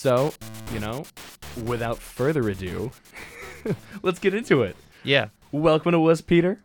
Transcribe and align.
So, 0.00 0.32
you 0.72 0.80
know, 0.80 1.04
without 1.66 1.98
further 1.98 2.48
ado, 2.48 2.90
let's 4.02 4.18
get 4.18 4.32
into 4.32 4.62
it. 4.62 4.74
Yeah. 5.04 5.28
Welcome 5.52 5.92
to 5.92 6.00
Wuss, 6.00 6.22
Peter. 6.22 6.58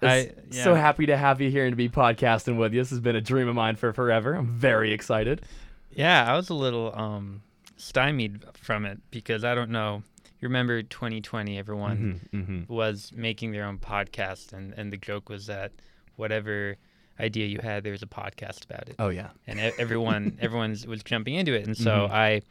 I- 0.00 0.30
S- 0.50 0.62
So 0.62 0.74
happy 0.74 1.04
to 1.04 1.14
have 1.18 1.42
you 1.42 1.50
here 1.50 1.66
and 1.66 1.72
to 1.72 1.76
be 1.76 1.90
podcasting 1.90 2.56
with 2.56 2.72
you. 2.72 2.80
This 2.80 2.88
has 2.88 3.00
been 3.00 3.16
a 3.16 3.20
dream 3.20 3.48
of 3.48 3.54
mine 3.54 3.76
for 3.76 3.92
forever. 3.92 4.32
I'm 4.32 4.46
very 4.46 4.92
excited. 4.94 5.42
Yeah, 5.90 6.24
I 6.24 6.34
was 6.36 6.48
a 6.48 6.54
little 6.54 6.90
um 6.98 7.42
stymied 7.76 8.42
from 8.54 8.86
it 8.86 8.98
because 9.10 9.44
I 9.44 9.54
don't 9.54 9.68
know. 9.70 10.02
You 10.40 10.48
remember 10.48 10.82
2020 10.82 11.58
everyone 11.58 12.22
Mm-hmm. 12.32 12.72
was 12.72 13.12
making 13.14 13.52
their 13.52 13.64
own 13.66 13.76
podcast 13.76 14.54
and 14.54 14.72
and 14.72 14.90
the 14.90 14.96
joke 14.96 15.28
was 15.28 15.44
that 15.48 15.72
whatever 16.16 16.76
idea 17.20 17.46
you 17.46 17.60
had 17.62 17.84
there 17.84 17.92
was 17.92 18.02
a 18.02 18.06
podcast 18.06 18.64
about 18.64 18.88
it. 18.88 18.96
Oh 18.98 19.08
yeah. 19.08 19.30
And 19.46 19.58
everyone 19.78 20.38
everyone 20.40 20.76
was 20.86 21.02
jumping 21.04 21.34
into 21.34 21.52
it 21.54 21.66
and 21.66 21.76
so 21.76 21.90
Mhm. 21.90 22.10
I 22.10 22.42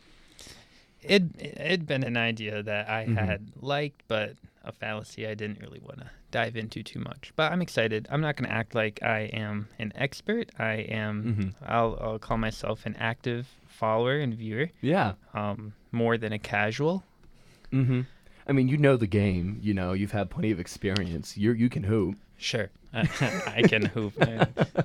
it 1.01 1.23
it'd 1.37 1.85
been 1.87 2.03
an 2.03 2.15
idea 2.17 2.63
that 2.63 2.89
I 2.89 3.05
Mhm. 3.05 3.17
had 3.17 3.51
liked 3.61 4.03
but 4.07 4.35
a 4.63 4.71
fallacy 4.71 5.27
I 5.27 5.33
didn't 5.33 5.59
really 5.59 5.79
want 5.81 5.99
to 5.99 6.09
dive 6.31 6.55
into 6.55 6.81
too 6.81 6.99
much. 6.99 7.33
But 7.35 7.51
I'm 7.51 7.61
excited. 7.61 8.07
I'm 8.09 8.21
not 8.21 8.37
going 8.37 8.49
to 8.49 8.55
act 8.55 8.73
like 8.73 9.03
I 9.03 9.23
am 9.33 9.67
an 9.77 9.91
expert. 9.95 10.49
I 10.57 10.75
am 10.89 11.53
Mhm. 11.61 11.67
I'll, 11.67 11.97
I'll 12.01 12.19
call 12.19 12.37
myself 12.37 12.85
an 12.85 12.95
active 12.97 13.47
follower 13.67 14.17
and 14.19 14.33
viewer, 14.33 14.69
Yeah. 14.81 15.13
um, 15.33 15.73
more 15.91 16.17
than 16.17 16.31
a 16.31 16.39
casual. 16.39 17.03
Mm-hmm. 17.73 18.01
I 18.47 18.51
mean, 18.51 18.67
you 18.67 18.77
know 18.77 18.97
the 18.97 19.07
game. 19.07 19.59
You 19.61 19.73
know, 19.73 19.93
you've 19.93 20.11
had 20.11 20.29
plenty 20.29 20.51
of 20.51 20.59
experience. 20.59 21.37
You 21.37 21.53
you 21.53 21.69
can 21.69 21.83
hoop. 21.83 22.15
Sure, 22.37 22.69
I 22.93 23.63
can 23.67 23.85
hoop. 23.85 24.13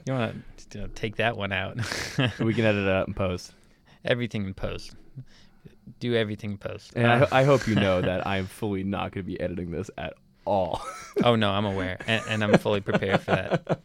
You 0.07 0.13
want 0.13 0.45
to 0.71 0.89
take 0.89 1.17
that 1.17 1.37
one 1.37 1.53
out? 1.53 1.77
we 2.41 2.55
can 2.55 2.65
edit 2.65 2.85
it 2.87 2.91
out 2.91 3.07
and 3.07 3.17
post. 3.17 3.53
everything 4.05 4.45
in 4.47 4.55
post. 4.55 4.95
Do 6.01 6.15
everything 6.15 6.53
in 6.53 6.59
post. 6.59 6.93
And 6.95 7.07
Uh, 7.07 7.27
I, 7.33 7.41
I 7.41 7.45
hope 7.45 7.67
you 7.67 7.75
know 7.75 8.01
that 8.11 8.27
I 8.27 8.37
am 8.37 8.47
fully 8.47 8.85
not 8.85 9.13
going 9.13 9.25
to 9.25 9.27
be 9.27 9.41
editing 9.41 9.71
this 9.73 9.91
at 9.99 10.15
all. 10.45 10.81
oh 11.25 11.35
no, 11.35 11.51
I'm 11.51 11.65
aware, 11.65 11.99
and, 12.07 12.23
and 12.29 12.45
I'm 12.45 12.59
fully 12.59 12.81
prepared 12.81 13.21
for 13.23 13.33
that. 13.33 13.81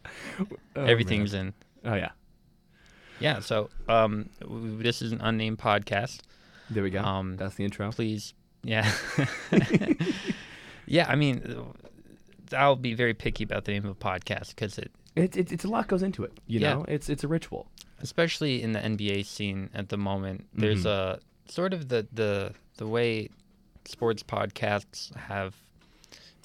Oh, 0.76 0.84
Everything's 0.84 1.34
in. 1.34 1.52
Oh 1.84 1.94
yeah. 1.94 2.10
Yeah. 3.20 3.40
So, 3.40 3.70
um, 3.88 4.28
this 4.40 5.02
is 5.02 5.12
an 5.12 5.20
unnamed 5.20 5.58
podcast. 5.58 6.20
There 6.70 6.82
we 6.82 6.90
go. 6.90 7.00
Um, 7.02 7.36
That's 7.36 7.54
the 7.56 7.64
intro. 7.64 7.90
please 7.92 8.34
yeah 8.64 8.90
yeah 10.86 11.06
i 11.08 11.14
mean 11.14 11.42
i'll 12.56 12.76
be 12.76 12.94
very 12.94 13.14
picky 13.14 13.44
about 13.44 13.64
the 13.64 13.72
name 13.72 13.84
of 13.84 13.90
a 13.90 13.94
podcast 13.94 14.48
because 14.50 14.78
it 14.78 14.90
It, 15.16 15.36
it, 15.36 15.52
it's 15.52 15.64
a 15.64 15.68
lot 15.68 15.86
goes 15.86 16.02
into 16.02 16.24
it. 16.24 16.32
You 16.46 16.58
Yeah. 16.60 16.74
know, 16.74 16.84
it's 16.88 17.08
it's 17.08 17.24
a 17.24 17.28
ritual. 17.28 17.66
especially 18.00 18.62
in 18.62 18.72
the 18.72 18.80
nba 18.80 19.24
scene 19.24 19.70
at 19.74 19.88
the 19.88 19.96
moment 19.96 20.46
there's 20.52 20.84
Mhm. 20.84 20.90
a 20.98 21.20
sort 21.50 21.72
of 21.72 21.88
the 21.88 22.06
the 22.12 22.52
the 22.76 22.86
way 22.86 23.28
sports 23.84 24.22
podcasts 24.22 25.14
have 25.16 25.54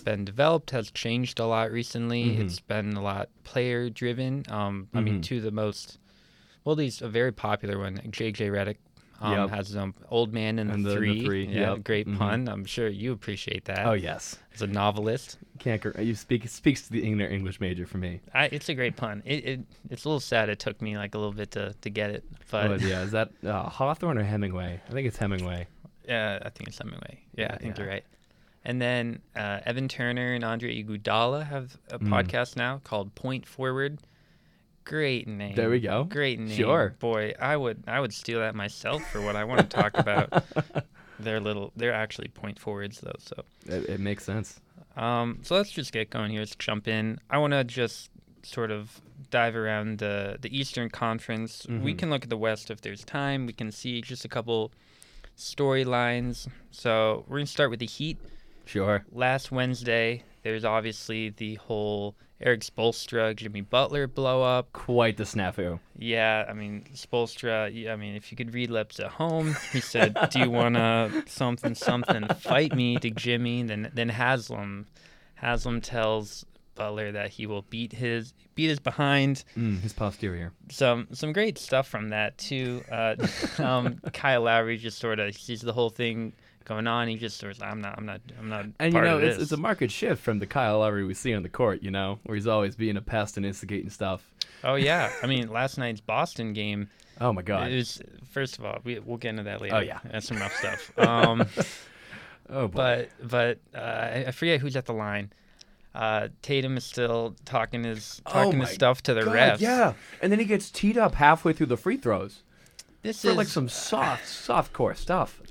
been 0.06 0.24
developed 0.26 0.70
has 0.72 0.92
changed 0.92 1.40
a 1.40 1.46
lot 1.46 1.72
recently 1.72 2.24
Mhm. 2.26 2.40
it's 2.42 2.60
been 2.60 2.94
a 2.96 3.02
lot 3.02 3.30
player 3.44 3.90
driven 3.90 4.44
um 4.50 4.88
i 4.94 5.02
mean 5.02 5.18
Mhm. 5.20 5.24
two 5.24 5.38
of 5.38 5.44
the 5.44 5.52
most 5.52 5.98
well 6.64 6.76
these 6.76 7.02
a 7.02 7.10
very 7.10 7.32
popular 7.34 7.78
one 7.80 7.96
like 7.96 8.12
jj 8.12 8.40
redick 8.58 8.78
um, 9.22 9.34
Yep. 9.34 9.50
has 9.50 9.68
his 9.68 9.76
own 9.76 9.94
old 10.10 10.34
man 10.34 10.60
in 10.60 10.70
And 10.70 10.84
the, 10.86 10.90
the- 10.90 10.96
the 10.96 11.00
three. 11.00 11.26
Three, 11.26 11.46
Yeah, 11.48 11.74
yep. 11.74 11.84
great 11.84 12.08
Mhm. 12.08 12.18
pun. 12.18 12.48
I'm 12.48 12.66
sure 12.66 12.88
you 12.88 13.12
appreciate 13.12 13.66
that. 13.66 13.86
Oh 13.86 13.94
yes. 13.94 14.38
as 14.54 14.62
a 14.62 14.68
novelist. 14.68 15.38
Can't 15.60 15.84
you 16.00 16.16
speak 16.16 16.48
speaks 16.48 16.84
to 16.84 16.92
the 16.92 17.04
inner 17.04 17.28
English 17.28 17.60
major 17.60 17.86
for 17.86 17.98
me. 17.98 18.22
I, 18.34 18.46
it's 18.46 18.70
a 18.70 18.74
great 18.74 18.96
pun. 18.96 19.22
It, 19.26 19.46
it 19.46 19.60
it's 19.90 20.06
a 20.06 20.10
little 20.10 20.20
sad. 20.20 20.50
It 20.50 20.60
took 20.60 20.82
me 20.82 20.98
like 20.98 21.16
a 21.16 21.18
little 21.18 21.34
bit 21.34 21.52
to, 21.52 21.74
to 21.82 21.90
get 21.90 22.10
it, 22.12 22.24
but 22.52 22.72
oh, 22.72 22.76
yeah, 22.76 23.02
is 23.04 23.12
that 23.12 23.32
uh, 23.46 23.64
Hawthorne 23.70 24.18
or 24.18 24.24
Hemingway? 24.24 24.82
I 24.88 24.92
think 24.92 25.08
it's 25.08 25.18
Hemingway. 25.18 25.68
yeah, 26.08 26.40
I 26.42 26.50
think 26.50 26.70
it's 26.70 26.78
Hemingway. 26.78 27.20
Yeah, 27.36 27.44
Yeah, 27.48 27.54
I 27.54 27.58
think 27.58 27.78
yeah. 27.78 27.84
you're 27.84 27.92
right. 27.94 28.04
And 28.66 28.82
then 28.82 29.22
uh, 29.36 29.60
Evan 29.66 29.88
Turner 29.88 30.34
and 30.34 30.44
Andre 30.44 30.84
Iguodala 30.84 31.46
have 31.48 31.78
a 31.92 32.00
Mm. 32.00 32.10
podcast 32.10 32.56
now 32.58 32.82
called 32.84 33.16
Point 33.16 33.46
Forward. 33.46 34.00
Great 34.86 35.28
name. 35.28 35.56
There 35.56 35.70
we 35.70 35.80
go. 35.80 36.04
Great 36.06 36.40
name. 36.40 36.50
Sure. 36.56 36.96
Boy, 37.00 37.34
I 37.40 37.56
would 37.56 37.84
I 37.88 38.00
would 38.00 38.14
steal 38.14 38.40
that 38.40 38.56
myself 38.56 39.04
for 39.12 39.22
what 39.22 39.36
I 39.36 39.44
want 39.44 39.62
to 39.62 39.68
talk 39.68 39.98
about. 39.98 40.44
They're 41.20 41.40
little. 41.40 41.72
They're 41.76 41.94
actually 41.94 42.30
point 42.30 42.58
forwards 42.60 43.00
though. 43.02 43.16
So 43.20 43.44
It, 43.68 43.86
it 43.90 44.00
makes 44.00 44.24
sense. 44.24 44.60
Um, 44.96 45.40
so 45.44 45.56
let's 45.56 45.72
just 45.72 45.92
get 45.92 46.10
going 46.10 46.32
here. 46.32 46.40
Let's 46.40 46.56
jump 46.56 46.88
in. 46.88 47.20
I 47.30 47.38
want 47.38 47.54
to 47.54 47.64
just 47.64 48.10
sort 48.44 48.72
of 48.72 49.00
dive 49.30 49.56
around 49.56 50.00
the 50.00 50.38
the 50.42 50.58
Eastern 50.58 50.90
Conference. 50.90 51.66
We 51.70 51.94
Mhm. 51.94 51.98
can 52.00 52.10
look 52.10 52.24
at 52.24 52.30
the 52.30 52.38
West 52.38 52.72
if 52.72 52.82
there's 52.82 53.04
time. 53.04 53.46
We 53.46 53.54
can 53.54 53.72
see 53.72 54.02
just 54.02 54.26
a 54.26 54.30
couple 54.30 54.72
storylines. 55.38 56.48
So 56.72 57.26
we're 57.28 57.38
gonna 57.38 57.46
start 57.48 57.70
with 57.70 57.80
the 57.80 57.86
Heat. 57.86 58.18
Sure. 58.66 59.04
Last 59.12 59.52
Wednesday, 59.52 60.24
there's 60.44 60.64
obviously 60.64 61.30
the 61.30 61.56
whole 61.56 62.16
Erik 62.42 62.62
Spoelstra, 62.62 63.36
Jimmy 63.36 63.62
Butler 63.62 64.08
blow 64.08 64.44
up. 64.44 64.72
Quite 64.72 65.18
the 65.18 65.24
snafu. 65.24 65.80
Yeah, 65.98 66.46
I 66.48 66.54
mean 66.54 66.86
Spoelstra. 66.94 67.90
I 67.90 67.96
mean, 67.96 68.16
if 68.16 68.32
you 68.32 68.38
could 68.38 68.54
read 68.54 68.70
lips 68.70 69.00
at 69.00 69.08
home, 69.08 69.56
he 69.74 69.82
said, 69.82 70.18
"Do 70.32 70.40
you 70.40 70.50
wanna 70.50 71.24
something 71.28 71.76
something 71.76 72.28
fight 72.40 72.74
me 72.74 72.98
to 72.98 73.10
Jimmy?" 73.10 73.64
Then 73.64 73.92
then 73.94 74.10
Haslem, 74.10 74.86
Haslem 75.36 75.82
tells 75.82 76.46
Butler 76.76 77.12
that 77.12 77.32
he 77.32 77.46
will 77.46 77.64
beat 77.64 77.92
his 77.92 78.34
beat 78.56 78.70
his 78.70 78.80
behind. 78.80 79.44
Mm, 79.58 79.82
his 79.82 79.92
posterior. 79.92 80.54
Some 80.70 81.10
some 81.12 81.34
great 81.34 81.58
stuff 81.58 81.88
from 81.88 82.10
that 82.10 82.38
too. 82.38 82.84
Uh, 82.90 83.16
um, 83.60 84.00
Kyle 84.14 84.44
Lowry 84.44 84.78
just 84.78 84.98
sort 84.98 85.20
of 85.20 85.36
sees 85.36 85.62
the 85.62 85.74
whole 85.74 85.90
thing 85.90 86.34
going 86.70 86.88
on. 86.88 87.08
He 87.08 87.18
just 87.18 87.44
of, 87.44 87.62
I'm 87.62 87.82
not, 87.82 87.96
I'm 87.98 88.06
not, 88.06 88.22
I'm 88.40 88.48
not 88.48 88.66
And 88.80 88.94
you 88.94 89.02
know, 89.02 89.18
it's, 89.18 89.42
it's 89.42 89.52
a 89.52 89.58
market 89.58 89.92
shift 89.92 90.22
from 90.22 90.40
the 90.40 90.46
Kyle 90.46 90.80
Lowry 90.80 91.04
we 91.04 91.14
see 91.14 91.34
on 91.34 91.44
the 91.44 91.50
court. 91.50 91.84
You 91.84 91.92
know, 91.92 92.20
where 92.24 92.36
he's 92.36 92.48
always 92.48 92.76
being 92.76 92.96
a 92.96 93.02
pest 93.02 93.36
and 93.36 93.46
instigating 93.46 93.90
stuff. 93.90 94.32
oh 94.64 94.76
yeah, 94.76 95.12
I 95.24 95.28
mean 95.28 95.52
last 95.52 95.78
night's 95.78 96.00
Boston 96.00 96.54
game. 96.54 96.90
Oh 97.20 97.34
my 97.34 97.42
God. 97.42 97.72
It 97.72 97.76
was 97.76 98.02
first 98.32 98.58
of 98.58 98.66
all, 98.66 98.80
we 98.86 99.00
we'll 99.00 99.18
get 99.18 99.32
into 99.32 99.44
that 99.44 99.60
later. 99.60 99.76
Oh, 99.76 99.80
yeah. 99.80 100.00
that's 100.10 100.28
some 100.28 100.38
rough 100.38 100.56
stuff. 100.56 100.92
Um, 100.98 101.48
oh 102.50 102.68
boy. 102.68 103.08
but 103.20 103.30
but 103.30 103.60
uh, 103.78 104.28
I 104.28 104.32
forget 104.32 104.62
who's 104.62 104.78
at 104.78 104.86
the 104.86 104.94
line. 104.94 105.34
Uh, 105.96 106.28
Tatum 106.44 106.78
is 106.78 106.84
still 106.86 107.36
talking 107.46 107.84
his 107.84 108.22
Oh 108.28 108.32
talking 108.32 108.60
my 108.60 108.66
his 108.66 108.76
stuff 108.76 109.02
to 109.04 109.14
the 109.16 109.24
God, 109.24 109.36
refs. 109.36 109.60
Yeah, 109.60 109.94
and 110.22 110.32
then 110.32 110.40
he 110.40 110.46
gets 110.46 110.70
teed 110.70 110.98
up 110.98 111.16
halfway 111.16 111.52
through 111.52 111.66
the 111.66 111.78
free 111.78 111.98
throws 111.98 112.44
this 113.02 113.22
for 113.22 113.30
is 113.30 113.36
like 113.36 113.48
some 113.48 113.70
soft, 113.70 114.28
soft 114.28 114.74
core 114.74 114.96
stuff. 114.96 115.42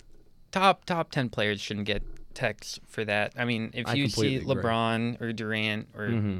Top 0.50 0.84
top 0.84 1.10
ten 1.10 1.28
players 1.28 1.60
shouldn't 1.60 1.86
get 1.86 2.03
texts 2.34 2.78
for 2.88 3.04
that. 3.04 3.32
I 3.36 3.44
mean, 3.44 3.70
if 3.75 3.86
I 3.86 3.94
you 3.94 4.09
see 4.09 4.12
completely 4.38 4.53
agree. 4.53 4.62
LeBron 4.62 5.20
or 5.20 5.32
Durant 5.32 5.88
or 5.97 6.09
Mm-hmm. 6.09 6.38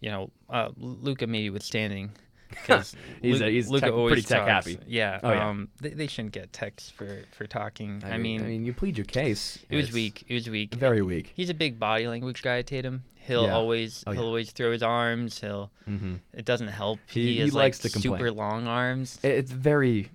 you 0.00 0.10
know 0.10 0.30
uh, 0.48 0.68
Luka 0.76 1.26
maybe 1.26 1.50
withstanding. 1.50 2.10
Because 2.50 2.96
He's 3.22 3.40
a- 3.40 3.48
he's 3.48 3.70
tech- 3.70 3.92
pretty 3.92 4.22
tech 4.22 4.44
happy. 4.48 4.76
Yeah, 4.84 5.20
Oh, 5.22 5.30
yeah. 5.32 5.48
um, 5.50 5.68
They, 5.80 5.90
they 5.90 6.06
shouldn't 6.08 6.32
get 6.34 6.52
texts 6.52 6.90
for 6.90 7.22
for 7.30 7.46
talking. 7.46 8.02
I, 8.04 8.14
I, 8.14 8.18
mean, 8.18 8.40
I 8.42 8.46
mean, 8.46 8.64
you 8.64 8.72
plead 8.72 8.98
your 8.98 9.04
case. 9.04 9.60
it 9.70 9.76
was 9.76 9.92
weak. 9.92 10.24
It 10.26 10.34
was 10.34 10.50
weak. 10.50 10.74
Very 10.74 11.00
weak. 11.00 11.30
He's 11.36 11.48
a 11.48 11.54
big 11.54 11.78
body 11.78 12.08
language 12.08 12.42
guy, 12.42 12.62
Tatum. 12.62 13.04
He'll 13.14 13.44
Yeah. 13.44 13.54
always 13.54 14.02
Oh, 14.04 14.10
he'll 14.10 14.22
yeah. 14.22 14.26
always 14.26 14.50
throw 14.50 14.72
his 14.72 14.82
arms. 14.82 15.40
He'll 15.40 15.70
Mm-hmm. 15.88 16.14
it 16.34 16.44
doesn't 16.44 16.66
help. 16.68 16.98
He- 17.08 17.34
he 17.34 17.38
has 17.38 17.54
likes 17.54 17.84
like 17.84 17.92
to 17.92 18.00
complain. 18.00 18.18
super 18.18 18.32
long 18.32 18.66
arms. 18.66 19.20
It's 19.22 19.52
very, 19.52 20.10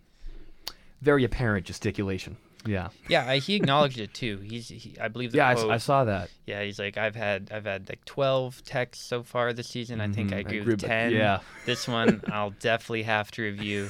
very 1.01 1.23
apparent 1.23 1.65
gesticulation. 1.67 2.35
Yeah. 2.65 2.89
Yeah, 3.07 3.29
I, 3.29 3.37
he 3.39 3.55
acknowledged 3.55 3.99
it 3.99 4.13
too. 4.13 4.37
He's 4.39 4.69
he, 4.69 4.95
I 4.99 5.07
believe 5.07 5.31
the 5.31 5.37
Yeah, 5.37 5.53
quote. 5.53 5.71
I 5.71 5.77
saw 5.77 6.03
that. 6.05 6.29
yeah, 6.45 6.63
he's 6.63 6.79
like 6.79 6.97
I've 6.97 7.15
had 7.15 7.49
I've 7.53 7.65
had 7.65 7.87
like 7.89 8.03
twelve 8.05 8.63
texts 8.63 9.05
so 9.05 9.23
far 9.23 9.53
this 9.53 9.67
season. 9.67 10.01
I 10.01 10.07
think 10.09 10.31
Mhm, 10.31 10.35
I 10.35 10.39
agree 10.39 10.61
with 10.61 10.79
ten. 10.81 11.11
yeah. 11.11 11.39
This 11.65 11.87
one 11.87 12.21
I'll 12.31 12.51
definitely 12.51 13.03
have 13.03 13.31
to 13.31 13.41
review. 13.43 13.89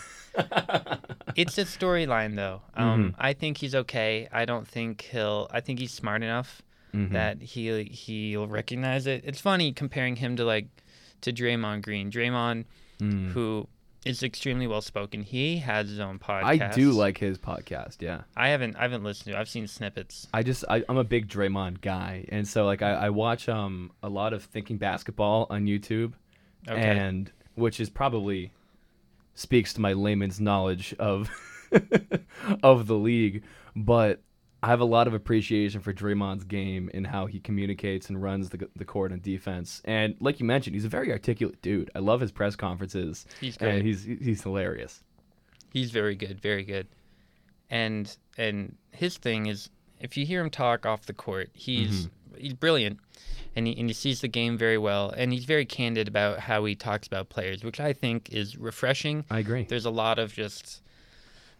It's 1.35 1.57
a 1.57 1.63
storyline 1.65 2.35
though. 2.35 2.61
Um, 2.75 3.11
Mhm. 3.11 3.15
I 3.17 3.33
think 3.33 3.57
he's 3.57 3.75
okay. 3.75 4.27
I 4.31 4.45
don't 4.45 4.67
think 4.67 5.01
he'll. 5.11 5.47
I 5.51 5.59
think 5.61 5.79
he's 5.79 5.91
smart 5.93 6.23
enough 6.23 6.61
Mhm. 6.93 7.11
that 7.11 7.41
he 7.41 7.83
he'll 7.85 8.47
recognize 8.47 9.07
it. 9.07 9.23
It's 9.25 9.41
funny 9.41 9.71
comparing 9.73 10.15
him 10.17 10.35
to 10.37 10.45
like 10.45 10.67
to 11.21 11.31
Draymond 11.33 11.81
Green. 11.83 12.11
Draymond, 12.11 12.65
Mm. 12.99 13.31
who 13.31 13.67
is 14.05 14.21
extremely 14.23 14.67
well 14.67 14.81
spoken. 14.81 15.23
He 15.23 15.57
has 15.57 15.89
his 15.89 15.99
own 15.99 16.19
podcast. 16.19 16.43
I 16.43 16.57
do 16.73 16.91
like 16.91 17.17
his 17.17 17.37
podcast. 17.37 18.01
Yeah. 18.01 18.21
I 18.37 18.49
haven't 18.49 18.75
I 18.77 18.83
haven't 18.83 19.03
listened 19.03 19.33
to. 19.33 19.37
it. 19.37 19.41
I've 19.41 19.49
seen 19.49 19.67
snippets. 19.67 20.27
I 20.33 20.43
just 20.43 20.63
I, 20.69 20.83
I'm 20.87 20.97
a 20.97 21.03
big 21.03 21.27
Draymond 21.27 21.81
guy, 21.81 22.25
and 22.29 22.47
so 22.47 22.65
like 22.65 22.81
I, 22.81 22.91
I 22.93 23.09
watch 23.09 23.49
um 23.49 23.91
a 24.03 24.09
lot 24.09 24.31
of 24.33 24.43
Thinking 24.43 24.77
Basketball 24.77 25.47
on 25.49 25.65
YouTube, 25.65 26.13
Okay. 26.69 26.79
and 26.79 27.31
which 27.55 27.79
is 27.79 27.89
probably 27.89 28.51
speaks 29.33 29.73
to 29.73 29.81
my 29.81 29.93
layman's 29.93 30.39
knowledge 30.39 30.93
of 30.99 31.29
of 32.63 32.87
the 32.87 32.95
league, 32.95 33.43
but 33.75 34.21
I 34.65 34.69
have 34.69 34.79
a 34.81 34.85
lot 34.85 35.05
of 35.05 35.13
appreciation 35.13 35.79
for 35.79 35.93
Draymond's 35.93 36.43
game 36.43 36.89
and 36.91 37.05
how 37.05 37.27
he 37.27 37.39
communicates 37.39 38.09
and 38.09 38.19
runs 38.21 38.49
the 38.49 38.67
the 38.75 38.83
court 38.83 39.11
on 39.11 39.19
defense. 39.19 39.79
And 39.85 40.15
like 40.19 40.39
you 40.39 40.45
mentioned, 40.47 40.75
he's 40.75 40.85
a 40.85 40.89
very 40.89 41.11
articulate 41.11 41.61
dude. 41.61 41.91
I 41.93 41.99
love 41.99 42.19
his 42.19 42.31
press 42.31 42.55
conferences, 42.55 43.27
He's 43.39 43.57
great. 43.57 43.75
and 43.75 43.85
he's 43.85 44.03
he's 44.03 44.41
hilarious. 44.41 45.03
He's 45.71 45.91
very 45.91 46.15
good, 46.15 46.41
very 46.41 46.63
good. 46.63 46.87
and 47.69 48.17
and 48.39 48.75
his 48.91 49.17
thing 49.17 49.45
is 49.45 49.69
if 49.99 50.17
you 50.17 50.25
hear 50.25 50.41
him 50.41 50.49
talk 50.49 50.83
off 50.85 51.05
the 51.05 51.13
court, 51.13 51.51
he's 51.53 52.07
mm-hmm. 52.07 52.41
he's 52.41 52.53
brilliant, 52.53 52.99
and 53.55 53.67
he 53.67 53.77
and 53.79 53.87
he 53.87 53.93
sees 53.93 54.21
the 54.21 54.27
game 54.27 54.57
very 54.57 54.79
well, 54.79 55.11
and 55.15 55.31
he's 55.31 55.45
very 55.45 55.65
candid 55.65 56.07
about 56.07 56.39
how 56.39 56.65
he 56.65 56.73
talks 56.73 57.05
about 57.05 57.29
players, 57.29 57.63
which 57.63 57.79
I 57.79 57.93
think 57.93 58.29
is 58.31 58.57
refreshing. 58.57 59.25
I 59.29 59.39
agree. 59.39 59.65
There's 59.69 59.85
a 59.85 59.91
lot 59.91 60.17
of 60.17 60.33
just 60.33 60.81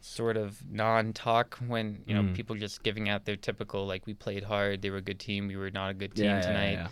sort 0.05 0.37
of 0.37 0.57
non-talk 0.71 1.57
when 1.67 2.03
you 2.05 2.13
know 2.13 2.21
Mm. 2.23 2.35
people 2.35 2.55
just 2.55 2.83
giving 2.83 3.09
out 3.09 3.25
their 3.25 3.35
typical 3.35 3.85
like 3.87 4.05
we 4.05 4.13
played 4.13 4.43
hard, 4.43 4.81
they 4.81 4.89
were 4.91 4.97
a 4.97 5.01
good 5.01 5.19
team, 5.19 5.47
we 5.47 5.55
were 5.57 5.71
not 5.71 5.89
a 5.91 5.93
good 5.95 6.13
team 6.15 6.25
Yeah, 6.25 6.35
yeah, 6.35 6.41
tonight. 6.41 6.71
yeah. 6.73 6.87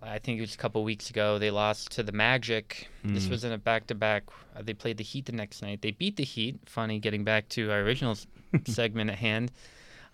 I 0.00 0.18
think 0.20 0.38
it 0.38 0.42
was 0.42 0.54
a 0.54 0.58
couple 0.58 0.82
weeks 0.84 1.10
ago. 1.10 1.38
They 1.40 1.50
lost 1.50 1.90
to 1.92 2.04
the 2.04 2.12
Magic. 2.12 2.88
This 3.04 3.26
Mm. 3.26 3.30
was 3.30 3.42
in 3.44 3.50
a 3.52 3.58
back-to-back. 3.58 4.24
Uh, 4.54 4.62
they 4.62 4.72
played 4.72 4.96
the 4.96 5.02
Heat 5.04 5.26
the 5.26 5.32
next 5.32 5.60
night. 5.60 5.82
They 5.82 5.90
beat 5.90 6.16
the 6.16 6.22
Heat. 6.24 6.56
Funny, 6.66 7.00
getting 7.00 7.24
back 7.24 7.48
to 7.50 7.70
our 7.72 7.80
original 7.80 8.16
segment 8.64 9.10
at 9.10 9.18
hand. 9.18 9.50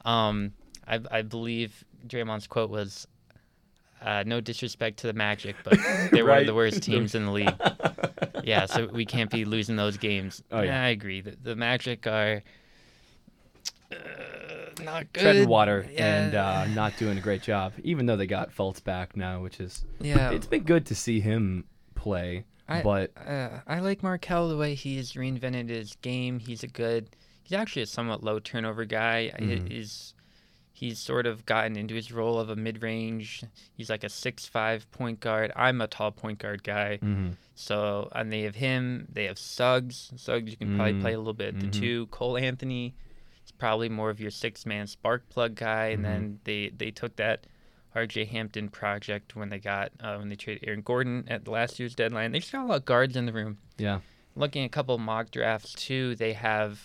Um, 0.06 0.52
I, 0.87 1.00
I 1.10 1.20
believe 1.22 1.84
Draymond's 2.06 2.46
quote 2.46 2.70
was, 2.70 3.06
uh, 4.04 4.22
"No 4.26 4.40
disrespect 4.40 4.98
to 4.98 5.06
the 5.08 5.12
Magic, 5.14 5.56
but 5.64 5.78
they're 6.12 6.24
one 6.26 6.38
of 6.38 6.46
the 6.46 6.54
worst 6.54 6.82
teams 6.88 7.14
in 7.14 7.24
the 7.24 7.32
league." 7.32 7.54
yeah, 8.44 8.66
so 8.66 8.86
we 8.86 9.04
can't 9.06 9.30
be 9.30 9.44
losing 9.44 9.76
those 9.76 9.96
games. 9.96 10.42
Oh, 10.52 10.60
yeah. 10.62 10.82
I 10.84 10.88
agree. 10.88 11.20
The, 11.22 11.36
the 11.42 11.56
Magic 11.56 12.06
are 12.06 12.42
uh, 13.90 13.96
not 14.82 15.12
good. 15.12 15.20
Treading 15.22 15.48
water 15.48 15.86
Yeah. 15.90 16.16
and 16.24 16.34
uh, 16.34 16.66
not 16.68 16.96
doing 16.98 17.18
a 17.18 17.20
great 17.20 17.42
job, 17.42 17.72
even 17.82 18.06
though 18.06 18.16
they 18.16 18.26
got 18.26 18.54
Fultz 18.54 18.82
back 18.82 19.16
now, 19.16 19.40
which 19.42 19.60
is 19.60 19.84
yeah, 20.00 20.30
it's 20.30 20.46
been 20.46 20.64
good 20.64 20.86
to 20.86 20.94
see 20.94 21.20
him 21.20 21.64
play. 21.94 22.44
I- 22.68 22.82
but 22.82 23.12
Uh, 23.16 23.60
I 23.66 23.80
like 23.80 24.02
Markelle 24.02 24.48
the 24.48 24.56
way 24.56 24.74
he's 24.74 25.12
reinvented 25.12 25.68
his 25.68 25.96
game. 26.02 26.38
He's 26.38 26.62
a 26.62 26.66
good. 26.68 27.08
He's 27.42 27.52
actually 27.58 27.82
a 27.82 27.86
somewhat 27.86 28.24
low 28.24 28.38
turnover 28.38 28.86
guy. 28.86 29.30
Mhm. 29.38 30.13
He's 30.76 30.99
sort 30.99 31.25
of 31.26 31.47
gotten 31.47 31.76
into 31.76 31.94
his 31.94 32.11
role 32.11 32.37
of 32.38 32.50
a 32.50 32.56
mid 32.56 32.82
range. 32.82 33.44
He's 33.76 33.88
like 33.88 34.03
a 34.03 34.09
six 34.09 34.44
five 34.47 34.91
point 34.91 35.21
guard. 35.21 35.53
I'm 35.55 35.81
a 35.81 35.87
tall 35.87 36.11
point 36.11 36.41
guard 36.41 36.65
guy. 36.65 36.99
Mhm. 37.00 37.37
So 37.55 38.09
and 38.12 38.32
they 38.32 38.43
have 38.43 38.56
him. 38.56 39.06
They 39.11 39.25
have 39.26 39.38
Suggs. 39.38 40.11
Suggs 40.17 40.50
you 40.50 40.56
can 40.56 40.75
probably 40.75 40.94
Mm, 40.94 41.00
play 41.00 41.12
a 41.15 41.19
little 41.19 41.32
bit. 41.32 41.59
The 41.61 41.69
mhm. 41.69 41.73
two 41.73 42.06
Cole 42.09 42.37
Anthony. 42.37 42.94
He's 43.41 43.53
probably 43.53 43.88
more 43.88 44.11
of 44.11 44.21
your 44.21 44.32
six 44.32 44.67
man 44.67 44.88
spark 44.88 45.29
plug 45.31 45.55
guy. 45.55 45.87
And 45.87 46.05
then 46.05 46.41
they 46.44 46.71
they 46.76 46.91
took 46.91 47.17
that. 47.17 47.47
RJ 47.97 48.26
Hampton 48.26 48.71
project 48.71 49.37
when 49.37 49.50
they 49.50 49.61
got 49.61 49.93
uh, 50.00 50.17
when 50.17 50.29
they 50.29 50.35
traded 50.35 50.65
Aaron 50.67 50.81
Gordon 50.81 51.25
at 51.29 51.44
the 51.44 51.53
last 51.53 51.79
year's 51.79 51.94
deadline. 51.94 52.32
They 52.32 52.41
just 52.41 52.50
got 52.50 52.65
a 52.65 52.67
lot 52.67 52.79
of 52.79 52.85
guards 52.85 53.17
in 53.17 53.25
the 53.25 53.32
room. 53.32 53.59
yeah, 53.79 54.00
Looking 54.35 54.65
at 54.65 54.67
a 54.67 54.71
couple 54.71 54.99
mock 54.99 55.31
drafts 55.31 55.75
too, 55.75 56.17
they 56.17 56.32
have 56.32 56.81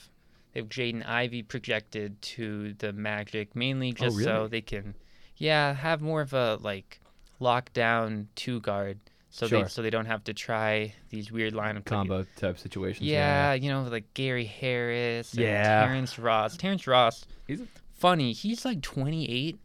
they 0.53 0.59
have 0.61 0.69
Jaden 0.69 1.07
Ivey 1.07 1.43
projected 1.43 2.21
to 2.21 2.73
the 2.73 2.91
Magic 2.93 3.55
mainly 3.55 3.89
Oh, 3.99 4.05
just 4.05 4.23
so 4.23 4.47
they 4.47 4.61
can, 4.61 4.95
yeah, 5.37 5.73
have 5.73 6.01
more 6.01 6.21
of 6.21 6.33
a 6.33 6.57
like 6.61 6.99
lockdown 7.39 8.25
two 8.35 8.59
guard, 8.61 8.99
so 9.29 9.47
they 9.47 9.65
so 9.67 9.81
they 9.81 9.89
don't 9.89 10.05
have 10.07 10.23
to 10.25 10.33
try 10.33 10.93
these 11.09 11.31
weird 11.31 11.53
lineups. 11.53 11.75
like- 11.75 11.85
combo 11.85 12.25
type 12.35 12.57
situations. 12.57 13.07
yeah, 13.07 13.53
you 13.53 13.69
know, 13.69 13.83
like 13.83 14.13
Gary 14.13 14.45
Harris, 14.45 15.33
and 15.33 15.41
Yeah. 15.43 15.85
Terrence 15.85 16.17
Ross. 16.19 16.57
Terrence 16.57 16.87
Ross, 16.87 17.25
He's 17.47 17.61
funny. 17.95 18.31
He's 18.33 18.65
like 18.65 18.81
28. 18.81 19.57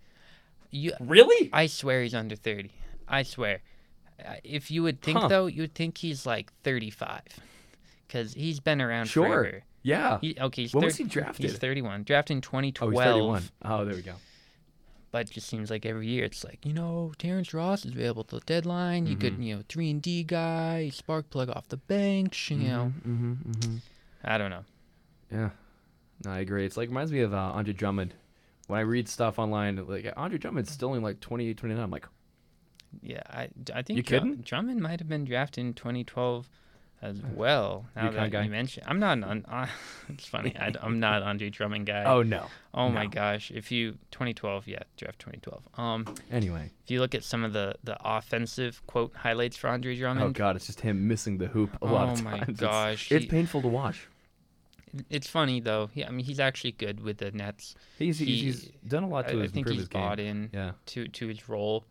You, 0.70 0.92
really? 1.00 1.50
I 1.52 1.66
swear 1.66 2.02
he's 2.02 2.14
under 2.14 2.34
30. 2.36 2.70
I 3.06 3.22
swear. 3.22 3.60
Uh, 4.24 4.34
If 4.42 4.70
you 4.70 4.82
would 4.82 5.02
think 5.02 5.18
Huh. 5.18 5.28
though, 5.28 5.46
you 5.46 5.62
would 5.62 5.74
think 5.74 5.98
he's 5.98 6.24
like 6.26 6.52
35, 6.62 7.22
because 8.06 8.34
he's 8.34 8.58
been 8.60 8.80
around 8.80 9.06
Sure. 9.06 9.26
forever. 9.28 9.62
Yeah. 9.84 10.18
He, 10.20 10.36
okay, 10.40 10.62
he's 10.62 10.74
when 10.74 10.80
thir- 10.82 10.86
was 10.86 10.96
he 10.96 11.04
drafted? 11.04 11.48
He's 11.50 11.58
31. 11.58 12.02
Drafted 12.02 12.32
in 12.34 12.38
oh, 12.38 12.40
2012. 12.40 12.92
he's 12.92 13.00
31. 13.00 13.42
Oh, 13.64 13.84
there 13.84 13.94
we 13.94 14.02
go. 14.02 14.14
But 15.12 15.28
it 15.28 15.30
just 15.34 15.46
seems 15.46 15.70
like 15.70 15.86
every 15.86 16.08
year 16.08 16.24
it's 16.24 16.42
like 16.42 16.58
you 16.66 16.72
know 16.72 17.12
Terrence 17.18 17.54
Ross 17.54 17.84
is 17.84 17.92
available 17.92 18.24
to 18.24 18.36
the 18.36 18.40
deadline. 18.46 19.06
You 19.06 19.14
could 19.14 19.38
Mhm. 19.38 19.44
you 19.44 19.54
know 19.56 19.62
three 19.68 19.88
and 19.90 20.02
D 20.02 20.24
guy, 20.24 20.88
spark 20.88 21.30
plug 21.30 21.50
off 21.50 21.68
the 21.68 21.76
bench. 21.76 22.50
You 22.50 22.56
know, 22.58 22.92
Mm-hmm, 23.06 23.32
mm-hmm. 23.52 23.76
I 24.24 24.38
don't 24.38 24.50
know. 24.50 24.64
Yeah. 25.30 25.50
No, 26.24 26.32
I 26.32 26.38
agree. 26.40 26.64
It's 26.66 26.76
like 26.76 26.88
reminds 26.88 27.12
me 27.12 27.20
of 27.20 27.32
uh, 27.32 27.36
Andre 27.36 27.72
Drummond. 27.74 28.14
When 28.66 28.78
I 28.78 28.82
read 28.82 29.08
stuff 29.08 29.38
online, 29.38 29.76
like 29.86 30.12
Andre 30.16 30.38
Drummond's 30.38 30.72
still 30.72 30.88
only 30.88 31.00
like 31.00 31.20
28, 31.20 31.58
29. 31.58 31.82
I'm 31.84 31.90
like, 31.90 32.06
Yeah, 33.02 33.22
I, 33.28 33.50
I 33.74 33.82
think 33.82 33.98
You 33.98 34.02
kidding? 34.02 34.36
Drummond 34.36 34.80
might 34.80 34.98
have 35.00 35.08
been 35.08 35.24
drafted 35.26 35.64
in 35.64 35.74
2012 35.74 36.48
as 37.04 37.20
well. 37.34 37.86
Now 37.94 38.10
UConn 38.10 38.14
that 38.14 38.30
guy? 38.30 38.42
you 38.44 38.50
mentioned, 38.50 38.86
I'm 38.88 38.98
not. 38.98 39.22
Uh, 39.22 39.66
it's 40.08 40.26
funny. 40.26 40.56
I, 40.56 40.72
am 40.82 40.98
not 41.00 41.22
an 41.22 41.28
Andre 41.28 41.50
Drummond 41.50 41.86
guy. 41.86 42.04
oh 42.04 42.22
no. 42.22 42.46
Oh 42.72 42.88
my 42.88 43.06
gosh! 43.06 43.50
If 43.54 43.70
you 43.70 43.92
2012, 44.10 44.66
yeah, 44.66 44.78
draft 44.96 45.18
2012. 45.20 45.62
Um, 45.78 46.14
Anyway. 46.32 46.70
if 46.84 46.90
you 46.90 47.00
look 47.00 47.14
at 47.14 47.22
some 47.22 47.44
of 47.44 47.52
the 47.52 47.74
the 47.84 47.96
offensive 48.04 48.84
quote 48.86 49.14
highlights 49.14 49.56
for 49.56 49.68
Andre 49.68 49.96
Drummond. 49.96 50.24
Oh 50.26 50.30
god, 50.30 50.56
it's 50.56 50.66
just 50.66 50.80
him 50.80 51.06
missing 51.06 51.38
the 51.38 51.46
hoop 51.46 51.70
a 51.82 51.86
lot 51.86 52.08
Oh 52.08 52.12
of 52.12 52.22
my 52.24 52.30
times. 52.38 52.42
It's- 52.48 52.60
gosh, 52.60 53.12
It's, 53.12 53.24
he- 53.24 53.30
painful 53.30 53.62
to 53.62 53.68
watch. 53.68 54.08
it's 55.10 55.28
funny 55.28 55.60
though. 55.60 55.90
Yeah, 55.94 56.08
I 56.08 56.10
mean 56.10 56.24
he's 56.24 56.40
actually 56.40 56.72
good 56.72 57.00
with 57.00 57.18
the 57.18 57.30
Nets. 57.32 57.74
He's 57.98 58.18
he's, 58.18 58.28
He- 58.28 58.36
he's 58.46 58.70
done 58.86 59.02
a 59.04 59.08
lot 59.08 59.26
I, 59.26 59.32
to 59.32 59.38
I 59.38 59.42
his 59.42 59.52
think 59.52 59.68
he's 59.68 59.88
game. 59.88 60.00
bought 60.02 60.18
in 60.20 60.50
Yeah. 60.52 60.72
to 60.86 61.06
to 61.08 61.26
his 61.28 61.48
role, 61.48 61.84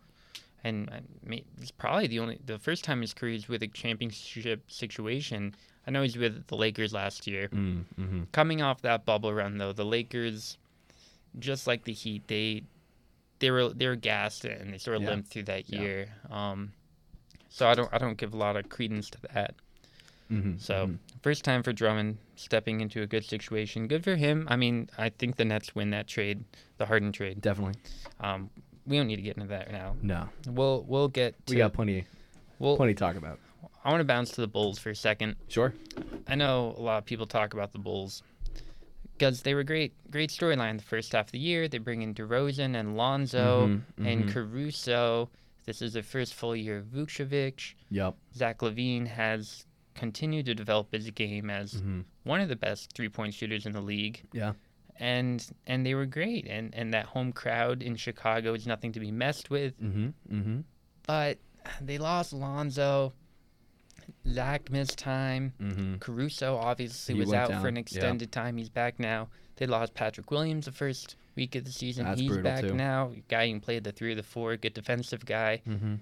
and 0.64 0.90
I 0.92 1.02
mean, 1.28 1.44
it's 1.62 1.72
probably 1.72 2.08
the 2.08 2.20
only 2.20 2.40
the 2.46 2.58
first 2.60 2.84
time 2.84 3.00
in 3.00 3.02
his 3.04 3.14
career 3.14 3.34
he's 3.34 3.48
with 3.50 3.64
a 3.64 3.68
championship 3.68 4.70
situation. 4.72 5.56
I 5.86 5.92
know 5.92 6.02
he's 6.02 6.18
with 6.18 6.48
the 6.48 6.56
Lakers 6.56 6.94
last 6.94 7.28
year. 7.28 7.50
Mm, 7.50 7.84
mm-hmm. 8.00 8.24
Coming 8.32 8.62
off 8.62 8.82
that 8.84 9.06
bubble 9.06 9.34
run 9.34 9.58
though, 9.58 9.74
the 9.74 9.84
Lakers, 9.86 10.58
just 11.40 11.68
like 11.68 11.84
the 11.84 11.94
Heat, 11.94 12.24
they 12.28 12.64
they 13.40 13.52
were 13.52 13.70
they 13.70 13.88
were 13.88 13.96
gassed 13.98 14.46
and 14.46 14.74
they 14.74 14.78
sort 14.78 14.96
of 14.98 15.04
Yeah. 15.04 15.10
limped 15.10 15.30
through 15.30 15.44
that 15.44 15.70
Yeah. 15.70 15.82
year. 15.82 16.08
Um, 16.30 16.72
so 17.50 17.68
I 17.68 17.74
don't 17.76 17.90
I 17.94 17.98
don't 17.98 18.18
give 18.18 18.34
a 18.34 18.38
lot 18.38 18.56
of 18.56 18.70
credence 18.70 19.10
to 19.12 19.18
that. 19.34 19.56
Mm-hmm. 20.32 20.58
So 20.58 20.92
first 21.22 21.44
time 21.44 21.62
for 21.62 21.74
Drummond 21.74 22.18
stepping 22.38 22.80
into 22.82 23.02
a 23.02 23.06
good 23.08 23.26
situation. 23.26 23.88
Good 23.88 24.04
for 24.04 24.16
him. 24.16 24.48
I 24.50 24.56
mean, 24.56 24.90
I 24.98 25.10
think 25.10 25.36
the 25.36 25.46
Nets 25.46 25.76
win 25.76 25.90
that 25.92 26.08
trade, 26.08 26.44
the 26.78 26.86
Harden 26.86 27.12
trade. 27.12 27.42
definitely 27.42 27.76
Um, 28.22 28.50
we 28.86 28.98
don't 28.98 29.08
need 29.08 29.16
to 29.18 29.22
get 29.22 29.38
into 29.38 29.50
that 29.50 29.72
now. 29.72 29.96
no. 30.02 30.30
We'll 30.48 30.84
we'll 30.88 31.08
get 31.08 31.34
to 31.48 31.54
We 31.54 31.58
got 31.58 31.74
plenty 31.74 32.06
we'll, 32.60 32.76
plenty 32.78 32.94
to 32.94 33.00
talk 33.00 33.16
about. 33.16 33.40
I 33.86 33.90
want 33.90 34.00
to 34.00 34.06
bounce 34.06 34.32
to 34.32 34.42
the 34.42 34.48
Bulls 34.48 34.80
for 34.80 34.92
a 34.92 34.96
second. 34.96 35.36
Sure. 35.50 35.74
I 36.28 36.36
know 36.36 36.74
a 36.78 36.82
lot 36.82 36.98
of 37.00 37.06
people 37.06 37.26
talk 37.26 37.54
about 37.54 37.72
the 37.74 37.80
Bulls 37.80 38.24
because 39.18 39.42
they 39.42 39.54
were 39.54 39.64
great 39.64 39.94
great 40.10 40.30
storyline 40.30 40.78
the 40.78 40.84
first 40.84 41.12
half 41.14 41.26
of 41.28 41.32
the 41.32 41.40
year. 41.40 41.68
They 41.68 41.78
bring 41.80 42.02
in 42.02 42.14
DeRozan 42.14 42.76
and 42.80 42.96
Lonzo 42.98 43.68
Mhm, 43.68 43.82
and 44.08 44.24
mhm. 44.26 44.32
Caruso. 44.34 45.30
This 45.66 45.82
is 45.82 45.94
their 45.94 46.04
first 46.04 46.34
full 46.34 46.56
year 46.56 46.78
of 46.80 46.86
Vucevic. 46.88 47.76
Yep. 47.90 48.16
Zach 48.36 48.60
LaVine 48.60 49.08
has 49.08 49.66
continued 49.96 50.46
to 50.48 50.56
develop 50.56 50.92
his 50.92 51.10
game 51.12 51.50
as 51.50 51.76
Mm-hmm. 51.76 52.02
one 52.24 52.42
of 52.42 52.50
the 52.50 52.56
best 52.56 52.92
three 52.94 53.10
point 53.10 53.34
shooters 53.34 53.66
in 53.66 53.72
the 53.74 53.82
league. 53.82 54.24
Yeah. 54.34 54.54
And 55.00 55.46
and 55.66 55.86
they 55.86 55.96
were 55.96 56.06
great. 56.06 56.48
And 56.48 56.74
and 56.74 56.94
that 56.94 57.06
home 57.06 57.32
crowd 57.32 57.82
in 57.82 57.96
Chicago 57.96 58.54
is 58.54 58.68
nothing 58.68 58.92
to 58.94 59.00
be 59.00 59.12
messed 59.12 59.50
with. 59.50 59.80
Mm-hmm. 59.82 60.08
Mm-hmm. 60.32 60.60
But 61.08 61.38
they 61.82 61.98
lost 61.98 62.34
Lonzo. 62.34 63.14
Zach 64.28 64.70
missed 64.70 64.98
time. 64.98 65.54
Mm-hmm. 65.62 65.96
Caruso 65.98 66.58
obviously 66.58 67.16
He 67.16 67.20
was 67.20 67.34
out 67.34 67.50
down, 67.50 67.62
for 67.62 67.68
an 67.68 67.76
yeah. 67.76 67.82
extended 67.82 68.32
time. 68.32 68.58
He's 68.58 68.70
back 68.70 69.00
now. 69.00 69.30
They 69.56 69.66
lost 69.66 69.94
Patrick 69.94 70.30
Williams 70.32 70.66
the 70.66 70.72
first 70.72 71.16
week 71.36 71.56
of 71.56 71.66
the 71.66 71.72
season. 71.72 72.06
That's 72.06 72.20
He's 72.20 72.38
back 72.38 72.62
too. 72.62 72.74
now. 72.74 73.12
Guy 73.30 73.48
who 73.48 73.54
can 73.54 73.62
play 73.62 73.80
the 73.80 73.92
three 73.92 74.12
or 74.12 74.16
the 74.16 74.24
four, 74.24 74.56
good 74.58 74.74
defensive 74.74 75.26
guy. 75.26 75.62
Mm-hmm. 75.68 75.96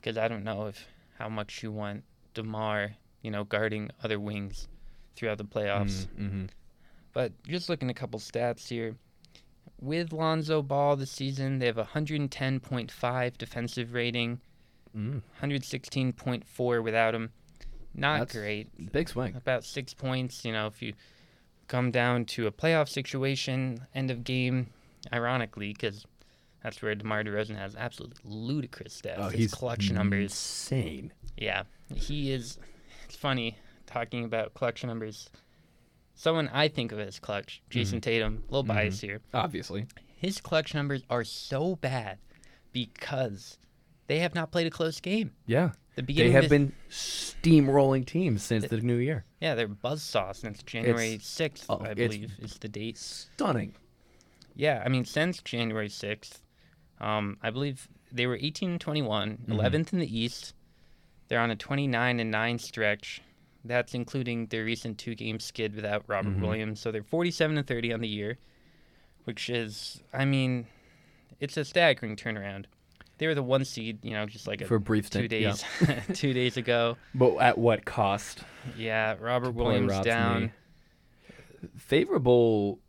Because 0.00 0.18
I 0.18 0.28
don't 0.28 0.44
know 0.44 0.66
if 0.66 0.86
how 1.18 1.28
much 1.28 1.62
you 1.62 1.70
want 1.70 2.04
Demar, 2.34 2.92
you 3.22 3.30
know, 3.30 3.44
guarding 3.44 3.90
other 4.02 4.18
wings 4.18 4.68
throughout 5.16 5.38
the 5.38 5.44
playoffs. 5.44 6.06
Mm-hmm. 6.18 6.46
But 7.14 7.32
just 7.44 7.68
looking 7.68 7.88
at 7.88 7.96
a 7.96 7.98
couple 7.98 8.20
stats 8.20 8.68
here. 8.68 8.96
With 9.80 10.12
Lonzo 10.12 10.62
Ball 10.62 10.96
this 10.96 11.10
season, 11.10 11.58
they 11.58 11.66
have 11.66 11.78
a 11.78 11.84
110.5 11.84 13.38
defensive 13.38 13.92
rating, 13.94 14.40
Mm. 14.96 15.22
116.4 15.40 16.82
without 16.82 17.14
him. 17.14 17.32
Not 17.94 18.20
That's- 18.20 18.36
great. 18.36 18.92
Big 18.92 19.08
swing. 19.08 19.34
About 19.36 19.64
six 19.64 19.92
points. 19.94 20.44
You 20.44 20.52
know, 20.52 20.66
if 20.66 20.80
you 20.82 20.94
come 21.68 21.90
down 21.90 22.24
to 22.26 22.46
a 22.46 22.52
playoff 22.52 22.88
situation, 22.88 23.86
end 23.94 24.10
of 24.10 24.24
game, 24.24 24.70
ironically, 25.12 25.72
because 25.72 26.06
that's 26.62 26.80
where 26.82 26.94
DeMar 26.94 27.24
DeRozan 27.24 27.56
has 27.56 27.74
absolutely 27.76 28.18
ludicrous 28.24 29.00
stats. 29.00 29.14
Oh, 29.18 29.28
His 29.28 29.38
he's 29.40 29.54
collection 29.54 29.94
numbers. 29.96 30.30
insane. 30.32 31.12
Yeah, 31.36 31.64
he 31.94 32.32
is. 32.32 32.58
It's 33.04 33.16
funny 33.16 33.58
talking 33.86 34.24
about 34.24 34.54
collection 34.54 34.88
numbers. 34.88 35.28
Someone 36.14 36.48
I 36.52 36.68
think 36.68 36.92
of 36.92 36.98
as 37.00 37.18
clutch, 37.18 37.62
Jayson 37.70 38.00
Tatum. 38.00 38.44
A 38.48 38.52
little 38.52 38.64
Mhm. 38.64 38.68
bias 38.76 39.00
here. 39.00 39.20
Obviously. 39.32 39.86
His 40.16 40.40
collection 40.40 40.78
numbers 40.78 41.02
are 41.10 41.24
so 41.24 41.76
bad 41.76 42.18
because 42.72 43.58
they 44.06 44.18
have 44.20 44.34
not 44.34 44.50
played 44.52 44.66
a 44.66 44.70
close 44.70 45.00
game. 45.00 45.32
Yeah. 45.46 45.72
The 45.96 46.02
beginning 46.02 46.32
They 46.32 46.34
have 46.34 46.44
this, 46.44 46.50
been 46.50 46.72
steamrolling 46.90 48.04
teams 48.06 48.42
since 48.42 48.66
the 48.68 48.78
new 48.80 48.96
year. 48.96 49.24
yeah, 49.40 49.54
they're 49.54 49.68
buzzsaw 49.68 50.34
since 50.34 50.62
January 50.64 51.18
sixth, 51.20 51.66
oh, 51.68 51.80
I 51.84 51.94
believe 51.94 52.32
is 52.40 52.58
the 52.58 52.68
date. 52.68 52.98
Stunning. 52.98 53.74
Yeah, 54.56 54.82
I 54.84 54.88
mean 54.88 55.04
since 55.04 55.40
January 55.42 55.88
sixth, 55.88 56.42
um, 57.00 57.38
I 57.42 57.50
believe 57.50 57.88
they 58.10 58.26
were 58.26 58.36
18 58.40 58.70
and 58.72 58.80
21, 58.80 59.38
Mm-hmm. 59.38 59.52
11th 59.52 59.92
in 59.92 59.98
the 60.00 60.18
East. 60.18 60.54
They're 61.28 61.40
on 61.40 61.50
a 61.50 61.56
29 61.56 62.18
and 62.20 62.30
nine 62.30 62.58
stretch. 62.58 63.22
That's 63.64 63.94
including 63.94 64.46
their 64.46 64.64
recent 64.64 64.98
two 64.98 65.14
game 65.14 65.40
skid 65.40 65.74
without 65.74 66.04
Robert 66.06 66.36
Mhm. 66.36 66.40
Williams. 66.42 66.80
So 66.80 66.90
they're 66.92 67.02
47 67.02 67.56
and 67.56 67.66
30 67.66 67.92
on 67.94 68.00
the 68.00 68.08
year, 68.08 68.38
which 69.24 69.48
is, 69.48 70.02
I 70.12 70.24
mean, 70.26 70.66
it's 71.40 71.56
a 71.56 71.64
staggering 71.64 72.16
turnaround. 72.16 72.66
They 73.18 73.26
were 73.28 73.34
the 73.34 73.42
one 73.44 73.64
seed, 73.64 74.00
you 74.04 74.10
know, 74.10 74.26
just 74.26 74.46
like 74.46 74.60
a 74.60 74.66
For 74.66 74.74
a 74.74 74.80
brief 74.80 75.08
two 75.08 75.26
stint. 75.26 75.32
yeah. 75.32 75.54
days, 76.04 76.04
two 76.18 76.32
days 76.34 76.56
ago. 76.56 76.96
But 77.14 77.36
at 77.36 77.56
what 77.56 77.84
cost? 77.84 78.40
Yeah, 78.76 79.16
Robert 79.20 79.52
Williams 79.52 79.92
Rob's 79.92 80.04
down. 80.06 80.42
knee. 80.42 80.50
Favorable, 81.76 82.80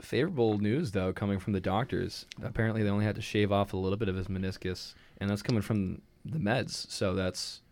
favorable 0.00 0.58
news 0.58 0.92
though 0.92 1.12
coming 1.12 1.38
from 1.38 1.52
the 1.54 1.60
doctors. 1.60 2.26
Apparently, 2.42 2.82
they 2.82 2.90
only 2.90 3.04
had 3.04 3.14
to 3.16 3.22
shave 3.22 3.50
off 3.52 3.72
a 3.72 3.76
little 3.76 3.96
bit 3.96 4.08
of 4.08 4.16
his 4.16 4.26
meniscus, 4.28 4.94
and 5.18 5.30
that's 5.30 5.42
coming 5.42 5.62
from 5.62 6.02
the 6.24 6.38
meds. 6.38 6.90
So 6.90 7.14
that's 7.14 7.62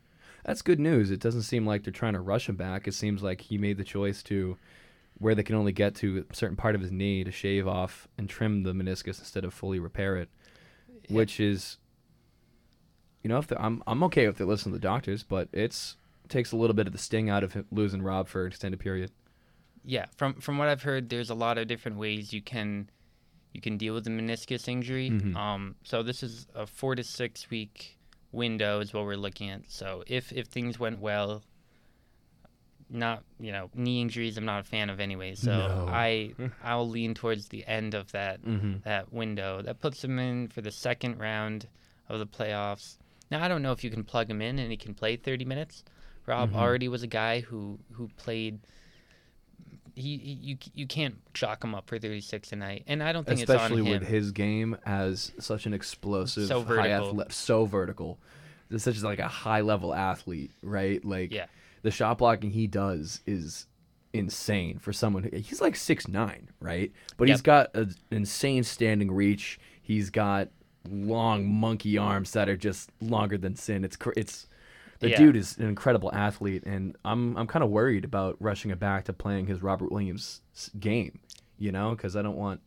that's 0.47 0.63
good 0.63 0.81
news. 0.81 1.11
It 1.11 1.21
doesn't 1.21 1.43
seem 1.43 1.67
like 1.67 1.83
they're 1.85 1.93
trying 1.93 2.15
to 2.15 2.21
rush 2.21 2.49
him 2.49 2.57
back. 2.57 2.87
It 2.89 2.95
seems 2.95 3.23
like 3.23 3.41
he 3.43 3.59
made 3.59 3.77
the 3.77 3.85
choice 3.85 4.23
to 4.25 4.57
where 5.19 5.35
they 5.35 5.43
can 5.43 5.57
only 5.57 5.73
get 5.73 5.95
to 5.97 6.25
a 6.31 6.35
certain 6.35 6.57
part 6.57 6.75
of 6.75 6.81
his 6.81 6.93
knee 6.93 7.25
to 7.25 7.31
shave 7.33 7.67
off 7.67 8.07
and 8.17 8.29
trim 8.29 8.63
the 8.63 8.73
meniscus 8.73 9.19
instead 9.19 9.45
of 9.45 9.53
fully 9.53 9.79
repair 9.79 10.17
it, 10.17 10.29
Yeah. 11.09 11.17
which 11.17 11.41
is, 11.41 11.79
you 13.23 13.29
know, 13.29 13.39
if 13.39 13.51
I'm 13.59 13.83
I'm 13.87 14.03
okay 14.05 14.25
if 14.27 14.37
they 14.37 14.45
listen 14.45 14.73
to 14.73 14.79
the 14.79 14.83
doctors, 14.83 15.23
but 15.23 15.49
it's 15.53 15.97
takes 16.29 16.53
a 16.53 16.57
little 16.57 16.75
bit 16.75 16.87
of 16.87 16.93
the 16.93 16.99
sting 16.99 17.31
out 17.31 17.43
of 17.45 17.53
him 17.55 17.67
losing 17.71 18.03
Rob 18.03 18.29
for 18.29 18.43
an 18.43 18.49
extended 18.49 18.79
period. 18.81 19.11
Yeah, 19.85 20.07
from 20.17 20.35
from 20.35 20.59
what 20.59 20.69
I've 20.69 20.83
heard, 20.83 21.09
there's 21.09 21.31
a 21.31 21.35
lot 21.35 21.59
of 21.59 21.67
different 21.67 21.99
ways 21.99 22.33
you 22.33 22.43
can 22.43 22.89
you 23.53 23.61
can 23.61 23.79
deal 23.79 23.95
with 23.95 24.05
the 24.05 24.11
meniscus 24.11 24.69
injury. 24.69 25.11
Mhm. 25.11 25.35
Um, 25.35 25.77
so 25.83 26.03
this 26.03 26.23
is 26.23 26.47
a 26.55 26.67
four 26.67 26.95
to 26.95 27.03
six 27.03 27.49
week 27.49 27.96
window 28.37 28.81
is 28.81 28.93
what 28.95 29.05
we're 29.05 29.17
looking 29.17 29.51
at. 29.51 29.63
So 29.69 30.05
if 30.07 30.33
if 30.33 30.47
things 30.47 30.79
went 30.79 31.01
well, 31.01 31.43
not 32.89 33.25
you 33.41 33.51
know 33.51 33.69
knee 33.75 34.01
injuries, 34.01 34.37
I'm 34.39 34.45
not 34.45 34.61
a 34.61 34.65
fan 34.65 34.91
of 34.91 35.01
anyway. 35.01 35.35
So 35.35 35.51
No. 35.51 35.87
I 35.89 36.33
I'll 36.63 36.89
lean 36.89 37.15
towards 37.15 37.49
the 37.49 37.67
end 37.67 37.95
of 37.95 38.13
that 38.13 38.43
Mm-hmm. 38.45 38.75
that 38.85 39.13
window. 39.13 39.63
That 39.63 39.81
puts 39.81 40.05
him 40.05 40.19
in 40.19 40.49
for 40.49 40.61
the 40.61 40.71
second 40.71 41.19
round 41.19 41.67
of 42.09 42.19
the 42.21 42.27
playoffs. 42.27 42.99
Now 43.31 43.43
I 43.43 43.49
don't 43.49 43.63
know 43.63 43.73
if 43.73 43.83
you 43.83 43.91
can 43.91 44.05
plug 44.05 44.31
him 44.31 44.41
in 44.41 44.59
and 44.59 44.71
he 44.71 44.77
can 44.77 44.95
play 44.95 45.17
30 45.17 45.45
minutes. 45.45 45.83
Rob 46.27 46.53
Mhm. 46.53 46.57
already 46.57 46.89
was 46.89 47.03
a 47.03 47.09
guy 47.09 47.41
who 47.41 47.79
who 47.93 48.09
played. 48.17 48.61
He, 49.97 50.19
he 50.19 50.33
you 50.43 50.57
you 50.75 50.87
can't 50.87 51.17
chalk 51.35 51.65
him 51.65 51.75
up 51.75 51.89
for 51.89 51.99
36 51.99 52.49
tonight, 52.51 52.85
and 52.87 53.03
I 53.03 53.13
don't 53.13 53.27
think 53.27 53.41
especially 53.41 53.81
it's 53.81 53.87
on 53.89 53.93
him. 53.95 54.01
with 54.01 54.09
his 54.09 54.31
game 54.31 54.77
as 54.87 55.33
such 55.41 55.67
an 55.67 55.73
explosive, 55.75 56.47
So 56.49 56.61
high 56.63 56.67
vertical. 56.89 57.09
athlete, 57.23 57.33
so 57.33 57.65
vertical. 57.65 58.19
This 58.69 58.83
such 58.83 58.97
as 58.97 59.03
like 59.05 59.19
a 59.21 59.29
high 59.29 59.63
level 59.63 59.95
athlete, 59.95 60.51
right? 60.63 61.03
Like 61.05 61.33
Yeah. 61.33 61.47
the 61.83 61.91
shot 61.91 62.19
blocking 62.19 62.51
he 62.51 62.67
does 62.67 63.21
is 63.27 63.67
insane 64.13 64.79
for 64.79 64.93
someone. 64.93 65.23
Who, 65.25 65.31
he's 65.37 65.61
like 65.61 65.77
six 65.77 66.07
nine, 66.09 66.51
right? 66.61 66.93
But 67.17 67.29
he's 67.29 67.43
got 67.43 67.75
an 67.75 67.95
insane 68.11 68.65
standing 68.65 69.11
reach. 69.11 69.59
He's 69.81 70.11
got 70.11 70.49
long 70.89 71.47
monkey 71.53 71.97
arms 71.99 72.33
that 72.33 72.49
are 72.49 72.57
just 72.57 72.91
longer 73.01 73.39
than 73.39 73.57
sin. 73.57 73.85
It's 73.85 73.97
cr- 73.97 74.13
it's 74.17 74.47
the 75.01 75.11
Yeah. 75.11 75.19
dude 75.19 75.37
is 75.37 75.57
an 75.59 75.67
incredible 75.69 76.13
athlete, 76.15 76.65
and 76.67 76.97
I'm 77.05 77.37
I'm 77.37 77.47
kind 77.47 77.63
of 77.63 77.71
worried 77.71 78.05
about 78.05 78.37
rushing 78.41 78.71
it 78.71 78.79
back 78.79 79.05
to 79.05 79.13
playing 79.13 79.47
his 79.47 79.63
Robert 79.63 79.91
Williams 79.93 80.41
game, 80.79 81.21
you 81.59 81.73
know, 81.73 81.91
because 81.91 82.17
I 82.17 82.23
don't 82.23 82.37
want 82.37 82.61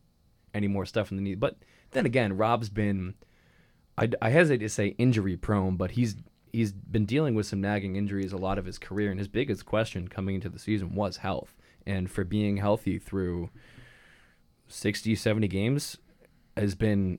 any 0.54 0.68
more 0.68 0.84
stuff 0.86 1.10
in 1.10 1.16
the 1.16 1.22
knee. 1.22 1.34
But 1.34 1.56
then 1.92 2.06
again, 2.06 2.36
Rob's 2.36 2.68
been 2.68 3.14
I, 3.98 4.08
I 4.22 4.30
hesitate 4.30 4.58
to 4.64 4.68
say 4.68 4.88
injury 4.98 5.36
prone, 5.36 5.76
but 5.76 5.92
he's 5.92 6.16
he's 6.52 6.72
been 6.72 7.04
dealing 7.06 7.34
with 7.34 7.46
some 7.46 7.60
nagging 7.60 7.96
injuries 7.96 8.32
a 8.32 8.36
lot 8.36 8.58
of 8.58 8.64
his 8.64 8.78
career, 8.78 9.10
and 9.10 9.18
his 9.18 9.28
biggest 9.28 9.66
question 9.66 10.08
coming 10.08 10.34
into 10.36 10.48
the 10.48 10.58
season 10.58 10.94
was 10.94 11.18
health. 11.18 11.54
And 11.86 12.10
for 12.10 12.24
being 12.24 12.58
healthy 12.58 12.98
through 12.98 13.50
60, 14.68 15.14
70 15.14 15.48
games 15.48 15.96
has 16.56 16.74
been 16.74 17.18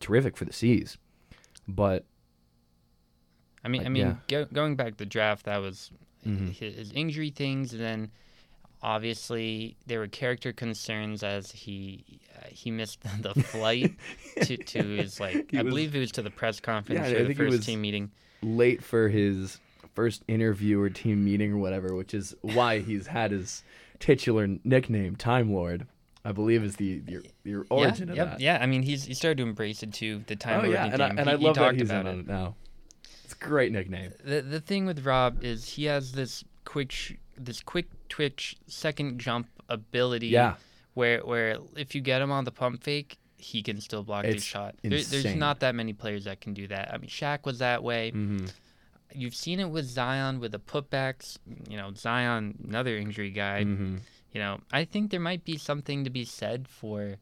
terrific 0.00 0.36
for 0.36 0.44
the 0.44 0.52
C's. 0.52 0.98
But 1.68 2.06
I 3.64 3.68
mean, 3.68 3.80
Like, 3.82 3.86
I 3.86 3.90
mean, 3.90 4.06
yeah. 4.06 4.14
go, 4.28 4.44
going 4.52 4.76
back 4.76 4.92
to 4.92 4.96
the 4.98 5.06
draft, 5.06 5.44
that 5.46 5.58
was 5.58 5.90
Mhm. 6.26 6.52
his, 6.54 6.74
his 6.76 6.92
injury 6.92 7.30
things, 7.30 7.72
and 7.72 7.80
then 7.82 8.10
obviously 8.82 9.76
there 9.86 9.98
were 9.98 10.06
character 10.08 10.52
concerns 10.52 11.22
as 11.22 11.50
he 11.52 12.04
uh, 12.38 12.46
he 12.50 12.70
missed 12.70 13.00
the 13.22 13.34
flight 13.34 13.94
to, 14.42 14.56
to 14.56 14.82
his 14.82 15.20
like 15.20 15.50
He 15.50 15.58
I 15.58 15.62
was- 15.62 15.70
believe 15.70 15.94
it 15.94 16.00
was 16.00 16.12
to 16.12 16.22
the 16.22 16.30
press 16.30 16.60
conference 16.60 17.08
Yeah, 17.10 17.16
I 17.18 17.20
or 17.20 17.28
the 17.28 17.34
first 17.34 17.62
team 17.64 17.80
meeting. 17.80 18.10
late 18.42 18.82
for 18.82 19.08
his 19.08 19.58
first 19.94 20.22
interview 20.28 20.80
or 20.80 20.88
team 20.88 21.24
meeting 21.24 21.52
or 21.52 21.58
whatever, 21.58 21.94
which 21.94 22.14
is 22.14 22.34
why 22.42 22.78
he's 22.78 23.08
had 23.08 23.32
his 23.32 23.62
titular 23.98 24.46
nickname, 24.64 25.16
Time 25.16 25.52
Lord. 25.52 25.86
I 26.24 26.32
believe 26.32 26.62
is 26.62 26.76
the 26.76 27.02
your, 27.08 27.22
your 27.44 27.66
origin 27.70 28.08
yeah, 28.08 28.12
of 28.12 28.16
yep, 28.18 28.30
that. 28.32 28.40
yeah. 28.40 28.58
I 28.60 28.66
mean, 28.66 28.82
he's 28.82 29.04
he 29.04 29.14
started 29.14 29.38
to 29.38 29.42
embrace 29.42 29.82
it 29.82 29.92
too. 29.94 30.22
The 30.26 30.36
time 30.36 30.60
oh 30.60 30.68
yeah, 30.68 30.82
Lord 30.84 30.92
and 30.94 31.02
I, 31.02 31.08
and 31.08 31.20
he, 31.20 31.26
I 31.34 31.36
he 31.38 31.44
love 31.46 31.54
that 31.54 31.60
talked 31.62 31.78
he's 31.80 31.90
in 31.90 31.96
about 31.96 32.06
on 32.12 32.18
it. 32.18 32.20
it 32.20 32.26
now. 32.28 32.54
It's 33.30 33.40
a 33.40 33.44
great 33.44 33.72
nickname. 33.72 34.12
The 34.24 34.42
the 34.42 34.60
thing 34.60 34.86
with 34.86 35.04
Rob 35.06 35.42
is 35.44 35.70
he 35.70 35.84
has 35.84 36.12
this 36.12 36.44
quick 36.64 36.90
sh- 36.92 37.12
this 37.36 37.60
quick 37.60 37.86
twitch 38.08 38.56
second 38.66 39.18
jump 39.20 39.46
ability. 39.68 40.28
Yeah, 40.28 40.56
Where 40.94 41.20
where 41.20 41.58
if 41.76 41.94
you 41.94 42.00
get 42.00 42.20
him 42.22 42.30
on 42.32 42.44
the 42.44 42.50
pump 42.50 42.82
fake, 42.82 43.18
he 43.36 43.62
can 43.62 43.80
still 43.80 44.02
block 44.02 44.24
It's 44.24 44.44
shot. 44.44 44.74
There, 44.82 44.90
there's 44.90 45.22
not 45.36 45.60
that 45.60 45.74
many 45.74 45.92
players 45.92 46.24
that 46.24 46.40
can 46.40 46.54
do 46.54 46.66
that. 46.68 46.92
I 46.92 46.98
mean, 46.98 47.08
Shaq 47.08 47.44
was 47.46 47.58
that 47.60 47.82
way. 47.82 48.10
hmm 48.10 48.46
You've 49.12 49.34
seen 49.34 49.58
it 49.58 49.68
with 49.68 49.86
Zion 49.86 50.38
with 50.38 50.52
the 50.52 50.60
putbacks. 50.60 51.36
You 51.68 51.76
know, 51.76 51.92
Zion, 51.94 52.58
another 52.68 52.96
injury 52.96 53.30
guy. 53.30 53.64
hmm 53.64 53.96
You 54.32 54.40
know, 54.40 54.60
I 54.72 54.84
think 54.84 55.10
there 55.10 55.20
might 55.20 55.44
be 55.44 55.56
something 55.56 56.04
to 56.04 56.10
be 56.10 56.24
said 56.24 56.68
for 56.68 57.16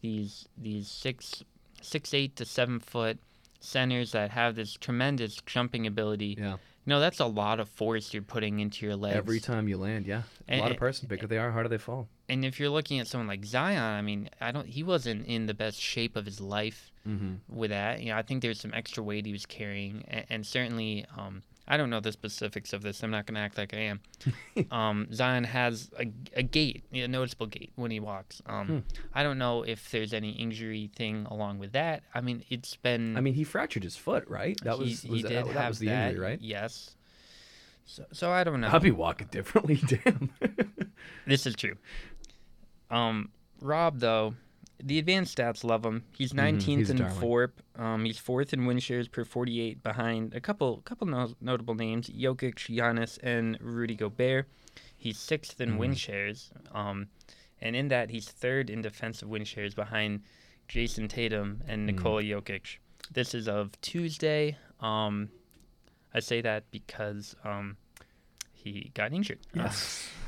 these 0.00 0.48
these 0.56 0.88
six 0.88 1.42
six 1.82 2.14
eight 2.14 2.36
to 2.36 2.44
seven 2.44 2.80
foot 2.80 3.18
centers 3.64 4.12
that 4.12 4.30
have 4.30 4.54
this 4.54 4.74
tremendous 4.74 5.36
jumping 5.46 5.86
ability. 5.86 6.36
yeah. 6.38 6.56
You 6.86 6.90
know, 6.90 7.00
that's 7.00 7.18
a 7.20 7.24
lot 7.24 7.60
of 7.60 7.68
force 7.70 8.12
you're 8.12 8.22
putting 8.22 8.60
into 8.60 8.84
your 8.84 8.94
legs. 8.94 9.16
Every 9.16 9.40
time 9.40 9.68
you 9.68 9.78
land, 9.78 10.06
yeah, 10.06 10.24
a 10.46 10.52
And- 10.52 10.60
lot 10.60 10.70
of 10.70 10.76
person. 10.76 11.08
Bigger 11.08 11.26
they 11.26 11.38
are, 11.38 11.50
harder 11.50 11.70
they 11.70 11.78
fall. 11.78 12.08
and 12.28 12.44
if 12.44 12.60
you're 12.60 12.68
looking 12.68 12.98
at 13.00 13.06
someone 13.06 13.26
like 13.26 13.42
Zion, 13.46 13.80
I 13.82 14.02
mean, 14.02 14.28
I 14.38 14.52
don't. 14.52 14.66
He 14.68 14.82
wasn't 14.82 15.26
in 15.26 15.46
the 15.46 15.54
best 15.54 15.80
shape 15.80 16.14
of 16.14 16.26
his 16.26 16.40
life 16.42 16.90
Mm-hmm. 17.08 17.34
with 17.54 17.70
that. 17.70 18.00
You 18.02 18.10
know, 18.10 18.16
I 18.18 18.22
think 18.22 18.40
there's 18.42 18.60
some 18.60 18.72
extra 18.74 19.02
weight 19.02 19.24
he 19.26 19.32
was 19.32 19.44
carrying, 19.46 20.04
and, 20.08 20.24
and 20.30 20.46
certainly, 20.46 21.04
um, 21.16 21.42
I 21.66 21.76
don't 21.78 21.88
know 21.88 22.00
the 22.00 22.12
specifics 22.12 22.72
of 22.74 22.82
this. 22.82 23.02
I'm 23.02 23.10
not 23.10 23.24
going 23.26 23.36
to 23.36 23.40
act 23.40 23.56
like 23.56 23.72
I 23.72 23.78
am. 23.78 24.00
um, 24.70 25.08
Zion 25.12 25.44
has 25.44 25.90
a, 25.98 26.06
a 26.34 26.42
gait, 26.42 26.84
a 26.92 27.08
noticeable 27.08 27.46
gait 27.46 27.72
when 27.76 27.90
he 27.90 28.00
walks. 28.00 28.42
Um, 28.46 28.66
Hmm. 28.66 28.78
I 29.14 29.22
don't 29.22 29.38
know 29.38 29.62
if 29.62 29.90
there's 29.90 30.12
any 30.12 30.32
injury 30.32 30.90
thing 30.94 31.26
along 31.30 31.58
with 31.58 31.72
that. 31.72 32.02
I 32.14 32.20
mean, 32.20 32.44
it's 32.50 32.76
been. 32.76 33.16
I 33.16 33.20
mean, 33.20 33.34
he 33.34 33.44
fractured 33.44 33.82
his 33.82 33.96
foot, 33.96 34.28
right? 34.28 34.58
That 34.62 34.76
he, 34.76 34.84
was, 34.84 35.00
he 35.02 35.10
was 35.10 35.22
did 35.22 35.30
that, 35.30 35.46
have 35.46 35.54
that 35.54 35.68
was 35.68 35.78
the 35.78 35.86
that, 35.86 36.10
injury, 36.10 36.22
right? 36.26 36.40
Yes. 36.40 36.96
So, 37.86 38.04
so 38.12 38.30
I 38.30 38.44
don't 38.44 38.60
know. 38.60 38.68
I'll 38.68 38.80
be 38.80 38.90
walking 38.90 39.28
differently. 39.30 39.76
Damn. 39.86 40.30
This 41.26 41.46
is 41.46 41.54
true. 41.54 41.76
Um, 42.90 43.30
Rob 43.60 44.00
though, 44.00 44.34
the 44.82 44.98
advanced 44.98 45.36
stats 45.38 45.64
love 45.64 45.84
him. 45.84 46.04
He's 46.16 46.32
Mhm, 46.32 46.36
19th 46.58 46.78
he's 46.78 46.90
in. 46.90 46.98
VORP. 46.98 47.52
Um, 47.76 48.04
he's 48.04 48.18
fourth 48.18 48.52
in 48.52 48.66
win 48.66 48.78
shares 48.78 49.08
per 49.08 49.24
48, 49.24 49.82
behind 49.82 50.34
a 50.34 50.40
couple 50.40 50.78
couple 50.82 51.06
no- 51.06 51.34
notable 51.40 51.74
names: 51.74 52.08
Jokic, 52.10 52.54
Giannis, 52.56 53.18
and 53.22 53.58
Rudy 53.60 53.94
Gobert. 53.94 54.48
He's 54.96 55.18
sixth 55.18 55.60
in 55.60 55.76
win 55.78 55.92
Mhm. 55.92 55.96
shares. 55.98 56.50
Um, 56.72 57.08
and 57.60 57.76
in 57.76 57.88
that, 57.88 58.10
he's 58.10 58.28
third 58.30 58.68
in 58.70 58.82
defensive 58.82 59.28
win 59.28 59.44
shares 59.44 59.74
behind 59.74 60.22
Jayson 60.68 61.08
Tatum 61.08 61.62
and 61.66 61.82
Mm. 61.82 61.94
Nikola 61.94 62.22
Jokic. 62.22 62.78
This 63.12 63.34
is 63.34 63.46
of 63.48 63.78
Tuesday. 63.80 64.56
Um, 64.80 65.30
I 66.12 66.20
say 66.20 66.40
that 66.40 66.70
because 66.70 67.36
um, 67.44 67.76
he 68.52 68.90
got 68.94 69.12
injured. 69.12 69.40
Uh, 69.56 69.62
Yes. 69.64 70.08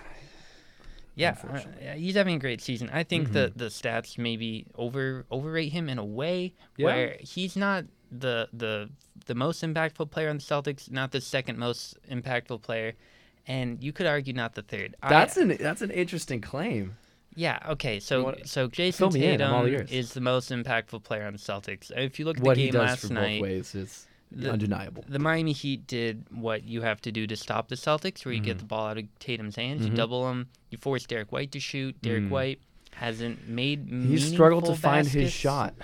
yeah, 1.17 1.35
uh, 1.51 1.95
he's 1.97 2.15
having 2.15 2.37
a 2.37 2.39
great 2.39 2.61
season. 2.61 2.89
I 2.93 3.03
think 3.03 3.29
Mhm. 3.31 3.33
the 3.33 3.53
the 3.57 3.65
stats 3.67 4.17
maybe 4.19 4.67
over 4.77 5.27
overrate 5.31 5.73
him 5.73 5.89
in 5.89 5.99
a 5.99 6.05
way 6.05 6.53
Yeah. 6.77 6.87
where 6.87 7.17
he's 7.21 7.57
not 7.57 7.85
the 8.13 8.49
the 8.53 8.89
the 9.27 9.35
most 9.35 9.63
impactful 9.65 10.11
player 10.13 10.29
on 10.31 10.37
the 10.37 10.43
Celtics, 10.43 10.89
not 10.91 11.11
the 11.11 11.21
second 11.21 11.59
most 11.59 11.97
impactful 12.09 12.63
player, 12.63 12.93
and 13.47 13.83
you 13.83 13.93
could 13.93 14.07
argue 14.07 14.33
not 14.33 14.55
the 14.55 14.63
third. 14.63 14.95
I- 15.03 15.09
That's 15.09 15.37
an 15.37 15.57
that's 15.59 15.83
an 15.83 15.91
interesting 15.91 16.41
claim. 16.41 16.97
yeah. 17.35 17.59
Okay, 17.71 17.99
so 17.99 18.23
wanna- 18.25 18.47
so 18.47 18.69
Jayson 18.69 19.07
in, 19.17 19.39
Tatum 19.39 19.67
is 19.91 20.13
the 20.13 20.21
most 20.21 20.51
impactful 20.51 21.03
player 21.03 21.27
on 21.27 21.33
the 21.33 21.39
Celtics. 21.39 21.91
If 21.97 22.19
you 22.19 22.25
look 22.27 22.37
at 22.39 22.43
What 22.45 22.55
the 22.55 22.61
he 22.63 22.67
game 22.69 22.75
does 22.75 22.91
last 22.91 23.07
for 23.09 23.15
night, 23.15 23.41
both 23.41 23.49
ways 23.51 23.75
is 23.75 24.07
The- 24.33 24.51
undeniable. 24.53 25.05
The 25.09 25.19
Miami 25.19 25.53
Heat 25.53 25.87
did 25.87 26.25
what 26.31 26.65
you 26.65 26.83
have 26.83 27.01
to 27.03 27.13
do 27.13 27.27
to 27.29 27.37
stop 27.37 27.69
the 27.69 27.77
Celtics, 27.77 28.25
where 28.25 28.35
you 28.35 28.41
get 28.41 28.57
Mhm. 28.57 28.61
the 28.61 28.65
ball 28.67 28.87
out 28.89 28.99
of 28.99 29.05
Tatum's 29.19 29.57
hands, 29.57 29.85
you 29.87 29.93
Mhm. 29.93 29.97
double 29.97 30.29
him, 30.31 30.49
you 30.71 30.79
force 30.79 31.07
Derrick 31.07 31.31
White 31.33 31.53
to 31.53 31.61
shoot. 31.61 32.01
Derek 32.03 32.25
Mm. 32.25 32.31
White 32.31 32.61
hasn't 32.93 33.49
made. 33.49 33.87
He's 33.89 34.29
struggled 34.33 34.65
to 34.65 34.71
meaningful 34.71 34.91
find 34.91 35.07
his 35.09 35.33
shot. 35.33 35.75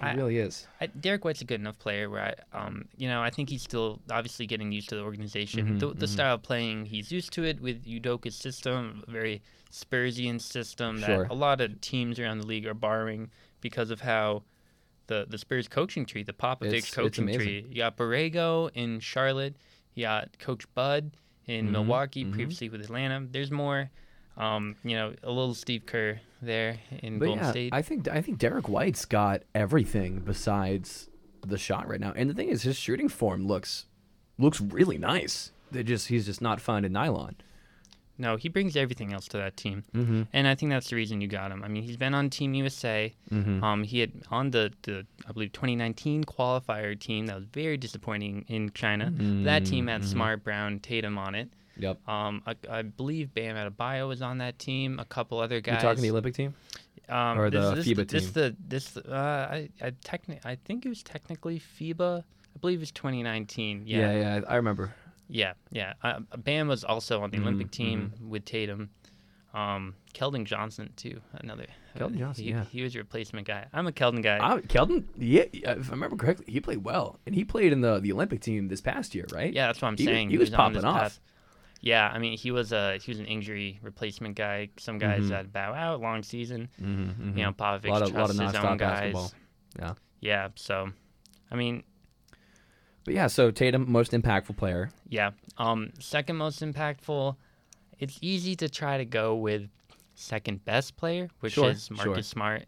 He 0.00 0.06
I- 0.08 0.14
really 0.14 0.38
is. 0.38 0.66
I, 0.80 0.86
Derrick 0.86 1.24
White's 1.24 1.42
a 1.42 1.44
good 1.44 1.60
enough 1.60 1.78
player 1.78 2.08
where 2.10 2.34
I, 2.52 2.58
um, 2.58 2.88
you 2.96 3.08
know, 3.08 3.22
I 3.22 3.30
think 3.30 3.50
he's 3.50 3.62
still 3.62 4.00
obviously 4.10 4.46
getting 4.46 4.72
used 4.72 4.88
to 4.88 4.96
the 4.96 5.02
organization. 5.02 5.76
Mhm, 5.76 5.80
the, 5.80 5.88
the 5.94 6.06
mhm. 6.06 6.08
style 6.08 6.34
of 6.36 6.42
playing, 6.42 6.86
he's 6.86 7.12
used 7.12 7.32
to 7.34 7.44
it 7.44 7.60
with 7.60 7.84
Udoka's 7.84 8.34
system, 8.34 9.04
a 9.06 9.10
very 9.10 9.42
Spursian 9.70 10.40
system 10.40 11.00
that 11.00 11.06
Sure. 11.06 11.24
a 11.30 11.34
lot 11.34 11.60
of 11.60 11.80
teams 11.80 12.18
around 12.18 12.38
the 12.38 12.46
league 12.46 12.66
are 12.66 12.74
borrowing 12.74 13.30
because 13.60 13.90
of 13.90 14.00
how 14.00 14.42
the 15.12 15.26
the 15.28 15.38
Spurs 15.38 15.68
coaching 15.68 16.06
tree, 16.06 16.22
the 16.22 16.32
Popovich 16.32 16.92
coaching 16.92 17.26
tree. 17.32 17.64
You 17.68 17.76
got 17.76 17.96
Borrego 17.96 18.70
in 18.74 19.00
Charlotte, 19.00 19.54
you 19.94 20.04
got 20.04 20.38
Coach 20.38 20.64
Bud 20.74 21.12
in 21.46 21.68
Mhm, 21.68 21.70
Milwaukee, 21.72 22.24
mhm. 22.24 22.32
previously 22.32 22.68
with 22.68 22.80
Atlanta. 22.82 23.26
There's 23.30 23.50
more. 23.50 23.90
Um, 24.36 24.76
you 24.82 24.96
know, 24.96 25.12
a 25.22 25.28
little 25.30 25.52
Steve 25.54 25.84
Kerr 25.84 26.18
there 26.40 26.78
in 27.02 27.18
But 27.18 27.26
Golden 27.26 27.44
yeah, 27.44 27.50
State. 27.50 27.74
I 27.74 27.82
think 27.82 28.08
I 28.08 28.22
think 28.22 28.38
Derrick 28.38 28.66
White's 28.68 29.04
got 29.04 29.42
everything 29.54 30.20
besides 30.20 31.10
the 31.46 31.58
shot 31.58 31.86
right 31.86 32.00
now. 32.00 32.12
And 32.16 32.30
the 32.30 32.34
thing 32.34 32.48
is, 32.48 32.62
his 32.62 32.76
shooting 32.76 33.08
form 33.10 33.46
looks 33.46 33.86
looks 34.38 34.60
really 34.60 34.96
nice. 34.96 35.52
They 35.70 35.82
just 35.82 36.08
he's 36.08 36.24
just 36.26 36.40
not 36.40 36.60
finding 36.60 36.92
nylon. 36.92 37.36
No, 38.22 38.36
he 38.36 38.48
brings 38.48 38.76
everything 38.76 39.12
else 39.12 39.26
to 39.28 39.36
that 39.38 39.54
team. 39.56 39.82
Mm-hmm. 39.94 40.22
And 40.32 40.46
I 40.48 40.54
think 40.54 40.70
that's 40.70 40.88
the 40.90 40.96
reason 40.96 41.20
you 41.20 41.28
got 41.28 41.50
him. 41.52 41.62
I 41.64 41.68
mean, 41.68 41.82
he's 41.82 41.96
been 42.04 42.14
on 42.14 42.30
Team 42.30 42.54
USA. 42.54 43.12
Mm-hmm. 43.30 43.62
Um, 43.62 43.82
he 43.84 44.00
had 44.00 44.12
on 44.30 44.50
the, 44.50 44.72
the 44.82 45.04
I 45.28 45.32
believe 45.32 45.52
2019 45.52 46.24
qualifier 46.24 46.98
team 46.98 47.26
that 47.26 47.36
was 47.36 47.44
very 47.46 47.76
disappointing 47.76 48.44
in 48.48 48.70
China. 48.72 49.12
That 49.44 49.66
team 49.66 49.88
had 49.88 50.02
Mhm. 50.02 50.06
Smart, 50.06 50.44
Brown, 50.44 50.78
Tatum 50.80 51.18
on 51.18 51.34
it. 51.34 51.48
Yep. 51.78 52.06
Um, 52.08 52.42
I, 52.46 52.54
I 52.70 52.82
believe 52.82 53.34
Bam 53.34 53.56
Adebayo 53.56 54.06
was 54.08 54.22
on 54.22 54.38
that 54.38 54.58
team. 54.58 54.98
A 54.98 55.04
couple 55.04 55.38
other 55.38 55.56
You 55.56 55.62
guys. 55.62 55.82
talking 55.82 56.02
the 56.02 56.10
Olympic 56.10 56.34
team? 56.34 56.54
um, 57.08 57.38
or 57.38 57.50
this, 57.50 57.64
the 57.70 57.74
this, 57.74 57.86
FIBA 57.88 58.08
this 58.08 58.24
team? 58.24 58.32
the 58.34 58.56
this 58.68 58.96
uh, 58.96 59.48
I 59.50 59.68
I 59.80 59.90
techni- 59.90 60.44
I 60.44 60.54
think 60.64 60.86
it 60.86 60.88
was 60.88 61.02
technically 61.02 61.60
FIBA. 61.60 62.22
I 62.54 62.58
believe 62.60 62.78
it 62.78 62.80
was 62.80 62.92
2019. 62.92 63.82
Yeah, 63.86 63.98
yeah, 63.98 64.12
yeah 64.38 64.40
I 64.48 64.56
remember. 64.56 64.94
Yeah, 65.32 65.54
yeah. 65.70 65.94
Uh, 66.02 66.20
Bam 66.36 66.68
was 66.68 66.84
also 66.84 67.22
on 67.22 67.30
the 67.30 67.38
Olympic 67.38 67.68
Mhm, 67.68 67.70
team 67.72 68.12
with 68.28 68.44
Tatum. 68.44 68.90
Um, 69.54 69.94
Keldon 70.14 70.44
Johnson 70.44 70.90
too, 70.96 71.20
another. 71.34 71.66
Keldon 71.98 72.16
uh, 72.16 72.18
Johnson, 72.20 72.44
he, 72.44 72.50
yeah. 72.50 72.64
he 72.64 72.82
was 72.82 72.94
a 72.94 72.98
replacement 72.98 73.46
guy. 73.46 73.66
I'm 73.74 73.86
a 73.86 73.92
Keldon 73.92 74.22
guy. 74.22 74.38
I, 74.40 74.60
Keldon, 74.60 75.04
yeah, 75.18 75.42
if 75.52 75.88
I 75.88 75.92
remember 75.92 76.16
correctly, 76.16 76.46
he 76.48 76.58
played 76.60 76.82
well, 76.84 77.18
and 77.26 77.34
he 77.34 77.44
played 77.44 77.70
in 77.72 77.80
the 77.82 77.98
the 78.00 78.12
Olympic 78.12 78.40
team 78.40 78.68
this 78.68 78.80
past 78.80 79.14
year, 79.14 79.26
right? 79.32 79.52
yeah, 79.52 79.66
that's 79.66 79.82
what 79.82 79.88
I'm 79.88 79.96
he 79.98 80.04
saying. 80.06 80.30
he 80.30 80.38
was 80.38 80.54
on 80.54 80.72
this 80.72 80.82
popping 80.82 80.96
off. 80.96 81.02
path. 81.02 81.20
Yeah, 81.82 82.08
I 82.08 82.18
mean, 82.18 82.38
he 82.38 82.50
was 82.50 82.72
a 82.72 82.96
he 82.98 83.10
was 83.10 83.18
an 83.18 83.26
injury 83.26 83.78
replacement 83.82 84.36
guy. 84.36 84.70
Some 84.78 84.98
guys 84.98 85.24
Mhm. 85.24 85.28
that 85.30 85.52
bow 85.52 85.74
out, 85.74 86.00
long 86.00 86.22
season. 86.22 86.68
Mm-hmm, 86.80 87.36
You 87.36 87.44
know, 87.44 87.52
Popovich 87.52 87.88
lot 87.88 88.02
of- 88.02 88.08
lot 88.12 88.30
trusts 88.30 88.38
of 88.38 88.46
his 88.46 88.54
own 88.54 88.76
guys. 88.78 89.12
basketball. 89.12 89.32
Yeah. 89.78 89.94
Yeah, 90.20 90.48
so, 90.54 90.90
I 91.50 91.56
mean, 91.56 91.82
But 93.04 93.14
yeah, 93.14 93.26
so 93.26 93.50
Tatum, 93.50 93.90
most 93.90 94.12
impactful 94.12 94.56
player. 94.56 94.90
Yeah. 95.08 95.30
Um, 95.58 95.90
second 95.98 96.36
most 96.36 96.60
impactful. 96.60 97.36
It's 97.98 98.18
easy 98.20 98.54
to 98.56 98.68
try 98.68 98.98
to 98.98 99.04
go 99.04 99.34
with 99.36 99.68
second 100.14 100.64
best 100.64 100.96
player, 100.96 101.28
which 101.40 101.54
Sure, 101.54 101.70
is 101.70 101.90
Marcus 101.90 102.04
sure. 102.14 102.22
Smart. 102.22 102.64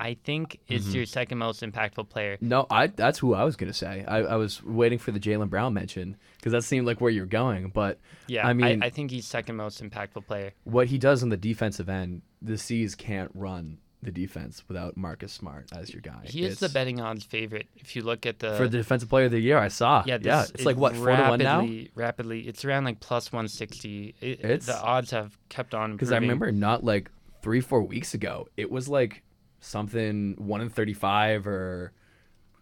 I 0.00 0.14
think 0.14 0.60
is 0.68 0.86
Mhm. 0.88 0.94
your 0.94 1.06
second 1.06 1.38
most 1.38 1.60
impactful 1.60 2.08
player. 2.08 2.38
No, 2.40 2.66
I 2.70 2.86
that's 2.86 3.18
who 3.18 3.34
I 3.34 3.42
was 3.42 3.56
gonna 3.56 3.72
say. 3.72 4.04
I, 4.06 4.18
I 4.18 4.36
was 4.36 4.62
waiting 4.62 4.98
for 4.98 5.10
the 5.10 5.18
Jaylen 5.18 5.50
Brown 5.50 5.74
mention 5.74 6.16
because 6.36 6.52
that 6.52 6.62
seemed 6.62 6.86
like 6.86 7.00
where 7.00 7.10
you're 7.10 7.26
going. 7.26 7.70
But 7.70 7.98
Yeah, 8.28 8.46
I 8.46 8.52
mean- 8.52 8.80
I, 8.82 8.90
think 8.90 9.10
he's 9.10 9.26
second 9.26 9.56
most 9.56 9.82
impactful 9.82 10.24
player. 10.26 10.52
what 10.62 10.86
he 10.86 10.98
does 10.98 11.24
on 11.24 11.30
the 11.30 11.36
defensive 11.36 11.88
end, 11.88 12.22
the 12.40 12.56
C's 12.56 12.94
can't 12.94 13.30
run 13.34 13.78
the 14.02 14.10
defense 14.12 14.62
without 14.68 14.96
Marcus 14.96 15.32
Smart 15.32 15.66
as 15.72 15.92
your 15.92 16.00
guy. 16.00 16.20
He 16.24 16.44
is 16.44 16.60
the 16.60 16.68
betting 16.68 17.00
odds 17.00 17.24
favorite. 17.24 17.66
If 17.76 17.96
you 17.96 18.02
look 18.02 18.26
at 18.26 18.38
the 18.38 18.56
for 18.56 18.68
the 18.68 18.78
defensive 18.78 19.08
player 19.08 19.24
of 19.26 19.32
the 19.32 19.40
year. 19.40 19.58
I 19.58 19.68
saw. 19.68 20.04
yeah, 20.06 20.18
Yeah, 20.22 20.42
this- 20.42 20.50
it's 20.52 20.64
like 20.64 20.76
it 20.76 20.78
what 20.78 20.94
four 20.94 21.06
to 21.16 21.22
one 21.28 21.38
now. 21.40 21.58
rapidly- 21.60 21.90
Rapidly, 21.96 22.40
it's 22.48 22.64
around 22.64 22.84
like 22.84 23.00
plus 23.00 23.32
one 23.32 23.48
sixty. 23.48 24.14
It's- 24.20 24.66
the 24.66 24.80
odds 24.80 25.10
have 25.10 25.36
kept 25.48 25.74
on 25.74 25.92
Because 25.92 26.12
I 26.12 26.18
remember 26.18 26.52
not 26.52 26.84
like 26.84 27.10
three 27.42 27.60
four 27.60 27.82
weeks 27.82 28.14
ago, 28.14 28.48
it 28.56 28.70
was 28.70 28.88
like 28.88 29.22
something 29.60 30.34
one 30.38 30.60
in 30.60 30.68
thirty 30.70 30.92
five 30.94 31.46
or 31.46 31.92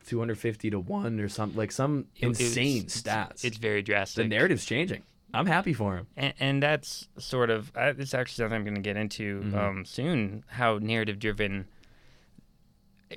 two 0.06 0.18
hundred 0.18 0.38
fifty 0.38 0.70
to 0.70 0.78
one 0.78 1.20
or 1.20 1.28
something 1.28 1.58
like 1.58 1.72
some 1.72 2.06
It- 2.16 2.24
it 2.24 2.28
insane 2.28 2.76
it's- 2.84 3.02
stats. 3.02 3.44
It's 3.44 3.58
very 3.58 3.82
drastic. 3.82 4.24
the 4.24 4.28
narrative's 4.28 4.64
changing. 4.64 5.02
I'm 5.36 5.46
happy 5.46 5.72
for 5.72 5.96
him. 5.96 6.06
and, 6.16 6.34
and 6.40 6.62
that's 6.62 7.08
sort 7.18 7.50
of 7.50 7.70
uh, 7.76 7.92
it's 7.98 8.14
actually 8.14 8.42
something 8.42 8.56
I'm 8.56 8.64
going 8.64 8.74
to 8.74 8.80
get 8.80 8.96
into 8.96 9.42
Mhm. 9.42 9.54
um, 9.54 9.84
soon. 9.84 10.44
How 10.48 10.78
narrative 10.78 11.18
driven 11.18 11.66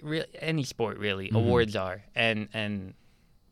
re- 0.03 0.25
any 0.39 0.63
sport 0.63 0.97
really 0.97 1.29
Mhm. 1.29 1.35
awards 1.35 1.75
are, 1.75 2.03
and 2.15 2.47
and 2.53 2.93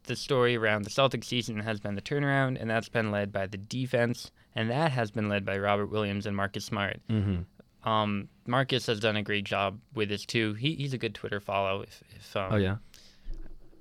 the 0.04 0.16
story 0.16 0.56
around 0.56 0.84
the 0.84 0.90
Celtics 0.90 1.26
season 1.26 1.60
has 1.60 1.80
been 1.80 1.96
the 1.96 2.02
turnaround, 2.02 2.58
and 2.62 2.70
that's 2.70 2.88
been 2.90 3.12
led 3.12 3.32
by 3.34 3.46
the 3.46 3.58
defense, 3.58 4.32
and 4.56 4.70
that 4.70 4.92
has 4.92 5.12
been 5.12 5.28
led 5.28 5.44
by 5.44 5.58
Robert 5.58 5.88
Williams 5.88 6.26
and 6.26 6.36
Marcus 6.36 6.64
Smart. 6.66 7.02
Mm-hmm. 7.10 7.90
Um, 7.90 8.28
Marcus 8.46 8.86
has 8.88 9.00
done 9.00 9.16
a 9.18 9.24
great 9.24 9.44
job 9.46 9.80
with 9.94 10.10
this 10.10 10.26
too. 10.26 10.54
He, 10.56 10.76
he's 10.76 10.94
a 10.94 10.98
good 10.98 11.14
Twitter 11.14 11.40
follow. 11.40 11.82
If, 11.82 12.04
if 12.16 12.36
um, 12.36 12.54
Oh 12.54 12.58
yeah. 12.58 12.78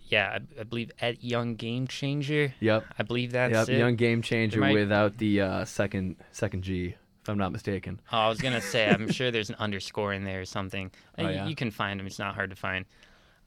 Yeah, 0.07 0.39
I, 0.59 0.61
I 0.61 0.65
believe 0.65 0.91
at 1.01 1.23
Young 1.23 1.55
Game 1.57 1.87
Changer. 1.87 2.55
Yep. 2.61 2.85
I 2.99 3.03
believe 3.03 3.33
that's 3.33 3.53
yep. 3.53 3.69
it. 3.69 3.79
Young 3.79 3.97
game 3.97 4.23
changer 4.23 4.61
might- 4.61 4.75
without 4.75 5.19
the 5.19 5.41
uh, 5.41 5.65
second 5.65 6.17
second 6.33 6.63
G, 6.63 6.95
if 7.23 7.29
I'm 7.29 7.39
not 7.39 7.53
mistaken. 7.53 8.01
Oh, 8.13 8.19
I 8.19 8.29
was 8.29 8.41
gonna 8.41 8.61
say, 8.61 8.89
I'm 8.89 9.11
sure 9.13 9.31
there's 9.31 9.51
an 9.51 9.57
underscore 9.59 10.13
in 10.13 10.25
there 10.25 10.41
or 10.41 10.45
something. 10.45 10.91
Oh, 11.19 11.23
Uh, 11.23 11.27
y- 11.27 11.33
yeah? 11.33 11.47
You 11.47 11.55
can 11.57 11.71
find 11.71 12.01
him; 12.01 12.07
it's 12.07 12.19
not 12.19 12.35
hard 12.35 12.51
to 12.51 12.57
find. 12.57 12.85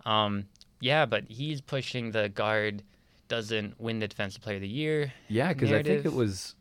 Um, 0.05 0.45
yeah, 0.81 1.05
but 1.05 1.25
he's 1.29 1.61
pushing 1.61 2.11
the 2.11 2.29
guard 2.29 2.83
doesn't 3.27 3.79
win 3.79 3.99
the 3.99 4.07
defensive 4.07 4.41
player 4.41 4.55
of 4.55 4.61
the 4.61 4.67
year. 4.67 5.13
Yeah, 5.27 5.53
because 5.53 5.71
I 5.71 5.83
think 5.83 6.05
it 6.05 6.13
was 6.13 6.55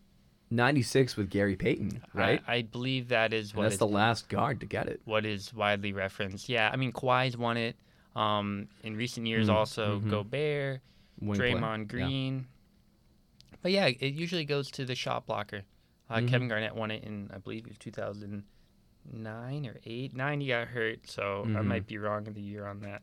'96 0.50 1.16
with 1.16 1.30
Gary 1.30 1.56
Payton, 1.56 2.02
right? 2.14 2.42
I, 2.46 2.56
I 2.56 2.62
believe 2.62 3.08
that 3.08 3.32
is 3.32 3.50
and 3.50 3.56
what 3.58 3.62
that's 3.64 3.74
is, 3.74 3.78
the 3.78 3.87
last 3.87 4.28
guard 4.28 4.61
to 4.61 4.66
get 4.66 4.87
it. 4.88 5.00
what 5.04 5.24
is 5.26 5.52
widely 5.52 5.92
referenced. 5.92 6.48
Yeah, 6.48 6.70
I 6.72 6.76
mean 6.76 6.92
Kawhi's 6.92 7.37
won 7.37 7.56
it. 7.56 7.76
Um, 8.18 8.68
in 8.83 8.96
recent 8.96 9.26
years, 9.26 9.48
Mm, 9.48 9.54
also 9.54 10.00
mhm. 10.00 10.11
Gobert, 10.11 10.81
Wing. 11.20 11.38
Draymond 11.40 11.78
Yeah. 11.78 11.85
Green. 11.85 12.46
But 13.62 13.72
yeah, 13.72 13.87
it 13.87 14.14
usually 14.14 14.44
goes 14.44 14.70
to 14.72 14.85
the 14.85 14.94
shot 14.94 15.26
blocker. 15.26 15.62
Uh, 16.11 16.16
Mhm. 16.18 16.28
Kevin 16.28 16.48
Garnett 16.48 16.74
won 16.74 16.90
it 16.90 17.04
in, 17.04 17.31
I 17.33 17.38
believe, 17.38 17.64
it 17.66 17.68
was 17.68 17.78
2009 17.78 19.66
or 19.66 19.76
eight. 19.85 20.14
Nine, 20.14 20.40
he 20.40 20.48
got 20.48 20.68
hurt, 20.68 21.09
so 21.09 21.42
I 21.44 21.48
Mhm. 21.48 21.64
might 21.66 21.87
be 21.87 21.98
wrong 21.98 22.26
in 22.26 22.35
the 22.35 22.40
year 22.40 22.66
on 22.66 22.81
that. 22.81 23.02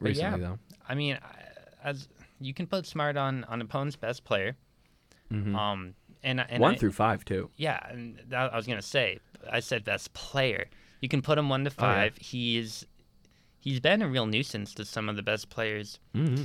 But 0.00 0.14
yeah, 0.14 0.30
Recently 0.34 0.40
though. 0.40 0.58
I 0.88 0.94
mean, 0.94 1.18
as 1.82 2.08
you 2.40 2.54
can 2.54 2.66
put 2.66 2.86
Smart 2.86 3.16
on 3.16 3.44
on 3.44 3.60
opponent's 3.60 3.96
best 3.96 4.24
player. 4.24 4.56
Mhm. 5.30 5.54
Um, 5.54 5.94
and 6.22 6.40
and 6.40 6.60
One 6.62 6.74
I, 6.74 6.78
through 6.78 6.92
five 6.92 7.24
too. 7.24 7.50
yeah, 7.56 7.78
and 7.90 8.16
that, 8.28 8.52
I 8.52 8.56
was 8.56 8.66
gonna 8.66 8.80
say, 8.82 9.18
I 9.50 9.60
said 9.60 9.84
best 9.84 10.12
player. 10.14 10.68
You 11.00 11.08
can 11.08 11.20
put 11.22 11.36
him 11.38 11.48
one 11.48 11.64
to 11.64 11.70
Oh, 11.70 11.74
yeah. 11.78 11.94
five. 11.94 12.16
He's 12.18 12.86
he's 13.60 13.80
been 13.80 14.02
a 14.02 14.08
real 14.08 14.26
nuisance 14.26 14.74
to 14.74 14.84
some 14.84 15.08
of 15.08 15.16
the 15.16 15.22
best 15.22 15.50
players 15.50 15.98
Mm-hmm. 16.14 16.44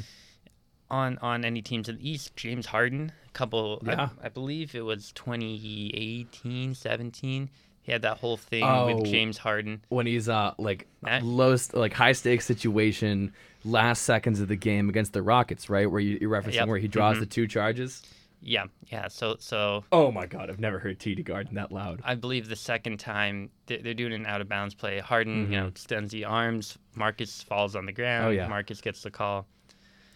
on 0.91 1.17
on 1.21 1.45
any 1.45 1.61
teams 1.61 1.89
in 1.89 1.97
the 1.97 2.09
East. 2.09 2.35
James 2.35 2.65
Harden, 2.67 3.11
a 3.27 3.31
couple, 3.31 3.81
Yeah. 3.85 4.09
I, 4.21 4.25
I 4.27 4.29
believe 4.29 4.75
it 4.75 4.81
was 4.85 5.11
2018, 5.13 6.73
17. 6.75 7.49
He 7.81 7.91
had 7.91 8.01
that 8.03 8.17
whole 8.17 8.37
thing 8.37 8.63
Oh. 8.63 8.95
with 8.95 9.05
James 9.11 9.37
Harden. 9.37 9.83
When 9.89 10.05
he's 10.07 10.29
uh 10.29 10.53
like 10.57 10.87
That- 11.01 11.23
low 11.23 11.55
like 11.73 11.93
high 11.93 12.13
stakes 12.13 12.45
situation, 12.45 13.33
last 13.65 14.03
seconds 14.03 14.39
of 14.39 14.47
the 14.47 14.55
game 14.55 14.87
against 14.89 15.13
the 15.13 15.21
Rockets, 15.21 15.69
right? 15.69 15.89
Where 15.89 15.99
you, 15.99 16.17
you're 16.21 16.29
referencing 16.29 16.53
Yep. 16.53 16.67
where 16.69 16.77
he 16.79 16.87
draws 16.87 17.17
Mhm. 17.17 17.21
the 17.21 17.25
two 17.25 17.47
charges. 17.47 18.01
Yeah, 18.45 18.65
yeah. 18.91 19.07
So 19.07 19.37
so 19.39 19.85
Oh 19.91 20.11
my 20.11 20.25
god, 20.25 20.49
I've 20.49 20.59
never 20.59 20.77
heard 20.79 20.99
TD 20.99 21.23
Garden 21.23 21.55
that 21.55 21.71
loud. 21.71 22.01
I 22.03 22.15
believe 22.15 22.49
the 22.49 22.55
second 22.55 22.99
time 22.99 23.49
they're, 23.67 23.93
doing 23.93 24.11
an 24.13 24.25
out 24.25 24.41
of 24.41 24.49
bounds 24.49 24.73
play. 24.75 24.99
Harden, 24.99 25.51
you 25.51 25.59
know, 25.59 25.67
extends 25.67 26.11
the 26.11 26.25
arms. 26.25 26.77
Marcus 26.95 27.41
falls 27.41 27.75
on 27.75 27.85
the 27.85 27.91
ground. 27.93 28.23
Mm-hmm. 28.25 28.39
Oh, 28.39 28.43
yeah. 28.43 28.47
Marcus 28.47 28.81
gets 28.81 29.01
the 29.01 29.11
call. 29.11 29.47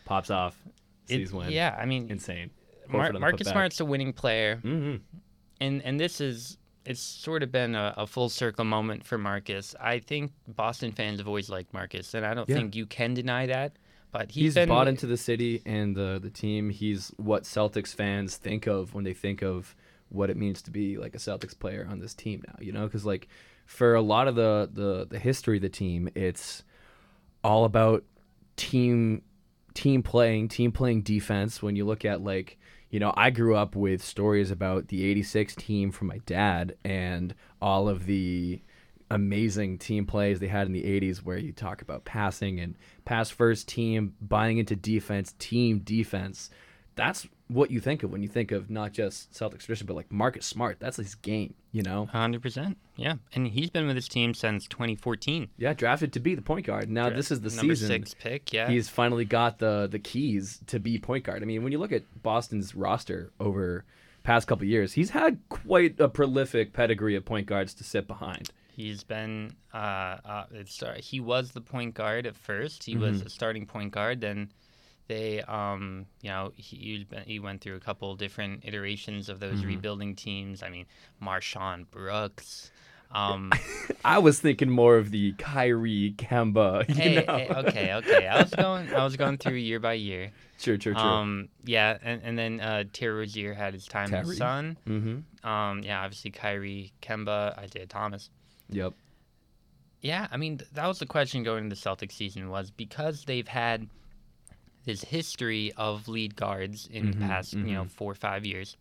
Pops 0.05 0.29
off. 0.29 0.61
It- 1.07 1.15
C's 1.17 1.31
win. 1.33 1.51
Yeah, 1.51 1.75
I 1.79 1.85
mean, 1.85 2.09
Insane. 2.11 2.51
Mar- 2.89 3.11
Marcus 3.13 3.47
Smart's 3.47 3.79
a 3.79 3.85
winning 3.85 4.13
player, 4.13 4.57
Mm-hmm. 4.63 4.95
and 5.61 5.81
and 5.83 5.99
this 5.99 6.21
is 6.21 6.57
it's 6.85 7.01
sort 7.01 7.43
of 7.43 7.51
been 7.51 7.75
a, 7.75 7.93
a 7.97 8.07
full 8.07 8.29
circle 8.29 8.63
moment 8.63 9.05
for 9.05 9.17
Marcus. 9.17 9.75
I 9.79 9.99
think 9.99 10.31
Boston 10.47 10.91
fans 10.93 11.19
have 11.19 11.27
always 11.27 11.49
liked 11.49 11.73
Marcus, 11.73 12.13
and 12.13 12.25
I 12.25 12.33
don't 12.33 12.47
Yeah. 12.47 12.55
think 12.55 12.75
you 12.75 12.85
can 12.85 13.13
deny 13.13 13.45
that. 13.47 13.77
But 14.11 14.31
He's, 14.31 14.43
he's 14.43 14.55
been 14.55 14.69
bought 14.69 14.87
into 14.87 15.05
the 15.05 15.17
city 15.17 15.61
and 15.65 15.95
the 15.95 16.19
the 16.21 16.29
team. 16.29 16.69
He's 16.69 17.11
what 17.17 17.43
Celtics 17.43 17.93
fans 17.93 18.37
think 18.37 18.67
of 18.67 18.93
when 18.93 19.03
they 19.03 19.13
think 19.13 19.41
of 19.41 19.75
what 20.09 20.29
it 20.29 20.37
means 20.37 20.61
to 20.63 20.71
be 20.71 20.97
like 20.97 21.13
a 21.13 21.17
Celtics 21.17 21.57
player 21.57 21.87
on 21.89 21.99
this 21.99 22.13
team 22.13 22.43
now. 22.47 22.55
You 22.59 22.71
know, 22.71 22.85
because 22.85 23.05
like 23.05 23.27
for 23.65 23.95
a 23.95 24.01
lot 24.01 24.27
of 24.27 24.35
the 24.35 24.69
the 24.71 25.07
the 25.09 25.19
history 25.19 25.57
of 25.57 25.61
the 25.61 25.69
team, 25.69 26.09
it's 26.15 26.63
all 27.43 27.65
about 27.65 28.03
team 28.55 29.21
team 29.73 30.01
playing, 30.01 30.47
team 30.47 30.71
playing 30.71 31.03
defense. 31.03 31.61
When 31.61 31.75
you 31.75 31.85
look 31.85 32.03
at 32.05 32.23
like, 32.23 32.57
you 32.89 32.99
know, 32.99 33.13
I 33.15 33.29
grew 33.29 33.55
up 33.55 33.75
with 33.75 34.03
stories 34.03 34.51
about 34.51 34.87
the 34.87 35.05
'86 35.05 35.55
team 35.55 35.91
from 35.91 36.07
my 36.07 36.19
dad 36.25 36.75
and 36.83 37.35
all 37.61 37.87
of 37.89 38.05
the 38.05 38.61
amazing 39.09 39.77
team 39.77 40.05
plays 40.05 40.39
they 40.39 40.47
had 40.47 40.67
in 40.67 40.73
the 40.73 40.83
80s 40.83 41.17
where 41.19 41.37
you 41.37 41.53
talk 41.53 41.81
about 41.81 42.05
passing 42.05 42.59
and 42.59 42.75
pass 43.05 43.29
first 43.29 43.67
team 43.67 44.13
buying 44.21 44.57
into 44.57 44.75
defense 44.75 45.33
team 45.39 45.79
defense 45.79 46.49
that's 46.95 47.27
what 47.47 47.71
you 47.71 47.79
think 47.79 48.03
of 48.03 48.11
when 48.11 48.21
you 48.21 48.27
think 48.27 48.51
of 48.51 48.69
not 48.69 48.91
just 48.91 49.31
Celtics 49.31 49.59
tradition 49.59 49.87
but 49.87 49.95
like 49.95 50.11
Marcus 50.11 50.45
Smart 50.45 50.77
that's 50.79 50.97
his 50.97 51.15
game 51.15 51.53
you 51.71 51.83
know 51.83 52.09
100%. 52.13 52.75
Yeah. 52.95 53.13
And 53.33 53.47
he's 53.47 53.69
been 53.69 53.85
with 53.85 53.95
his 53.95 54.07
team 54.07 54.33
since 54.33 54.67
2014. 54.67 55.47
yeah 55.57 55.73
drafted 55.73 56.11
to 56.13 56.19
be 56.19 56.35
the 56.35 56.41
point 56.41 56.65
guard 56.65 56.89
now 56.89 57.09
this 57.09 57.31
is 57.31 57.39
the 57.41 57.49
Number 57.55 57.75
season 57.75 57.87
six 57.87 58.13
pick. 58.13 58.51
Yeah. 58.51 58.67
he's 58.67 58.89
finally 58.89 59.25
got 59.25 59.59
the 59.59 59.87
the 59.89 59.99
keys 59.99 60.59
to 60.67 60.79
be 60.79 60.97
point 60.97 61.23
guard. 61.23 61.41
I 61.41 61.45
mean, 61.45 61.63
when 61.63 61.71
you 61.71 61.79
look 61.79 61.91
at 61.93 62.03
Boston's 62.23 62.75
roster 62.75 63.31
over 63.39 63.85
past 64.23 64.47
couple 64.47 64.65
years, 64.65 64.91
he's 64.93 65.11
had 65.11 65.39
quite 65.47 65.99
a 66.01 66.09
prolific 66.09 66.73
pedigree 66.73 67.15
of 67.15 67.23
point 67.23 67.47
guards 67.47 67.73
to 67.75 67.83
sit 67.85 68.07
behind. 68.07 68.49
He's 68.77 69.03
been 69.03 69.55
uh, 69.73 69.77
uh 70.23 70.45
it's 70.51 70.81
he 70.99 71.19
was 71.19 71.51
the 71.51 71.61
point 71.61 71.95
guard 71.95 72.27
at 72.27 72.35
first. 72.35 72.83
He 72.83 72.95
was 72.95 73.17
Mm-hmm. 73.17 73.27
a 73.27 73.29
starting 73.31 73.65
point 73.65 73.91
guard. 73.91 74.21
Then 74.21 74.51
they 75.07 75.41
um 75.41 76.05
you 76.21 76.29
know 76.29 76.53
he 76.55 77.05
been, 77.09 77.23
he 77.23 77.39
went 77.39 77.61
through 77.61 77.75
a 77.75 77.79
couple 77.79 78.15
different 78.15 78.63
iterations 78.65 79.29
of 79.29 79.39
those 79.39 79.59
Mm-hmm. 79.59 79.67
rebuilding 79.67 80.15
teams. 80.15 80.61
I 80.61 80.69
mean 80.69 80.85
MarShon 81.21 81.89
Brooks. 81.89 82.71
Um, 83.09 83.51
I 84.05 84.19
was 84.19 84.39
thinking 84.39 84.69
more 84.69 84.97
of 84.97 85.11
the 85.11 85.31
Kyrie 85.39 86.13
Kemba. 86.17 86.85
You 86.89 86.95
hey, 86.95 87.15
know? 87.15 87.37
hey, 87.37 87.49
okay, 87.49 87.93
okay. 87.95 88.27
I 88.27 88.41
was 88.43 88.51
going 88.53 88.93
I 88.93 89.03
was 89.03 89.15
going 89.15 89.37
through 89.39 89.53
year 89.55 89.79
by 89.79 89.93
year. 89.93 90.31
Sure, 90.59 90.79
sure, 90.79 90.93
true. 90.95 91.01
Um, 91.03 91.49
yeah, 91.65 91.99
and, 92.01 92.19
and 92.23 92.35
then 92.35 92.59
uh, 92.59 92.83
Terry 92.91 93.19
Rozier 93.19 93.53
had 93.53 93.75
his 93.75 93.85
time 93.85 94.11
in 94.11 94.25
the. 94.25 94.33
Sun. 94.33 94.75
mm-hmm. 94.89 95.47
Um, 95.47 95.83
yeah, 95.83 96.01
obviously 96.03 96.31
Kyrie, 96.31 96.93
Kemba, 96.99 97.55
Isaiah 97.59 97.85
Thomas. 97.85 98.31
Yep. 98.69 98.93
Yeah, 100.01 100.27
I 100.31 100.37
mean 100.37 100.59
that 100.73 100.85
was 100.87 100.99
the 100.99 101.05
question 101.05 101.43
going 101.43 101.65
into 101.65 101.75
the 101.75 101.81
Celtics 101.81 102.11
season 102.13 102.49
was 102.49 102.69
because 102.71 103.25
they've 103.25 103.47
had 103.47 103.87
this 104.85 105.03
history 105.03 105.73
of 105.75 106.07
lead 106.07 106.35
guards 106.35 106.87
in 106.87 107.11
the 107.11 107.17
Mhm, 107.17 107.27
past, 107.27 107.53
you 107.53 107.73
know, 107.73 107.85
four 107.85 108.11
or 108.11 108.15
five 108.15 108.45
years. 108.45 108.77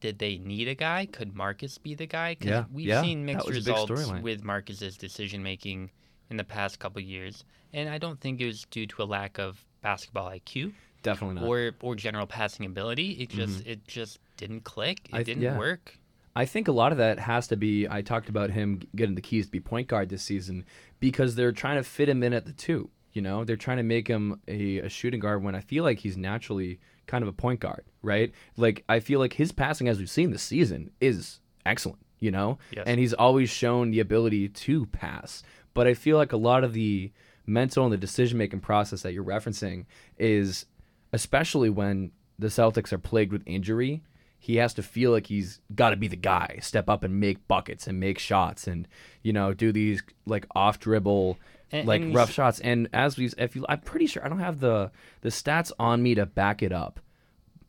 Did 0.00 0.18
they 0.18 0.38
need 0.38 0.66
a 0.66 0.74
guy? 0.74 1.06
Could 1.06 1.36
Marcus 1.36 1.78
be 1.78 1.94
the 1.94 2.06
guy? 2.06 2.34
'Cause 2.34 2.48
Yeah, 2.48 2.64
we've 2.72 2.86
yeah, 2.88 3.02
seen 3.02 3.24
mixed 3.24 3.46
was 3.46 3.56
a 3.58 3.60
big 3.60 3.68
results 3.68 4.10
with 4.20 4.42
Marcus's 4.42 4.96
decision 4.96 5.42
making 5.44 5.90
in 6.28 6.38
the 6.38 6.44
past 6.44 6.80
couple 6.80 7.00
years, 7.02 7.44
and 7.72 7.88
I 7.88 7.98
don't 7.98 8.18
think 8.20 8.40
it 8.40 8.46
was 8.46 8.64
due 8.70 8.86
to 8.86 9.02
a 9.02 9.04
lack 9.04 9.38
of 9.38 9.64
basketball 9.80 10.28
IQ 10.28 10.72
Definitely 11.02 11.36
not. 11.36 11.44
or 11.44 11.76
or 11.82 11.94
general 11.94 12.26
passing 12.26 12.66
ability. 12.66 13.12
It 13.12 13.28
just 13.28 13.64
it 13.66 13.86
just 13.86 14.18
didn't 14.38 14.62
click. 14.64 15.00
It 15.00 15.06
Mm-hmm. 15.08 15.16
I 15.16 15.22
didn't 15.22 15.42
yeah. 15.42 15.58
work. 15.58 15.98
I 16.34 16.44
think 16.46 16.68
a 16.68 16.72
lot 16.72 16.92
of 16.92 16.98
that 16.98 17.18
has 17.18 17.48
to 17.48 17.56
be. 17.56 17.86
I 17.88 18.02
talked 18.02 18.28
about 18.28 18.50
him 18.50 18.80
getting 18.96 19.14
the 19.14 19.20
keys 19.20 19.46
to 19.46 19.52
be 19.52 19.60
point 19.60 19.88
guard 19.88 20.08
this 20.08 20.22
season 20.22 20.64
because 21.00 21.34
they're 21.34 21.52
trying 21.52 21.76
to 21.76 21.82
fit 21.82 22.08
him 22.08 22.22
in 22.22 22.32
at 22.32 22.46
the 22.46 22.52
two. 22.52 22.88
You 23.12 23.20
know, 23.20 23.44
they're 23.44 23.56
trying 23.56 23.76
to 23.76 23.82
make 23.82 24.08
him 24.08 24.40
a, 24.48 24.78
a 24.78 24.88
shooting 24.88 25.20
guard 25.20 25.42
when 25.42 25.54
I 25.54 25.60
feel 25.60 25.84
like 25.84 25.98
he's 25.98 26.16
naturally 26.16 26.80
kind 27.06 27.20
of 27.22 27.28
a 27.28 27.32
point 27.32 27.60
guard, 27.60 27.84
right? 28.00 28.32
Like 28.56 28.84
I 28.88 29.00
feel 29.00 29.20
like 29.20 29.34
his 29.34 29.52
passing, 29.52 29.88
as 29.88 29.98
we've 29.98 30.08
seen 30.08 30.30
this 30.30 30.42
season, 30.42 30.90
is 31.00 31.40
excellent. 31.66 31.98
You 32.20 32.30
know, 32.30 32.58
Yes. 32.70 32.84
and 32.86 32.98
he's 33.00 33.12
always 33.12 33.50
shown 33.50 33.90
the 33.90 33.98
ability 34.00 34.48
to 34.48 34.86
pass. 34.86 35.42
But 35.74 35.86
I 35.88 35.94
feel 35.94 36.16
like 36.16 36.32
a 36.32 36.36
lot 36.36 36.62
of 36.64 36.72
the 36.72 37.10
mental 37.46 37.84
and 37.84 37.92
the 37.92 37.96
decision 37.98 38.38
making 38.38 38.60
process 38.60 39.02
that 39.02 39.12
you're 39.12 39.24
referencing 39.24 39.86
is, 40.18 40.64
especially 41.12 41.68
when 41.68 42.12
the 42.38 42.46
Celtics 42.46 42.92
are 42.92 42.98
plagued 42.98 43.32
with 43.32 43.42
injury, 43.44 44.02
he 44.44 44.56
has 44.56 44.74
to 44.74 44.82
feel 44.82 45.12
like 45.12 45.28
he's 45.28 45.60
got 45.72 45.90
to 45.90 45.96
be 45.96 46.08
the 46.08 46.16
guy, 46.16 46.58
step 46.60 46.88
up 46.90 47.04
and 47.04 47.20
make 47.20 47.46
buckets 47.46 47.86
and 47.86 48.00
make 48.00 48.18
shots 48.18 48.66
and 48.66 48.88
you 49.22 49.32
know 49.32 49.54
do 49.54 49.70
these 49.70 50.02
like 50.26 50.46
off 50.56 50.80
dribble 50.80 51.38
And- 51.70 51.86
like 51.86 52.02
and 52.02 52.12
rough 52.14 52.32
shots. 52.32 52.58
And 52.58 52.88
as 52.92 53.16
we, 53.16 53.30
if 53.38 53.54
you, 53.54 53.64
I'm 53.68 53.78
pretty 53.80 54.06
sure 54.06 54.24
I 54.24 54.28
don't 54.28 54.40
have 54.40 54.58
the 54.58 54.90
the 55.20 55.28
stats 55.28 55.70
on 55.78 56.02
me 56.02 56.16
to 56.16 56.26
back 56.26 56.60
it 56.60 56.72
up 56.72 56.98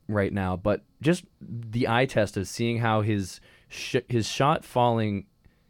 right 0.08 0.34
now, 0.34 0.58
but 0.58 0.82
just 1.00 1.26
the 1.40 1.88
eye 1.88 2.06
test 2.08 2.38
of 2.38 2.48
seeing 2.48 2.80
how 2.80 3.02
his 3.02 3.40
sh- 3.70 4.08
his 4.10 4.28
shot 4.28 4.66
falling 4.66 5.26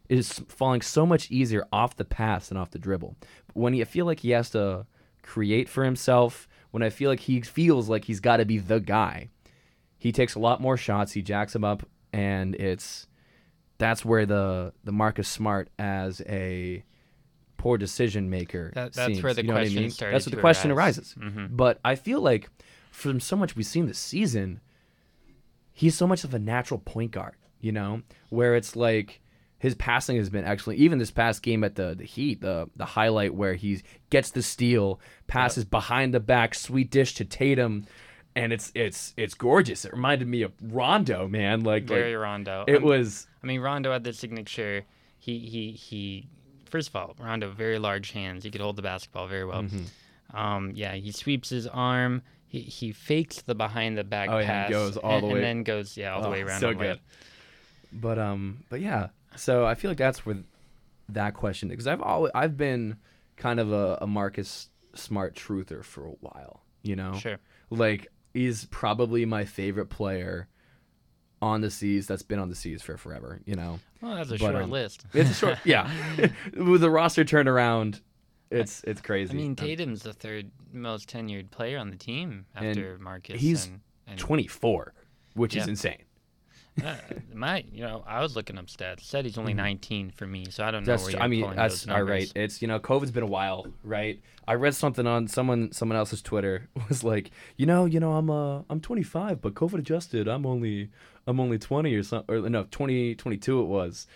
is 0.08 0.40
falling 0.48 0.80
so 0.80 1.04
much 1.06 1.30
easier 1.30 1.66
off 1.72 1.96
the 1.96 2.04
pass 2.04 2.48
than 2.48 2.56
off 2.58 2.70
the 2.70 2.78
dribble. 2.78 3.14
When 3.52 3.74
he, 3.74 3.82
I 3.82 3.84
feel 3.84 4.06
like 4.06 4.20
he 4.20 4.30
has 4.30 4.48
to 4.50 4.86
create 5.22 5.68
for 5.68 5.84
himself, 5.84 6.48
when 6.72 6.82
I 6.82 6.90
feel 6.90 7.10
like 7.10 7.20
he 7.20 7.40
feels 7.42 7.88
like 7.88 8.04
he's 8.06 8.20
got 8.20 8.38
to 8.38 8.44
be 8.44 8.58
the 8.58 8.80
guy, 8.80 9.30
he 10.04 10.12
takes 10.12 10.34
a 10.34 10.38
lot 10.38 10.60
more 10.60 10.76
shots. 10.76 11.12
He 11.12 11.22
jacks 11.22 11.54
them 11.54 11.64
up, 11.64 11.82
and 12.12 12.54
it's 12.56 13.06
that's 13.78 14.04
where 14.04 14.26
the 14.26 14.74
the 14.84 14.92
Marcus 14.92 15.26
Smart 15.28 15.70
as 15.78 16.20
a 16.28 16.84
poor 17.56 17.78
decision 17.78 18.28
maker. 18.28 18.70
That- 18.74 18.92
that's 18.92 19.06
seems, 19.14 19.22
where 19.22 19.32
the 19.32 19.40
you 19.42 19.48
know 19.48 19.54
what 19.54 19.60
I 19.60 19.64
question 19.64 19.80
mean? 19.82 19.90
That's 20.12 20.26
where 20.26 20.34
the 20.36 20.40
question 20.40 20.70
arise. 20.70 20.98
arises. 20.98 21.14
Mhm. 21.18 21.56
But 21.56 21.80
I 21.84 21.94
feel 21.94 22.20
like 22.20 22.50
from 22.90 23.18
so 23.18 23.34
much 23.36 23.56
we've 23.56 23.64
seen 23.64 23.86
this 23.86 23.98
season, 23.98 24.60
he's 25.72 25.94
so 25.96 26.06
much 26.06 26.22
of 26.24 26.34
a 26.34 26.38
natural 26.38 26.78
point 26.80 27.10
guard, 27.12 27.34
you 27.60 27.72
know, 27.72 28.02
where 28.28 28.54
it's 28.54 28.76
like 28.76 29.20
his 29.58 29.74
passing 29.74 30.16
has 30.18 30.28
been 30.28 30.44
excellent. 30.44 30.78
Even 30.78 30.98
this 30.98 31.10
past 31.10 31.42
game 31.42 31.64
at 31.64 31.74
the 31.76 31.94
the 31.94 32.04
Heat, 32.04 32.42
the 32.42 32.68
the 32.76 32.84
highlight 32.84 33.34
where 33.34 33.54
he 33.54 33.80
gets 34.10 34.30
the 34.30 34.42
steal, 34.42 35.00
passes 35.26 35.64
behind 35.64 36.12
the 36.12 36.20
back, 36.20 36.54
sweet 36.54 36.90
dish 36.90 37.14
to 37.14 37.24
Tatum, 37.24 37.86
and 38.36 38.52
it's 38.52 38.72
it's 38.74 39.14
it's 39.16 39.34
gorgeous. 39.34 39.84
It 39.84 39.92
reminded 39.92 40.28
me 40.28 40.42
of 40.42 40.52
Rondo, 40.62 41.28
man. 41.28 41.60
Like, 41.62 41.84
Very 41.84 42.16
like 42.16 42.22
Rondo. 42.22 42.64
it 42.66 42.76
Um, 42.78 42.82
was 42.82 43.26
I 43.42 43.46
mean, 43.46 43.60
Rondo 43.60 43.92
had 43.92 44.04
the 44.04 44.12
signature. 44.12 44.84
He 45.18 45.38
he 45.38 45.72
he. 45.72 46.28
First 46.68 46.88
of 46.88 46.96
all, 46.96 47.14
Rondo 47.20 47.50
very 47.50 47.78
large 47.78 48.10
hands. 48.12 48.42
He 48.44 48.50
could 48.50 48.60
hold 48.60 48.76
the 48.76 48.82
basketball 48.82 49.28
very 49.28 49.44
well. 49.44 49.62
Mm-hmm. 49.62 50.36
Um, 50.36 50.72
yeah, 50.74 50.94
he 50.94 51.12
sweeps 51.12 51.50
his 51.50 51.66
arm. 51.68 52.22
He 52.48 52.60
he 52.60 52.92
fakes 52.92 53.42
the 53.42 53.54
behind 53.54 53.96
the 53.96 54.04
back 54.04 54.28
Oh, 54.28 54.38
yeah, 54.38 54.46
pass. 54.46 54.70
goes 54.70 54.96
all 54.96 55.12
and, 55.12 55.22
the 55.22 55.26
and 55.28 55.34
way- 55.34 55.40
then 55.40 55.62
goes 55.62 55.96
yeah 55.96 56.12
all 56.14 56.22
the 56.22 56.28
Oh, 56.28 56.32
way 56.32 56.42
around. 56.42 56.60
so 56.60 56.74
good. 56.74 56.98
But 57.92 58.18
um, 58.18 58.64
but 58.70 58.80
yeah. 58.80 59.08
So 59.36 59.64
I 59.66 59.74
feel 59.74 59.90
like 59.90 59.98
that's 59.98 60.24
where 60.26 60.36
that 61.10 61.34
question 61.34 61.68
because 61.68 61.86
I've 61.86 62.02
always 62.02 62.32
I've 62.34 62.56
been 62.56 62.96
kind 63.36 63.60
of 63.60 63.72
a, 63.72 63.98
a 64.02 64.06
Marcus 64.06 64.68
Smart 64.94 65.34
truther 65.36 65.84
for 65.84 66.04
a 66.06 66.10
while. 66.20 66.62
You 66.82 66.96
know, 66.96 67.14
Sure. 67.14 67.38
like 67.70 68.08
he's 68.34 68.66
probably 68.66 69.24
my 69.24 69.44
favorite 69.46 69.86
player 69.86 70.48
on 71.40 71.60
the 71.62 71.70
C's 71.70 72.06
that's 72.06 72.22
been 72.22 72.38
on 72.38 72.48
the 72.50 72.54
C's 72.54 72.82
for 72.82 72.96
forever. 72.96 73.40
You 73.46 73.54
know, 73.56 73.80
Well, 74.02 74.16
that's 74.16 74.28
a 74.30 74.32
But, 74.32 74.38
short 74.40 74.54
um, 74.56 74.70
list. 74.70 75.06
it's 75.14 75.30
a 75.30 75.34
short 75.34 75.58
yeah. 75.64 75.90
With 76.56 76.80
the 76.82 76.90
roster 76.90 77.24
turnaround, 77.24 78.00
it's 78.50 78.82
it's 78.84 79.00
crazy. 79.00 79.32
I 79.32 79.36
mean, 79.36 79.50
Um, 79.50 79.56
Tatum's 79.56 80.02
the 80.02 80.12
third 80.12 80.50
most 80.72 81.08
tenured 81.08 81.50
player 81.50 81.78
on 81.78 81.90
the 81.90 81.96
team 81.96 82.46
after 82.54 82.98
Marcus. 82.98 83.40
he's 83.40 83.66
and, 83.66 83.80
and 84.06 84.18
24, 84.18 84.92
which 85.34 85.56
is 85.56 85.66
insane. 85.66 86.03
Uh, 86.82 86.94
my, 87.32 87.64
you 87.72 87.82
know, 87.82 88.02
I 88.06 88.20
was 88.20 88.34
looking 88.34 88.58
up 88.58 88.66
stats. 88.66 88.98
It 88.98 89.04
said 89.04 89.24
he's 89.24 89.38
only 89.38 89.54
19 89.54 90.10
for 90.10 90.26
me, 90.26 90.46
so 90.50 90.64
I 90.64 90.70
don't 90.70 90.86
know 90.86 90.94
Mm-hmm. 90.94 91.12
Where 91.14 91.22
I 91.22 91.28
mean 91.28 91.54
that's 91.54 91.86
all 91.88 92.02
right. 92.02 92.30
It's 92.34 92.60
you 92.62 92.68
know 92.68 92.78
COVID's 92.80 93.10
been 93.12 93.22
a 93.22 93.26
while, 93.26 93.66
right? 93.82 94.20
I 94.46 94.54
read 94.54 94.74
something 94.74 95.06
on 95.06 95.28
someone 95.28 95.72
someone 95.72 95.96
else's 95.96 96.20
Twitter 96.22 96.68
was 96.88 97.04
like, 97.04 97.30
you 97.56 97.66
know, 97.66 97.84
you 97.84 98.00
know 98.00 98.12
I'm 98.12 98.30
uh 98.30 98.62
I'm 98.70 98.80
25, 98.80 99.40
but 99.40 99.54
COVID 99.54 99.78
adjusted, 99.78 100.26
I'm 100.28 100.46
only 100.46 100.90
I'm 101.26 101.38
only 101.40 101.58
20 101.58 101.94
or 101.94 102.02
something 102.02 102.34
or 102.34 102.48
no 102.48 102.66
20 102.70 103.14
22 103.14 103.60
it 103.60 103.64
was. 103.64 104.06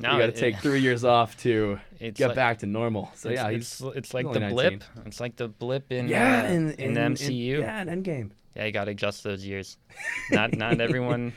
No, 0.00 0.12
you 0.12 0.18
got 0.18 0.26
to 0.26 0.32
it- 0.32 0.36
take 0.36 0.56
three 0.62 0.80
years 0.80 1.04
off 1.04 1.36
to 1.42 1.78
get 2.00 2.20
like- 2.20 2.34
back 2.34 2.58
to 2.58 2.66
normal. 2.66 3.10
So 3.14 3.28
it's, 3.30 3.36
yeah, 3.40 3.50
he's 3.50 3.80
it's, 3.80 3.96
it's 3.96 4.14
like 4.14 4.30
the 4.32 4.40
19. 4.40 4.54
blip. 4.54 4.84
It's 5.06 5.20
like 5.20 5.36
the 5.36 5.48
blip 5.48 5.90
in 5.92 6.08
yeah 6.08 6.42
uh, 6.42 6.52
in, 6.52 6.70
in, 6.72 6.94
the 6.94 7.00
MCU. 7.00 7.60
yeah, 7.60 7.82
in 7.82 7.88
Endgame. 7.88 8.30
Yeah, 8.56 8.66
you 8.66 8.72
got 8.72 8.84
to 8.84 8.90
adjust 8.90 9.24
those 9.24 9.44
years. 9.46 9.76
Not 10.30 10.54
not 10.56 10.80
everyone, 10.80 11.32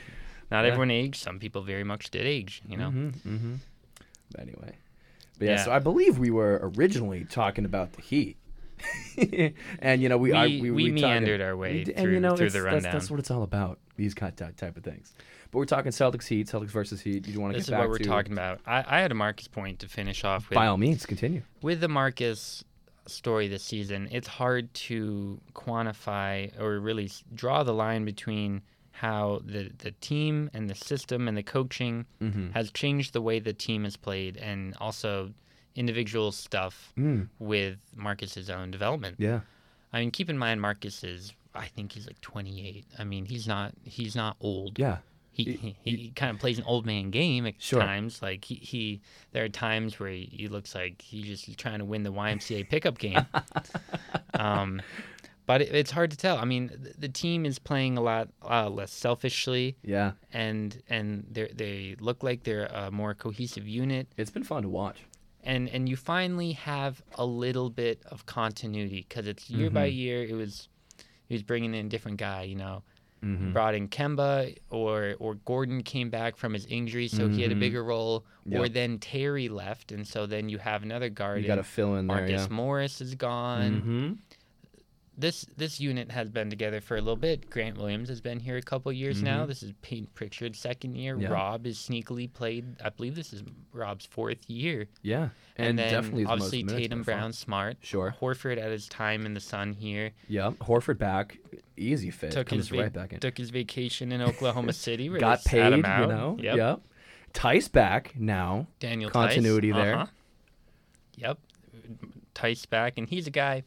not 0.50 0.62
Yeah. 0.64 0.68
everyone 0.72 0.90
aged. 0.90 1.16
Some 1.16 1.38
people 1.38 1.62
very 1.62 1.84
much 1.84 2.10
did 2.10 2.26
age. 2.26 2.62
You 2.68 2.76
know. 2.76 2.90
hmm 2.90 3.08
hmm 3.10 3.54
But 4.32 4.40
anyway, 4.42 4.76
but 5.38 5.44
yeah, 5.46 5.50
Yeah. 5.56 5.64
So 5.64 5.72
I 5.72 5.78
believe 5.78 6.18
we 6.18 6.30
were 6.30 6.60
originally 6.76 7.24
talking 7.24 7.64
about 7.64 7.92
the 7.94 8.02
Heat, 8.02 8.36
and 9.80 10.02
you 10.02 10.08
know 10.08 10.16
we 10.18 10.30
We, 10.30 10.36
I, 10.36 10.46
we, 10.46 10.70
we, 10.70 10.82
talking- 10.90 10.94
meandered 10.94 11.40
our 11.40 11.56
way 11.56 11.72
we 11.72 11.84
d- 11.84 11.92
through, 11.92 12.02
and 12.04 12.12
you 12.12 12.20
know 12.20 12.36
through 12.36 12.50
the 12.50 12.60
that's, 12.60 12.72
rundown. 12.74 12.92
that's 12.92 13.10
what 13.10 13.18
it's 13.20 13.30
all 13.30 13.42
about. 13.42 13.78
These 13.96 14.14
type 14.14 14.76
of 14.76 14.82
things. 14.84 15.14
But 15.50 15.58
we're 15.58 15.64
talking 15.64 15.90
Celtics 15.92 16.26
Heat, 16.26 16.48
Celtics 16.48 16.68
versus 16.68 17.00
Heat. 17.00 17.26
You 17.28 17.40
want 17.40 17.54
to 17.54 17.58
this 17.58 17.68
get 17.70 17.76
is 17.76 17.78
what 17.78 17.88
we're 17.88 17.98
to? 17.98 18.04
talking 18.04 18.32
about. 18.32 18.60
I, 18.66 18.84
I 18.86 19.00
had 19.00 19.10
a 19.10 19.14
Marcus 19.14 19.48
point 19.48 19.78
to 19.78 19.88
finish 19.88 20.22
off 20.24 20.50
with. 20.50 20.56
By 20.56 20.66
all 20.66 20.76
means, 20.76 21.06
continue. 21.06 21.42
with 21.62 21.80
the 21.80 21.88
Marcus 21.88 22.62
story 23.06 23.48
this 23.48 23.62
season, 23.62 24.08
it's 24.10 24.26
hard 24.28 24.74
to 24.74 25.40
quantify 25.54 26.50
or 26.60 26.78
really 26.80 27.10
draw 27.34 27.62
the 27.62 27.72
line 27.72 28.04
between 28.04 28.60
how 29.00 29.40
the, 29.44 29.70
the 29.78 29.90
team 30.00 30.50
and 30.54 30.68
the 30.70 30.74
system 30.74 31.28
and 31.28 31.36
the 31.36 31.42
coaching 31.42 32.06
Mm-hmm. 32.22 32.50
has 32.50 32.70
changed 32.70 33.12
the 33.12 33.20
way 33.22 33.38
the 33.38 33.52
team 33.52 33.84
is 33.84 33.96
played 33.96 34.36
and 34.38 34.74
also 34.80 35.32
individual 35.74 36.32
stuff 36.32 36.92
Mm, 36.98 37.28
with 37.38 37.76
Marcus's 37.94 38.48
own 38.50 38.70
development. 38.70 39.16
yeah. 39.18 39.40
I 39.92 40.00
mean, 40.00 40.10
keep 40.10 40.28
in 40.28 40.36
mind 40.38 40.60
Marcus 40.60 41.04
is. 41.04 41.32
I 41.54 41.66
think 41.68 41.92
he's 41.92 42.06
like 42.06 42.20
28. 42.20 42.84
I 42.98 43.04
mean, 43.04 43.24
he's 43.24 43.46
not. 43.48 43.72
He's 43.84 44.14
not 44.16 44.36
old. 44.40 44.78
Yeah. 44.78 44.98
He, 45.32 45.44
He- 45.44 45.76
he, 45.82 45.96
he, 45.96 46.10
kind 46.16 46.30
of 46.34 46.38
plays 46.40 46.58
an 46.58 46.64
old 46.66 46.84
man 46.86 47.10
game 47.10 47.46
at 47.46 47.54
Sure. 47.58 47.80
times. 47.80 48.20
Like 48.22 48.44
he, 48.44 48.54
he, 48.56 49.00
there 49.32 49.44
are 49.44 49.48
times 49.50 49.98
where 50.00 50.10
he, 50.10 50.28
he 50.32 50.48
looks 50.48 50.74
like 50.74 51.00
he's 51.00 51.42
just 51.42 51.58
trying 51.58 51.78
to 51.78 51.84
win 51.84 52.02
the 52.02 52.12
YMCA 52.12 52.68
pickup 52.68 52.98
game. 52.98 53.24
um, 54.34 54.82
but 55.46 55.62
it, 55.62 55.74
it's 55.74 55.90
hard 55.92 56.10
to 56.10 56.16
tell. 56.16 56.36
I 56.38 56.44
mean, 56.44 56.68
the, 56.68 56.94
the 56.98 57.08
team 57.08 57.46
is 57.46 57.58
playing 57.58 57.96
a 57.96 58.00
lot 58.02 58.28
uh, 58.42 58.68
less 58.68 58.92
selfishly, 58.92 59.76
Yeah. 59.82 60.12
and 60.32 60.82
and 60.88 61.26
they 61.30 61.50
they 61.54 61.96
look 62.00 62.22
like 62.22 62.42
they're 62.44 62.66
a 62.66 62.90
more 62.90 63.14
cohesive 63.14 63.66
unit. 63.66 64.08
It's 64.16 64.30
been 64.30 64.44
fun 64.44 64.62
to 64.64 64.68
watch. 64.68 64.98
And 65.44 65.68
and 65.68 65.88
you 65.88 65.96
finally 65.96 66.52
have 66.52 67.02
a 67.14 67.24
little 67.24 67.70
bit 67.70 68.02
of 68.06 68.26
continuity 68.26 69.06
because 69.08 69.26
it's 69.28 69.48
year 69.48 69.70
by 69.70 69.88
Mhm. 69.88 69.94
year. 69.96 70.24
It 70.24 70.34
was 70.34 70.68
he 71.28 71.34
was 71.34 71.42
bringing 71.42 71.74
in 71.74 71.86
a 71.86 71.88
different 71.88 72.18
guy, 72.18 72.42
you 72.42 72.56
know 72.56 72.82
Mm-hmm. 73.24 73.52
brought 73.54 73.74
in 73.74 73.88
Kemba 73.88 74.56
or 74.70 75.14
or 75.18 75.36
Gordon 75.36 75.82
came 75.82 76.10
back 76.10 76.36
from 76.36 76.52
his 76.52 76.66
injury, 76.66 77.08
so 77.08 77.28
he 77.28 77.40
had 77.42 77.50
a 77.50 77.54
Mhm. 77.54 77.60
bigger 77.60 77.82
role. 77.82 78.24
Or 78.52 78.68
then 78.68 78.98
Terry 78.98 79.48
left, 79.48 79.90
and 79.90 80.06
so 80.06 80.26
then 80.26 80.48
you 80.50 80.58
have 80.58 80.82
another 80.84 81.08
guard. 81.08 81.40
You 81.40 81.48
got 81.48 81.56
to 81.56 81.64
fill 81.64 81.96
in 81.96 82.06
there. 82.06 82.18
Marcus 82.18 82.42
Yeah. 82.42 82.54
Morris 82.54 83.00
is 83.00 83.14
gone. 83.16 84.18
Mm-hmm. 85.16 85.20
This 85.20 85.46
this 85.56 85.80
unit 85.80 86.10
has 86.10 86.28
been 86.28 86.50
together 86.50 86.80
for 86.80 86.96
a 86.96 87.00
little 87.00 87.16
bit. 87.16 87.48
Grant 87.50 87.78
Williams 87.78 88.08
has 88.10 88.20
been 88.20 88.38
here 88.38 88.56
a 88.56 88.62
couple 88.62 88.92
years 88.92 89.22
now. 89.22 89.44
Mhm. 89.44 89.48
This 89.48 89.62
is 89.62 89.72
Payton 89.82 90.08
Pritchard's 90.14 90.58
second 90.58 90.94
year. 90.94 91.18
Yeah. 91.18 91.28
Rob 91.28 91.66
is 91.66 91.78
sneakily 91.78 92.32
played. 92.32 92.64
I 92.84 92.90
believe 92.90 93.14
this 93.14 93.32
is 93.32 93.42
Rob's 93.72 94.04
fourth 94.06 94.48
year. 94.48 94.86
Yeah. 95.02 95.30
And, 95.56 95.68
And, 95.68 95.78
then 95.78 95.90
definitely 95.90 96.24
the 96.24 96.36
most 96.36 96.42
obviously 96.44 96.78
Tatum. 96.78 97.02
Brown 97.02 97.32
Smart. 97.32 97.78
Sure. 97.80 98.14
Horford 98.20 98.58
at 98.58 98.70
his 98.70 98.88
time 98.88 99.24
in 99.24 99.32
the 99.34 99.40
sun 99.40 99.72
here. 99.72 100.10
Yeah. 100.28 100.50
Horford 100.60 100.98
back. 100.98 101.38
Easy 101.78 102.10
fit. 102.10 102.32
Took 102.32 102.48
Comes 102.48 102.60
his 102.60 102.68
va- 102.68 102.82
right 102.82 102.92
back 102.92 103.12
in. 103.14 103.20
Took 103.20 103.38
his 103.38 103.50
vacation 103.50 104.12
in 104.12 104.20
Oklahoma 104.20 104.72
City. 104.74 105.08
Where 105.08 105.18
Got 105.18 105.44
paid. 105.44 105.74
You 105.74 105.82
know. 105.82 106.36
Yep. 106.40 106.56
Yep. 106.56 106.80
Theis 107.32 107.68
back 107.68 108.14
now. 108.18 108.66
Daniel 108.80 109.10
Continuity 109.10 109.68
Theis. 109.72 109.76
there. 109.82 109.94
Uh-huh. 109.94 110.06
Yep, 111.16 111.38
Theis 112.34 112.66
back, 112.66 112.94
and 112.98 113.08
he's 113.08 113.26
a 113.26 113.30
guy. 113.30 113.62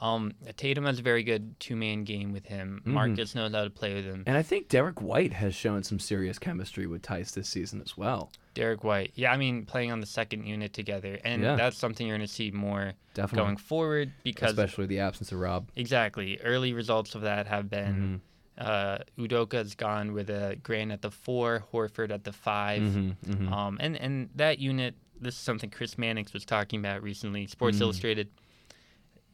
Um, 0.00 0.32
Tatum 0.56 0.86
has 0.86 0.98
a 0.98 1.02
very 1.02 1.22
good 1.22 1.60
two-man 1.60 2.04
game 2.04 2.32
with 2.32 2.46
him. 2.46 2.82
Mhm. 2.86 2.92
Marcus 2.92 3.34
knows 3.34 3.52
how 3.52 3.64
to 3.64 3.70
play 3.70 3.94
with 3.94 4.04
him. 4.06 4.24
And 4.26 4.36
I 4.36 4.42
think 4.42 4.68
Derrick 4.68 5.00
White 5.02 5.34
has 5.34 5.54
shown 5.54 5.82
some 5.82 5.98
serious 5.98 6.38
chemistry 6.38 6.86
with 6.86 7.02
Theis 7.02 7.32
this 7.34 7.48
season 7.50 7.82
as 7.82 7.96
well. 7.98 8.32
Derrick 8.54 8.82
White, 8.82 9.12
yeah, 9.14 9.30
I 9.30 9.36
mean 9.36 9.66
playing 9.66 9.92
on 9.92 10.00
the 10.00 10.06
second 10.06 10.46
unit 10.46 10.72
together, 10.72 11.18
and 11.22 11.42
Yeah. 11.42 11.54
that's 11.56 11.76
something 11.76 12.06
you're 12.06 12.16
going 12.16 12.26
to 12.26 12.32
see 12.32 12.50
more 12.50 12.94
Definitely. 13.14 13.44
going 13.46 13.56
forward 13.58 14.12
because 14.24 14.50
Especially 14.52 14.86
the 14.86 15.00
absence 15.00 15.32
of 15.32 15.38
Rob. 15.38 15.68
exactly 15.76 16.38
early 16.40 16.72
results 16.72 17.14
of 17.14 17.20
that 17.20 17.46
have 17.46 17.68
been 17.70 18.20
Mhm. 18.58 18.64
uh, 18.66 18.98
Udoka's 19.18 19.74
gone 19.74 20.12
with 20.12 20.30
a 20.30 20.56
Grant 20.62 20.92
at 20.92 21.02
the 21.02 21.10
four, 21.10 21.64
Horford 21.72 22.10
at 22.10 22.24
the 22.24 22.32
5 22.32 22.82
Mhm, 22.82 23.16
mhm. 23.26 23.52
Um, 23.52 23.76
and 23.80 23.96
and 23.96 24.30
that 24.34 24.58
unit, 24.58 24.94
this 25.20 25.34
is 25.34 25.40
something 25.40 25.68
Chris 25.70 25.96
Mannix 25.98 26.32
was 26.32 26.44
talking 26.44 26.80
about 26.80 27.02
recently, 27.02 27.46
Sports 27.46 27.76
Mm. 27.78 27.82
Illustrated, 27.82 28.28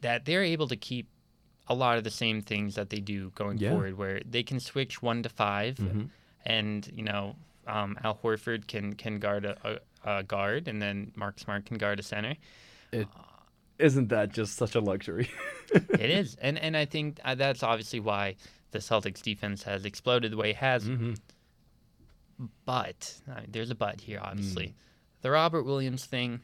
that 0.01 0.25
they're 0.25 0.43
able 0.43 0.67
to 0.67 0.75
keep 0.75 1.07
a 1.67 1.73
lot 1.73 1.97
of 1.97 2.03
the 2.03 2.11
same 2.11 2.41
things 2.41 2.75
that 2.75 2.89
they 2.89 2.99
do 2.99 3.31
going 3.35 3.57
Yeah. 3.57 3.71
forward, 3.71 3.97
where 3.97 4.21
they 4.29 4.43
can 4.43 4.59
switch 4.59 5.01
one 5.01 5.23
to 5.23 5.29
5 5.29 5.75
Mhm. 5.77 6.09
and 6.45 6.89
you 6.93 7.03
know 7.03 7.35
um, 7.67 7.97
Al 8.03 8.15
Horford 8.15 8.67
can 8.67 8.93
can 8.95 9.19
guard 9.19 9.43
a, 9.43 9.79
a, 10.05 10.19
a 10.19 10.23
guard, 10.23 10.67
and 10.69 10.81
then 10.81 11.11
Mark 11.15 11.37
Smart 11.39 11.65
can 11.65 11.77
guard 11.77 11.99
a 11.99 12.03
center. 12.03 12.35
Isn't 13.77 14.07
that 14.09 14.31
just 14.33 14.55
such 14.55 14.73
a 14.75 14.79
luxury? 14.79 15.29
it 15.73 16.09
is, 16.09 16.35
and 16.41 16.57
and 16.57 16.77
I 16.77 16.85
think 16.85 17.19
uh, 17.25 17.35
that's 17.35 17.61
obviously 17.63 17.99
why 17.99 18.35
the 18.71 18.79
Celtics 18.79 19.21
defense 19.21 19.63
has 19.63 19.83
exploded 19.85 20.31
the 20.31 20.37
way 20.37 20.51
it 20.51 20.55
has. 20.57 20.85
mm-hmm. 20.87 21.13
But 22.65 23.15
I 23.29 23.41
mean, 23.41 23.49
there's 23.51 23.69
a 23.71 23.75
but 23.75 24.01
here, 24.01 24.19
Mm. 24.19 24.25
obviously. 24.31 24.73
The 25.21 25.31
Robert 25.31 25.63
Williams 25.63 26.05
thing. 26.05 26.41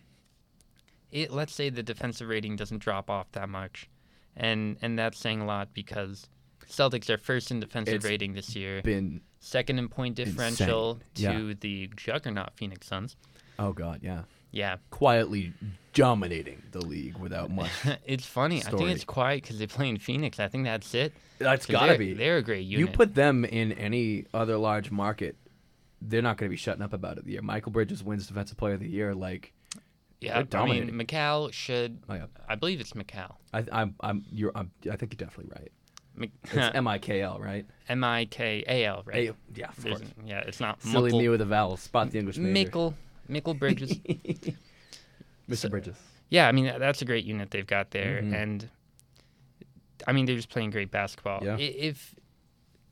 It 1.14 1.32
let's 1.32 1.54
say 1.54 1.70
the 1.70 1.84
defensive 1.84 2.28
rating 2.28 2.56
doesn't 2.56 2.80
drop 2.80 3.10
off 3.10 3.32
that 3.34 3.48
much, 3.48 3.88
and 4.36 4.78
and 4.82 4.98
that's 5.00 5.18
saying 5.18 5.42
a 5.42 5.46
lot 5.46 5.74
because 5.74 6.28
Celtics 6.68 7.10
are 7.10 7.18
first 7.18 7.52
in 7.52 7.60
defensive 7.60 7.96
It's 7.96 8.06
rating 8.06 8.34
this 8.34 8.56
year, 8.56 8.82
Been 8.82 9.22
second 9.40 9.78
in 9.80 9.88
point 9.90 10.16
differential 10.16 11.00
Insane. 11.16 11.34
to 11.38 11.54
the 11.56 11.90
juggernaut 11.96 12.52
Phoenix 12.56 12.88
Suns. 12.88 13.16
oh 13.60 13.74
god, 13.74 14.00
yeah. 14.02 14.24
Yeah, 14.52 14.78
Quietly 14.92 15.52
dominating 15.94 16.62
the 16.72 16.82
league 16.86 17.18
without 17.18 17.50
much. 17.60 17.72
it's 18.06 18.26
funny. 18.26 18.62
I 18.64 18.70
think 18.70 18.90
it's 18.90 19.04
quiet 19.04 19.42
because 19.44 19.58
they 19.60 19.68
play 19.68 19.90
in 19.90 19.98
Phoenix. 19.98 20.40
I 20.40 20.48
think 20.48 20.64
that's 20.66 20.94
it. 20.94 21.14
That's 21.40 21.66
gotta 21.66 21.90
they're- 21.90 21.98
be. 21.98 22.14
They're 22.14 22.38
a 22.38 22.44
great 22.44 22.66
unit. 22.66 22.80
You 22.80 22.88
put 22.96 23.16
them 23.16 23.46
in 23.46 23.72
any 23.74 24.26
other 24.34 24.58
large 24.58 24.92
market, 24.92 25.36
they're 26.02 26.22
not 26.22 26.38
going 26.38 26.50
to 26.50 26.52
be 26.52 26.58
shutting 26.58 26.82
up 26.84 26.94
about 26.94 27.18
it. 27.18 27.26
The 27.26 27.32
year 27.34 27.42
Mikal 27.42 27.72
Bridges 27.72 28.04
wins 28.04 28.28
Defensive 28.28 28.58
Player 28.58 28.74
of 28.76 28.80
the 28.80 28.90
Year, 28.90 29.16
like 29.16 29.54
yeah, 30.24 30.42
they're 30.44 30.62
I 30.62 30.66
mean, 30.66 30.88
dominating. 30.88 31.08
Mikal 31.08 31.52
should. 31.54 32.00
oh 32.10 32.14
yeah, 32.16 32.26
I 32.48 32.56
believe 32.56 32.80
it's 32.82 32.94
Mikal. 32.94 33.36
I, 33.54 33.66
I'm, 33.72 33.96
I'm, 34.02 34.26
you're, 34.32 34.52
I'm, 34.56 34.72
I 34.92 34.96
think 34.96 35.14
you're 35.14 35.28
definitely 35.28 35.52
right. 35.56 35.72
It's 36.44 36.54
M 36.76 36.88
I 36.88 36.98
K 37.00 37.22
L, 37.22 37.40
right? 37.40 37.66
M 37.90 38.04
I 38.04 38.26
K 38.26 38.64
A 38.68 38.86
L, 38.86 39.02
right? 39.06 39.30
A- 39.30 39.36
yeah, 39.56 39.70
of 39.70 39.82
There's- 39.84 39.98
course. 40.00 40.12
yeah, 40.26 40.40
it's 40.42 40.60
not 40.60 40.82
Silly 40.82 41.04
Muckle- 41.06 41.20
me 41.20 41.30
with 41.30 41.42
a 41.42 41.46
vowel. 41.46 41.78
Spot 41.78 42.12
the 42.12 42.20
English 42.20 42.38
major. 42.38 42.54
Mickle, 42.54 42.94
Mickle 43.28 43.54
Bridges. 43.56 43.98
Mr. 45.50 45.70
Bridges. 45.70 45.96
yeah, 46.30 46.48
I 46.48 46.52
mean 46.52 46.66
that's 46.80 47.02
a 47.02 47.06
great 47.06 47.26
unit 47.26 47.52
they've 47.52 47.68
got 47.68 47.92
there, 47.92 48.22
Mhm. 48.22 48.34
and 48.34 48.70
I 50.08 50.12
mean 50.14 50.26
they're 50.26 50.36
just 50.36 50.50
playing 50.50 50.70
great 50.72 50.92
basketball. 50.92 51.44
Yeah. 51.44 51.56
I- 51.56 51.60
If 51.62 52.16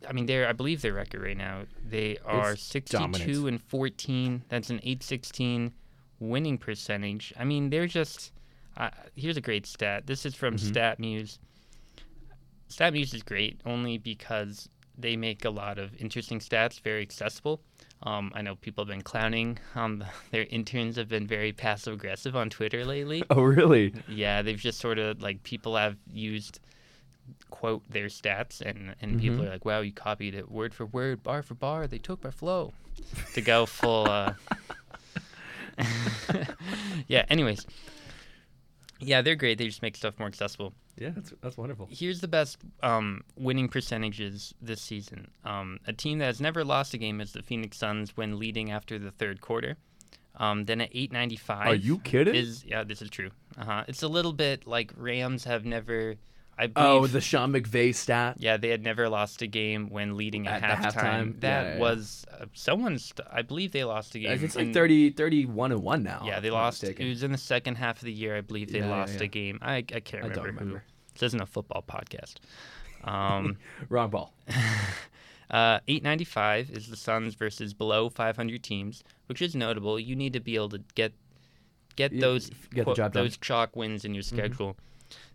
I 0.08 0.14
mean 0.14 0.26
they're 0.26 0.48
I 0.48 0.54
believe 0.54 0.82
their 0.82 0.94
record 0.94 1.22
right 1.22 1.38
now 1.38 1.64
they 1.88 2.18
are 2.26 2.54
It's 2.54 2.64
62 2.64 2.98
dominant. 2.98 3.48
and 3.48 3.62
14. 3.64 4.44
That's 4.50 4.70
an 4.70 4.78
816 4.84 5.74
winning 6.22 6.58
percentage. 6.58 7.34
I 7.38 7.44
mean 7.44 7.70
they're 7.70 7.88
just. 7.88 8.32
Uh, 8.78 8.90
here's 9.16 9.36
a 9.36 9.42
great 9.42 9.66
stat. 9.66 10.08
This 10.08 10.26
is 10.26 10.34
from 10.34 10.56
Mhm. 10.56 10.72
StatMuse. 10.72 11.40
StatMuse 12.70 13.14
is 13.14 13.22
great 13.24 13.60
only 13.66 13.98
because 13.98 14.70
they 14.98 15.18
make 15.18 15.44
a 15.44 15.50
lot 15.50 15.78
of 15.78 15.94
interesting 16.00 16.40
stats 16.40 16.80
very 16.80 17.02
accessible. 17.02 17.62
Um, 18.04 18.32
I 18.34 18.42
know 18.42 18.56
people 18.56 18.84
have 18.84 18.90
been 18.90 19.02
clowning. 19.02 19.60
Um, 19.76 20.04
their 20.32 20.46
interns 20.46 20.96
have 20.96 21.10
been 21.10 21.28
very 21.28 21.52
passive 21.52 21.94
aggressive 21.94 22.36
on 22.36 22.50
Twitter 22.50 22.86
lately. 22.86 23.24
Oh, 23.30 23.42
really? 23.42 23.94
Yeah, 24.08 24.42
they've 24.42 24.58
just 24.60 24.80
sort 24.80 25.00
of 25.00 25.22
like 25.22 25.44
people 25.44 25.76
have 25.76 25.98
used 26.12 26.60
quote 27.50 27.84
their 27.90 28.08
stats 28.08 28.62
and 28.62 28.96
and 29.02 29.20
people 29.20 29.40
Mhm. 29.44 29.48
are 29.48 29.50
like, 29.52 29.66
"Wow, 29.66 29.82
you 29.82 29.92
copied 29.92 30.34
it 30.36 30.50
word 30.50 30.74
for 30.74 30.86
word, 30.86 31.24
bar 31.24 31.42
for 31.44 31.54
bar. 31.56 31.88
They 31.88 31.98
took 32.00 32.24
my 32.24 32.32
flow." 32.32 32.74
to 33.34 33.42
go 33.42 33.66
full 33.66 34.06
uh 34.10 34.34
Yeah, 37.08 37.26
anyways. 37.30 37.66
Yeah, 39.00 39.22
they're 39.22 39.36
great. 39.36 39.58
They 39.58 39.66
just 39.66 39.82
make 39.82 39.98
stuff 39.98 40.18
more 40.20 40.28
accessible. 40.28 40.74
Yeah, 40.98 41.10
that's 41.16 41.34
that's 41.42 41.58
wonderful. 41.58 41.88
Here's 41.90 42.22
the 42.22 42.28
best 42.28 42.58
um, 42.84 43.24
winning 43.36 43.68
percentages 43.68 44.54
this 44.62 44.82
season. 44.82 45.32
Um, 45.44 45.80
a 45.88 45.94
team 45.94 46.20
that 46.20 46.26
has 46.26 46.40
never 46.40 46.64
lost 46.64 46.94
a 46.94 46.98
game 46.98 47.20
is 47.20 47.32
the 47.32 47.42
Phoenix 47.42 47.78
Suns 47.78 48.16
when 48.16 48.38
leading 48.38 48.72
after 48.72 49.00
the 49.00 49.12
third 49.12 49.42
quarter. 49.42 49.78
Um, 50.38 50.66
then 50.66 50.80
at 50.82 50.90
895 50.94 51.68
Are 51.68 51.76
you 51.76 52.00
kidding? 52.00 52.36
is 52.36 52.64
yeah, 52.64 52.84
this 52.84 53.02
is 53.02 53.10
true. 53.10 53.32
Uh-huh. 53.58 53.84
It's 53.88 54.04
a 54.04 54.08
little 54.08 54.34
bit 54.34 54.66
like 54.68 54.94
Rams 54.96 55.44
have 55.44 55.66
never 55.66 56.16
I 56.60 56.70
oh, 56.76 57.08
the 57.08 57.22
Sean 57.22 57.54
McVay 57.54 57.96
stat. 57.96 58.36
yeah, 58.40 58.58
they 58.58 58.70
had 58.70 58.84
never 58.84 59.10
lost 59.10 59.42
a 59.42 59.48
game 59.48 59.90
when 59.90 60.16
leading 60.18 60.48
at, 60.48 60.62
At 60.64 60.78
halftime. 60.80 60.94
halftime? 60.94 61.40
That 61.42 61.64
Yeah, 61.66 61.74
yeah, 61.74 61.80
was 61.80 62.26
uh, 62.32 62.46
someone's 62.54 63.14
I 63.32 63.42
believe 63.42 63.72
they 63.72 63.84
lost 63.84 64.14
a 64.16 64.20
game. 64.20 64.44
It's 64.44 64.56
like 64.56 64.68
in- 64.68 64.74
30, 64.74 65.12
31 65.12 65.72
and 65.72 65.82
one 65.82 66.04
now. 66.04 66.24
Yeah, 66.26 66.40
they 66.40 66.52
lost. 66.52 66.84
It 66.84 67.00
was 67.00 67.24
in 67.24 67.32
the 67.32 67.38
second 67.38 67.76
half 67.76 67.98
of 67.98 68.04
the 68.04 68.12
year, 68.14 68.38
I 68.38 68.42
believe 68.42 68.72
they 68.72 68.80
Yeah, 68.80 68.90
lost 68.90 69.20
a 69.22 69.28
game. 69.28 69.58
I 69.62 69.78
I 69.78 69.82
can't 69.82 70.24
I 70.26 70.28
remember, 70.28 70.52
don't 70.52 70.68
who. 70.68 70.80
This 71.14 71.24
isn't 71.24 71.42
a 71.42 71.46
football 71.46 71.84
podcast. 71.88 72.36
Um, 73.04 73.58
Wrong 73.90 74.10
ball. 74.12 74.34
uh, 75.50 75.80
895 75.88 76.70
is 76.72 76.88
the 76.90 76.96
Suns 76.96 77.36
versus 77.36 77.74
below 77.74 78.10
500 78.10 78.62
teams, 78.64 79.04
which 79.28 79.42
is 79.42 79.56
notable. 79.56 80.00
You 80.00 80.16
need 80.16 80.34
to 80.34 80.40
be 80.40 80.56
able 80.56 80.70
to 80.70 80.82
get 80.96 81.14
get 81.96 82.18
those 82.20 82.50
get 82.74 82.86
the 82.86 82.94
quote, 82.94 83.14
those 83.14 83.36
chalk 83.38 83.76
wins 83.76 84.06
in 84.06 84.14
your 84.14 84.24
Mhm. 84.24 84.28
schedule. 84.28 84.78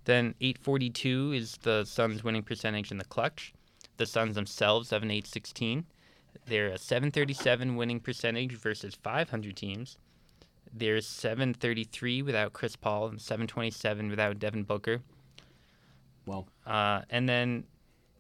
Then 0.05 0.35
842 0.41 1.33
is 1.33 1.57
the 1.63 1.85
Suns' 1.85 2.23
winning 2.25 2.43
percentage 2.43 2.91
in 2.91 2.99
the 2.99 3.05
clutch. 3.05 3.53
The 3.97 4.07
Suns 4.07 4.35
themselves 4.35 4.91
have 4.91 5.03
an 5.03 5.11
816. 5.11 5.85
They're 6.47 6.69
a 6.69 6.79
737 6.79 7.77
winning 7.77 8.01
percentage 8.01 8.53
versus 8.53 8.95
500 9.03 9.57
teams. 9.57 9.97
There's 10.73 11.07
733 11.07 12.23
without 12.23 12.53
Chris 12.53 12.77
Paul 12.77 13.09
and 13.09 13.21
727 13.21 14.11
without 14.11 14.39
Devin 14.39 14.65
Booker. 14.65 15.01
Well, 16.27 16.49
Uh, 16.67 17.03
and 17.09 17.29
then, 17.29 17.65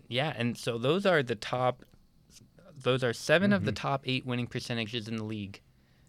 yeah, 0.08 0.32
and 0.36 0.56
so 0.56 0.78
those 0.78 1.04
are 1.06 1.22
the 1.22 1.34
top. 1.34 1.84
Those 2.78 3.02
are 3.02 3.12
7 3.12 3.52
of 3.52 3.64
the 3.64 3.72
Mhm. 3.72 3.76
top 3.76 4.02
eight 4.06 4.24
winning 4.24 4.46
percentages 4.46 5.08
in 5.08 5.16
the 5.16 5.24
league. 5.24 5.60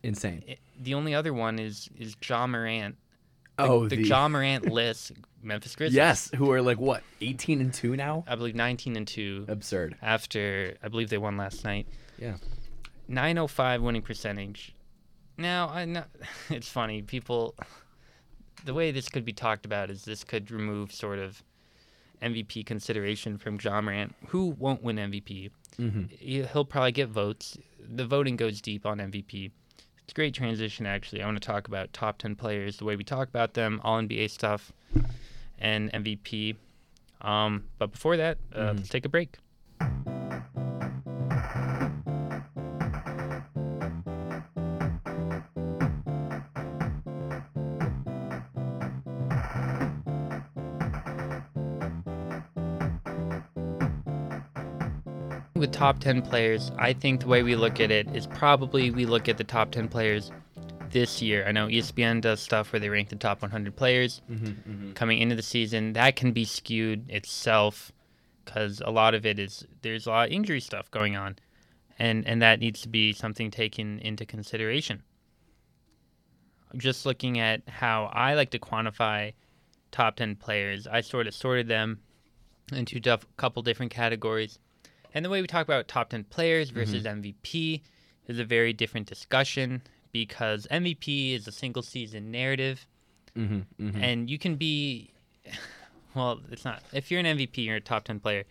insane. 0.04 0.44
I- 0.48 0.58
The 0.80 0.94
only 0.94 1.14
other 1.16 1.34
one 1.34 1.58
is 1.60 1.90
is 1.96 2.16
Ja 2.26 2.46
Morant 2.48 2.98
the, 3.58 3.64
Oh, 3.64 3.88
the 3.88 3.96
the- 3.98 4.04
Ja 4.08 4.28
Morant 4.28 4.72
list, 4.72 5.12
Memphis 5.42 5.76
Grizzlies. 5.76 5.96
Yes, 5.96 6.30
who 6.36 6.52
are 6.52 6.62
like 6.62 6.78
what, 6.80 7.04
18 7.22 7.62
and 7.62 7.74
2 7.74 7.96
now? 7.96 8.24
I 8.28 8.36
believe 8.36 8.56
19 8.56 8.96
and 8.96 9.08
2 9.08 9.46
Absurd. 9.48 9.96
after 10.02 10.76
I 10.84 10.88
believe 10.88 11.10
they 11.10 11.18
won 11.18 11.38
last 11.38 11.64
night. 11.64 11.88
Yeah. 12.18 12.36
905 13.08 13.82
winning 13.82 14.02
percentage. 14.02 14.74
Now, 15.38 15.70
I 15.70 15.86
know 15.86 16.04
it's 16.50 16.70
funny. 16.70 17.02
People, 17.02 17.56
the 18.66 18.74
way 18.74 18.92
this 18.92 19.10
could 19.10 19.24
be 19.26 19.34
talked 19.34 19.66
about 19.66 19.90
is 19.90 20.04
this 20.06 20.24
could 20.24 20.52
remove 20.52 20.92
sort 20.92 21.20
of 21.20 21.42
MVP 22.22 22.66
consideration 22.66 23.38
from 23.38 23.60
Ja 23.64 23.80
Morant, 23.80 24.16
who 24.30 24.48
won't 24.58 24.82
win 24.84 24.98
MVP. 24.98 25.52
Mhm. 25.80 26.10
He'll 26.52 26.66
probably 26.66 26.92
get 26.92 27.10
votes. 27.10 27.58
The 27.80 28.06
voting 28.06 28.36
goes 28.36 28.60
deep 28.62 28.86
on 28.86 28.98
MVP. 29.00 29.52
It's 30.08 30.14
a 30.14 30.16
great 30.16 30.34
transition, 30.34 30.86
actually. 30.86 31.22
I 31.22 31.26
want 31.26 31.36
to 31.42 31.46
talk 31.46 31.68
about 31.68 31.92
top 31.92 32.18
10 32.18 32.36
players, 32.38 32.78
the 32.78 32.86
way 32.86 32.96
we 32.96 33.04
talk 33.04 33.28
about 33.28 33.56
them, 33.56 33.82
all 33.84 34.00
NBA 34.02 34.30
stuff, 34.30 34.72
and 35.60 35.92
MVP. 35.92 36.56
Um, 37.20 37.66
but 37.78 37.92
before 37.92 38.16
that, 38.16 38.38
uh, 38.56 38.70
Mhm. 38.70 38.78
let's 38.78 38.88
take 38.88 39.04
a 39.04 39.10
break. 39.10 39.36
With 55.58 55.72
top 55.72 56.00
10 56.00 56.22
players, 56.22 56.72
I 56.78 56.94
think 56.94 57.22
the 57.22 57.28
way 57.28 57.42
we 57.42 57.56
look 57.56 57.80
at 57.80 57.90
it 57.90 58.08
is 58.16 58.28
probably 58.28 58.92
we 58.92 59.08
look 59.08 59.28
at 59.28 59.38
the 59.38 59.44
top 59.44 59.72
10 59.72 59.88
players 59.88 60.32
this 60.92 61.20
year. 61.20 61.46
I 61.48 61.52
know 61.52 61.66
ESPN 61.68 62.22
does 62.22 62.40
stuff 62.40 62.72
where 62.72 62.80
they 62.80 62.90
rank 62.90 63.10
the 63.10 63.16
top 63.16 63.42
100 63.42 63.76
players 63.76 64.22
Mm-hmm, 64.30 64.92
coming 64.92 65.20
into 65.20 65.36
the 65.36 65.42
season. 65.42 65.94
That 65.94 66.16
can 66.16 66.32
be 66.32 66.46
skewed 66.46 67.10
itself 67.10 67.92
because 68.46 68.82
a 68.86 68.92
lot 68.92 69.16
of 69.16 69.26
it 69.26 69.40
is 69.40 69.66
there's 69.82 70.06
a 70.06 70.12
lot 70.12 70.28
of 70.28 70.34
injury 70.34 70.60
stuff 70.62 70.92
going 70.92 71.16
on, 71.16 71.38
and 71.98 72.28
and 72.28 72.40
that 72.42 72.60
needs 72.60 72.82
to 72.82 72.90
be 72.90 73.12
something 73.12 73.50
taken 73.50 73.98
into 74.00 74.26
consideration. 74.26 75.02
Just 76.76 77.06
looking 77.06 77.40
at 77.40 77.68
how 77.68 78.12
I 78.14 78.36
like 78.36 78.52
to 78.52 78.60
quantify 78.60 79.34
top 79.92 80.18
10 80.18 80.36
players, 80.36 80.86
I 80.86 81.02
sort 81.02 81.26
of 81.26 81.34
sorted 81.34 81.68
them 81.68 82.00
into 82.72 83.02
a 83.04 83.20
couple 83.38 83.64
different 83.64 83.92
categories. 83.92 84.60
And 85.18 85.26
the 85.26 85.32
way 85.32 85.42
we 85.42 85.48
talk 85.48 85.66
about 85.66 85.88
top 85.88 86.10
10 86.10 86.26
players 86.26 86.70
versus 86.70 87.04
MVP 87.06 87.82
is 88.28 88.38
a 88.38 88.44
very 88.46 88.72
different 88.72 89.08
discussion 89.08 89.82
because 90.12 90.68
MVP 90.70 91.34
is 91.34 91.48
a 91.48 91.52
single 91.52 91.82
season 91.82 92.30
narrative 92.30 92.86
Mm-hmm, 93.36 93.84
mm-hmm. 93.88 94.04
and 94.04 94.30
you 94.30 94.38
can 94.38 94.56
be 94.58 95.10
well 96.16 96.40
it's 96.52 96.64
not 96.66 96.82
if 96.94 97.10
you're 97.12 97.20
an 97.20 97.26
mvp 97.38 97.58
you're 97.58 97.76
a 97.78 97.82
top 97.82 98.04
10 98.04 98.20
player 98.20 98.44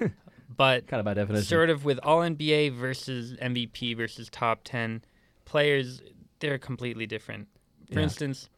but 0.56 0.86
kind 0.88 0.98
of 1.00 1.04
by 1.04 1.14
definition. 1.14 1.44
sort 1.44 1.70
of 1.70 1.84
with 1.84 1.98
all 2.02 2.20
nba 2.20 2.72
versus 2.72 3.34
mvp 3.42 3.96
versus 3.96 4.28
top 4.30 4.60
10 4.64 5.02
players 5.44 6.02
they're 6.40 6.58
completely 6.58 7.06
different 7.06 7.46
for 7.92 7.98
Yeah. 8.00 8.04
instance 8.04 8.48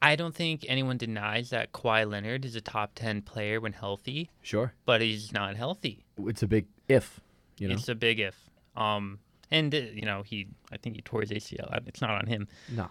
i 0.00 0.16
don't 0.16 0.34
think 0.34 0.64
anyone 0.68 0.96
denies 0.96 1.50
that 1.50 1.70
Kawhi 1.72 2.08
leonard 2.10 2.44
is 2.44 2.56
a 2.56 2.60
top 2.60 2.92
10 2.96 3.22
player 3.22 3.60
when 3.60 3.72
healthy 3.74 4.30
Sure. 4.40 4.72
but 4.84 5.00
he's 5.00 5.32
not 5.32 5.54
healthy 5.54 6.04
It's 6.28 6.42
a 6.42 6.46
big 6.46 6.66
if, 6.88 7.20
you 7.58 7.68
know. 7.68 7.74
it's 7.74 7.88
a 7.88 7.94
big 7.94 8.18
if 8.20 8.36
um 8.76 9.18
and 9.50 9.74
uh, 9.74 9.78
you 9.78 10.02
know 10.02 10.22
he 10.22 10.46
i 10.72 10.76
think 10.78 10.96
he 10.96 11.02
tore 11.02 11.20
his 11.20 11.30
acl 11.30 11.86
it's 11.86 12.00
not 12.00 12.10
on 12.10 12.26
him 12.26 12.48
no. 12.70 12.88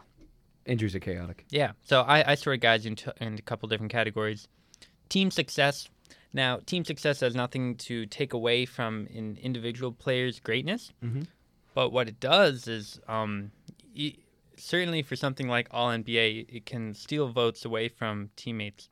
Injuries 0.68 0.94
are 0.96 1.00
chaotic. 1.00 1.44
Yeah. 1.50 1.72
So 1.84 2.02
I, 2.02 2.34
I 2.34 2.36
sort 2.36 2.54
of 2.54 2.62
guys 2.62 2.86
into, 2.86 3.12
into 3.20 3.40
a 3.42 3.44
couple 3.44 3.68
different 3.68 3.92
categories. 3.92 4.48
Team 5.10 5.32
success. 5.32 5.90
Now, 6.34 6.60
team 6.64 6.86
success 6.86 7.20
has 7.22 7.34
nothing 7.34 7.78
to 7.78 8.06
take 8.06 8.34
away 8.34 8.68
from 8.68 9.08
an 9.12 9.40
individual 9.42 9.92
player's 9.92 10.40
greatness, 10.40 10.92
Mhm. 11.04 11.26
but 11.74 11.90
what 11.92 12.08
it 12.08 12.20
does 12.20 12.68
is, 12.68 13.00
um, 13.08 13.52
certainly 14.56 15.02
for 15.02 15.16
something 15.16 15.48
like 15.48 15.68
All 15.72 15.90
NBA, 15.90 16.46
it 16.48 16.66
can 16.68 16.94
steal 16.94 17.28
votes 17.30 17.66
away 17.66 17.88
from 17.90 18.30
teammates. 18.36 18.90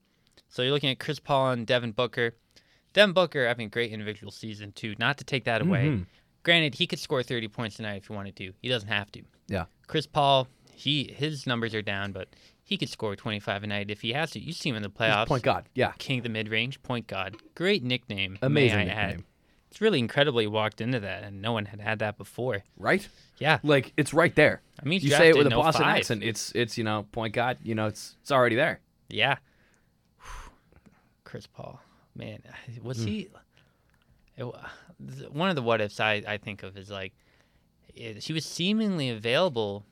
So 0.48 0.64
you're 0.64 0.72
looking 0.72 0.90
at 0.90 1.00
Chris 1.00 1.20
Paul 1.20 1.52
and 1.52 1.68
Devin 1.68 1.92
Booker. 1.92 2.36
Devin 2.94 3.14
Booker 3.14 3.48
having 3.48 3.68
a 3.68 3.70
great 3.70 3.92
individual 3.92 4.32
season 4.32 4.72
too. 4.72 4.96
Not 5.00 5.18
to 5.20 5.24
take 5.24 5.44
that 5.46 5.62
away. 5.62 5.86
Mhm. 5.88 6.06
Granted, 6.44 6.76
he 6.76 6.88
could 6.88 7.00
score 7.00 7.22
30 7.22 7.48
points 7.48 7.76
tonight 7.76 7.98
if 7.98 8.08
he 8.08 8.14
wanted 8.14 8.36
to. 8.38 8.54
He 8.62 8.70
doesn't 8.70 8.90
have 8.90 9.12
to. 9.12 9.22
Yeah. 9.48 9.66
Chris 9.88 10.08
Paul, 10.08 10.48
he 10.74 11.14
his 11.16 11.46
numbers 11.46 11.76
are 11.76 11.82
down, 11.82 12.12
but 12.12 12.30
he 12.64 12.78
could 12.78 12.90
score 12.90 13.16
25 13.16 13.64
a 13.64 13.68
night 13.68 13.90
if 13.92 14.02
he 14.02 14.14
has 14.14 14.32
to. 14.32 14.40
You 14.40 14.54
see 14.54 14.70
him 14.70 14.76
in 14.76 14.84
the 14.84 14.90
He's 14.90 14.98
playoffs. 14.98 15.28
Point 15.28 15.44
God. 15.44 15.66
Yeah. 15.76 15.92
King 15.98 16.20
of 16.20 16.24
the 16.24 16.30
mid 16.30 16.48
range, 16.50 16.82
point 16.84 17.08
God. 17.08 17.36
Great 17.56 17.84
nickname. 17.84 18.38
Amazing 18.42 18.90
I 18.90 18.94
add. 18.94 19.24
It's 19.70 19.82
really 19.82 20.00
incredible 20.00 20.40
he 20.40 20.48
walked 20.48 20.82
into 20.82 21.00
that, 21.02 21.24
and 21.24 21.44
no 21.44 21.52
one 21.52 21.66
had 21.66 21.80
had 21.80 22.00
that 22.00 22.18
before. 22.18 22.64
Right? 22.76 23.08
Yeah. 23.38 23.60
Like 23.62 23.94
it's 23.98 24.14
right 24.16 24.34
there. 24.34 24.62
I 24.82 24.86
mean, 24.86 25.02
you 25.02 25.10
say 25.10 25.30
it 25.30 25.38
with 25.38 25.46
a 25.46 25.52
Boston 25.52 25.84
05. 25.84 25.98
accent. 25.98 26.24
It's 26.24 26.52
it's 26.56 26.78
you 26.78 26.84
know 26.84 27.06
point 27.12 27.34
God. 27.34 27.58
You 27.64 27.76
know 27.76 27.86
it's 27.88 28.16
it's 28.22 28.32
already 28.32 28.56
there. 28.56 28.80
Yeah. 29.10 29.38
Chris 31.24 31.46
Paul, 31.48 31.80
man, 32.16 32.40
was 32.84 32.98
Hmm. 33.00 33.06
he? 33.08 33.28
It, 34.38 34.46
one 35.32 35.50
of 35.50 35.56
the 35.56 35.62
what 35.62 35.82
ifs 35.82 36.00
I, 36.00 36.24
I 36.28 36.38
think 36.38 36.64
of 36.64 36.78
is 36.78 36.90
like, 36.90 37.14
it, 37.94 38.24
he 38.24 38.32
was 38.34 38.46
seemingly 38.46 39.10
available 39.10 39.86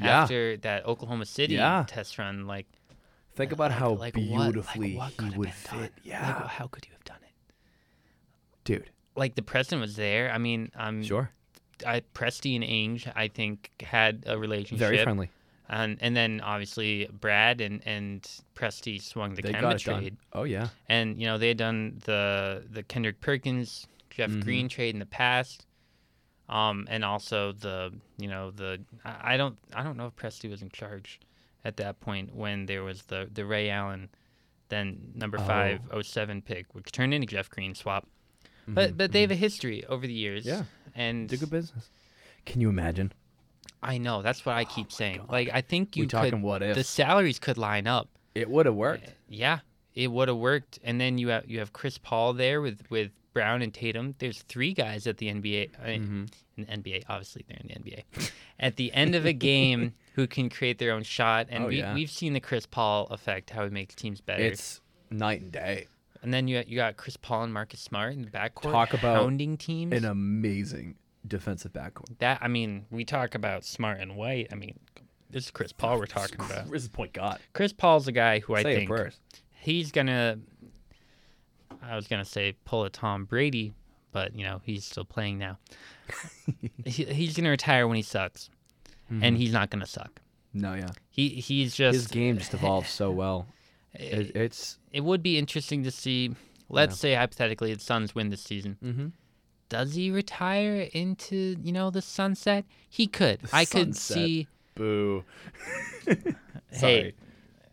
Yeah. 0.00 0.22
after 0.22 0.56
that 0.58 0.84
Oklahoma 0.86 1.26
City 1.26 1.54
Yeah. 1.54 1.84
test 1.86 2.18
run. 2.18 2.46
Like, 2.46 2.66
Think 3.36 3.52
about 3.52 3.70
like- 3.70 3.78
how 3.78 3.90
like 3.92 4.16
what- 4.16 4.24
like 4.30 4.52
beautifully 4.52 4.96
what 4.96 5.12
he 5.20 5.30
would 5.38 5.52
fit. 5.52 5.70
done? 5.70 5.90
Yeah, 6.02 6.26
Like, 6.40 6.46
how 6.48 6.66
could 6.66 6.84
you 6.86 6.92
have 6.92 7.04
done 7.04 7.18
it? 7.22 7.32
dude. 8.64 8.90
Like 9.14 9.34
the 9.34 9.42
president 9.42 9.82
was 9.82 9.96
there. 9.96 10.30
I 10.32 10.38
mean, 10.38 10.70
um, 10.74 11.02
Sure. 11.02 11.30
I, 11.86 12.00
Presti 12.14 12.54
and 12.56 12.64
Ainge, 12.64 13.10
I 13.16 13.28
think, 13.28 13.70
had 13.82 14.24
a 14.26 14.38
relationship. 14.38 14.78
Very 14.88 15.02
friendly. 15.02 15.30
And 15.68 15.96
and 16.00 16.14
then 16.16 16.40
obviously 16.42 17.08
Brad 17.12 17.60
and 17.60 17.80
and 17.86 18.22
Presti 18.54 19.00
swung 19.00 19.34
the 19.34 19.42
they 19.42 19.52
Kemba 19.52 19.78
trade. 19.78 20.16
Oh 20.32 20.42
yeah. 20.44 20.68
and 20.88 21.18
you 21.18 21.26
know 21.26 21.38
they 21.38 21.48
had 21.48 21.56
done 21.56 22.00
the 22.04 22.64
the 22.70 22.82
Kendrick 22.82 23.20
Perkins, 23.20 23.86
Jeff 24.10 24.30
Mhm. 24.30 24.44
Green 24.44 24.68
trade 24.68 24.94
in 24.94 24.98
the 24.98 25.06
past, 25.06 25.66
um, 26.48 26.86
and 26.90 27.04
also 27.04 27.52
the 27.52 27.92
you 28.18 28.28
know 28.28 28.50
the 28.50 28.80
I 29.04 29.36
don't 29.36 29.56
I 29.72 29.82
don't 29.82 29.96
know 29.96 30.06
if 30.06 30.16
Presti 30.16 30.50
was 30.50 30.60
in 30.62 30.70
charge 30.70 31.20
at 31.64 31.76
that 31.78 32.00
point 32.00 32.34
when 32.34 32.66
there 32.66 32.82
was 32.82 33.02
the 33.04 33.28
the 33.32 33.46
Ray 33.46 33.70
Allen, 33.70 34.08
then 34.68 35.12
number 35.14 35.38
five 35.38 35.80
oh 35.90 36.02
seven 36.02 36.42
pick, 36.42 36.74
which 36.74 36.90
turned 36.92 37.14
into 37.14 37.26
Jeff 37.26 37.48
Green 37.48 37.74
swap. 37.74 38.06
But 38.68 38.92
Mhm, 38.92 38.96
but 38.98 39.12
they 39.12 39.22
have 39.22 39.30
a 39.30 39.36
history 39.36 39.84
over 39.86 40.06
the 40.06 40.12
years. 40.12 40.44
Yeah. 40.44 40.64
and 40.94 41.28
Did 41.28 41.40
good 41.40 41.50
business. 41.50 41.88
Can 42.44 42.60
you 42.60 42.68
imagine? 42.68 43.12
I 43.82 43.98
know 43.98 44.22
that's 44.22 44.44
what 44.46 44.56
I 44.56 44.64
keep 44.64 44.92
saying. 44.92 45.22
Like 45.28 45.50
I 45.52 45.60
think 45.60 45.96
you 45.96 46.04
we 46.04 46.06
talking 46.08 46.30
could 46.30 46.42
what 46.42 46.62
if? 46.62 46.74
the 46.76 46.84
salaries 46.84 47.38
could 47.38 47.58
line 47.58 47.86
up. 47.86 48.08
it 48.34 48.48
would 48.48 48.66
have 48.66 48.74
worked. 48.74 49.12
Yeah, 49.28 49.58
it 49.94 50.08
would 50.10 50.28
have 50.28 50.36
worked. 50.36 50.78
And 50.84 51.00
then 51.00 51.18
you 51.18 51.28
have 51.28 51.48
you 51.50 51.58
have 51.58 51.72
Chris 51.72 51.98
Paul 51.98 52.32
there 52.34 52.60
with 52.60 52.82
with 52.90 53.10
Brown 53.34 53.62
and 53.62 53.72
Tatum. 53.74 54.14
There's 54.18 54.42
three 54.42 54.72
guys 54.74 55.06
at 55.06 55.16
the 55.18 55.28
NBA. 55.28 55.70
Mean, 55.86 56.28
Mhm. 56.28 56.32
in 56.58 56.64
the 56.66 56.70
NBA, 56.90 57.04
obviously 57.08 57.44
they're 57.48 57.58
in 57.60 57.68
the 57.68 57.74
NBA. 57.90 58.30
at 58.60 58.76
the 58.76 58.92
end 58.92 59.14
of 59.14 59.24
a 59.26 59.32
game, 59.32 59.94
who 60.14 60.26
can 60.26 60.48
create 60.50 60.78
their 60.78 60.92
own 60.92 61.02
shot, 61.02 61.46
and 61.50 61.64
Oh, 61.64 61.68
we 61.68 61.78
yeah. 61.78 61.94
we've 61.94 62.10
seen 62.10 62.34
the 62.34 62.40
Chris 62.40 62.66
Paul 62.66 63.06
effect, 63.10 63.50
how 63.50 63.64
he 63.64 63.70
makes 63.70 63.94
teams 63.94 64.20
better. 64.20 64.42
It's 64.42 64.80
night 65.10 65.40
and 65.40 65.50
day. 65.50 65.86
and 66.22 66.32
then 66.32 66.46
you 66.46 66.62
you 66.68 66.76
got 66.76 66.96
Chris 66.96 67.16
Paul 67.16 67.44
and 67.44 67.52
Marcus 67.54 67.80
Smart 67.80 68.12
in 68.12 68.22
the 68.22 68.30
backcourt, 68.30 68.70
Talk 68.70 68.94
about 68.94 69.16
hounding 69.22 69.56
teams. 69.56 69.92
An 69.94 70.04
amazing 70.04 70.94
defensive 71.26 71.72
backcourt. 71.72 72.18
that 72.18 72.38
I 72.42 72.48
mean, 72.48 72.86
we 72.90 73.04
talk 73.04 73.34
about 73.34 73.64
Smart 73.64 74.00
and 74.00 74.16
White. 74.16 74.48
I 74.52 74.54
mean, 74.54 74.78
this 75.30 75.44
is 75.46 75.50
Chris 75.50 75.72
Paul 75.72 75.98
we're 75.98 76.06
talking 76.06 76.40
about. 76.40 76.70
This 76.70 76.82
is 76.82 76.88
point 76.88 77.12
God. 77.12 77.40
Chris 77.52 77.72
Paul's 77.72 78.08
a 78.08 78.12
guy 78.12 78.40
who 78.40 78.54
I 78.54 78.62
Say 78.62 78.86
think 78.86 79.12
he's 79.54 79.90
gonna 79.92 80.38
I 81.82 81.96
was 81.96 82.06
gonna 82.06 82.24
say 82.24 82.54
pull 82.64 82.84
a 82.84 82.90
Tom 82.90 83.24
Brady, 83.24 83.72
but 84.12 84.34
you 84.34 84.44
know 84.44 84.60
he's 84.64 84.84
still 84.84 85.04
playing 85.04 85.38
now. 85.38 85.58
he, 86.84 87.04
he's 87.04 87.36
gonna 87.36 87.50
retire 87.50 87.88
when 87.88 87.96
he 87.96 88.02
sucks, 88.02 88.50
and 89.10 89.36
he's 89.36 89.52
not 89.52 89.70
gonna 89.70 89.86
suck. 89.86 90.20
No, 90.54 90.74
yeah. 90.74 90.90
He 91.08 91.28
he's 91.28 91.74
just 91.74 91.94
His 91.94 92.06
game 92.06 92.38
just 92.38 92.54
evolves 92.54 92.90
so 92.90 93.10
well. 93.12 93.46
It, 93.94 94.12
It, 94.12 94.36
it's 94.36 94.78
it 94.92 95.02
would 95.02 95.22
be 95.22 95.38
interesting 95.38 95.84
to 95.84 95.90
see. 95.90 96.34
Let's 96.68 96.98
say 96.98 97.14
hypothetically 97.14 97.74
the 97.74 97.80
Suns 97.80 98.14
win 98.14 98.30
this 98.30 98.42
season. 98.42 98.78
mm-hmm. 98.82 99.06
Does 99.72 99.94
he 99.94 100.10
retire 100.10 100.88
into 100.92 101.56
you 101.62 101.72
know 101.72 101.88
the 101.90 102.02
sunset? 102.02 102.66
He 102.90 103.06
could. 103.06 103.40
The 103.40 103.48
I 103.56 103.64
could 103.64 103.96
see. 103.96 104.46
boo. 104.74 105.24
Hey, 106.70 107.14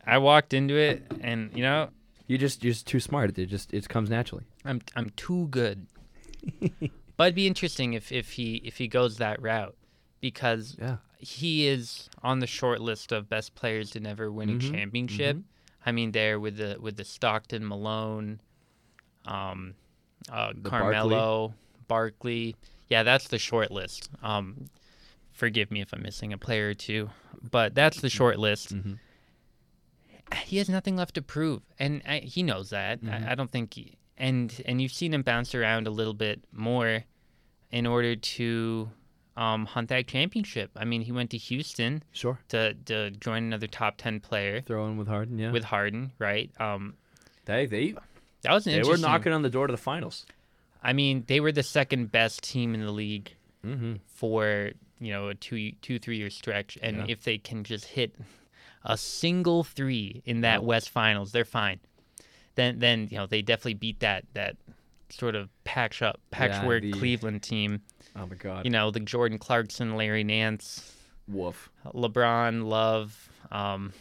I 0.05 0.17
walked 0.17 0.53
into 0.53 0.75
it, 0.75 1.03
and 1.21 1.51
you 1.53 1.61
know 1.63 1.89
You 2.27 2.37
just 2.37 2.63
you're 2.63 2.73
just 2.73 2.87
too 2.87 2.99
smart. 2.99 3.37
It 3.37 3.47
just 3.47 3.73
it 3.73 3.87
comes 3.89 4.09
naturally. 4.09 4.45
I'm 4.63 4.81
I'm 4.95 5.09
too 5.11 5.47
good. 5.49 5.87
but 7.17 7.23
it'd 7.25 7.35
be 7.35 7.47
interesting 7.47 7.93
if, 7.93 8.11
if 8.11 8.31
he 8.31 8.61
if 8.63 8.77
he 8.77 8.87
goes 8.87 9.17
that 9.17 9.41
route, 9.41 9.75
because 10.21 10.77
Yeah. 10.79 10.97
he 11.17 11.67
is 11.67 12.09
on 12.23 12.39
the 12.39 12.47
short 12.47 12.79
list 12.81 13.11
of 13.11 13.27
best 13.29 13.55
players 13.55 13.89
to 13.91 13.99
never 13.99 14.31
win 14.31 14.49
Mhm, 14.49 14.55
a 14.69 14.71
championship. 14.71 15.35
mhm. 15.37 15.43
I 15.85 15.91
mean, 15.91 16.11
there 16.11 16.39
with 16.39 16.55
the 16.57 16.77
with 16.79 16.95
the 16.97 17.03
Stockton, 17.05 17.65
Malone, 17.67 18.39
um, 19.25 19.75
uh, 20.31 20.53
The 20.55 20.69
Carmelo, 20.69 21.09
Barkley. 21.49 21.55
Yeah, 22.89 23.03
that's 23.03 23.27
the 23.27 23.37
short 23.37 23.71
list. 23.71 24.09
Um, 24.23 24.69
forgive 25.31 25.69
me 25.71 25.81
if 25.81 25.93
I'm 25.93 26.01
missing 26.01 26.33
a 26.33 26.37
player 26.37 26.69
or 26.69 26.73
two, 26.73 27.09
but 27.51 27.75
that's 27.75 28.01
the 28.01 28.09
short 28.09 28.39
list. 28.39 28.73
Mhm. 28.75 28.97
He 30.43 30.57
has 30.57 30.69
nothing 30.69 30.95
left 30.95 31.15
to 31.15 31.21
prove, 31.21 31.61
and 31.79 32.01
I, 32.07 32.19
he 32.19 32.43
knows 32.43 32.69
that. 32.69 33.01
Mhm. 33.01 33.27
I, 33.27 33.31
I 33.31 33.35
don't 33.35 33.49
think, 33.51 33.73
he, 33.73 33.97
and 34.17 34.53
and 34.65 34.81
you've 34.81 34.91
seen 34.91 35.13
him 35.13 35.23
bounce 35.23 35.55
around 35.55 35.87
a 35.87 35.91
little 35.91 36.13
bit 36.13 36.43
more 36.51 37.03
in 37.71 37.85
order 37.87 38.15
to 38.15 38.89
um, 39.37 39.65
hunt 39.65 39.89
that 39.89 40.05
championship. 40.07 40.69
I 40.75 40.85
mean, 40.85 41.01
he 41.01 41.11
went 41.11 41.29
to 41.31 41.37
Houston 41.37 42.03
Sure. 42.11 42.39
to 42.49 42.73
to 42.85 43.09
join 43.11 43.43
another 43.43 43.67
top 43.67 43.97
ten 43.97 44.19
player 44.19 44.61
Throw 44.61 44.85
in 44.87 44.97
with 44.97 45.07
Harden. 45.07 45.39
Yeah. 45.39 45.51
with 45.51 45.63
Harden, 45.63 46.11
right? 46.19 46.51
Um, 46.59 46.95
they 47.45 47.65
they 47.65 47.95
that 48.43 48.53
was 48.53 48.67
an 48.67 48.73
they 48.73 48.87
were 48.87 48.97
knocking 48.97 49.31
on 49.33 49.41
the 49.41 49.49
door 49.49 49.65
to 49.67 49.71
the 49.71 49.77
finals. 49.77 50.25
I 50.81 50.93
mean, 50.93 51.23
they 51.27 51.39
were 51.39 51.51
the 51.51 51.63
second 51.63 52.11
best 52.11 52.43
team 52.43 52.73
in 52.73 52.81
the 52.81 52.91
league 52.91 53.33
Mm-hmm. 53.65 53.95
for 54.07 54.71
you 55.01 55.11
know 55.11 55.27
a 55.27 55.35
two 55.35 55.73
two 55.81 55.99
three 55.99 56.15
year 56.17 56.29
stretch, 56.29 56.77
and 56.81 56.95
Yeah. 56.97 57.05
if 57.09 57.23
they 57.23 57.37
can 57.37 57.65
just 57.65 57.83
hit 57.83 58.15
a 58.85 58.95
single 58.97 59.65
three 59.65 60.21
in 60.25 60.41
that. 60.41 60.63
West 60.63 60.89
Finals, 60.89 61.33
they're 61.33 61.43
fine. 61.43 61.81
Then 62.55 62.79
then 62.79 63.09
you 63.11 63.17
know 63.17 63.25
they 63.25 63.41
definitely 63.41 63.73
beat 63.73 63.99
that 63.99 64.23
that 64.33 64.55
sort 65.09 65.35
of 65.35 65.49
patch 65.65 66.01
up 66.01 66.21
patchwork 66.31 66.83
the- 66.83 66.91
Cleveland 66.91 67.43
team. 67.43 67.81
Oh 68.15 68.25
my 68.27 68.35
God. 68.35 68.63
You 68.63 68.71
know 68.71 68.91
the 68.91 69.01
Jordan 69.01 69.39
Clarkson, 69.39 69.95
Larry 69.97 70.23
Nance, 70.23 70.95
Woof. 71.27 71.69
LeBron, 71.85 72.63
Love. 72.65 73.29
Um, 73.51 73.91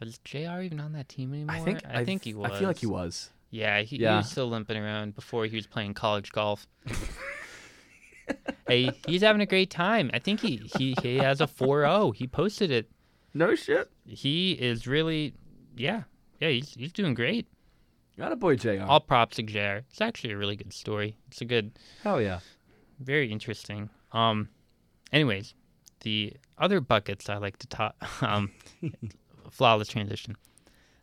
was 0.00 0.18
Jr. 0.24 0.60
even 0.62 0.80
on 0.80 0.92
that 0.94 1.08
team 1.08 1.32
anymore? 1.34 1.54
I 1.54 1.60
think 1.60 1.80
I 1.88 2.04
think 2.04 2.24
he 2.24 2.34
was. 2.34 2.50
I 2.50 2.58
feel 2.58 2.66
like 2.68 2.78
he 2.78 2.86
was. 2.86 3.30
Yeah, 3.50 3.80
he, 3.80 3.96
he 3.96 4.04
was 4.04 4.30
still 4.30 4.48
limping 4.48 4.76
around 4.76 5.14
before 5.14 5.46
he 5.46 5.56
was 5.56 5.66
playing 5.66 5.94
college 5.94 6.32
golf. 6.32 6.66
hey, 8.68 8.90
he's 9.06 9.22
having 9.22 9.40
a 9.40 9.46
great 9.46 9.70
time. 9.70 10.10
I 10.12 10.18
think 10.18 10.40
he 10.40 10.68
he, 10.76 10.94
he 11.02 11.16
has 11.16 11.40
a 11.40 11.46
4-0. 11.46 12.14
He 12.14 12.26
posted 12.26 12.70
it. 12.70 12.90
No 13.32 13.54
shit. 13.54 13.90
He 14.06 14.52
is 14.52 14.86
really, 14.86 15.34
yeah, 15.76 16.02
yeah. 16.40 16.48
He's 16.48 16.74
he's 16.74 16.92
doing 16.92 17.14
great. 17.14 17.46
Got 18.18 18.32
a 18.32 18.36
boy, 18.36 18.56
Jr. 18.56 18.82
All 18.86 19.00
props 19.00 19.36
to 19.36 19.44
Jair. 19.44 19.84
It's 19.90 20.00
actually 20.00 20.32
a 20.32 20.36
really 20.36 20.56
good 20.56 20.72
story. 20.72 21.16
It's 21.28 21.40
a 21.40 21.44
good, 21.44 21.78
Hell 22.02 22.20
yeah. 22.20 22.40
very 22.98 23.30
interesting. 23.30 23.90
Um, 24.10 24.48
anyways, 25.12 25.54
the 26.00 26.32
other 26.58 26.80
buckets 26.80 27.28
I 27.28 27.36
like 27.36 27.58
to 27.58 27.68
talk. 27.68 27.94
um, 28.22 28.50
flawless 29.50 29.88
transition. 29.88 30.36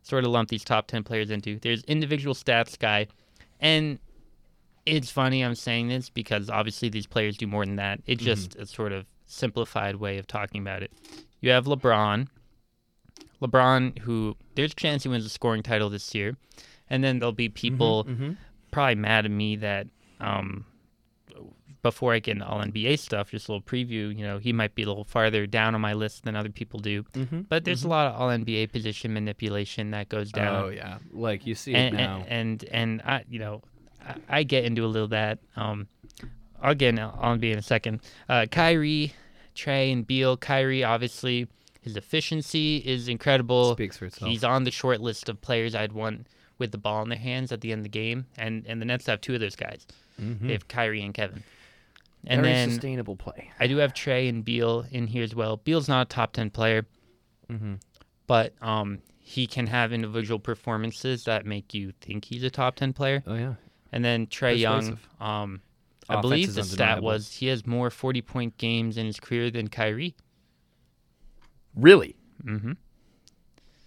Sort 0.07 0.23
of 0.23 0.29
lump 0.29 0.49
these 0.49 0.63
top 0.63 0.85
ten 0.87 1.03
players 1.03 1.31
into. 1.31 1.57
There's 1.59 1.83
individual 1.85 2.35
stats 2.35 2.77
guy, 2.77 3.07
and 3.59 3.97
it's 4.85 5.09
funny 5.09 5.43
I'm 5.43 5.55
saying 5.55 5.87
this 5.87 6.09
because 6.11 6.47
obviously 6.47 6.89
these 6.89 7.07
players 7.07 7.37
do 7.37 7.47
more 7.47 7.65
than 7.65 7.77
that. 7.77 8.01
It's 8.05 8.23
just 8.23 8.55
a 8.55 8.67
sort 8.67 8.91
of 8.91 9.07
simplified 9.25 9.95
way 9.95 10.19
of 10.19 10.27
talking 10.27 10.61
about 10.61 10.83
it. 10.83 10.91
You 11.41 11.49
have 11.49 11.65
LeBron. 11.65 12.27
LeBron, 13.41 13.97
who 13.99 14.35
there's 14.53 14.71
a 14.73 14.75
chance 14.75 15.03
he 15.03 15.09
wins 15.09 15.23
the 15.23 15.29
scoring 15.29 15.63
title 15.63 15.89
this 15.89 16.13
year, 16.13 16.37
and 16.89 17.03
then 17.03 17.17
there'll 17.19 17.31
be 17.33 17.49
people 17.49 18.03
Mm-hmm. 18.05 18.33
probably 18.71 18.95
mad 18.95 19.25
at 19.25 19.31
me 19.31 19.55
that 19.57 19.87
um, 20.19 20.65
before 21.85 22.13
I 22.13 22.17
get 22.19 22.31
into 22.31 22.47
all 22.47 22.63
NBA 22.63 22.97
stuff, 22.97 23.29
just 23.29 23.47
a 23.47 23.51
little 23.51 23.61
preview. 23.61 24.17
You 24.17 24.25
know, 24.25 24.39
he 24.39 24.51
might 24.51 24.73
be 24.73 24.81
a 24.81 24.87
little 24.87 25.03
farther 25.03 25.45
down 25.45 25.75
on 25.75 25.81
my 25.81 25.93
list 25.93 26.23
than 26.23 26.35
other 26.35 26.49
people 26.49 26.79
do. 26.79 27.03
Mm-hmm. 27.13 27.41
But 27.41 27.63
there's 27.63 27.83
a 27.83 27.87
lot 27.87 28.07
of 28.07 28.19
all 28.19 28.29
NBA 28.29 28.71
position 28.71 29.13
manipulation 29.13 29.91
that 29.91 30.09
goes 30.09 30.31
down. 30.31 30.63
Oh 30.63 30.69
yeah. 30.69 30.97
Like 31.13 31.45
you 31.45 31.53
see 31.53 31.75
it 31.75 31.77
and, 31.77 31.97
now. 31.97 32.25
and 32.27 32.63
and 32.63 32.69
and 32.71 33.01
I, 33.03 33.23
you 33.29 33.37
know, 33.37 33.61
I, 34.03 34.15
I 34.39 34.43
get 34.43 34.65
into 34.65 34.83
a 34.83 34.87
little 34.87 35.09
that. 35.09 35.37
Um, 35.55 35.87
I'll 36.59 36.73
get 36.73 36.89
into 36.89 37.03
all 37.03 37.37
NBA 37.37 37.51
in 37.51 37.59
a 37.59 37.61
second. 37.61 37.99
Uh, 38.27 38.47
Kyrie, 38.49 39.13
Trae, 39.55 39.93
and 39.93 40.07
Beal. 40.07 40.37
Kyrie, 40.37 40.83
obviously, 40.83 41.47
his 41.81 41.95
efficiency 41.95 42.77
is 42.77 43.07
incredible. 43.07 43.73
Speaks 43.73 43.97
for 43.97 44.05
itself. 44.05 44.31
He's 44.31 44.43
on 44.43 44.63
the 44.63 44.71
short 44.71 45.01
list 45.01 45.29
of 45.29 45.39
players 45.39 45.75
I'd 45.75 45.91
want 45.91 46.25
with 46.57 46.71
the 46.71 46.79
ball 46.79 47.03
in 47.03 47.09
their 47.09 47.19
hands 47.19 47.51
at 47.51 47.61
the 47.61 47.71
end 47.71 47.81
of 47.81 47.83
the 47.83 47.89
game, 47.89 48.25
and 48.39 48.65
and 48.65 48.81
the 48.81 48.85
Nets 48.85 49.05
have 49.05 49.21
two 49.21 49.35
of 49.35 49.39
those 49.39 49.55
guys. 49.55 49.85
Mhm. 50.19 50.47
They 50.47 50.53
have 50.53 50.67
Kyrie 50.67 51.03
and 51.03 51.13
Kevin. 51.13 51.43
And 52.27 52.41
Very 52.41 52.53
then 52.53 52.69
sustainable 52.71 53.15
play. 53.15 53.51
I 53.59 53.67
do 53.67 53.77
have 53.77 53.93
Trae 53.93 54.27
and 54.29 54.43
Beal 54.43 54.85
in 54.91 55.07
here 55.07 55.23
as 55.23 55.35
well. 55.35 55.57
Beal's 55.57 55.87
not 55.87 56.07
a 56.07 56.09
top 56.09 56.33
ten 56.33 56.49
player, 56.49 56.85
Mm-hmm. 57.51 57.75
but 58.27 58.53
um, 58.61 58.99
he 59.19 59.45
can 59.47 59.67
have 59.67 59.93
individual 59.93 60.39
performances 60.39 61.23
that 61.25 61.45
make 61.45 61.73
you 61.73 61.93
think 62.01 62.25
he's 62.25 62.43
a 62.43 62.49
top 62.49 62.75
ten 62.75 62.93
player. 62.93 63.23
Oh 63.27 63.35
yeah. 63.35 63.53
And 63.91 64.03
then 64.03 64.27
Trae 64.27 64.57
Young, 64.59 64.97
um, 65.19 65.61
I 66.09 66.19
believe 66.21 66.53
the 66.53 66.63
stat 66.63 67.01
was 67.01 67.31
he 67.33 67.47
has 67.47 67.65
more 67.65 67.89
forty 67.89 68.21
point 68.21 68.57
games 68.57 68.97
in 68.97 69.05
his 69.05 69.19
career 69.19 69.49
than 69.51 69.67
Kyrie. 69.67 70.15
Really. 71.75 72.15
Mm-hmm. 72.43 72.73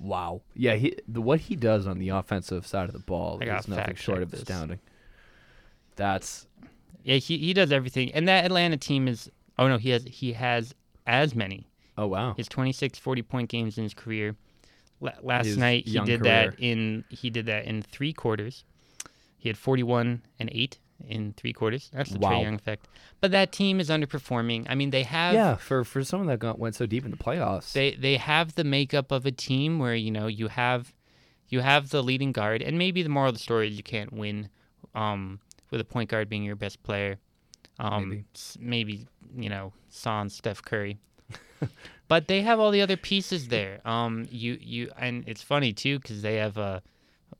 Wow. 0.01 0.43
Yeah. 0.55 0.75
He 0.75 0.97
the 1.07 1.21
what 1.21 1.41
he 1.41 1.57
does 1.57 1.87
on 1.87 1.99
the 1.99 2.11
offensive 2.11 2.67
side 2.67 2.89
of 2.89 2.93
the 2.93 2.99
ball 3.01 3.41
is 3.41 3.69
nothing 3.69 3.95
short 3.97 4.23
of 4.23 4.31
this. 4.31 4.43
astounding. 4.43 4.81
That's 5.97 6.47
Yeah, 7.05 7.17
he, 7.17 7.39
he 7.39 7.53
does 7.55 7.73
everything. 7.73 8.13
And 8.13 8.29
that 8.29 8.45
Atlanta 8.45 8.77
team 8.77 9.09
is 9.09 9.31
oh 9.59 9.69
no, 9.69 9.79
he 9.79 9.91
has 9.91 10.05
he 10.05 10.33
has 10.35 10.75
as 11.07 11.35
many. 11.35 11.69
oh 11.97 12.07
wow. 12.07 12.35
His 12.37 12.49
26 12.49 12.99
40 12.99 13.23
point 13.23 13.49
games 13.49 13.79
in 13.79 13.85
his 13.85 13.95
career. 13.95 14.37
La- 15.01 15.13
last 15.23 15.47
His 15.47 15.57
night 15.57 15.87
he 15.87 15.99
did 16.01 16.21
career. 16.21 16.51
that 16.51 16.61
in 16.61 17.05
he 17.09 17.31
did 17.31 17.47
that 17.47 17.65
in 17.65 17.83
3 17.83 18.13
quarters. 18.13 18.65
He 19.39 19.49
had 19.49 19.57
41 19.57 20.23
and 20.41 20.51
8 20.53 20.79
in 21.07 21.33
3 21.37 21.53
quarters. 21.53 21.91
That's 21.95 22.11
the 22.11 22.19
Wow. 22.19 22.31
Trae 22.33 22.43
Young 22.43 22.55
effect. 22.57 22.89
But 23.21 23.31
that 23.31 23.53
team 23.53 23.79
is 23.79 23.89
underperforming. 23.89 24.67
I 24.69 24.75
mean, 24.75 24.91
they 24.91 25.05
have 25.05 25.35
Yeah. 25.35 25.55
For 25.57 25.85
for 25.85 26.03
someone 26.03 26.27
that 26.29 26.41
got 26.41 26.59
went 26.59 26.75
so 26.75 26.87
deep 26.87 27.05
in 27.05 27.11
the 27.13 27.17
playoffs. 27.17 27.73
they 27.73 27.93
they 27.95 28.17
have 28.17 28.55
the 28.57 28.65
makeup 28.65 29.13
of 29.13 29.25
a 29.25 29.31
team 29.33 29.79
where 29.79 29.95
you 29.95 30.11
know 30.11 30.27
you 30.27 30.49
have 30.49 30.93
you 31.49 31.61
have 31.61 31.91
the 31.91 32.03
leading 32.03 32.33
guard 32.33 32.61
and 32.61 32.77
maybe 32.77 33.03
the 33.03 33.09
moral 33.09 33.29
of 33.31 33.35
the 33.37 33.41
story 33.41 33.69
is 33.69 33.77
you 33.77 33.83
can't 33.83 34.13
win 34.13 34.49
um, 34.95 35.41
with 35.71 35.81
a 35.81 35.85
point 35.85 36.11
guard 36.11 36.29
being 36.29 36.43
your 36.45 36.57
best 36.57 36.83
player 36.83 37.19
um, 37.81 38.09
Maybe. 38.09 38.25
maybe 38.59 39.07
you 39.37 39.49
know 39.49 39.73
Son 39.91 40.29
Steph 40.29 40.63
Curry 40.63 40.99
but 42.09 42.27
they 42.29 42.43
have 42.43 42.59
all 42.59 42.71
the 42.71 42.83
other 42.83 42.97
pieces 42.97 43.49
there 43.49 43.81
um 43.87 44.27
you 44.31 44.59
you 44.61 44.91
and 44.99 45.25
it's 45.27 45.43
funny 45.43 45.73
too 45.73 45.99
because 45.99 46.23
they 46.23 46.37
have 46.37 46.57
a, 46.57 46.83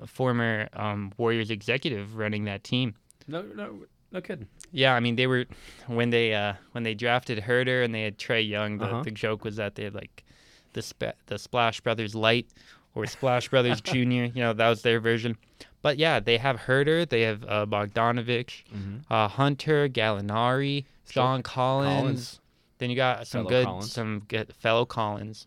a 0.01 0.07
former 0.07 0.69
um, 0.75 1.13
Warriors 1.17 1.51
executive 1.51 2.17
running 2.17 2.45
that 2.45 2.63
team 2.65 2.95
no 3.27 3.43
no 3.43 3.79
no 4.11 4.23
kidding. 4.23 4.47
yeah, 4.73 4.95
I 4.95 5.01
mean 5.01 5.17
they 5.17 5.27
were 5.27 5.45
when 5.87 6.09
they 6.09 6.33
uh 6.35 6.55
when 6.73 6.83
they 6.83 6.95
drafted 6.95 7.43
Huerter 7.45 7.85
and 7.85 7.95
they 7.95 8.05
had 8.05 8.17
Trae 8.17 8.49
Young. 8.49 8.79
The, 8.79 8.87
Uh-huh. 8.87 9.03
the 9.03 9.11
joke 9.11 9.45
was 9.45 9.57
that 9.57 9.75
they 9.75 9.85
had 9.85 9.95
like 9.95 10.25
the 10.73 11.13
the 11.27 11.39
Splash 11.39 11.83
Brothers 11.83 12.15
Light 12.15 12.47
or 12.95 13.05
Splash 13.05 13.51
Brothers 13.51 13.81
Junior. 13.93 14.25
You 14.25 14.43
know 14.45 14.55
that 14.55 14.69
was 14.71 14.81
their 14.81 14.99
version. 14.99 15.37
But 15.83 15.97
yeah, 15.99 16.19
they 16.21 16.39
have 16.39 16.57
Huerter, 16.63 17.09
they 17.09 17.23
have 17.23 17.45
uh, 17.45 17.67
Bogdanovic, 17.67 18.65
Mm-hmm. 18.75 18.97
uh, 19.13 19.29
Hunter, 19.29 19.89
Gallinari, 19.89 20.85
Sure. 21.09 21.23
John 21.23 21.43
Collins. 21.43 22.01
Collins. 22.01 22.41
Then 22.79 22.91
you 22.91 22.97
got 22.97 23.27
some 23.27 23.41
Fellow 23.43 23.51
good 23.51 23.67
Collins. 23.67 23.93
some 23.93 24.23
good 24.29 24.53
fellow 24.55 24.85
Collins. 24.85 25.47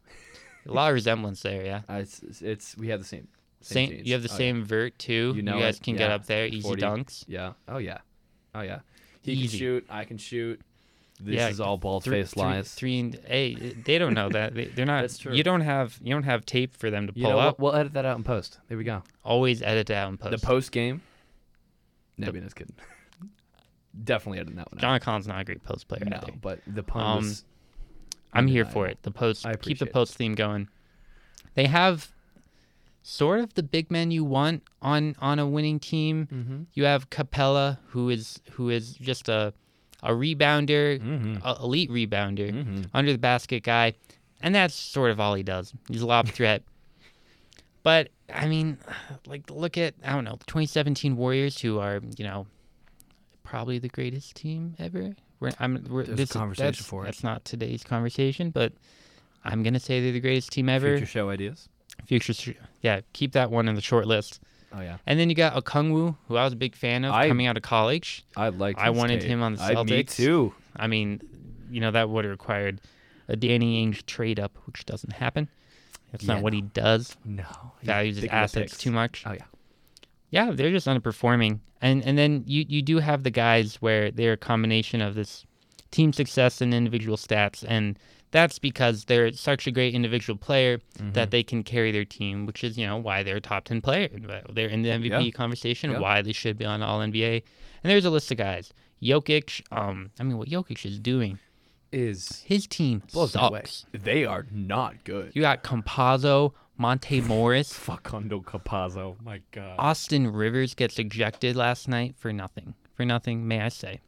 A 0.67 0.71
lot 0.71 0.89
of 0.89 0.93
resemblance 0.95 1.41
there, 1.41 1.63
yeah. 1.65 1.81
Uh, 1.89 1.95
it's, 2.01 2.19
it's- 2.23 2.41
it's 2.41 2.77
we 2.77 2.87
have 2.89 2.99
the 2.99 3.05
same. 3.05 3.27
Same, 3.63 3.89
genes. 3.89 4.07
you 4.07 4.13
have 4.13 4.23
the 4.23 4.29
Oh, 4.29 4.33
yeah. 4.33 4.37
same 4.37 4.63
vert 4.65 4.97
too. 4.97 5.33
You 5.35 5.41
know 5.43 5.59
guys 5.59 5.77
it, 5.77 5.83
can 5.83 5.95
get 5.95 6.09
up 6.11 6.25
there, 6.25 6.47
easy 6.47 6.61
40. 6.61 6.81
dunks. 6.81 7.23
Yeah. 7.27 7.53
Oh 7.67 7.77
yeah. 7.77 7.99
Oh 8.55 8.61
yeah. 8.61 8.79
He 9.21 9.33
Easy. 9.33 9.47
can 9.49 9.59
shoot. 9.59 9.85
I 9.89 10.03
can 10.05 10.17
shoot. 10.17 10.59
This 11.23 11.35
Yeah, 11.35 11.49
is 11.49 11.59
all 11.59 11.77
bald 11.77 12.03
Three- 12.03 12.21
faced 12.21 12.35
lies. 12.35 12.73
Three 12.73 12.99
and 12.99 13.15
hey, 13.27 13.53
they 13.53 13.97
don't 13.99 14.13
know 14.15 14.29
that. 14.29 14.55
They, 14.55 14.65
they're 14.65 14.85
not. 14.87 15.01
That's 15.03 15.17
true. 15.19 15.33
You 15.35 15.43
don't 15.43 15.61
have 15.61 15.99
you 16.01 16.11
don't 16.13 16.23
have 16.23 16.45
tape 16.45 16.75
for 16.75 16.89
them 16.89 17.07
to 17.07 17.13
You 17.15 17.23
pull 17.25 17.33
know 17.33 17.39
up. 17.39 17.59
what? 17.59 17.73
We'll 17.73 17.79
edit 17.79 17.93
that 17.93 18.05
out 18.05 18.17
in 18.17 18.23
post. 18.23 18.57
There 18.69 18.77
we 18.77 18.83
go. 18.83 19.03
Always 19.23 19.61
edit 19.61 19.87
that 19.87 19.97
out 19.97 20.09
and 20.09 20.19
post. 20.19 20.39
The 20.41 20.45
post 20.45 20.71
game. 20.71 21.01
No, 22.17 22.31
just 22.31 22.55
kidding. 22.55 22.75
Definitely 24.03 24.39
editing 24.39 24.55
that 24.57 24.71
one 24.71 24.79
out. 24.79 24.81
John 24.81 24.99
Collins 24.99 25.27
not 25.27 25.41
a 25.41 25.43
great 25.43 25.63
post 25.63 25.87
player 25.87 26.03
No, 26.05 26.17
either. 26.17 26.31
but 26.41 26.59
the 26.67 26.83
pun 26.83 27.01
Um. 27.19 27.35
I'm 28.33 28.47
here 28.47 28.63
for 28.65 28.87
it. 28.87 28.97
The 29.03 29.11
post. 29.11 29.43
Keep 29.43 29.51
the 29.51 29.55
appreciate 29.59 29.87
it. 29.89 29.93
post 29.93 30.15
theme 30.15 30.35
going. 30.35 30.69
They 31.55 31.65
have 31.67 32.13
sort 33.03 33.41
of 33.41 33.53
the 33.55 33.63
big 33.63 33.91
men 33.91 34.09
you 34.11 34.23
want 34.23 34.63
on 34.81 35.15
on 35.19 35.37
a 35.37 35.45
winning 35.45 35.79
team. 35.79 36.27
Mm-hmm. 36.31 36.61
You 36.73 36.85
have 36.85 37.09
Capela, 37.09 37.79
who 37.87 38.09
is 38.09 38.39
who 38.51 38.69
is 38.69 38.93
just 38.93 39.27
a 39.27 39.53
a 40.03 40.11
rebounder, 40.11 40.99
Mm-hmm. 40.99 41.37
a 41.45 41.57
elite 41.63 41.89
rebounder, 41.89 42.51
Mm-hmm. 42.51 42.81
under 42.93 43.11
the 43.11 43.17
basket 43.17 43.63
guy, 43.63 43.93
and 44.41 44.53
that's 44.55 44.73
sort 44.73 45.11
of 45.11 45.19
all 45.19 45.35
he 45.35 45.43
does. 45.43 45.73
He's 45.87 46.01
a 46.01 46.07
lob 46.07 46.27
threat. 46.37 46.63
But 47.83 48.09
I 48.33 48.47
mean, 48.47 48.77
like 49.25 49.49
look 49.49 49.77
at 49.77 49.95
I 50.03 50.13
don't 50.13 50.23
know 50.23 50.35
the 50.37 50.45
2017 50.45 51.17
Warriors, 51.17 51.59
who 51.59 51.79
are 51.79 51.99
you 52.17 52.23
know 52.25 52.47
probably 53.43 53.79
the 53.79 53.89
greatest 53.89 54.35
team 54.35 54.75
ever 54.79 55.13
we're, 55.39 55.51
I'm, 55.59 55.83
we're, 55.89 56.03
There's 56.03 56.17
this 56.17 56.29
is- 56.29 56.33
conversation 56.35 56.67
that's, 56.67 56.85
for 56.85 57.01
it. 57.03 57.05
That's 57.05 57.23
not 57.23 57.43
today's 57.43 57.83
conversation, 57.83 58.51
but 58.51 58.73
I'm 59.43 59.63
gonna 59.63 59.79
say 59.79 59.99
they're 60.01 60.11
the 60.11 60.19
greatest 60.19 60.51
team 60.51 60.69
ever. 60.69 60.95
Future 60.97 61.05
show 61.09 61.29
ideas. 61.31 61.67
Future, 62.05 62.53
yeah, 62.81 63.01
keep 63.13 63.31
that 63.33 63.49
one 63.51 63.67
in 63.67 63.75
the 63.75 63.81
short 63.81 64.05
list. 64.07 64.39
Oh 64.73 64.81
yeah, 64.81 64.97
And 65.05 65.19
then 65.19 65.29
you 65.29 65.35
got 65.35 65.53
Okongwu, 65.61 66.15
who 66.27 66.35
I 66.37 66.43
was 66.45 66.53
a 66.53 66.55
big 66.57 66.75
fan 66.75 67.03
of 67.05 67.13
I- 67.13 67.27
coming 67.27 67.45
out 67.47 67.57
of 67.57 67.63
college. 67.63 68.23
I 68.37 68.49
like. 68.49 68.77
I 68.77 68.89
wanted 68.89 69.21
him 69.23 69.41
on 69.43 69.55
the 69.55 69.59
Celtics. 69.61 69.77
I, 69.77 69.83
me 69.83 70.03
too. 70.03 70.53
I 70.75 70.87
mean, 70.87 71.21
you 71.69 71.81
know 71.81 71.91
that 71.91 72.09
would 72.09 72.23
have 72.25 72.31
required 72.31 72.79
a 73.27 73.35
Danny 73.35 73.85
Ainge 73.85 74.05
trade 74.05 74.39
up, 74.39 74.57
which 74.65 74.85
doesn't 74.85 75.13
happen. 75.13 75.49
That's 76.11 76.23
Yeah, 76.23 76.33
not 76.35 76.43
what 76.43 76.53
no. 76.53 76.57
he 76.57 76.61
does. 76.61 77.15
No, 77.25 77.43
Values 77.83 78.15
his 78.15 78.23
big 78.23 78.29
in 78.31 78.35
the 78.35 78.41
assets 78.41 78.77
too 78.77 78.91
much. 78.91 79.23
Oh 79.25 79.33
yeah. 79.33 79.43
Yeah, 80.29 80.51
they're 80.51 80.71
just 80.71 80.87
underperforming. 80.87 81.59
And 81.81 82.03
and 82.05 82.17
then 82.17 82.43
you 82.47 82.65
you 82.67 82.81
do 82.81 82.99
have 82.99 83.23
the 83.23 83.31
guys 83.31 83.75
where 83.81 84.11
they're 84.11 84.33
a 84.33 84.37
combination 84.37 85.01
of 85.01 85.15
this 85.15 85.45
team 85.91 86.13
success 86.13 86.61
and 86.61 86.73
individual 86.73 87.17
stats 87.17 87.65
and 87.67 87.99
that's 88.31 88.59
because 88.59 89.05
they're 89.05 89.31
such 89.33 89.67
a 89.67 89.71
great 89.71 89.93
individual 89.93 90.37
player 90.37 90.79
Mm-hmm. 90.97 91.11
that 91.13 91.31
they 91.31 91.43
can 91.43 91.63
carry 91.63 91.91
their 91.91 92.05
team, 92.05 92.45
which 92.45 92.63
is, 92.63 92.77
you 92.77 92.85
know, 92.87 92.97
why 92.97 93.23
they're 93.23 93.37
a 93.37 93.41
top 93.41 93.63
10 93.65 93.81
player. 93.81 94.07
They're 94.49 94.67
in 94.69 94.81
the 94.83 94.89
MVP 94.89 95.25
Yeah. 95.25 95.31
conversation, 95.31 95.91
Yeah. 95.91 95.99
why 95.99 96.21
they 96.21 96.31
should 96.33 96.57
be 96.57 96.65
on 96.65 96.81
All 96.81 97.01
NBA. 97.01 97.43
And 97.83 97.89
there's 97.91 98.05
a 98.05 98.09
list 98.09 98.31
of 98.31 98.37
guys. 98.37 98.71
Jokic, 99.01 99.61
um, 99.71 100.11
I 100.19 100.23
mean, 100.23 100.37
what 100.37 100.47
Jokic 100.49 100.85
is 100.85 100.99
doing, 100.99 101.39
Is 101.91 102.43
his 102.45 102.67
team 102.67 103.01
blows 103.11 103.35
me 103.35 103.41
away. 103.41 103.59
sucks. 103.65 103.85
They 103.91 104.23
are 104.25 104.45
not 104.51 105.03
good. 105.03 105.31
You 105.33 105.41
got 105.41 105.63
Campazzo, 105.63 106.53
Monte 106.77 107.19
Morris, 107.33 107.73
Facundo 107.73 108.39
Campazzo. 108.41 109.15
My 109.21 109.41
God. 109.51 109.75
Austin 109.77 110.27
Rivers 110.31 110.73
gets 110.73 110.97
ejected 110.99 111.55
last 111.55 111.87
night 111.87 112.15
for 112.17 112.31
nothing. 112.31 112.75
For 112.95 113.03
nothing, 113.05 113.47
may 113.47 113.61
I 113.61 113.69
say. 113.69 113.99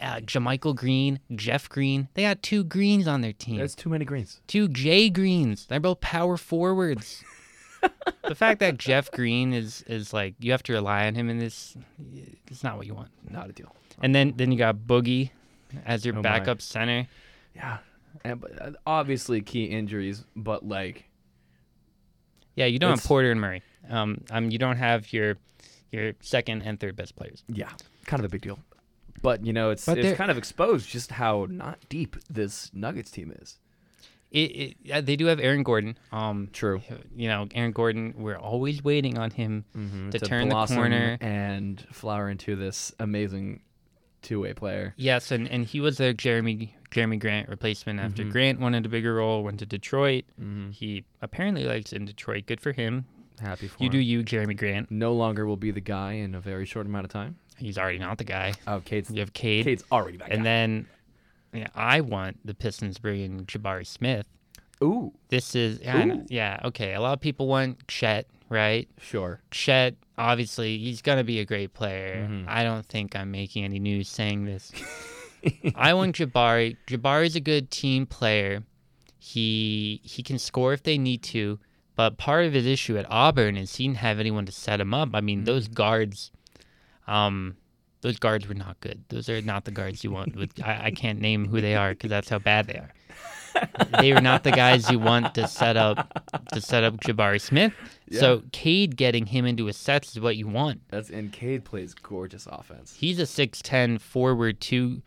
Uh, 0.00 0.20
JaMychal 0.20 0.74
Green, 0.76 1.18
Jeff 1.34 1.68
Green. 1.68 2.08
They 2.14 2.22
got 2.22 2.42
two 2.42 2.62
Greens 2.64 3.06
on 3.08 3.20
their 3.20 3.32
team. 3.32 3.58
That's 3.58 3.74
too 3.74 3.88
many 3.88 4.04
greens. 4.04 4.40
two 4.46 4.68
Jay 4.68 5.10
Greens. 5.10 5.66
They're 5.66 5.80
both 5.80 6.00
power 6.00 6.36
forwards. 6.36 7.24
the 8.28 8.34
fact 8.34 8.60
that 8.60 8.78
Jeff 8.78 9.10
Green 9.10 9.52
is 9.52 9.82
is 9.88 10.12
like 10.12 10.34
you 10.40 10.50
have 10.52 10.62
to 10.64 10.72
rely 10.72 11.06
on 11.06 11.14
him 11.14 11.28
in 11.30 11.38
this, 11.38 11.76
it's 12.48 12.62
not 12.64 12.76
what 12.76 12.86
you 12.86 12.94
want. 12.94 13.10
Not 13.28 13.48
a 13.50 13.52
deal. 13.52 13.74
And 14.02 14.14
then 14.14 14.34
then 14.36 14.50
you 14.52 14.58
got 14.58 14.76
Boogie 14.76 15.30
as 15.84 16.04
your 16.04 16.14
Oh 16.14 16.18
my. 16.18 16.22
backup 16.22 16.60
center. 16.62 17.06
Yeah. 17.54 17.78
And 18.24 18.40
but 18.40 18.60
uh, 18.60 18.70
obviously 18.86 19.40
key 19.42 19.64
injuries, 19.64 20.24
but 20.34 20.66
like 20.66 21.04
Yeah, 22.56 22.66
you 22.66 22.78
don't 22.78 22.90
It's- 22.92 23.02
have 23.04 23.08
Porter 23.08 23.30
and 23.30 23.40
Murray. 23.40 23.62
Um, 23.88 24.24
um, 24.30 24.50
you 24.50 24.58
don't 24.58 24.76
have 24.76 25.12
your 25.12 25.36
your 25.92 26.12
second 26.20 26.62
and 26.62 26.78
third 26.78 26.94
best 26.96 27.16
players. 27.16 27.42
yeah, 27.48 27.70
kind 28.06 28.20
of 28.20 28.26
a 28.26 28.28
big 28.28 28.42
deal. 28.42 28.58
But 29.22 29.44
you 29.44 29.52
know, 29.52 29.70
it's 29.70 29.84
But 29.86 29.98
it's 29.98 30.16
kind 30.16 30.30
of 30.30 30.38
exposed 30.38 30.88
just 30.88 31.12
how 31.12 31.46
not 31.50 31.78
deep 31.88 32.16
this 32.30 32.70
Nuggets 32.74 33.10
team 33.10 33.32
is. 33.40 33.58
It, 34.30 34.38
it 34.38 34.76
yeah, 34.82 35.00
they 35.00 35.16
do 35.16 35.26
have 35.26 35.40
Aaron 35.40 35.62
Gordon. 35.62 35.96
Um, 36.12 36.50
True. 36.52 36.82
you 37.16 37.28
know, 37.28 37.48
Aaron 37.54 37.72
Gordon. 37.72 38.14
We're 38.18 38.36
always 38.38 38.84
waiting 38.84 39.16
on 39.18 39.30
him 39.30 39.64
Mm-hmm. 39.76 40.10
to, 40.10 40.18
turn 40.18 40.48
the 40.50 40.66
corner. 40.66 41.16
and 41.20 41.80
flower 41.92 42.28
into 42.28 42.54
this 42.54 42.92
amazing 43.00 43.62
two-way 44.20 44.52
player. 44.52 44.92
Yes, 44.96 45.30
and, 45.30 45.48
and 45.48 45.64
he 45.64 45.80
was 45.80 45.96
their 45.96 46.12
Jerami 46.12 46.70
Jerami 46.90 47.18
Grant 47.18 47.48
replacement 47.48 48.00
after 48.00 48.22
Mhm. 48.24 48.30
Grant 48.32 48.60
wanted 48.60 48.84
a 48.84 48.88
bigger 48.88 49.14
role, 49.14 49.42
went 49.44 49.58
to 49.60 49.66
Detroit. 49.66 50.24
Mm-hmm. 50.40 50.70
He 50.72 51.04
apparently 51.22 51.64
likes 51.64 51.92
in 51.92 52.04
Detroit. 52.04 52.44
Good 52.46 52.60
for 52.60 52.72
him. 52.72 53.06
Happy 53.40 53.68
for 53.68 53.76
You 53.82 53.86
him. 53.86 53.92
do 53.92 53.98
you, 53.98 54.22
Jerami 54.24 54.56
Grant. 54.56 54.90
No 54.90 55.12
longer 55.14 55.46
will 55.46 55.56
be 55.56 55.70
the 55.70 55.80
guy 55.80 56.14
in 56.14 56.34
a 56.34 56.40
very 56.40 56.66
short 56.66 56.86
amount 56.86 57.04
of 57.04 57.10
time. 57.12 57.36
He's 57.58 57.76
already 57.78 57.98
not 57.98 58.18
the 58.18 58.24
guy. 58.24 58.54
Oh, 58.66 58.80
Cade's 58.80 59.10
You 59.10 59.20
have 59.20 59.32
Cade, 59.32 59.64
Cade's 59.64 59.84
already 59.92 60.16
that 60.18 60.30
and 60.30 60.40
guy. 60.40 60.44
then 60.44 60.86
yeah, 61.52 61.68
I 61.74 62.00
want 62.00 62.38
the 62.44 62.54
Pistons 62.54 62.98
bringing 62.98 63.44
Jabari 63.46 63.86
Smith. 63.86 64.26
Ooh, 64.82 65.12
This 65.28 65.54
is 65.54 65.80
yeah, 65.82 66.04
know- 66.04 66.14
Ooh. 66.16 66.26
yeah 66.28 66.60
okay. 66.66 66.94
A 66.94 67.00
lot 67.00 67.14
of 67.14 67.20
people 67.20 67.48
want 67.48 67.86
Chet, 67.88 68.26
right? 68.48 68.88
sure. 69.00 69.40
Chet, 69.50 69.96
obviously, 70.16 70.78
he's 70.78 71.02
gonna 71.02 71.24
be 71.24 71.40
a 71.40 71.44
great 71.44 71.74
player. 71.74 72.28
Mhm. 72.30 72.44
I 72.46 72.62
don't 72.62 72.86
think 72.86 73.16
I'm 73.16 73.30
making 73.32 73.64
any 73.64 73.78
news 73.80 74.08
saying 74.08 74.44
this. 74.44 74.70
I 75.74 75.94
want 75.94 76.16
Jabari. 76.16 76.76
Jabari's 76.86 77.34
a 77.36 77.40
good 77.40 77.70
team 77.70 78.06
player. 78.06 78.62
He 79.18 80.00
he 80.04 80.22
can 80.22 80.38
score 80.38 80.72
if 80.72 80.82
they 80.84 80.96
need 80.98 81.22
to, 81.24 81.58
but 81.96 82.18
part 82.18 82.44
of 82.44 82.52
his 82.52 82.66
issue 82.66 82.96
at 82.96 83.06
Auburn 83.10 83.56
is 83.56 83.74
he 83.76 83.84
didn't 83.86 83.98
have 83.98 84.18
anyone 84.20 84.46
to 84.46 84.52
set 84.52 84.80
him 84.80 84.94
up. 84.94 85.10
I 85.14 85.20
mean, 85.20 85.44
those 85.44 85.66
guards, 85.68 86.30
um, 87.08 87.56
those 88.00 88.18
guards 88.18 88.46
were 88.46 88.54
not 88.54 88.78
good. 88.80 89.02
Those 89.08 89.28
are 89.28 89.42
not 89.42 89.64
the 89.64 89.70
guards 89.72 90.04
you 90.04 90.10
want. 90.12 90.36
With 90.36 90.52
I, 90.62 90.86
I 90.86 90.90
can't 90.92 91.20
name 91.20 91.48
who 91.48 91.60
they 91.60 91.74
are 91.74 91.90
because 91.90 92.10
that's 92.10 92.28
how 92.28 92.38
bad 92.38 92.66
they 92.68 92.74
are. 92.74 92.92
they 94.00 94.12
are 94.12 94.20
not 94.20 94.44
the 94.44 94.52
guys 94.52 94.88
you 94.88 95.00
want 95.00 95.34
to 95.34 95.48
set 95.48 95.76
up 95.76 96.22
to 96.52 96.60
set 96.60 96.84
up 96.84 96.98
Jabari 97.00 97.40
Smith. 97.40 97.72
So 98.12 98.42
Cade 98.52 98.96
getting 98.96 99.26
him 99.26 99.44
into 99.46 99.66
a 99.68 99.72
sets 99.72 100.12
is 100.12 100.20
what 100.20 100.36
you 100.36 100.46
want. 100.46 100.82
That's 100.90 101.10
and 101.10 101.32
Cade 101.32 101.64
plays 101.64 101.92
gorgeous 101.94 102.46
offense. 102.46 102.94
He's 102.96 103.18
a 103.18 103.22
6'10 103.24 104.00
forward 104.00 104.60
to 104.62 105.02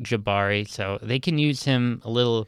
Jabari, 0.00 0.68
so 0.68 0.98
they 1.02 1.18
can 1.18 1.36
use 1.38 1.64
him 1.64 2.00
a 2.04 2.10
little 2.10 2.46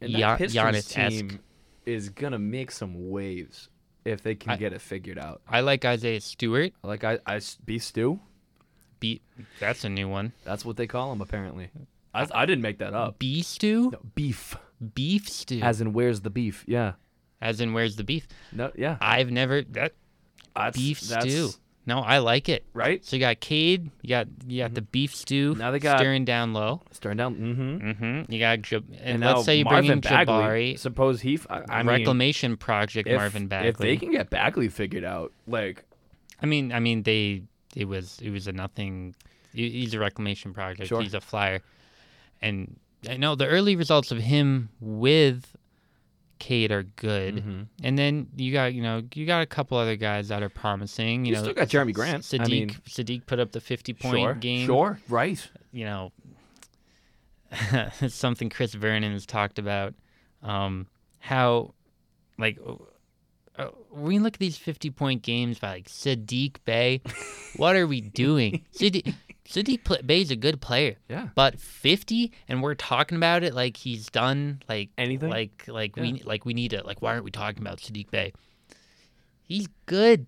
And 0.00 0.10
Ya- 0.10 0.36
that 0.36 0.38
Pistons 0.38 0.64
Giannis-esque. 0.64 1.28
team 1.28 1.40
is 1.84 2.08
gonna 2.08 2.38
make 2.38 2.70
some 2.70 3.10
waves 3.10 3.68
if 4.04 4.22
they 4.22 4.34
can 4.34 4.52
I- 4.52 4.56
get 4.56 4.72
it 4.72 4.80
figured 4.80 5.18
out. 5.18 5.42
I 5.48 5.60
like 5.60 5.84
Isaiah 5.84 6.20
Stewart. 6.20 6.72
Like 6.82 7.04
I, 7.04 7.18
I 7.26 7.40
beef 7.64 7.82
stew. 7.84 8.20
Beat 9.00 9.22
that's 9.58 9.84
a 9.84 9.88
new 9.88 10.08
one. 10.08 10.32
That's 10.44 10.64
what 10.64 10.76
they 10.76 10.86
call 10.86 11.12
him 11.12 11.20
apparently. 11.20 11.70
I, 12.14 12.26
I 12.32 12.46
didn't 12.46 12.62
make 12.62 12.78
that 12.78 12.94
up. 12.94 13.18
Bee 13.18 13.42
stew? 13.42 13.90
No, 13.90 13.98
beef, 14.14 14.56
Beef 14.94 15.28
stew. 15.28 15.60
as 15.60 15.80
in 15.80 15.92
where's 15.92 16.20
the 16.20 16.30
beef? 16.30 16.62
Yeah. 16.68 16.92
As 17.40 17.60
in 17.60 17.72
where's 17.72 17.96
the 17.96 18.04
beef? 18.04 18.28
No. 18.52 18.70
Yeah. 18.76 18.98
I've 19.00 19.30
never 19.30 19.62
that 19.62 19.94
That's, 20.54 20.76
beef 20.78 21.00
that's- 21.00 21.32
stew. 21.32 21.50
No, 21.84 21.98
I 21.98 22.18
like 22.18 22.48
it. 22.48 22.64
Right. 22.74 23.04
So 23.04 23.16
you 23.16 23.20
got 23.20 23.40
Cade, 23.40 23.90
you 24.02 24.08
got 24.10 24.28
you 24.46 24.62
got 24.62 24.74
the 24.74 24.82
beef 24.82 25.14
stew 25.16 25.50
Mm-hmm. 25.52 25.60
Now 25.60 25.70
they 25.72 25.78
got- 25.80 25.98
stirring 25.98 26.24
down 26.24 26.52
low. 26.52 26.82
Stirring 26.92 27.16
down. 27.16 27.34
Mm-hmm. 27.36 27.88
Mm-hmm. 27.90 28.32
You 28.32 28.38
got 28.38 28.62
Jab- 28.62 28.84
and, 29.00 29.00
And 29.00 29.20
let's 29.24 29.44
say 29.44 29.56
you 29.58 29.64
bring 29.64 29.74
Marvin 29.74 29.90
in 29.92 30.00
Bagley. 30.00 30.32
Jabari, 30.34 30.78
Suppose 30.78 31.20
he. 31.20 31.34
f- 31.34 31.46
I, 31.50 31.62
I 31.68 31.78
mean, 31.82 31.86
reclamation 31.88 32.56
project 32.56 33.08
if, 33.08 33.16
Marvin 33.16 33.48
Bagley. 33.48 33.68
if 33.70 33.76
they 33.78 33.96
can 33.96 34.12
get 34.12 34.30
Bagley 34.30 34.68
figured 34.68 35.02
out, 35.04 35.32
like 35.48 35.84
I 36.40 36.46
mean, 36.46 36.72
I 36.72 36.78
mean, 36.78 37.02
they 37.02 37.42
it 37.74 37.86
was 37.86 38.20
it 38.22 38.30
was 38.30 38.46
a 38.46 38.52
nothing. 38.52 39.14
He's 39.52 39.92
a 39.94 39.98
reclamation 39.98 40.54
project. 40.54 40.88
Sure. 40.88 41.02
He's 41.02 41.14
a 41.14 41.20
flyer, 41.20 41.60
and 42.40 42.76
I 43.08 43.16
know 43.16 43.34
the 43.34 43.46
early 43.48 43.74
results 43.76 44.10
of 44.12 44.18
him 44.18 44.68
with 44.80 45.56
Cade 46.42 46.72
are 46.72 46.82
good. 46.82 47.36
Mhm. 47.36 47.66
And 47.84 47.96
then 47.96 48.26
you 48.36 48.52
got 48.52 48.74
you 48.74 48.82
know 48.82 49.02
you 49.14 49.26
got 49.26 49.42
a 49.42 49.46
couple 49.46 49.78
other 49.78 49.94
guys 49.96 50.26
that 50.28 50.42
are 50.42 50.48
promising. 50.48 51.24
You, 51.24 51.30
You 51.30 51.36
know, 51.36 51.42
still 51.44 51.54
got 51.54 51.68
Jerami 51.68 51.94
Grant. 51.94 52.24
Saddiq 52.24 52.40
I 52.44 52.48
mean- 52.48 52.68
Saddiq 52.88 53.26
put 53.26 53.38
up 53.38 53.52
the 53.52 53.60
fifty 53.60 53.92
point 53.94 54.18
sure, 54.18 54.34
game. 54.34 54.66
sure, 54.66 54.98
right. 55.08 55.40
You 55.72 55.84
know, 55.84 56.12
it's 58.00 58.14
something 58.26 58.50
Chris 58.50 58.74
Vernon 58.74 59.12
has 59.12 59.26
talked 59.26 59.58
about. 59.58 59.94
Um, 60.42 60.86
how 61.20 61.74
like. 62.38 62.58
Uh, 63.54 63.68
we 63.90 64.18
look 64.18 64.32
at 64.32 64.40
these 64.40 64.56
50 64.56 64.88
point 64.88 65.20
games 65.22 65.58
by 65.58 65.68
like 65.74 65.86
Saddiq 65.86 66.56
Bey. 66.64 67.02
What 67.56 67.76
are 67.76 67.86
we 67.86 68.00
doing? 68.00 68.64
Saddiq, 68.74 69.12
Saddiq 69.52 69.84
pl- 69.84 70.02
Bey's 70.06 70.30
a 70.30 70.36
good 70.36 70.60
player, 70.60 70.96
Yeah. 71.08 71.28
but 71.34 71.60
50 71.60 72.32
and 72.48 72.62
we're 72.62 72.74
talking 72.74 73.16
about 73.16 73.42
it 73.42 73.52
like 73.54 73.76
he's 73.76 74.08
done 74.10 74.62
like 74.68 74.88
Anything? 74.96 75.28
like 75.30 75.64
like 75.68 75.94
we 75.96 76.22
like 76.24 76.44
we 76.46 76.54
need 76.54 76.70
to 76.70 76.82
like 76.86 77.02
why 77.02 77.12
aren't 77.12 77.24
we 77.24 77.30
talking 77.30 77.60
about 77.60 77.78
Saddiq 77.78 78.10
Bey? 78.10 78.32
He's 79.42 79.68
good, 79.86 80.26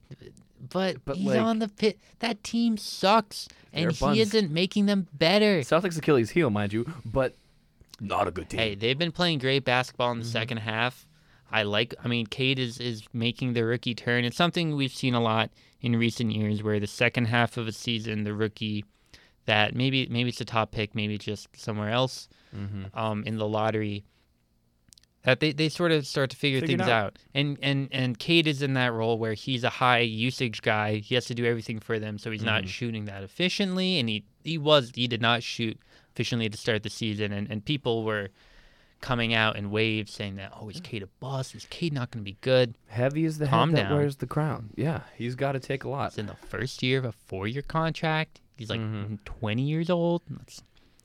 but, 0.61 1.05
But, 1.05 1.17
he's 1.17 1.27
like- 1.27 1.41
on 1.41 1.59
the 1.59 1.69
pit. 1.69 1.99
That 2.19 2.43
team 2.45 2.77
sucks, 2.77 3.49
and 3.73 3.91
he 3.91 3.99
buns. 3.99 4.19
isn't 4.19 4.51
making 4.51 4.87
them 4.87 5.09
better. 5.15 5.61
Celtics 5.61 5.97
Achilles 5.97 6.31
heel, 6.31 6.51
mind 6.51 6.73
you, 6.73 6.85
but 7.05 7.35
not 8.01 8.29
a 8.29 8.31
good 8.31 8.51
team. 8.51 8.61
Hey, 8.61 8.75
they've 8.75 8.99
been 8.99 9.13
playing 9.13 9.39
great 9.39 9.65
basketball 9.65 10.13
in 10.13 10.19
the 10.19 10.25
Mm-hmm. 10.25 10.33
second 10.33 10.57
half. 10.59 11.07
I 11.51 11.63
like. 11.63 11.95
I 12.03 12.09
mean, 12.09 12.27
Cade 12.27 12.59
is 12.59 12.79
is 12.81 13.05
making 13.13 13.53
the 13.53 13.65
rookie 13.65 13.95
turn. 13.95 14.25
It's 14.25 14.37
something 14.37 14.75
we've 14.75 14.93
seen 14.95 15.15
a 15.15 15.21
lot 15.21 15.51
in 15.81 15.95
recent 15.97 16.33
years, 16.33 16.63
where 16.63 16.81
the 16.81 16.87
second 16.87 17.27
half 17.27 17.57
of 17.57 17.69
a 17.69 17.73
season, 17.73 18.25
the 18.25 18.35
rookie 18.35 18.85
that 19.47 19.75
maybe 19.75 20.07
maybe 20.11 20.29
it's 20.31 20.41
a 20.41 20.45
top 20.45 20.71
pick, 20.73 20.95
maybe 20.95 21.19
just 21.19 21.49
somewhere 21.57 21.91
else 21.91 22.29
Mm-hmm. 22.57 22.97
um, 22.97 23.25
in 23.27 23.37
the 23.39 23.49
lottery. 23.49 24.05
That 25.25 25.41
they, 25.41 25.53
they 25.53 25.71
sort 25.71 25.91
of 25.91 26.07
start 26.07 26.29
to 26.31 26.37
figure 26.37 26.61
Figure 26.61 26.77
things 26.77 26.89
out. 26.89 27.05
out. 27.07 27.19
And, 27.35 27.59
and 27.63 27.89
and 27.93 28.19
Cade 28.19 28.47
is 28.47 28.61
in 28.63 28.75
that 28.75 28.93
role 28.93 29.19
where 29.19 29.33
he's 29.33 29.65
a 29.65 29.71
high 29.71 30.01
usage 30.01 30.61
guy. 30.61 30.97
He 30.97 31.15
has 31.15 31.25
to 31.27 31.35
do 31.35 31.47
everything 31.47 31.81
for 31.81 31.99
them, 31.99 32.19
so 32.19 32.31
he's 32.31 32.43
not 32.45 32.65
Mhm. 32.65 32.69
shooting 32.69 33.05
that 33.07 33.23
efficiently. 33.25 33.99
And 33.99 34.09
he 34.09 34.25
he 34.45 34.59
was 34.59 34.93
he 34.95 35.09
did 35.09 35.23
not 35.23 35.43
shoot 35.43 35.79
efficiently 36.13 36.49
to 36.51 36.57
start 36.59 36.83
the 36.83 36.91
season. 36.91 37.33
And, 37.33 37.51
and 37.51 37.65
people 37.65 38.05
were 38.05 38.29
coming 39.01 39.35
out 39.35 39.57
in 39.57 39.71
waves 39.71 40.13
saying 40.13 40.37
that 40.37 40.53
oh 40.61 40.69
is 40.69 40.81
Cade 40.81 41.03
a 41.03 41.07
bust? 41.21 41.55
Is 41.55 41.67
Cade 41.71 41.93
not 41.95 42.11
going 42.11 42.23
to 42.23 42.31
be 42.31 42.37
good? 42.43 42.77
Heavy 42.89 43.25
is 43.25 43.39
the 43.39 43.47
Calm 43.47 43.71
head 43.71 43.79
that 43.79 43.83
down. 43.89 43.97
wears 43.99 44.17
the 44.17 44.27
crown. 44.27 44.71
Yeah, 44.77 45.01
he's 45.17 45.35
got 45.35 45.53
to 45.53 45.61
take 45.61 45.85
a 45.85 45.89
lot. 45.89 46.09
It's 46.09 46.19
in 46.19 46.27
the 46.27 46.35
first 46.37 46.83
year 46.83 46.99
of 46.99 47.07
a 47.07 47.13
four 47.13 47.49
year 47.49 47.63
contract. 47.63 48.43
He's 48.57 48.71
like 48.71 48.81
Mhm. 48.81 49.19
20 49.25 49.63
years 49.63 49.91
old. 49.91 50.23
Let's 50.31 50.63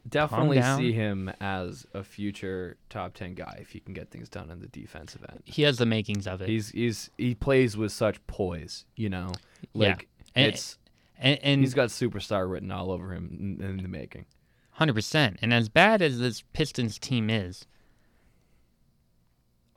Definitely 0.08 0.62
see 0.62 0.92
him 0.94 1.30
as 1.42 1.86
a 1.94 2.04
future 2.04 2.78
top 2.90 3.14
ten 3.14 3.34
guy 3.36 3.58
if 3.62 3.70
he 3.72 3.80
can 3.80 3.94
get 3.94 4.10
things 4.10 4.30
done 4.30 4.50
in 4.50 4.60
the 4.60 4.68
defensive 4.68 5.24
end. 5.30 5.42
He 5.46 5.64
has 5.64 5.78
the 5.78 5.86
makings 5.86 6.26
of 6.26 6.42
it. 6.42 6.48
He's 6.50 6.70
he's 6.70 7.10
he 7.18 7.36
plays 7.36 7.76
with 7.78 7.92
such 7.92 8.26
poise, 8.26 8.86
you 8.96 9.10
know. 9.10 9.32
Yeah. 9.74 9.98
And- 10.36 10.48
it's 10.54 10.78
and 11.18 11.38
and 11.44 11.62
he's 11.62 11.74
got 11.74 11.90
superstar 11.90 12.50
written 12.50 12.72
all 12.72 12.92
over 12.92 13.14
him 13.14 13.58
in, 13.60 13.64
in 13.64 13.78
the 13.84 13.90
making. 13.90 14.26
Hundred 14.72 14.94
percent. 14.94 15.38
And 15.42 15.54
as 15.54 15.68
bad 15.70 16.02
as 16.02 16.18
this 16.20 16.44
Pistons 16.54 16.98
team 16.98 17.30
is, 17.30 17.68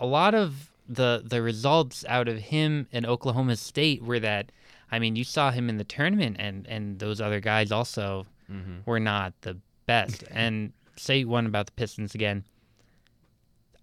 a 0.00 0.06
lot 0.06 0.34
of 0.34 0.70
the 0.88 1.22
the 1.24 1.42
results 1.42 2.04
out 2.08 2.28
of 2.28 2.38
him 2.38 2.86
and 2.92 3.04
Oklahoma 3.06 3.56
State 3.56 4.02
were 4.02 4.20
that. 4.20 4.52
I 4.92 4.98
mean, 5.00 5.16
you 5.16 5.24
saw 5.24 5.50
him 5.50 5.68
in 5.68 5.78
the 5.78 5.84
tournament, 5.84 6.36
and 6.38 6.66
and 6.68 6.98
those 7.00 7.20
other 7.20 7.40
guys 7.40 7.72
also 7.72 8.26
were 8.86 9.00
not 9.00 9.32
the 9.40 9.56
best. 9.86 10.24
and 10.30 10.72
say 10.96 11.24
one 11.24 11.46
about 11.46 11.66
the 11.66 11.72
Pistons 11.72 12.14
again. 12.14 12.44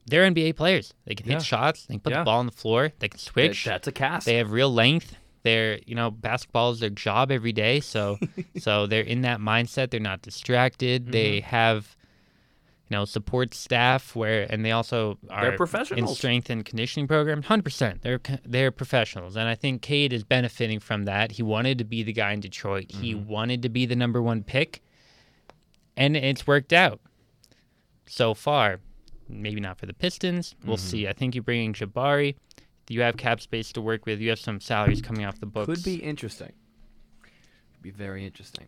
They're 0.05 0.29
NBA 0.29 0.55
players. 0.55 0.93
They 1.05 1.13
can 1.15 1.25
hit 1.29 1.41
shots. 1.43 1.85
They 1.85 1.95
can 1.95 2.01
put 2.01 2.11
Yeah. 2.13 2.19
the 2.19 2.25
ball 2.25 2.39
on 2.39 2.45
the 2.47 2.51
floor. 2.51 2.91
They 2.99 3.09
can 3.09 3.19
switch. 3.19 3.65
that's 3.65 3.87
a 3.87 3.91
cast. 3.91 4.25
They 4.25 4.35
have 4.37 4.51
real 4.51 4.71
length. 4.73 5.15
They're, 5.43 5.79
you 5.85 5.95
know, 5.95 6.09
basketball 6.11 6.71
is 6.71 6.79
their 6.79 6.89
job 6.89 7.31
every 7.31 7.51
day. 7.53 7.79
So, 7.79 8.17
so 8.57 8.87
they're 8.87 9.03
in 9.03 9.21
that 9.21 9.39
mindset. 9.39 9.91
They're 9.91 9.99
not 9.99 10.21
distracted. 10.21 11.03
Mm-hmm. 11.03 11.11
They 11.11 11.39
have, 11.41 11.95
you 12.89 12.97
know, 12.97 13.05
support 13.05 13.53
staff 13.53 14.15
where, 14.15 14.47
and 14.49 14.65
they 14.65 14.71
also 14.71 15.17
are 15.29 15.51
in 15.51 15.57
professionals. 15.57 16.17
strength 16.17 16.49
and 16.49 16.65
conditioning 16.65 17.07
program. 17.07 17.43
Hundred 17.43 17.63
percent. 17.63 18.01
They're 18.01 18.19
they're 18.43 18.71
professionals, 18.71 19.35
and 19.35 19.47
I 19.47 19.55
think 19.55 19.81
Cade 19.83 20.11
is 20.11 20.23
benefiting 20.23 20.79
from 20.79 21.03
that. 21.05 21.33
He 21.33 21.43
wanted 21.43 21.77
to 21.77 21.83
be 21.83 22.01
the 22.03 22.13
guy 22.13 22.31
in 22.33 22.39
Detroit. 22.39 22.91
He 22.91 23.13
Mm-hmm. 23.13 23.29
wanted 23.29 23.61
to 23.63 23.69
be 23.69 23.85
the 23.85 23.95
number 23.95 24.21
one 24.21 24.43
pick, 24.43 24.81
and 25.95 26.17
it's 26.17 26.47
worked 26.47 26.73
out 26.73 26.99
so 28.07 28.33
far. 28.33 28.79
Maybe 29.27 29.59
not 29.61 29.77
for 29.77 29.85
the 29.85 29.93
Pistons. 29.93 30.55
We'll 30.65 30.77
Mm-hmm. 30.77 30.87
see. 30.87 31.07
I 31.07 31.13
think 31.13 31.35
you're 31.35 31.43
bringing 31.43 31.73
Jabari. 31.73 32.35
You 32.89 33.01
have 33.01 33.17
cap 33.17 33.39
space 33.39 33.71
to 33.73 33.81
work 33.81 34.07
with. 34.07 34.19
You 34.19 34.29
have 34.29 34.39
some 34.39 34.59
salaries 34.59 34.99
coming 34.99 35.23
off 35.25 35.39
the 35.39 35.45
books. 35.45 35.67
Could 35.67 35.83
be 35.83 35.97
interesting. 35.97 36.53
Could 37.21 37.83
be 37.83 37.91
very 37.91 38.25
interesting. 38.25 38.65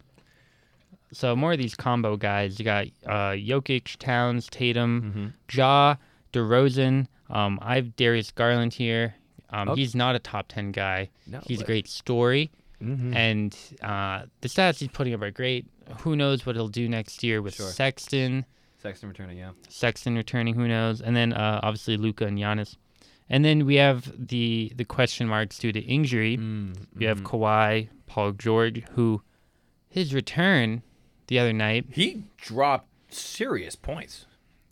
So 1.14 1.36
more 1.36 1.52
of 1.54 1.58
these 1.58 1.76
combo 1.76 2.16
guys. 2.18 2.58
You 2.60 2.66
got 2.66 2.88
uh, 3.06 3.34
Jokic, 3.36 3.98
Towns, 3.98 4.48
Tatum, 4.50 5.02
Mm-hmm. 5.02 5.28
Ja, 5.60 5.96
DeRozan. 6.34 7.08
Um, 7.30 7.60
I 7.62 7.76
have 7.76 7.96
Darius 7.96 8.32
Garland 8.32 8.74
here. 8.74 9.16
Um, 9.50 9.70
Okay. 9.70 9.82
He's 9.82 9.96
not 9.96 10.16
a 10.16 10.20
top 10.20 10.48
ten 10.48 10.72
guy. 10.72 11.10
No, 11.28 11.40
he's 11.46 11.62
a 11.62 11.66
great 11.66 11.88
story, 11.88 12.52
Mhm. 12.82 13.14
and 13.16 13.58
uh, 13.82 14.24
the 14.42 14.48
stats 14.48 14.80
he's 14.80 14.88
putting 14.90 15.14
up 15.14 15.22
are 15.22 15.32
great. 15.32 15.66
Who 16.00 16.16
knows 16.16 16.46
what 16.46 16.56
he'll 16.56 16.70
do 16.70 16.88
next 16.88 17.22
year 17.24 17.42
with 17.42 17.56
Sure. 17.56 17.68
Sexton? 17.68 18.46
Sexton 18.82 19.10
returning, 19.10 19.38
yeah. 19.38 19.52
Sexton 19.70 20.16
returning, 20.16 20.54
who 20.56 20.68
knows? 20.68 21.02
And 21.02 21.16
then 21.16 21.34
uh, 21.34 21.60
obviously 21.62 21.98
Luka 21.98 22.26
and 22.26 22.38
Giannis. 22.38 22.78
And 23.30 23.44
then 23.46 23.66
we 23.66 23.76
have 23.76 24.12
the 24.18 24.72
the 24.76 24.86
question 24.86 25.28
marks 25.28 25.58
due 25.60 25.72
to 25.74 25.80
injury. 25.82 26.38
Mm, 26.38 26.76
We 26.96 27.06
have 27.06 27.20
mhm. 27.22 27.26
Kawhi, 27.26 27.90
Paul 28.08 28.32
George, 28.34 28.84
who 28.96 29.22
his 29.90 30.14
return 30.14 30.82
the 31.32 31.40
other 31.40 31.54
night 31.54 31.86
He 31.92 32.24
dropped 32.36 32.90
serious 33.10 33.74
points. 33.78 34.26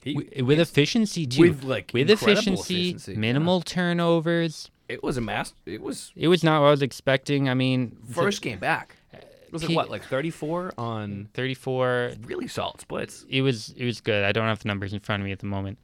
He, 0.04 0.14
with 0.42 0.60
efficiency 0.60 1.26
too. 1.26 1.42
with 1.42 1.64
like 1.64 1.92
with 1.94 2.10
efficiency, 2.10 2.90
efficiency, 2.90 3.14
yeah. 3.14 3.18
minimal 3.18 3.62
turnovers. 3.62 4.70
It 4.90 5.02
was 5.02 5.16
a 5.16 5.22
mass. 5.22 5.54
It 5.66 5.82
was 5.82 6.12
It 6.18 6.28
was 6.28 6.44
not 6.44 6.60
what 6.62 6.68
I 6.68 6.72
was 6.72 6.82
expecting. 6.82 7.48
I 7.48 7.54
mean, 7.54 7.98
first 8.12 8.42
game 8.42 8.60
back. 8.60 8.98
Uh, 9.14 9.18
it 9.20 9.54
was 9.54 9.62
like 9.64 9.70
He- 9.70 9.76
what, 9.76 9.90
like 9.90 10.04
34 10.04 10.74
on 10.78 11.30
34 11.34 12.12
really 12.26 12.48
solid 12.50 12.82
splits. 12.82 13.26
it 13.30 13.42
was 13.42 13.74
it 13.78 13.86
was 13.86 14.02
good. 14.02 14.26
I 14.26 14.34
don't 14.34 14.46
have 14.46 14.60
the 14.60 14.68
numbers 14.68 14.92
in 14.92 15.00
front 15.00 15.22
of 15.22 15.26
me 15.26 15.32
at 15.32 15.40
the 15.40 15.46
moment, 15.48 15.78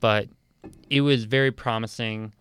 but 0.00 0.28
it 0.90 1.02
was 1.02 1.24
very 1.26 1.52
promising. 1.52 2.32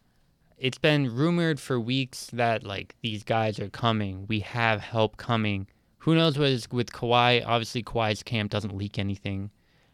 It's 0.57 0.79
been 0.79 1.13
rumored 1.15 1.59
for 1.59 1.79
weeks 1.79 2.27
that 2.33 2.63
like 2.63 2.95
these 3.03 3.23
guys 3.23 3.59
are 3.59 3.69
coming. 3.69 4.25
We 4.27 4.39
have 4.39 4.81
help 4.81 5.17
coming. 5.17 5.67
Who 6.05 6.13
knows 6.13 6.37
what 6.37 6.49
is 6.49 6.69
with 6.71 6.91
Kawhi? 6.91 7.43
Obviously, 7.43 7.81
Kawhi's 7.81 8.21
camp 8.21 8.51
doesn't 8.51 8.77
leak 8.77 8.99
anything, 8.99 9.49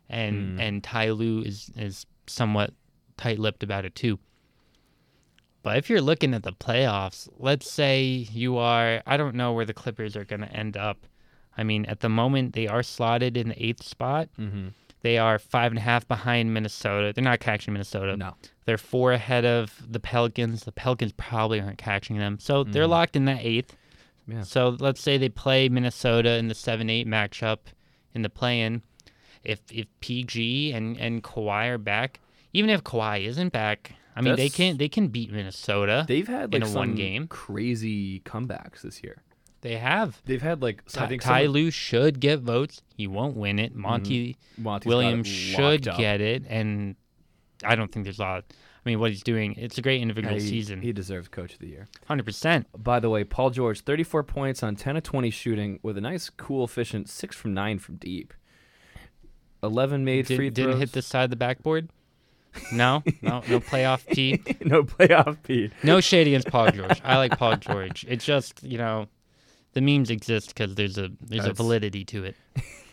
and 0.09 0.59
and 0.59 0.83
Ty 0.83 1.11
Lue 1.11 1.41
is 1.41 1.71
is 1.77 2.05
somewhat 2.27 2.73
tight-lipped 3.15 3.63
about 3.63 3.85
it 3.85 3.95
too. 3.95 4.19
But 5.63 5.77
if 5.77 5.89
you're 5.89 6.01
looking 6.01 6.33
at 6.33 6.43
the 6.43 6.51
playoffs, 6.51 7.29
let's 7.37 7.71
say 7.71 8.03
you 8.03 8.57
are, 8.57 9.01
I 9.05 9.15
don't 9.15 9.35
know 9.35 9.53
where 9.53 9.63
the 9.63 9.73
Clippers 9.73 10.17
are 10.17 10.25
going 10.25 10.41
to 10.41 10.51
end 10.51 10.75
up. 10.75 11.07
I 11.57 11.63
mean, 11.63 11.85
at 11.85 12.01
the 12.01 12.09
moment, 12.09 12.55
they 12.55 12.67
are 12.67 12.83
slotted 12.83 13.37
in 13.37 13.49
the 13.49 13.65
eighth 13.65 13.83
spot. 13.83 14.27
Mm-hmm. 14.37 14.69
They 15.03 15.17
are 15.17 15.39
five 15.39 15.71
and 15.71 15.77
a 15.79 15.81
half 15.81 16.05
behind 16.09 16.53
Minnesota. 16.53 17.13
They're 17.13 17.23
not 17.23 17.39
catching 17.39 17.73
Minnesota. 17.73 18.17
No. 18.17 18.35
They're 18.65 18.77
four 18.77 19.13
ahead 19.13 19.45
of 19.45 19.81
the 19.89 19.99
Pelicans. 20.01 20.63
The 20.63 20.73
Pelicans 20.73 21.13
probably 21.13 21.61
aren't 21.61 21.77
catching 21.77 22.17
them. 22.17 22.37
So 22.37 22.65
they're 22.65 22.85
locked 22.87 23.15
in 23.15 23.25
that 23.25 23.39
eighth. 23.41 23.77
Yeah. 24.27 24.43
So 24.43 24.75
let's 24.79 25.01
say 25.01 25.17
they 25.17 25.29
play 25.29 25.69
Minnesota 25.69 26.31
in 26.37 26.47
the 26.47 26.55
7 26.55 26.89
8 26.89 27.07
matchup 27.07 27.57
in 28.13 28.21
the 28.21 28.29
play 28.29 28.61
in. 28.61 28.81
If, 29.43 29.59
if 29.71 29.87
PG 30.01 30.71
and, 30.73 30.97
and 30.97 31.23
Kawhi 31.23 31.69
are 31.69 31.77
back, 31.79 32.19
even 32.53 32.69
if 32.69 32.83
Kawhi 32.83 33.25
isn't 33.25 33.51
back, 33.51 33.93
I 34.15 34.21
mean, 34.21 34.35
they 34.35 34.49
can 34.49 34.77
they 34.77 34.89
can 34.89 35.07
beat 35.07 35.31
Minnesota. 35.31 36.05
They've 36.07 36.27
had 36.27 36.53
In 36.53 36.61
like 36.61 36.69
a 36.69 36.73
one 36.75 36.95
game. 36.95 37.27
crazy 37.27 38.19
comebacks 38.19 38.81
this 38.81 39.01
year. 39.03 39.23
They 39.61 39.77
have. 39.77 40.21
They've 40.25 40.41
had 40.41 40.61
like 40.61 40.83
I 40.89 40.91
Ty, 40.99 41.07
think 41.07 41.21
Ty 41.21 41.45
Lue 41.47 41.71
should 41.71 42.19
get 42.19 42.41
votes. 42.41 42.81
He 42.95 43.07
won't 43.07 43.35
win 43.37 43.57
it. 43.57 43.71
Mm-hmm. 43.71 43.81
Monty 43.81 44.37
Monty's 44.57 44.87
Williams 44.87 45.27
should 45.27 45.87
up. 45.87 45.97
get 45.97 46.19
it, 46.21 46.43
and 46.49 46.95
I 47.63 47.75
don't 47.75 47.91
think 47.91 48.03
there's 48.05 48.19
a 48.19 48.23
lot. 48.23 48.45
I 48.83 48.89
mean, 48.89 48.99
what 48.99 49.11
he's 49.11 49.21
doing, 49.21 49.53
it's 49.57 49.77
a 49.77 49.81
great 49.81 49.97
Yeah, 49.97 50.03
individual 50.03 50.33
he, 50.35 50.39
season. 50.39 50.81
He 50.81 50.91
deserves 50.91 51.27
coach 51.27 51.53
of 51.53 51.59
the 51.59 51.67
year. 51.67 51.87
Hundred 52.07 52.25
percent. 52.25 52.65
By 52.75 52.99
the 52.99 53.09
way, 53.11 53.23
Paul 53.23 53.51
George, 53.51 53.81
34 53.81 54.23
points 54.23 54.63
on 54.63 54.75
10 54.75 54.97
of 54.97 55.03
20 55.03 55.29
shooting 55.29 55.79
with 55.83 55.97
a 55.97 56.01
nice, 56.01 56.29
cool, 56.31 56.63
efficient 56.63 57.07
6 57.07 57.35
from 57.35 57.53
9 57.53 57.77
from 57.79 57.95
deep. 57.97 58.33
11 59.63 60.03
made 60.03 60.25
free 60.25 60.49
throws. 60.49 60.53
didn't 60.53 60.79
hit 60.79 60.91
the 60.93 61.01
side 61.03 61.25
of 61.25 61.29
the 61.29 61.35
backboard. 61.35 61.89
No, 62.73 63.03
no, 63.21 63.43
no 63.47 63.59
playoff 63.59 64.05
P. 64.07 64.41
no 64.65 64.83
playoff 64.83 65.37
P. 65.43 65.69
No 65.83 66.01
shade 66.01 66.27
against 66.27 66.47
Paul 66.49 66.71
George. 66.71 66.99
I 67.03 67.17
like 67.17 67.37
Paul 67.37 67.57
George. 67.57 68.05
It's 68.09 68.25
just 68.25 68.63
you 68.63 68.77
know, 68.79 69.07
the 69.73 69.81
memes 69.81 70.09
exist 70.09 70.49
because 70.49 70.75
there's 70.75 70.97
a 70.97 71.11
there's 71.21 71.45
a 71.45 71.53
validity 71.53 72.03
to 72.05 72.23
it. 72.25 72.35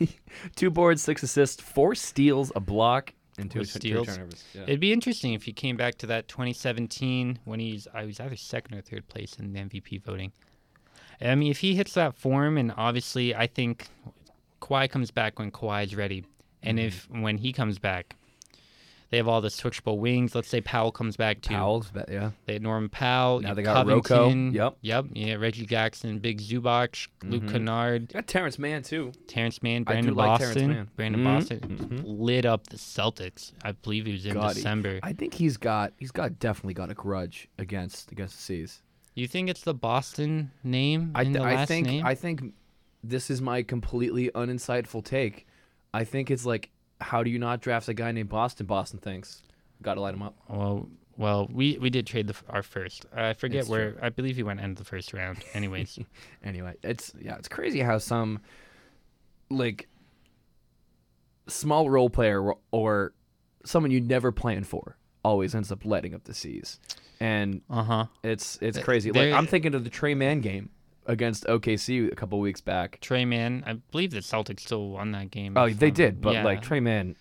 Two 0.55 0.70
boards, 0.70 1.03
six 1.03 1.22
assists, 1.22 1.61
four 1.61 1.95
steals, 1.95 2.53
a 2.55 2.61
block, 2.61 3.14
and 3.39 3.51
two, 3.51 3.61
With 3.61 3.72
two 3.72 3.78
steals. 3.78 4.07
turnovers. 4.07 4.45
Yeah. 4.55 4.62
It'd 4.62 4.80
be 4.80 4.93
interesting 4.93 5.32
if 5.32 5.45
he 5.45 5.53
came 5.53 5.76
back 5.76 5.97
to 5.99 6.07
that 6.07 6.28
2017 6.28 7.39
when 7.45 7.61
he's 7.61 7.86
I 7.95 8.05
was 8.05 8.20
either 8.20 8.36
second 8.36 8.76
or 8.76 8.82
third 8.82 9.09
place 9.09 9.36
in 9.39 9.53
the 9.53 9.61
MVP 9.61 10.03
voting. 10.03 10.32
I 11.20 11.34
mean, 11.34 11.51
if 11.51 11.59
he 11.59 11.74
hits 11.74 11.95
that 11.95 12.14
form, 12.16 12.59
and 12.59 12.72
obviously 12.76 13.34
I 13.34 13.47
think 13.47 13.89
Kawhi 14.61 14.89
comes 14.91 15.11
back 15.11 15.39
when 15.39 15.51
Kawhi's 15.51 15.95
ready, 15.95 16.24
and 16.62 16.78
mm-hmm. 16.78 16.86
if 16.86 17.09
when 17.11 17.39
he 17.39 17.53
comes 17.53 17.78
back, 17.78 18.16
they 19.11 19.16
have 19.16 19.26
all 19.28 19.40
the 19.40 19.48
switchable 19.48 19.98
wings. 19.98 20.34
Let's 20.34 20.48
say 20.48 20.61
Powell 20.61 20.92
comes 20.92 21.16
back 21.16 21.40
too. 21.40 21.54
Powell's, 21.54 21.90
bet, 21.90 22.09
yeah. 22.11 22.30
They 22.46 22.54
had 22.54 22.62
Norman 22.62 22.88
Powell. 22.90 23.40
Now 23.40 23.54
they 23.54 23.62
have 23.62 23.74
got 23.74 23.86
Rocco. 23.86 24.00
Covington, 24.02 24.52
Yep. 24.54 24.76
Yep. 24.82 25.04
Yeah, 25.14 25.34
Reggie 25.34 25.64
Jackson, 25.66 26.18
Big 26.18 26.40
Zubac, 26.40 27.09
Luke 27.22 27.44
Mhm. 27.44 27.52
Kennard, 27.52 28.02
You 28.02 28.06
got 28.14 28.26
Terrence 28.26 28.59
Mann, 28.59 28.82
too. 28.82 29.12
Terrence 29.26 29.62
Mann, 29.62 29.76
I 29.76 29.78
do 29.78 29.84
Brandon 29.84 30.14
like 30.14 30.38
Terrence 30.38 30.54
Boston. 30.56 30.70
Mann. 30.70 30.90
Brandon 30.96 31.20
Mhm. 31.20 31.24
Boston 31.24 31.61
Mhm. 31.61 32.02
lit 32.04 32.44
up 32.44 32.66
the 32.66 32.76
Celtics. 32.76 33.52
I 33.62 33.72
believe 33.72 34.06
he 34.06 34.12
was 34.12 34.26
in 34.26 34.34
God, 34.34 34.48
he- 34.50 34.54
December. 34.54 35.00
I 35.02 35.12
think 35.14 35.34
he's 35.34 35.56
got 35.56 35.92
he's 35.98 36.11
got 36.12 36.38
definitely 36.38 36.74
got 36.74 36.90
a 36.90 36.94
grudge 36.94 37.48
against 37.59 38.12
against 38.12 38.36
the 38.36 38.42
C's. 38.42 38.82
You 39.14 39.26
think 39.26 39.48
it's 39.48 39.62
the 39.62 39.74
Boston 39.74 40.50
name 40.62 41.11
I, 41.14 41.22
in 41.22 41.28
th- 41.32 41.38
the 41.42 41.48
I 41.48 41.54
last 41.54 41.68
think 41.68 41.86
name? 41.86 42.06
I 42.06 42.14
think 42.14 42.42
this 43.02 43.30
is 43.30 43.40
my 43.40 43.62
completely 43.62 44.30
uninsightful 44.34 45.04
take. 45.04 45.46
I 45.94 46.04
think 46.04 46.30
it's 46.30 46.44
like 46.44 46.70
how 47.01 47.22
do 47.22 47.30
you 47.30 47.38
not 47.38 47.61
draft 47.61 47.88
a 47.88 47.94
guy 47.94 48.12
named 48.12 48.28
Boston? 48.28 48.66
Boston 48.66 48.99
thinks. 48.99 49.42
Got 49.82 49.94
to 49.94 50.01
light 50.01 50.14
him 50.14 50.22
up. 50.22 50.36
well, 50.49 50.88
well, 51.16 51.49
we 51.53 51.78
we 51.78 51.90
did 51.90 52.07
trade 52.07 52.28
the, 52.28 52.34
our 52.49 52.62
first. 52.62 53.07
I 53.14 53.32
forget 53.32 53.62
It's 53.62 53.68
where. 53.68 53.96
I 54.01 54.09
believe 54.09 54.36
he 54.36 54.44
went 54.44 54.61
end 54.61 54.72
of 54.72 54.78
the 54.78 54.84
first 54.84 55.12
round. 55.12 55.38
Anyways, 55.55 55.99
Anyway, 56.44 56.74
it's 56.82 57.12
yeah, 57.20 57.36
it's 57.36 57.49
crazy 57.49 57.80
how 57.80 57.99
some 57.99 58.40
like 59.51 59.88
small 61.49 61.90
role 61.90 62.09
player 62.09 62.40
or, 62.40 62.59
or 62.70 63.12
someone 63.64 63.90
you 63.90 64.01
never 64.01 64.30
planned 64.30 64.66
for 64.66 64.96
always 65.24 65.55
ends 65.55 65.72
up 65.72 65.84
lighting 65.84 66.14
up 66.14 66.24
the 66.24 66.34
C's, 66.34 66.78
and 67.18 67.62
uh 67.68 67.82
huh. 67.82 68.07
it's 68.22 68.57
it's 68.61 68.78
crazy. 68.78 69.11
Like 69.11 69.32
I'm 69.32 69.46
thinking 69.46 69.74
of 69.74 69.82
the 69.82 69.90
Tre 69.90 70.14
Mann 70.14 70.40
game 70.40 70.70
against 71.09 71.44
OKC 71.46 72.12
a 72.12 72.14
couple 72.14 72.38
weeks 72.38 72.61
back. 72.61 73.00
Tre 73.00 73.24
Mann. 73.24 73.64
I 73.66 73.72
believe 73.90 74.12
the 74.12 74.18
Celtics 74.18 74.61
still 74.61 74.90
won 74.90 75.11
that 75.12 75.30
game. 75.30 75.56
Oh, 75.56 75.68
they 75.68 75.90
did, 75.90 76.20
but 76.20 76.34
yeah. 76.34 76.44
like 76.44 76.62
Tre 76.62 76.78
Mann, 76.78 77.16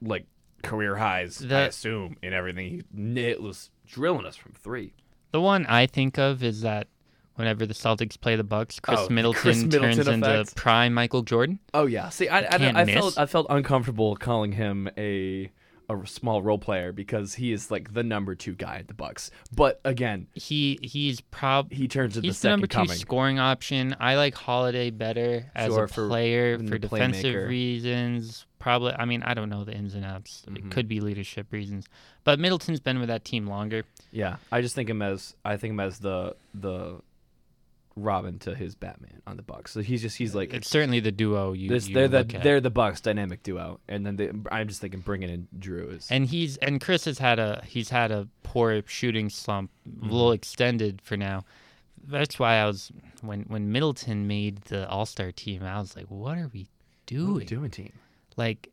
like 0.00 0.26
career 0.62 0.96
highs, 0.96 1.44
I 1.50 1.62
assume, 1.62 2.16
in 2.22 2.32
everything. 2.32 2.70
He 2.70 2.82
na- 2.92 3.40
was 3.40 3.70
drilling 3.86 4.26
us 4.26 4.36
from 4.36 4.52
three. 4.52 4.92
The 5.32 5.40
one 5.40 5.66
I 5.66 5.86
think 5.86 6.18
of 6.18 6.44
is 6.44 6.60
that 6.60 6.86
whenever 7.34 7.66
the 7.66 7.74
Celtics 7.74 8.20
play 8.20 8.36
the 8.36 8.44
Bucks. 8.44 8.78
Khris 8.78 9.00
Oh, 9.00 9.08
Middleton 9.08 9.42
Khris 9.42 9.62
Middleton 9.64 10.20
turns 10.20 10.46
into 10.46 10.54
prime 10.54 10.94
Michael 10.94 11.22
Jordan. 11.22 11.58
Oh 11.72 11.86
yeah. 11.86 12.08
See, 12.10 12.28
I 12.28 12.38
I, 12.38 12.58
Can't 12.58 12.76
I 12.76 12.86
felt 12.86 13.18
I 13.18 13.26
felt 13.26 13.46
uncomfortable 13.50 14.16
calling 14.16 14.52
him 14.52 14.88
a 14.96 15.50
a 15.88 16.06
small 16.06 16.42
role 16.42 16.58
player 16.58 16.92
because 16.92 17.34
he 17.34 17.52
is 17.52 17.70
like 17.70 17.92
the 17.92 18.02
number 18.02 18.34
two 18.34 18.54
guy 18.54 18.76
at 18.76 18.88
the 18.88 18.94
Bucks. 18.94 19.30
But 19.54 19.80
again, 19.84 20.26
He 20.34 20.78
he's 20.82 21.20
prob 21.20 21.72
he 21.72 21.88
turns 21.88 22.16
into 22.16 22.28
he's 22.28 22.40
the 22.40 22.48
the 22.48 22.52
number 22.52 22.66
second 22.66 22.84
two 22.84 22.86
coming. 22.88 22.98
scoring 22.98 23.38
option. 23.38 23.94
I 24.00 24.16
like 24.16 24.34
Holiday 24.34 24.90
better 24.90 25.50
as 25.54 25.72
Sure, 25.72 25.84
a 25.84 25.88
for 25.88 26.08
player 26.08 26.56
being 26.58 26.68
for 26.70 26.78
defensive 26.78 27.24
playmaker. 27.34 27.48
reasons. 27.48 28.46
Probably, 28.58 28.92
I 28.98 29.04
mean, 29.04 29.22
I 29.22 29.34
don't 29.34 29.50
know 29.50 29.62
the 29.64 29.74
ins 29.74 29.94
and 29.94 30.06
outs. 30.06 30.42
Mhm. 30.48 30.56
It 30.56 30.70
could 30.70 30.88
be 30.88 31.00
leadership 31.00 31.48
reasons, 31.52 31.86
but 32.24 32.38
Middleton's 32.40 32.80
been 32.80 32.98
with 32.98 33.08
that 33.08 33.22
team 33.24 33.46
longer. 33.46 33.82
Yeah, 34.10 34.36
I 34.50 34.62
just 34.62 34.74
think 34.74 34.88
him 34.88 35.02
as 35.02 35.36
I 35.44 35.58
think 35.58 35.72
him 35.72 35.80
as 35.80 35.98
the 35.98 36.34
the 36.54 37.00
Robin 37.96 38.38
to 38.40 38.54
his 38.54 38.74
Batman 38.74 39.22
on 39.26 39.36
the 39.36 39.42
Bucks. 39.42 39.72
So 39.72 39.80
he's 39.80 40.02
just 40.02 40.16
he's 40.16 40.34
like 40.34 40.52
It's 40.52 40.68
certainly 40.68 41.00
the 41.00 41.12
duo 41.12 41.52
you. 41.52 41.68
this. 41.68 41.88
you 41.88 41.94
They're 41.94 42.08
the 42.08 42.18
at. 42.18 42.42
they're 42.42 42.60
the 42.60 42.70
Bucks 42.70 43.00
dynamic 43.00 43.42
duo, 43.42 43.80
and 43.88 44.04
then 44.04 44.16
they, 44.16 44.30
I'm 44.50 44.68
just 44.68 44.80
thinking 44.80 45.00
bringing 45.00 45.28
in 45.30 45.48
Drew 45.58 45.88
is 45.90 46.08
and 46.10 46.26
he's 46.26 46.56
and 46.58 46.80
Khris 46.80 47.04
has 47.04 47.18
had 47.18 47.38
a 47.38 47.62
he's 47.66 47.90
had 47.90 48.10
a 48.10 48.28
poor 48.42 48.82
shooting 48.86 49.30
slump, 49.30 49.70
a 49.86 50.04
little 50.06 50.28
Mm-hmm. 50.28 50.34
extended 50.34 51.00
for 51.02 51.16
now. 51.16 51.44
That's 52.06 52.38
why 52.38 52.56
I 52.56 52.66
was 52.66 52.90
when 53.22 53.42
when 53.48 53.70
Middleton 53.72 54.26
made 54.26 54.62
the 54.64 54.88
All 54.88 55.06
Star 55.06 55.32
team, 55.32 55.62
I 55.62 55.78
was 55.78 55.96
like, 55.96 56.06
what 56.06 56.36
are 56.38 56.50
we 56.52 56.66
what 57.10 57.20
are 57.20 57.32
we 57.32 57.44
doing? 57.44 57.46
doing 57.46 57.70
team. 57.70 57.92
Like, 58.36 58.70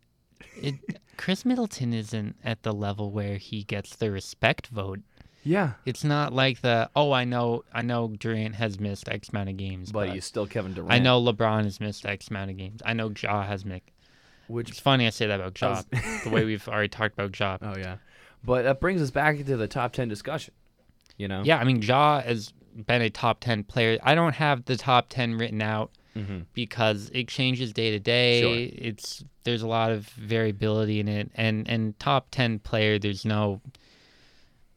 it, 0.55 0.75
Khris 1.17 1.45
Middleton 1.45 1.93
isn't 1.93 2.35
at 2.43 2.63
the 2.63 2.73
level 2.73 3.11
where 3.11 3.37
he 3.37 3.63
gets 3.63 3.95
the 3.95 4.09
respect 4.11 4.67
vote. 4.67 4.99
Yeah, 5.43 5.71
It's 5.85 6.03
not 6.03 6.33
like 6.33 6.61
the 6.61 6.89
oh 6.95 7.11
I 7.11 7.23
know 7.25 7.63
I 7.73 7.81
know 7.81 8.09
Durant 8.09 8.55
has 8.55 8.79
missed 8.79 9.09
X 9.09 9.29
amount 9.29 9.49
of 9.49 9.57
games, 9.57 9.91
but 9.91 10.07
but, 10.07 10.15
you 10.15 10.21
still 10.21 10.45
Kevin 10.45 10.73
Durant. 10.73 10.91
I 10.91 10.99
know 10.99 11.19
LeBron 11.21 11.63
has 11.63 11.79
missed 11.79 12.05
X 12.05 12.27
amount 12.29 12.51
of 12.51 12.57
games. 12.57 12.81
I 12.85 12.93
know 12.93 13.11
Ja 13.19 13.43
has 13.43 13.65
missed. 13.65 13.89
which 14.47 14.69
It's 14.69 14.79
funny 14.79 15.07
I 15.07 15.09
say 15.09 15.25
that 15.27 15.39
about 15.39 15.59
Ja, 15.59 15.69
was- 15.91 16.23
the 16.23 16.29
way 16.29 16.45
we've 16.45 16.67
already 16.67 16.89
talked 16.89 17.13
about 17.15 17.37
Ja. 17.39 17.57
Oh 17.61 17.75
yeah, 17.77 17.97
but 18.43 18.63
that 18.63 18.79
brings 18.79 19.01
us 19.01 19.09
back 19.11 19.37
into 19.39 19.57
the 19.57 19.67
top 19.67 19.93
ten 19.93 20.07
discussion. 20.07 20.53
You 21.17 21.27
know. 21.27 21.41
Yeah, 21.43 21.57
I 21.57 21.63
mean 21.63 21.81
Ja 21.81 22.21
has 22.21 22.53
been 22.75 23.01
a 23.01 23.09
top 23.09 23.39
ten 23.39 23.63
player. 23.63 23.97
I 24.03 24.13
don't 24.15 24.33
have 24.35 24.65
the 24.65 24.77
top 24.77 25.07
ten 25.09 25.37
written 25.37 25.61
out 25.61 25.91
Mm-hmm. 26.13 26.39
because 26.53 27.09
it 27.13 27.29
changes 27.29 27.71
day 27.71 27.91
to 27.91 27.97
day. 27.99 28.63
It's 28.65 29.23
there's 29.45 29.61
a 29.61 29.67
lot 29.67 29.93
of 29.93 30.09
variability 30.09 30.99
in 30.99 31.07
it, 31.07 31.31
and 31.35 31.65
and 31.69 31.97
top 31.99 32.27
ten 32.31 32.59
player 32.59 32.99
there's 32.99 33.23
no 33.23 33.61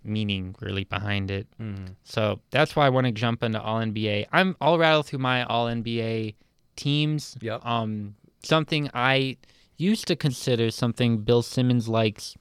meaning 0.05 0.55
really 0.61 0.85
behind 0.85 1.31
it. 1.31 1.47
Mm-hmm. 1.61 1.87
So 2.05 2.41
that's 2.51 2.77
why 2.77 2.87
I 2.87 2.91
want 2.91 3.07
to 3.07 3.13
jump 3.13 3.43
into 3.43 3.61
All 3.61 3.81
NBA. 3.81 4.27
I'm 4.33 4.57
I'll 4.61 4.79
rattle 4.79 5.03
through 5.03 5.21
my 5.21 5.45
All 5.45 5.67
NBA 5.67 6.35
teams. 6.77 7.37
Yep. 7.41 7.65
Um, 7.65 8.15
something 8.43 8.91
I 8.95 9.37
used 9.77 10.07
to 10.09 10.17
consider 10.17 10.71
something 10.71 11.19
Bill 11.19 11.43
Simmons 11.43 11.89
likes, 11.89 12.37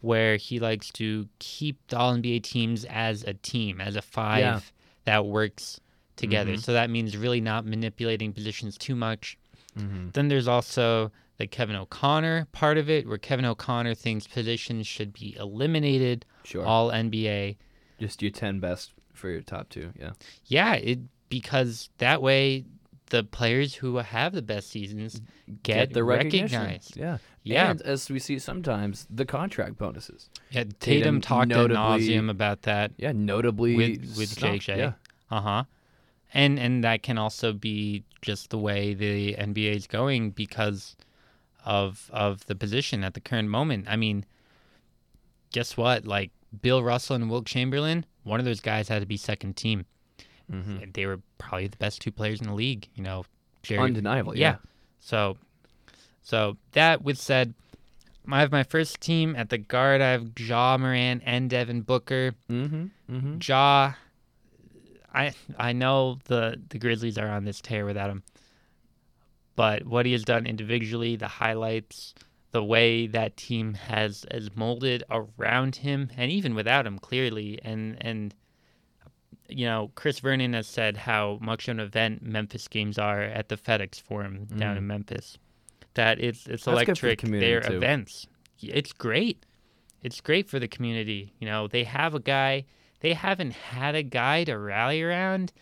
where 0.00 0.36
he 0.36 0.58
likes 0.58 0.90
to 0.92 1.28
keep 1.38 1.76
the 1.88 1.98
All 1.98 2.14
NBA 2.16 2.42
teams 2.42 2.84
as 2.86 3.22
a 3.24 3.34
team, 3.34 3.80
as 3.80 3.96
a 3.96 4.02
five 4.02 4.40
Yeah. 4.40 4.60
that 5.04 5.26
works 5.26 5.80
together. 6.16 6.54
Mhm. 6.54 6.60
So 6.62 6.72
that 6.72 6.90
means 6.90 7.16
really 7.16 7.40
not 7.40 7.64
manipulating 7.66 8.32
positions 8.32 8.76
too 8.76 8.94
much. 8.94 9.36
Mm-hmm. 9.78 10.10
Then 10.12 10.28
there's 10.28 10.46
also 10.48 11.10
the 11.42 11.46
Kevin 11.48 11.74
O'Connor 11.76 12.46
part 12.52 12.78
of 12.78 12.88
it, 12.88 13.06
where 13.08 13.18
Kevin 13.18 13.44
O'Connor 13.44 13.94
thinks 13.96 14.26
positions 14.28 14.86
should 14.86 15.12
be 15.12 15.34
eliminated, 15.38 16.24
Sure. 16.44 16.64
all 16.64 16.90
NBA. 16.90 17.56
just 17.98 18.22
your 18.22 18.30
ten 18.30 18.60
best 18.60 18.92
for 19.12 19.28
your 19.30 19.42
top 19.42 19.68
two. 19.68 19.92
Yeah. 19.98 20.12
Yeah, 20.46 20.74
it 20.74 21.00
because 21.28 21.88
that 21.98 22.22
way 22.22 22.64
the 23.10 23.22
players 23.24 23.74
who 23.74 23.96
have 23.96 24.32
the 24.32 24.42
best 24.42 24.70
seasons 24.70 25.20
get, 25.62 25.92
the 25.92 26.02
recognition. 26.04 26.58
recognized. 26.60 26.96
Yeah. 26.96 27.18
Yeah. 27.42 27.70
And 27.72 27.82
as 27.82 28.08
we 28.10 28.18
see 28.20 28.38
sometimes, 28.38 29.06
the 29.10 29.24
contract 29.26 29.76
bonuses. 29.78 30.30
Yeah, 30.50 30.64
Tatum, 30.64 30.76
Tatum 30.80 31.20
talked 31.20 31.48
notably- 31.48 31.76
ad 31.76 32.00
nauseum 32.00 32.30
about 32.30 32.62
that 32.62 32.92
Yeah, 32.96 33.12
notably 33.12 33.74
with 33.76 33.98
with 34.16 34.36
JJ. 34.36 34.76
Yeah. 34.78 34.92
Uh 35.30 35.40
huh. 35.40 35.64
And 36.32 36.58
and 36.58 36.82
that 36.84 37.02
can 37.02 37.18
also 37.18 37.52
be 37.52 38.04
just 38.22 38.50
the 38.50 38.58
way 38.58 38.94
the 38.94 39.34
NBA 39.34 39.74
is 39.76 39.86
going 39.86 40.30
because 40.30 40.96
of 41.64 42.10
of 42.12 42.44
the 42.46 42.54
position 42.54 43.04
at 43.04 43.14
the 43.14 43.20
current 43.20 43.48
moment. 43.48 43.86
I 43.88 43.96
mean, 43.96 44.24
guess 45.52 45.76
what? 45.76 46.06
Like 46.06 46.30
Bill 46.60 46.82
Russell 46.82 47.16
and 47.16 47.30
Wilt 47.30 47.46
Chamberlain, 47.46 48.04
one 48.24 48.40
of 48.40 48.44
those 48.46 48.60
guys 48.60 48.88
had 48.88 49.00
to 49.00 49.06
be 49.06 49.16
second 49.16 49.56
team. 49.56 49.86
Mm-hmm. 50.50 50.90
They 50.92 51.06
were 51.06 51.20
probably 51.38 51.68
the 51.68 51.76
best 51.76 52.00
two 52.02 52.12
players 52.12 52.40
in 52.40 52.46
the 52.46 52.54
league. 52.54 52.88
You 52.94 53.02
know, 53.02 53.24
Jerry 53.62 53.80
Undeniably. 53.80 54.38
yeah. 54.38 54.52
Yeah. 54.52 54.56
So, 55.00 55.36
so 56.22 56.56
that 56.72 57.02
with 57.02 57.18
said, 57.18 57.54
I 58.30 58.40
have 58.40 58.52
my 58.52 58.62
first 58.62 59.00
team 59.00 59.34
at 59.34 59.48
the 59.48 59.58
guard. 59.58 60.00
I 60.00 60.10
have 60.10 60.30
Ja 60.38 60.76
Morant 60.78 61.22
and 61.24 61.50
Devin 61.50 61.80
Booker. 61.82 62.34
Mm-hmm. 62.50 62.84
Mm-hmm. 63.10 63.38
Ja, 63.42 63.94
I 65.12 65.32
I 65.58 65.72
know 65.72 66.18
the 66.24 66.60
the 66.68 66.78
Grizzlies 66.78 67.18
are 67.18 67.28
on 67.28 67.44
this 67.44 67.60
tear 67.60 67.84
without 67.84 68.10
him, 68.10 68.22
but 69.56 69.86
what 69.86 70.06
he 70.06 70.12
has 70.12 70.24
done 70.24 70.46
individually, 70.46 71.16
the 71.16 71.28
highlights, 71.28 72.14
the 72.52 72.62
way 72.64 73.06
that 73.06 73.36
team 73.36 73.74
has 73.74 74.24
has 74.30 74.54
molded 74.54 75.04
around 75.10 75.76
him, 75.76 76.10
and 76.16 76.30
even 76.30 76.54
without 76.54 76.86
him, 76.86 76.98
clearly, 76.98 77.58
and 77.62 77.96
and 78.00 78.34
you 79.48 79.66
know, 79.66 79.90
Chris 79.94 80.20
Vernon 80.20 80.54
has 80.54 80.66
said 80.66 80.96
how 80.96 81.38
much 81.42 81.68
of 81.68 81.72
an 81.76 81.80
event 81.80 82.22
Memphis 82.22 82.68
games 82.68 82.96
are 82.98 83.20
at 83.22 83.48
the 83.48 83.56
FedEx 83.56 84.00
Forum 84.00 84.46
down 84.56 84.76
Mm. 84.76 84.78
in 84.78 84.86
Memphis. 84.86 85.36
That 85.94 86.18
it's 86.20 86.40
it's 86.46 86.46
That's 86.46 86.64
the 86.64 86.70
electric. 86.72 87.18
community, 87.18 87.50
Their 87.50 87.60
too. 87.60 87.76
events, 87.76 88.26
it's 88.62 88.92
great. 88.92 89.44
It's 90.02 90.20
great 90.20 90.48
for 90.48 90.58
the 90.58 90.68
community. 90.68 91.32
You 91.38 91.46
know, 91.46 91.68
they 91.68 91.84
have 91.84 92.14
a 92.14 92.20
guy. 92.20 92.64
They 93.00 93.12
haven't 93.14 93.52
had 93.52 93.94
a 93.94 94.02
guy 94.02 94.44
to 94.44 94.56
rally 94.56 95.02
around 95.02 95.52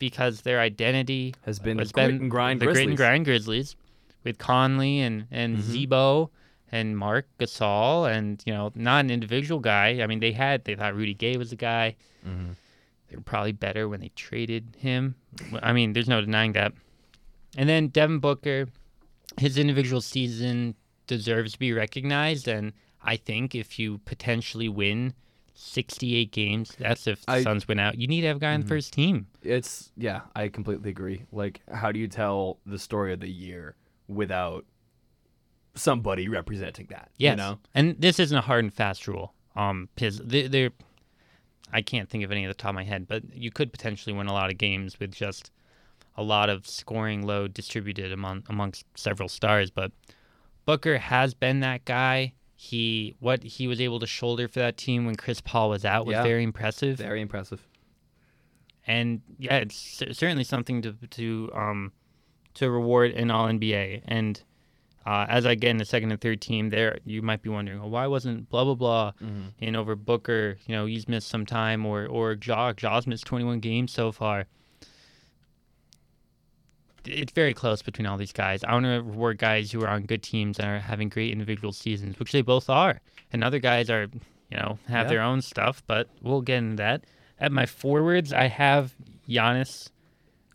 because 0.00 0.40
their 0.40 0.58
identity 0.58 1.32
Has 1.46 1.60
been 1.60 1.78
has 1.78 1.92
been 1.92 2.10
and 2.22 2.30
grind 2.30 2.60
the 2.60 2.64
grit 2.66 2.78
and 2.78 2.86
Grizzlies. 2.86 2.96
grind 2.98 3.24
Grizzlies 3.26 3.76
with 4.24 4.38
Conley 4.38 4.98
and 5.00 5.26
and 5.30 5.58
Mhm. 5.58 5.60
Z-Bo 5.60 6.30
and 6.72 6.98
Mark 6.98 7.28
Gasol 7.38 8.10
and 8.12 8.42
you 8.44 8.52
know 8.52 8.72
not 8.74 9.04
an 9.04 9.10
individual 9.12 9.60
guy. 9.60 10.00
I 10.02 10.06
mean 10.08 10.18
they 10.18 10.32
had 10.32 10.64
they 10.64 10.74
thought 10.74 10.96
Rudy 10.96 11.14
Gay 11.14 11.36
was 11.36 11.50
the 11.50 11.56
guy. 11.56 11.94
Mhm. 12.26 12.56
They 13.08 13.16
were 13.16 13.22
probably 13.22 13.52
better 13.52 13.88
when 13.88 14.00
they 14.00 14.10
traded 14.16 14.74
him. 14.78 15.14
I 15.62 15.72
mean 15.72 15.92
there's 15.92 16.08
no 16.08 16.20
denying 16.20 16.52
that. 16.54 16.72
And 17.56 17.68
then 17.68 17.88
Devin 17.88 18.18
Booker, 18.20 18.66
his 19.38 19.58
individual 19.58 20.00
season 20.00 20.74
deserves 21.06 21.52
to 21.52 21.58
be 21.58 21.72
recognized 21.72 22.48
and 22.48 22.72
I 23.02 23.16
think 23.16 23.54
if 23.54 23.78
you 23.78 23.98
potentially 24.04 24.68
win 24.68 25.14
68 25.60 26.32
games, 26.32 26.74
that's 26.78 27.06
if 27.06 27.24
the 27.26 27.32
I- 27.32 27.42
Suns 27.42 27.68
win 27.68 27.78
out. 27.78 27.98
You 27.98 28.06
need 28.06 28.22
to 28.22 28.26
have 28.28 28.36
a 28.38 28.40
guy 28.40 28.54
on 28.54 28.60
the 28.60 28.66
Mhm. 28.66 28.70
first 28.70 28.92
team. 28.92 29.26
It's 29.42 29.92
yeah, 29.96 30.22
I 30.34 30.48
completely 30.48 30.90
agree. 30.90 31.24
Like, 31.32 31.60
how 31.72 31.92
do 31.92 31.98
you 31.98 32.08
tell 32.08 32.58
the 32.66 32.78
story 32.78 33.12
of 33.12 33.20
the 33.20 33.30
year 33.30 33.76
without 34.08 34.64
somebody 35.74 36.28
representing 36.28 36.86
that? 36.90 37.10
Yes. 37.16 37.32
You 37.32 37.36
know? 37.36 37.58
And 37.74 37.96
this 38.00 38.18
isn't 38.18 38.36
a 38.36 38.40
hard 38.42 38.64
and 38.64 38.72
fast 38.74 39.06
rule. 39.06 39.34
Um, 39.56 39.88
because 39.94 40.18
they, 40.18 40.46
they're, 40.46 40.70
I 41.72 41.82
can't 41.82 42.08
think 42.08 42.24
of 42.24 42.30
any 42.32 42.44
at 42.44 42.48
the 42.48 42.54
top 42.54 42.70
of 42.70 42.74
my 42.76 42.84
head, 42.84 43.06
but 43.08 43.22
you 43.34 43.50
could 43.50 43.72
potentially 43.72 44.14
win 44.14 44.26
a 44.28 44.32
lot 44.32 44.50
of 44.50 44.58
games 44.58 44.98
with 45.00 45.12
just 45.12 45.50
a 46.16 46.22
lot 46.22 46.48
of 46.50 46.66
scoring 46.66 47.26
load 47.26 47.52
distributed 47.54 48.12
among 48.12 48.44
amongst 48.48 48.84
several 48.96 49.28
stars. 49.28 49.70
But 49.70 49.92
Booker 50.66 50.98
has 50.98 51.34
been 51.34 51.60
that 51.60 51.84
guy. 51.84 52.32
He 52.62 53.14
what 53.20 53.42
he 53.42 53.66
was 53.66 53.80
able 53.80 54.00
to 54.00 54.06
shoulder 54.06 54.46
for 54.46 54.58
that 54.58 54.76
team 54.76 55.06
when 55.06 55.14
Chris 55.14 55.40
Paul 55.40 55.70
was 55.70 55.82
out 55.86 56.04
was 56.04 56.12
Yeah. 56.12 56.22
very 56.22 56.42
impressive. 56.42 56.98
Very 56.98 57.22
impressive. 57.22 57.66
and 58.86 59.20
yeah, 59.38 59.56
it's 59.58 59.76
cer- 59.76 60.12
certainly 60.12 60.44
something 60.44 60.82
to 60.82 60.92
to 61.10 61.50
um 61.54 61.92
to 62.54 62.70
reward 62.70 63.12
in 63.12 63.30
all 63.30 63.46
NBA. 63.48 64.02
And 64.06 64.42
uh, 65.06 65.24
as 65.28 65.46
I 65.46 65.54
get 65.54 65.70
in 65.70 65.78
the 65.78 65.84
second 65.86 66.10
and 66.12 66.20
third 66.20 66.42
team, 66.42 66.68
there 66.68 66.98
you 67.06 67.22
might 67.22 67.40
be 67.40 67.48
wondering, 67.48 67.80
well, 67.80 67.88
why 67.88 68.06
wasn't 68.06 68.50
blah 68.50 68.64
blah 68.64 68.74
blah 68.74 69.12
Mhm. 69.22 69.52
in 69.58 69.74
over 69.76 69.96
Booker? 69.96 70.58
You 70.66 70.74
know, 70.74 70.84
he's 70.86 71.08
missed 71.08 71.28
some 71.28 71.46
time, 71.46 71.86
or 71.86 72.04
or 72.06 72.36
Ja 72.44 72.72
Ja's 72.74 73.06
missed 73.06 73.24
21 73.24 73.60
games 73.60 73.90
so 73.92 74.12
far. 74.12 74.46
It's 77.06 77.32
very 77.32 77.54
close 77.54 77.82
between 77.82 78.06
all 78.06 78.16
these 78.16 78.32
guys. 78.32 78.62
I 78.64 78.72
want 78.72 78.84
to 78.86 79.00
reward 79.02 79.38
guys 79.38 79.70
who 79.72 79.82
are 79.82 79.88
on 79.88 80.02
good 80.02 80.22
teams 80.22 80.58
and 80.58 80.68
are 80.68 80.78
having 80.78 81.08
great 81.08 81.32
individual 81.32 81.72
seasons, 81.72 82.18
which 82.18 82.32
they 82.32 82.42
both 82.42 82.68
are. 82.70 83.00
And 83.32 83.42
other 83.44 83.58
guys 83.58 83.88
are, 83.90 84.08
you 84.50 84.56
know, 84.58 84.78
have 84.88 85.06
Yeah. 85.06 85.08
their 85.10 85.22
own 85.22 85.40
stuff, 85.42 85.82
but 85.86 86.08
we'll 86.22 86.42
get 86.42 86.58
into 86.58 86.76
that. 86.76 87.04
At 87.38 87.52
my 87.52 87.66
forwards, 87.66 88.32
I 88.32 88.48
have 88.48 88.94
Giannis 89.28 89.88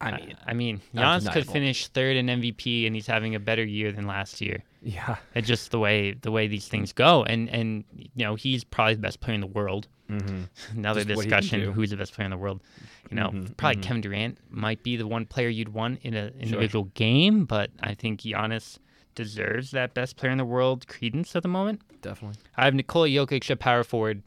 I 0.01 0.11
mean, 0.17 0.35
I 0.45 0.53
mean, 0.53 0.81
Giannis 0.93 1.31
could 1.31 1.47
finish 1.47 1.87
third 1.87 2.17
in 2.17 2.27
MVP, 2.27 2.85
and 2.85 2.93
he's 2.93 3.07
having 3.07 3.33
a 3.33 3.39
better 3.39 3.63
year 3.63 3.91
than 3.93 4.05
last 4.05 4.41
year. 4.41 4.61
yeah. 4.83 5.15
It's 5.33 5.47
just 5.47 5.71
the 5.71 5.79
way 5.79 6.11
the 6.11 6.31
way 6.31 6.47
these 6.47 6.67
things 6.67 6.91
go, 6.91 7.23
and 7.23 7.49
and 7.49 7.85
you 7.95 8.09
know 8.25 8.35
he's 8.35 8.63
probably 8.65 8.95
the 8.95 9.01
best 9.01 9.21
player 9.21 9.33
in 9.35 9.41
the 9.41 9.47
world. 9.47 9.87
Mm-hmm. 10.09 10.43
Another 10.77 11.03
Just 11.03 11.21
discussion: 11.21 11.61
who's 11.73 11.89
the 11.89 11.97
best 11.97 12.13
player 12.13 12.25
in 12.25 12.31
the 12.31 12.37
world? 12.37 12.61
You 13.09 13.15
know, 13.17 13.29
Mhm, 13.29 13.57
probably 13.57 13.77
mhm. 13.77 13.83
Kevin 13.83 14.01
Durant 14.01 14.37
might 14.49 14.83
be 14.83 14.95
the 14.97 15.07
one 15.07 15.25
player 15.25 15.49
you'd 15.49 15.69
want 15.69 15.99
in 16.03 16.13
an 16.13 16.33
individual 16.39 16.85
game, 16.93 17.45
but 17.45 17.71
I 17.81 17.93
think 17.95 18.21
Giannis 18.21 18.77
deserves 19.15 19.71
that 19.71 19.93
best 19.93 20.15
player 20.17 20.31
in 20.31 20.37
the 20.37 20.45
world 20.45 20.87
credence 20.87 21.35
at 21.35 21.41
the 21.43 21.47
moment. 21.49 21.81
Definitely. 22.01 22.37
I 22.57 22.65
have 22.65 22.73
Nikola 22.75 23.07
Jokic 23.07 23.49
at 23.49 23.59
power 23.59 23.83
forward. 23.83 24.21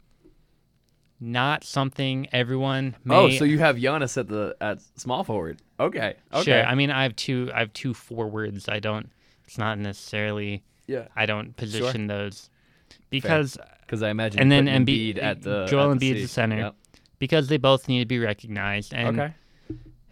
Not 1.21 1.65
something 1.65 2.27
everyone 2.31 2.95
may. 3.03 3.15
Oh, 3.15 3.29
so 3.29 3.43
you 3.43 3.59
have 3.59 3.75
Giannis 3.75 4.17
at 4.17 4.29
the 4.29 4.55
at 4.61 4.79
small 4.95 5.25
forward. 5.25 5.61
Okay. 5.79 6.15
Okay. 6.33 6.43
Sure. 6.43 6.65
I 6.65 6.75
mean, 6.75 6.91
I 6.91 7.03
have 7.03 7.15
two. 7.17 7.51
I 7.53 7.59
have 7.59 7.73
two 7.73 7.93
forwards. 7.93 8.69
I 8.69 8.79
don't. 8.79 9.09
It's 9.45 9.57
not 9.57 9.77
necessarily. 9.79 10.63
yeah. 10.87 11.07
I 11.15 11.25
don't 11.25 11.55
position 11.57 12.07
those 12.07 12.49
because 13.09 13.57
Because 13.81 14.01
I 14.03 14.09
imagine. 14.09 14.39
And 14.41 14.51
then 14.51 14.65
put 14.65 14.73
Embiid- 14.93 15.21
at 15.21 15.41
the 15.41 15.65
Joel 15.65 15.91
at 15.91 15.99
the 15.99 16.11
Embiid's 16.13 16.21
the 16.23 16.27
center. 16.27 16.57
Yep. 16.57 16.75
because 17.17 17.47
they 17.47 17.57
both 17.57 17.87
need 17.87 17.99
to 17.99 18.05
be 18.05 18.19
recognized, 18.19 18.93
and 18.93 19.19
Okay. 19.19 19.33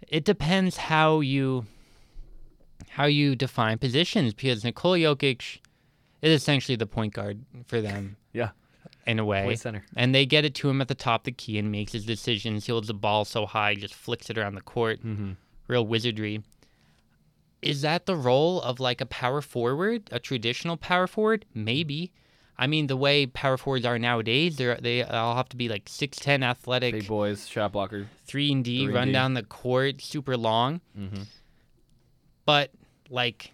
it 0.08 0.26
depends 0.26 0.78
how 0.78 1.20
you 1.22 1.66
how 2.90 3.06
you 3.06 3.36
define 3.36 3.78
positions. 3.78 4.34
Because 4.34 4.64
Nikola 4.64 4.98
Jokic 4.98 5.60
is 6.22 6.42
essentially 6.42 6.76
the 6.76 6.88
point 6.88 7.14
guard 7.14 7.44
for 7.66 7.82
them. 7.82 8.18
Yeah. 8.34 8.50
In 9.08 9.20
a 9.20 9.26
way, 9.26 9.46
Play 9.46 9.56
center. 9.56 9.84
and 9.96 10.14
they 10.14 10.26
get 10.26 10.44
it 10.46 10.54
to 10.56 10.70
him 10.70 10.80
at 10.82 10.90
the 10.90 10.94
top 10.96 11.22
of 11.22 11.26
the 11.26 11.32
key 11.32 11.58
and 11.58 11.72
makes 11.72 11.94
his 11.94 12.06
decisions. 12.06 12.66
He 12.66 12.72
holds 12.74 12.88
the 12.88 12.94
ball 12.94 13.24
so 13.26 13.46
high, 13.46 13.74
just 13.74 13.94
flicks 13.96 14.30
it 14.30 14.38
around 14.38 14.56
the 14.56 14.62
court. 14.62 15.00
Mm-hmm. 15.04 15.32
Real 15.68 15.88
wizardry. 15.88 16.44
Is 17.62 17.82
that 17.82 18.06
the 18.06 18.16
role 18.16 18.62
of 18.62 18.80
like 18.80 19.00
a 19.02 19.06
power 19.06 19.42
forward, 19.42 20.10
a 20.12 20.20
traditional 20.20 20.78
power 20.78 21.08
forward? 21.08 21.46
Maybe. 21.54 22.12
I 22.60 22.66
mean, 22.68 22.88
the 22.88 22.98
way 22.98 23.26
power 23.28 23.56
forwards 23.58 23.86
are 23.86 24.00
nowadays, 24.00 24.58
they 24.58 24.76
they 24.82 25.04
all 25.04 25.36
have 25.36 25.50
to 25.50 25.58
be 25.58 25.70
like 25.70 25.84
six 25.88 26.18
ten, 26.18 26.42
athletic, 26.44 26.94
Big 26.94 27.08
boys, 27.08 27.48
shot 27.48 27.72
blocker. 27.74 28.08
three 28.26 28.52
and 28.52 28.64
D, 28.66 28.78
Three 28.80 28.86
and 28.86 28.94
run 28.96 29.08
D. 29.08 29.14
down 29.14 29.34
the 29.36 29.44
court, 29.44 30.02
super 30.02 30.36
long. 30.36 30.82
Mm-hmm. 30.98 31.22
But 32.46 32.72
like, 33.10 33.52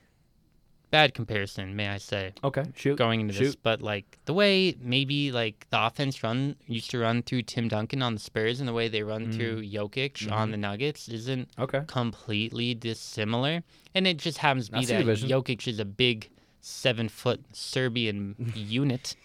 bad 0.92 1.14
comparison, 1.14 1.76
may 1.76 1.90
I 1.90 1.98
say? 1.98 2.34
Okay. 2.44 2.64
Shoot. 2.76 2.98
going 2.98 3.22
into 3.22 3.34
this, 3.38 3.56
but 3.56 3.82
like 3.82 4.20
the 4.26 4.34
way 4.34 4.76
maybe 4.80 5.32
like 5.32 5.66
the 5.70 5.86
offense 5.86 6.24
run 6.24 6.56
used 6.68 6.92
to 6.92 7.00
run 7.00 7.24
through 7.24 7.42
Tim 7.44 7.68
Duncan 7.68 8.02
on 8.02 8.14
the 8.14 8.20
Spurs 8.20 8.60
and 8.60 8.68
the 8.70 8.74
way 8.74 8.88
they 8.88 9.04
run 9.04 9.28
Mm. 9.28 9.36
through 9.36 9.64
Jokic 9.64 10.32
on 10.32 10.52
the 10.52 10.58
Nuggets 10.58 11.10
isn't 11.10 11.50
Okay. 11.60 11.82
completely 11.88 12.74
dissimilar. 12.76 13.64
And 13.96 14.08
it 14.08 14.18
just 14.18 14.38
happens 14.38 14.70
to 14.70 14.80
be 14.80 14.86
that. 14.86 15.04
Jokic 15.06 15.68
is 15.68 15.80
a 15.80 15.86
big 15.86 16.30
seven 16.64 17.10
foot 17.10 17.42
Serbian 17.52 18.36
unit. 18.56 19.16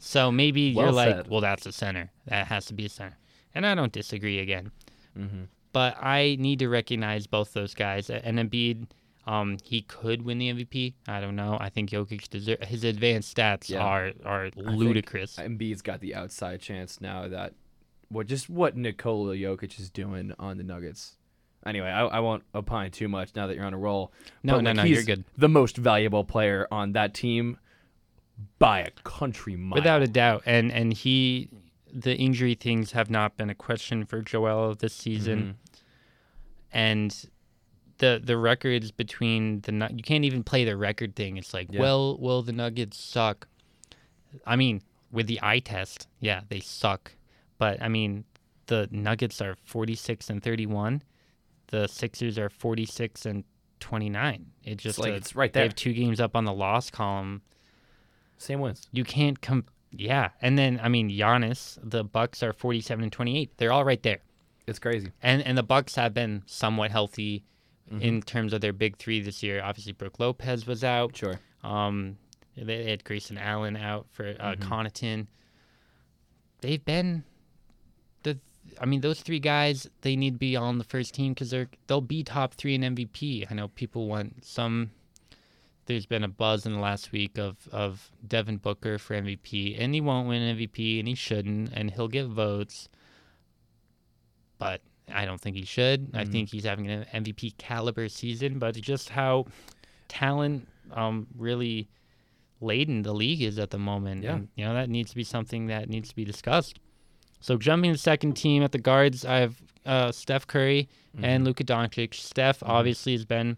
So 0.00 0.30
maybe 0.30 0.60
you're 0.60 0.84
Well 0.84 0.92
like, 0.92 1.26
well, 1.30 1.40
that's 1.40 1.64
a 1.66 1.72
center. 1.72 2.10
That 2.26 2.46
has 2.46 2.66
to 2.66 2.74
be 2.74 2.86
a 2.86 2.88
center. 2.88 3.16
And 3.54 3.66
I 3.66 3.74
don't 3.74 3.92
disagree 3.92 4.38
again. 4.38 4.70
Mm-hmm. 5.18 5.44
But 5.72 5.96
I 6.02 6.36
need 6.38 6.58
to 6.58 6.68
recognize 6.68 7.26
both 7.26 7.54
those 7.54 7.74
guys. 7.74 8.10
And 8.10 8.38
Embiid, 8.38 8.88
um, 9.26 9.56
he 9.64 9.82
could 9.82 10.22
win 10.22 10.38
the 10.38 10.52
MVP. 10.52 10.94
I 11.08 11.20
don't 11.20 11.36
know. 11.36 11.56
I 11.58 11.70
think 11.70 11.90
Jokic 11.90 12.28
deserves 12.28 12.66
his 12.66 12.84
advanced 12.84 13.34
stats 13.34 13.68
Yeah. 13.70 13.80
are 13.82 14.12
are 14.24 14.50
ludicrous. 14.56 15.36
Embiid's 15.36 15.82
got 15.82 16.00
the 16.00 16.14
outside 16.14 16.60
chance 16.60 17.00
now 17.00 17.26
that 17.28 17.54
what 18.08 18.26
just 18.26 18.50
what 18.50 18.76
Nikola 18.76 19.34
Jokic 19.36 19.78
is 19.80 19.88
doing 19.90 20.34
on 20.38 20.58
the 20.58 20.64
Nuggets. 20.64 21.16
Anyway, 21.66 21.88
I, 21.88 22.06
I 22.06 22.20
won't 22.20 22.42
opine 22.54 22.90
too 22.90 23.08
much 23.08 23.34
now 23.36 23.46
that 23.46 23.54
you're 23.56 23.66
on 23.66 23.74
a 23.74 23.78
roll. 23.78 24.12
No, 24.42 24.54
but, 24.54 24.62
no, 24.62 24.70
like, 24.70 24.76
no, 24.76 24.82
he's 24.84 24.96
you're 24.96 25.16
good. 25.16 25.24
The 25.36 25.48
most 25.48 25.76
valuable 25.76 26.24
player 26.24 26.66
on 26.70 26.92
that 26.92 27.12
team 27.12 27.58
by 28.58 28.80
a 28.80 28.90
country 29.04 29.56
mile. 29.56 29.76
Without 29.76 30.02
a 30.02 30.06
doubt. 30.06 30.42
And 30.46 30.72
and 30.72 30.92
he 30.92 31.50
the 31.92 32.16
injury 32.16 32.54
things 32.54 32.92
have 32.92 33.10
not 33.10 33.36
been 33.36 33.50
a 33.50 33.54
question 33.54 34.04
for 34.06 34.22
Joel 34.22 34.74
this 34.74 34.94
season. 34.94 35.40
Mm-hmm. 35.40 35.50
And 36.72 37.26
the 37.98 38.20
the 38.22 38.36
records 38.36 38.90
between 38.90 39.60
the 39.60 39.72
you 39.94 40.02
can't 40.02 40.24
even 40.24 40.42
play 40.42 40.64
the 40.64 40.76
record 40.76 41.14
thing. 41.14 41.36
It's 41.36 41.52
like, 41.52 41.68
Yeah. 41.70 41.80
well, 41.80 42.16
well, 42.18 42.42
the 42.42 42.52
Nuggets 42.52 42.98
suck. 42.98 43.48
I 44.46 44.56
mean, 44.56 44.80
with 45.12 45.26
the 45.26 45.40
eye 45.42 45.58
test, 45.58 46.08
yeah, 46.20 46.42
they 46.48 46.60
suck. 46.60 47.12
But 47.58 47.82
I 47.82 47.88
mean, 47.88 48.24
the 48.66 48.88
Nuggets 48.90 49.40
are 49.42 49.56
46 49.64 50.30
and 50.30 50.42
31. 50.42 51.02
The 51.70 51.86
Sixers 51.86 52.38
are 52.38 52.48
46 52.50 53.26
and 53.26 53.44
29. 53.80 54.46
It 54.64 54.76
just 54.78 54.98
like 54.98 55.12
uh, 55.12 55.16
it's 55.16 55.34
right 55.34 55.52
they 55.52 55.62
have 55.62 55.74
two 55.74 55.92
games 55.92 56.20
up 56.20 56.36
on 56.36 56.44
the 56.44 56.52
loss 56.52 56.90
column. 56.90 57.42
Same 58.38 58.60
wins. 58.60 58.86
You 58.92 59.04
can't 59.04 59.40
come. 59.40 59.64
Yeah, 59.92 60.28
and 60.40 60.56
then 60.58 60.78
I 60.82 60.88
mean, 60.88 61.10
Giannis, 61.10 61.78
the 61.82 62.04
Bucks 62.04 62.42
are 62.42 62.52
47 62.52 63.02
and 63.02 63.12
28. 63.12 63.56
They're 63.56 63.72
all 63.72 63.84
right 63.84 64.02
there 64.02 64.18
It's 64.66 64.78
crazy. 64.78 65.10
and 65.22 65.42
and 65.42 65.56
the 65.58 65.62
Bucks 65.62 65.94
have 65.96 66.14
been 66.14 66.42
somewhat 66.46 66.90
healthy 66.90 67.44
Mm-hmm. 67.90 68.02
in 68.02 68.22
terms 68.22 68.52
of 68.52 68.60
their 68.60 68.72
big 68.72 68.98
three 68.98 69.20
this 69.20 69.42
year. 69.42 69.60
Obviously, 69.64 69.90
Brook 69.90 70.20
Lopez 70.20 70.64
was 70.64 70.84
out. 70.84 71.16
Sure. 71.16 71.40
Um, 71.64 72.18
they, 72.56 72.62
they 72.62 72.88
had 72.88 73.02
Grayson 73.02 73.36
Allen 73.36 73.74
out 73.76 74.06
for 74.12 74.28
uh, 74.38 74.52
Mm-hmm. 74.54 74.72
Connaughton. 74.72 75.26
They've 76.60 76.84
been 76.84 77.24
the. 78.22 78.38
I 78.80 78.86
mean, 78.86 79.00
those 79.00 79.20
three 79.20 79.38
guys 79.40 79.88
they 80.02 80.16
need 80.16 80.34
to 80.34 80.38
be 80.38 80.56
on 80.56 80.78
the 80.78 80.84
first 80.84 81.14
team 81.14 81.32
because 81.34 81.50
they're 81.50 81.68
they'll 81.86 82.00
be 82.00 82.22
top 82.22 82.54
three 82.54 82.74
in 82.74 82.82
MVP. 82.82 83.46
I 83.50 83.54
know 83.54 83.68
people 83.68 84.06
want 84.08 84.44
some. 84.44 84.90
There's 85.86 86.06
been 86.06 86.22
a 86.22 86.28
buzz 86.28 86.66
in 86.66 86.72
the 86.74 86.78
last 86.78 87.10
week 87.12 87.38
of 87.38 87.56
of 87.72 88.10
Devin 88.26 88.58
Booker 88.58 88.98
for 88.98 89.14
MVP, 89.14 89.76
and 89.80 89.94
he 89.94 90.00
won't 90.00 90.28
win 90.28 90.56
MVP, 90.56 90.98
and 90.98 91.08
he 91.08 91.14
shouldn't, 91.14 91.70
and 91.72 91.90
he'll 91.90 92.08
get 92.08 92.26
votes. 92.26 92.88
But 94.58 94.82
I 95.12 95.24
don't 95.24 95.40
think 95.40 95.56
he 95.56 95.64
should. 95.64 96.10
I 96.14 96.24
Mhm. 96.24 96.32
think 96.32 96.50
he's 96.50 96.64
having 96.64 96.88
an 96.88 97.04
MVP 97.12 97.52
caliber 97.58 98.08
season, 98.08 98.58
but 98.58 98.74
just 98.76 99.08
how 99.10 99.46
talent 100.08 100.68
um, 100.92 101.26
really 101.36 101.88
laden 102.60 103.02
the 103.02 103.14
league 103.14 103.42
is 103.42 103.58
at 103.58 103.70
the 103.70 103.78
moment. 103.78 104.22
Yeah. 104.24 104.34
And, 104.34 104.48
you 104.56 104.64
know, 104.64 104.74
that 104.74 104.90
needs 104.90 105.10
to 105.10 105.16
be 105.16 105.24
something 105.24 105.66
that 105.66 105.88
needs 105.88 106.08
to 106.10 106.16
be 106.16 106.24
discussed. 106.24 106.78
So 107.40 107.56
jumping 107.56 107.90
to 107.90 107.94
the 107.94 107.98
second 107.98 108.34
team 108.34 108.62
at 108.62 108.72
the 108.72 108.78
guards, 108.78 109.24
I 109.24 109.38
have 109.38 109.62
uh, 109.86 110.12
Steph 110.12 110.46
Curry 110.46 110.88
Mm-hmm. 111.16 111.24
and 111.24 111.44
Luka 111.44 111.64
Doncic. 111.64 112.14
Steph 112.14 112.62
obviously 112.62 113.10
has 113.12 113.24
been 113.24 113.56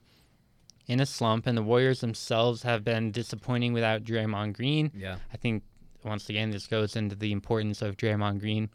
in 0.87 1.01
a 1.01 1.05
slump, 1.07 1.47
and 1.47 1.55
the 1.59 1.63
Warriors 1.63 2.01
themselves 2.01 2.63
have 2.63 2.83
been 2.83 3.11
disappointing 3.13 3.75
without 3.75 4.05
Draymond 4.05 4.55
Green. 4.55 4.91
Yeah. 4.97 5.17
I 5.33 5.37
think 5.37 5.63
once 6.03 6.31
again 6.31 6.51
this 6.51 6.67
goes 6.67 6.97
into 6.97 7.15
the 7.15 7.31
importance 7.31 7.83
of 7.83 7.99
Draymond 7.99 8.41
Green, 8.41 8.71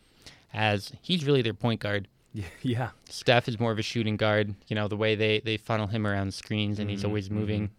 as 0.53 0.91
he's 1.01 1.25
really 1.25 1.41
their 1.41 1.55
point 1.55 1.79
guard. 1.79 2.07
Yeah. 2.61 2.89
Steph 3.09 3.47
is 3.47 3.59
more 3.59 3.71
of 3.71 3.79
a 3.79 3.81
shooting 3.81 4.15
guard. 4.15 4.53
You 4.67 4.75
know 4.75 4.87
the 4.87 4.95
way 4.95 5.15
they 5.15 5.39
they 5.39 5.57
funnel 5.57 5.87
him 5.87 6.05
around 6.05 6.31
screens, 6.35 6.77
and 6.77 6.87
he's 6.87 7.01
Mhm, 7.01 7.05
always 7.07 7.31
moving. 7.31 7.71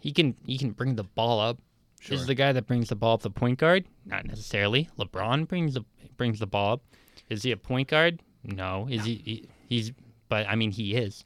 He 0.00 0.12
can 0.12 0.36
he 0.46 0.58
can 0.58 0.72
bring 0.72 0.96
the 0.96 1.04
ball 1.04 1.40
up. 1.40 1.58
Sure. 2.02 2.16
Is 2.16 2.26
the 2.26 2.34
guy 2.34 2.52
that 2.52 2.66
brings 2.66 2.88
the 2.88 2.96
ball 2.96 3.14
up 3.14 3.22
the 3.22 3.30
point 3.30 3.60
guard? 3.60 3.84
Not 4.04 4.26
necessarily. 4.26 4.88
LeBron 4.98 5.46
brings 5.46 5.74
the 5.74 5.84
brings 6.16 6.40
the 6.40 6.48
ball 6.48 6.72
up. 6.72 6.82
Is 7.28 7.44
he 7.44 7.52
a 7.52 7.56
point 7.56 7.86
guard? 7.86 8.20
No. 8.42 8.88
Is 8.90 9.04
he, 9.04 9.14
he? 9.14 9.48
He's. 9.68 9.92
But 10.28 10.48
I 10.48 10.56
mean, 10.56 10.72
he 10.72 10.96
is. 10.96 11.24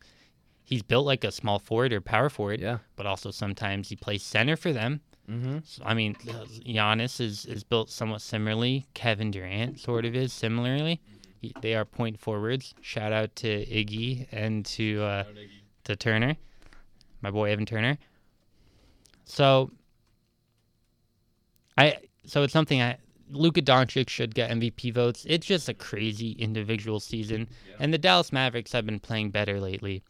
He's 0.64 0.82
built 0.82 1.06
like 1.06 1.24
a 1.24 1.32
small 1.32 1.58
forward 1.58 1.94
or 1.94 2.02
power 2.02 2.28
forward. 2.28 2.60
Yeah. 2.60 2.78
But 2.94 3.06
also 3.06 3.30
sometimes 3.30 3.88
he 3.88 3.96
plays 3.96 4.22
center 4.22 4.54
for 4.54 4.74
them. 4.74 5.00
Mm-hmm. 5.30 5.58
So, 5.64 5.82
I 5.82 5.94
mean, 5.94 6.14
Giannis 6.14 7.22
is, 7.22 7.46
is 7.46 7.64
built 7.64 7.88
somewhat 7.88 8.20
similarly. 8.20 8.86
Kevin 8.92 9.30
Durant 9.30 9.80
sort 9.80 10.04
of 10.04 10.14
is 10.14 10.30
similarly. 10.30 11.00
He, 11.40 11.54
they 11.62 11.74
are 11.74 11.86
point 11.86 12.20
forwards. 12.20 12.74
Shout 12.82 13.12
out 13.12 13.34
to 13.36 13.64
Iggy 13.64 14.26
and 14.30 14.64
to 14.66 15.02
uh, 15.02 15.24
to 15.84 15.96
Turner, 15.96 16.36
my 17.22 17.30
boy 17.30 17.50
Evan 17.50 17.64
Turner. 17.64 17.96
So, 19.24 19.70
I 21.76 21.98
so 22.24 22.42
it's 22.42 22.52
something 22.52 22.80
I 22.82 22.98
Luka 23.30 23.60
Doncic 23.60 24.08
should 24.08 24.34
get 24.34 24.50
MVP 24.50 24.92
votes. 24.94 25.26
It's 25.28 25.46
just 25.46 25.68
a 25.68 25.74
crazy 25.74 26.32
individual 26.32 27.00
season, 27.00 27.48
and 27.78 27.92
the 27.92 27.98
Dallas 27.98 28.32
Mavericks 28.32 28.72
have 28.72 28.86
been 28.86 29.00
playing 29.00 29.30
better 29.30 29.60
lately. 29.60 30.02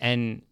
And 0.00 0.42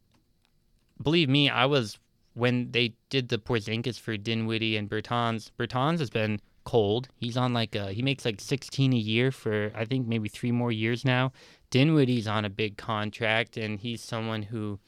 believe 1.03 1.29
me, 1.29 1.49
I 1.49 1.67
was 1.67 1.99
when 2.35 2.71
they 2.71 2.95
did 3.09 3.29
the 3.29 3.39
Porzingis 3.39 3.99
for 3.99 4.17
Dinwiddie 4.17 4.77
and 4.77 4.89
Bertans. 4.89 5.51
Bertans 5.59 5.99
has 5.99 6.11
been 6.11 6.41
cold. 6.65 7.09
He's 7.17 7.37
on 7.37 7.53
like 7.53 7.75
a, 7.75 7.93
he 7.93 8.03
makes 8.03 8.25
like 8.25 8.41
16 8.41 8.93
a 8.93 8.97
year 8.97 9.33
for 9.33 9.73
I 9.75 9.85
think 9.85 10.07
maybe 10.07 10.29
three 10.29 10.53
more 10.53 10.73
years 10.73 11.05
now. 11.05 11.33
Dinwiddie's 11.71 12.27
on 12.27 12.45
a 12.45 12.51
big 12.51 12.77
contract, 12.77 13.57
and 13.57 13.79
he's 13.79 14.03
someone 14.03 14.43
who. 14.43 14.79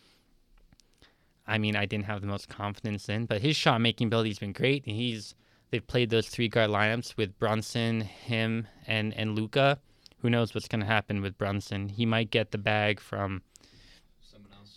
I 1.46 1.58
mean, 1.58 1.76
I 1.76 1.86
didn't 1.86 2.04
have 2.04 2.20
the 2.20 2.26
most 2.26 2.48
confidence 2.48 3.08
in, 3.08 3.26
but 3.26 3.42
his 3.42 3.56
shot 3.56 3.80
making 3.80 4.06
ability's 4.08 4.38
been 4.38 4.52
great, 4.52 4.86
and 4.86 4.94
he's 4.94 5.34
they've 5.70 5.86
played 5.86 6.10
those 6.10 6.28
three 6.28 6.48
guard 6.48 6.70
lineups 6.70 7.16
with 7.16 7.38
Brunson, 7.38 8.02
him, 8.02 8.68
and 8.86 9.12
and 9.14 9.34
Luka, 9.34 9.80
who 10.18 10.30
knows 10.30 10.54
what's 10.54 10.68
going 10.68 10.80
to 10.80 10.86
happen 10.86 11.20
with 11.20 11.36
Brunson? 11.36 11.88
He 11.88 12.06
might 12.06 12.30
get 12.30 12.52
the 12.52 12.58
bag 12.58 13.00
from. 13.00 13.42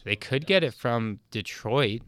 They 0.03 0.15
could 0.15 0.45
get 0.45 0.63
it 0.63 0.75
from 0.75 1.19
Detroit. 1.31 2.01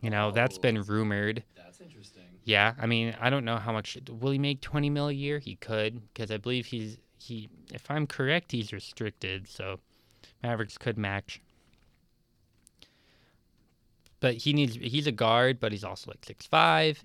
You 0.00 0.10
know, 0.10 0.32
that's 0.32 0.58
been 0.58 0.82
rumored. 0.82 1.44
That's 1.56 1.80
interesting. 1.80 2.24
Yeah, 2.42 2.74
I 2.78 2.86
mean, 2.86 3.16
I 3.20 3.30
don't 3.30 3.44
know 3.44 3.56
how 3.56 3.72
much 3.72 3.96
will 4.20 4.32
he 4.32 4.38
make 4.38 4.60
20 4.60 4.90
mil 4.90 5.08
a 5.08 5.12
year? 5.12 5.38
He 5.38 5.56
could 5.56 6.02
because 6.12 6.30
I 6.30 6.36
believe 6.38 6.66
he's 6.66 6.98
he 7.18 7.48
if 7.72 7.90
I'm 7.90 8.06
correct, 8.06 8.52
he's 8.52 8.72
restricted, 8.72 9.48
so 9.48 9.80
Mavericks 10.42 10.76
could 10.76 10.98
match. 10.98 11.40
But 14.24 14.36
he 14.36 14.54
needs 14.54 14.74
he's 14.76 15.06
a 15.06 15.12
guard, 15.12 15.60
but 15.60 15.70
he's 15.70 15.84
also 15.84 16.10
like 16.10 16.24
six-five. 16.24 17.02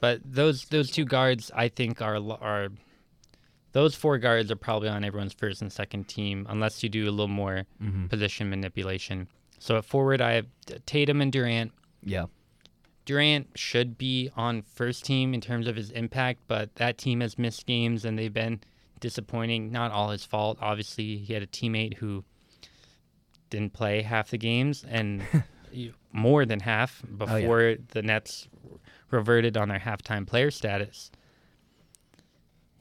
But 0.00 0.20
those 0.24 0.64
those 0.66 0.90
two 0.90 1.04
guards 1.04 1.50
I 1.54 1.68
think 1.68 2.00
are 2.00 2.16
are 2.40 2.68
those 3.72 3.94
four 3.94 4.16
guards 4.16 4.50
are 4.50 4.56
probably 4.56 4.88
on 4.88 5.04
everyone's 5.04 5.34
first 5.34 5.60
and 5.60 5.70
second 5.70 6.08
team 6.08 6.46
unless 6.48 6.82
you 6.82 6.88
do 6.88 7.02
a 7.04 7.10
little 7.12 7.28
more 7.28 7.64
Mm-hmm. 7.82 8.06
position 8.06 8.48
manipulation. 8.48 9.28
So 9.58 9.76
at 9.76 9.84
forward 9.84 10.22
I 10.22 10.32
have 10.32 10.46
Tatum 10.86 11.20
and 11.20 11.30
Durant. 11.30 11.72
Yeah. 12.02 12.26
Durant 13.04 13.48
should 13.54 13.98
be 13.98 14.30
on 14.36 14.62
first 14.62 15.04
team 15.04 15.34
in 15.34 15.40
terms 15.42 15.66
of 15.66 15.76
his 15.76 15.90
impact, 15.90 16.40
but 16.48 16.74
that 16.76 16.96
team 16.98 17.20
has 17.20 17.38
missed 17.38 17.66
games 17.66 18.04
and 18.06 18.18
they've 18.18 18.32
been 18.32 18.60
disappointing. 19.00 19.70
Not 19.70 19.92
all 19.92 20.08
his 20.10 20.24
fault. 20.24 20.56
Obviously, 20.62 21.18
he 21.18 21.34
had 21.34 21.42
a 21.42 21.46
teammate 21.46 21.94
who 21.98 22.24
didn't 23.50 23.72
play 23.74 24.02
half 24.02 24.30
the 24.30 24.38
games 24.38 24.84
and 24.88 25.22
y- 25.32 25.44
more 26.12 26.44
than 26.46 26.60
half 26.60 27.02
before 27.16 27.76
the 27.92 28.02
Nets 28.02 28.48
reverted 29.10 29.56
on 29.56 29.68
their 29.68 29.78
halftime 29.78 30.26
player 30.26 30.50
status. 30.50 31.10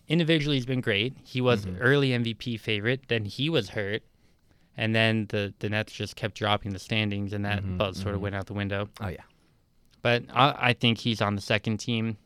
Individually, 0.07 0.55
he's 0.57 0.65
been 0.65 0.81
great. 0.81 1.13
He 1.23 1.41
was 1.41 1.65
Mhm. 1.65 1.77
early 1.79 2.13
MVP 2.13 2.57
favorite. 2.57 3.07
Then 3.07 3.25
he 3.25 3.49
was 3.49 3.69
hurt, 3.69 4.03
and 4.77 4.93
then 4.95 5.25
the 5.29 5.53
the 5.59 5.69
Nets 5.69 5.93
just 5.93 6.15
kept 6.15 6.35
dropping 6.35 6.73
the 6.73 6.79
standings, 6.79 7.33
and 7.33 7.43
that 7.43 7.63
Mhm, 7.63 7.77
buzz 7.77 7.97
sort 7.97 8.13
of 8.13 8.19
mhm. 8.19 8.23
went 8.23 8.35
out 8.35 8.45
the 8.45 8.53
window 8.53 8.89
Oh 9.01 9.07
yeah. 9.07 9.23
but 10.03 10.23
I, 10.31 10.69
I 10.69 10.73
think 10.73 10.99
he's 10.99 11.21
on 11.21 11.35
the 11.35 11.41
second 11.41 11.77
team. 11.79 12.17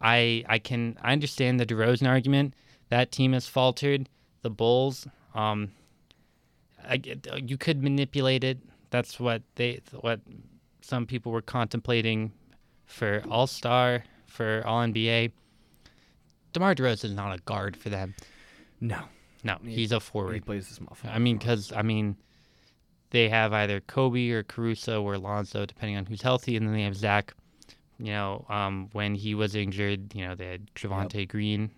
I 0.00 0.44
I 0.48 0.58
can 0.58 0.96
I 1.02 1.12
understand 1.12 1.60
the 1.60 1.66
DeRozan 1.66 2.08
argument. 2.08 2.54
That 2.88 3.12
team 3.12 3.32
has 3.34 3.46
faltered. 3.46 4.08
The 4.42 4.50
Bulls, 4.50 5.06
um, 5.34 5.72
I 6.82 7.00
you 7.42 7.58
could 7.58 7.82
manipulate 7.82 8.44
it. 8.44 8.58
That's 8.90 9.18
what 9.20 9.42
they 9.56 9.80
what 10.00 10.20
some 10.80 11.06
people 11.06 11.32
were 11.32 11.42
contemplating 11.42 12.32
for 12.84 13.22
All 13.30 13.46
Star 13.46 14.04
for 14.26 14.62
All 14.66 14.80
NBA. 14.82 15.32
DeMar 16.52 16.74
DeRozan 16.74 17.04
is 17.06 17.14
not 17.14 17.36
a 17.38 17.42
guard 17.42 17.76
for 17.76 17.88
them. 17.90 18.14
No. 18.80 19.00
No, 19.44 19.58
He- 19.64 19.74
he's 19.76 19.92
a 19.92 20.00
forward. 20.00 20.34
He 20.34 20.40
plays 20.40 20.68
the 20.68 20.74
small 20.74 20.94
forward. 20.94 21.14
I 21.14 21.18
mean, 21.18 21.36
because 21.38 21.72
I 21.72 21.82
mean, 21.82 22.16
they 23.10 23.28
have 23.28 23.52
either 23.52 23.80
Coby 23.80 24.30
or 24.32 24.42
Caruso 24.42 25.02
or 25.02 25.18
Lonzo, 25.18 25.66
depending 25.66 25.96
on 25.96 26.06
who's 26.06 26.22
healthy, 26.22 26.56
and 26.56 26.66
then 26.66 26.74
they 26.74 26.82
have 26.82 26.96
Zach. 26.96 27.34
You 27.98 28.06
know, 28.12 28.44
um, 28.48 28.88
when 28.92 29.14
he 29.14 29.34
was 29.34 29.54
injured, 29.54 30.14
you 30.14 30.26
know 30.26 30.34
they 30.34 30.46
had 30.48 30.74
Javonte 30.74 31.26
Green, 31.28 31.70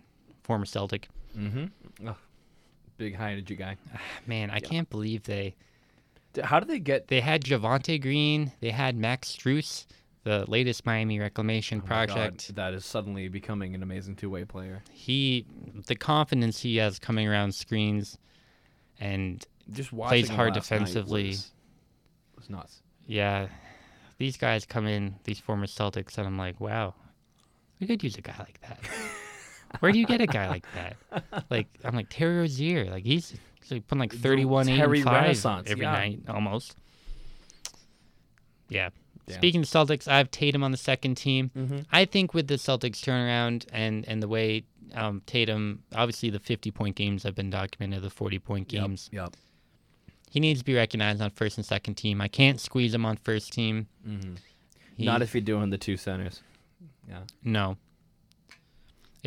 former 0.43 0.65
Celtic. 0.65 1.09
Mm-hmm. 1.37 2.09
Oh, 2.09 2.17
big 2.97 3.15
high 3.15 3.33
energy 3.33 3.55
guy. 3.55 3.77
Man, 4.27 4.51
I 4.51 4.55
Yeah. 4.55 4.61
can't 4.61 4.91
believe 4.91 5.25
they 5.25 5.55
How 6.45 6.61
did 6.61 6.69
they 6.69 6.79
get 6.79 7.09
they 7.09 7.21
had 7.21 7.43
Javonte 7.45 8.01
Green, 8.01 8.53
they 8.61 8.71
had 8.71 8.97
Max 8.97 9.29
Strus, 9.37 9.87
the 10.25 10.45
latest 10.49 10.85
Miami 10.87 11.19
Reclamation 11.19 11.79
Oh 11.79 11.89
my 11.89 12.07
God, 12.07 12.15
project. 12.15 12.55
that 12.57 12.75
is 12.75 12.85
suddenly 12.85 13.29
becoming 13.29 13.75
an 13.75 13.83
amazing 13.83 14.17
two-way 14.17 14.45
player? 14.45 14.83
He, 14.93 15.47
the 15.87 15.95
confidence 15.97 16.61
he 16.61 16.77
has 16.77 16.99
coming 16.99 17.27
around 17.29 17.55
screens, 17.55 18.19
and 19.01 19.45
Just 19.73 19.91
Plays 19.91 20.29
hard 20.29 20.55
defensively. 20.55 21.29
was, 21.29 21.51
was 22.37 22.51
nuts. 22.51 22.83
Yeah, 23.07 23.49
these 24.19 24.37
guys 24.37 24.67
come 24.67 24.87
in, 24.87 25.15
these 25.25 25.39
former 25.39 25.67
Celtics, 25.67 26.19
and 26.19 26.27
I'm 26.27 26.37
like, 26.37 26.61
wow, 26.61 26.95
we 27.81 27.87
could 27.87 28.03
use 28.03 28.17
a 28.17 28.21
guy 28.23 28.35
like 28.39 28.61
that. 28.63 28.79
Where 29.81 29.93
do 29.93 29.99
you 29.99 30.07
get 30.07 30.21
a 30.21 30.27
guy 30.27 30.49
like 30.49 30.67
that? 30.75 30.97
Like, 31.51 31.67
I'm 31.85 31.95
like 31.95 32.07
Terry 32.11 32.39
Rozier. 32.39 32.87
Like 32.91 33.05
he's, 33.05 33.35
he's 33.77 33.85
putting 33.85 34.01
like 34.01 34.11
The 34.13 34.19
31, 34.19 34.69
8, 34.69 34.77
Terry 34.77 34.99
and 34.99 35.05
5 35.05 35.15
Renaissance, 35.15 35.71
every 35.71 35.85
yeah. 35.85 35.93
night 35.93 36.21
almost. 36.29 36.77
Yeah. 38.69 38.91
Speaking 39.31 39.61
of 39.61 39.67
Celtics, 39.67 40.09
I 40.09 40.17
have 40.19 40.31
Tatum 40.31 40.63
on 40.65 40.71
the 40.71 40.79
second 40.79 41.17
team. 41.17 41.51
Mm-hmm. 41.57 41.79
I 41.93 42.07
think 42.07 42.33
with 42.33 42.49
the 42.49 42.55
Celtics 42.55 43.01
turnaround 43.03 43.67
and 43.73 44.07
and 44.09 44.23
the 44.23 44.29
way 44.29 44.65
um, 44.95 45.23
Tatum, 45.27 45.83
obviously 45.95 46.31
the 46.31 46.39
50 46.39 46.71
point 46.71 46.97
games 46.97 47.23
have 47.25 47.35
been 47.35 47.51
documented, 47.51 48.03
the 48.03 48.11
40 48.11 48.39
point 48.39 48.69
games. 48.69 49.11
Yep. 49.13 49.35
He 50.31 50.41
needs 50.41 50.61
to 50.61 50.65
be 50.65 50.75
recognized 50.75 51.21
on 51.21 51.31
first 51.31 51.57
and 51.57 51.65
second 51.65 51.95
team. 51.95 52.21
I 52.21 52.29
can't 52.29 52.61
squeeze 52.61 52.95
him 52.95 53.05
on 53.05 53.17
first 53.17 53.53
team. 53.53 53.87
Mm-hmm. 54.07 54.35
He- 54.97 55.05
Not 55.05 55.23
if 55.23 55.35
you're 55.35 55.43
doing 55.43 55.71
the 55.71 55.79
two 55.79 55.97
centers. 55.97 56.43
Yeah. 57.09 57.21
No. 57.43 57.77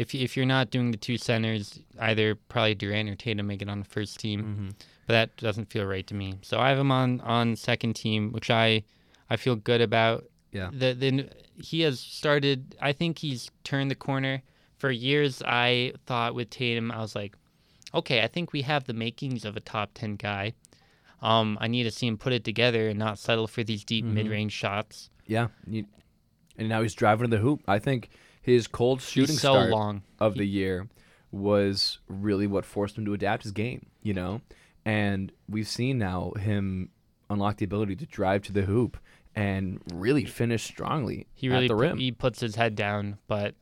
If 0.02 0.14
if 0.16 0.36
you're 0.36 0.46
not 0.58 0.72
doing 0.72 0.92
the 0.92 0.98
two 0.98 1.18
centers, 1.18 1.80
either 2.00 2.36
probably 2.36 2.76
Durant 2.76 3.10
or 3.10 3.16
Tatum 3.16 3.48
make 3.48 3.62
it 3.62 3.70
on 3.70 3.80
the 3.80 3.86
first 3.98 4.20
team, 4.20 4.40
Mm-hmm. 4.42 4.70
but 5.08 5.14
that 5.14 5.38
doesn't 5.38 5.70
feel 5.74 5.86
right 5.86 6.08
to 6.08 6.16
me. 6.16 6.36
So 6.42 6.60
I 6.60 6.70
have 6.70 6.80
him 6.80 6.92
on 6.92 7.22
on 7.22 7.56
second 7.56 7.94
team, 7.96 8.32
which 8.32 8.50
I 8.50 8.84
I 9.30 9.36
feel 9.38 9.56
good 9.56 9.82
about. 9.82 10.26
Yeah. 10.52 10.70
The 10.74 10.94
then 10.94 11.30
he 11.70 11.82
has 11.82 12.00
started. 12.00 12.76
I 12.82 12.92
think 12.94 13.20
he's 13.20 13.52
turned 13.64 13.92
the 13.92 13.96
corner. 14.10 14.42
For 14.78 14.90
years, 14.92 15.44
I 15.46 15.94
thought 16.08 16.34
with 16.34 16.50
Tatum, 16.50 16.92
I 16.92 17.00
was 17.02 17.16
like, 17.16 17.36
okay, 17.94 18.24
I 18.24 18.28
think 18.28 18.52
we 18.52 18.64
have 18.64 18.86
the 18.86 18.94
makings 18.94 19.46
of 19.46 19.56
a 19.56 19.60
top 19.60 19.92
ten 19.94 20.16
guy. 20.16 20.54
Um, 21.22 21.58
I 21.62 21.68
need 21.68 21.84
to 21.84 21.92
see 21.92 22.08
him 22.08 22.18
put 22.18 22.34
it 22.34 22.44
together 22.44 22.90
and 22.90 22.98
not 22.98 23.20
settle 23.20 23.48
for 23.48 23.64
these 23.64 23.84
deep 23.86 24.04
Mhm. 24.06 24.14
mid-range 24.14 24.54
shots. 24.54 25.12
Yeah. 25.28 25.50
And 26.58 26.68
now 26.70 26.82
he's 26.82 26.96
driving 26.96 27.30
to 27.30 27.36
the 27.38 27.42
hoop. 27.44 27.62
I 27.68 27.78
think 27.80 28.10
his 28.42 28.68
cold 28.68 29.02
shooting 29.02 29.34
He's 29.34 29.42
so 29.42 29.54
start 29.54 29.70
long. 29.70 30.02
of 30.20 30.36
the 30.36 30.46
year 30.48 30.88
was 31.32 32.00
really 32.08 32.48
what 32.48 32.66
forced 32.66 32.98
him 32.98 33.06
to 33.06 33.14
adapt 33.14 33.44
his 33.44 33.52
game, 33.52 33.86
you 34.02 34.14
know? 34.14 34.42
And 34.86 35.32
we've 35.48 35.68
seen 35.68 35.98
now 35.98 36.32
him 36.40 36.90
unlock 37.30 37.58
the 37.58 37.66
ability 37.66 37.96
to 37.98 38.06
drive 38.06 38.42
to 38.44 38.52
the 38.52 38.64
hoop 38.64 38.98
and 39.36 39.80
really 39.94 40.26
finish 40.26 40.64
strongly 40.64 41.28
He 41.34 41.48
really 41.48 41.66
at 41.66 41.70
the 41.70 41.76
rim. 41.76 41.98
he 41.98 42.12
puts 42.12 42.40
his 42.42 42.56
head 42.56 42.76
down, 42.76 43.18
but 43.28 43.56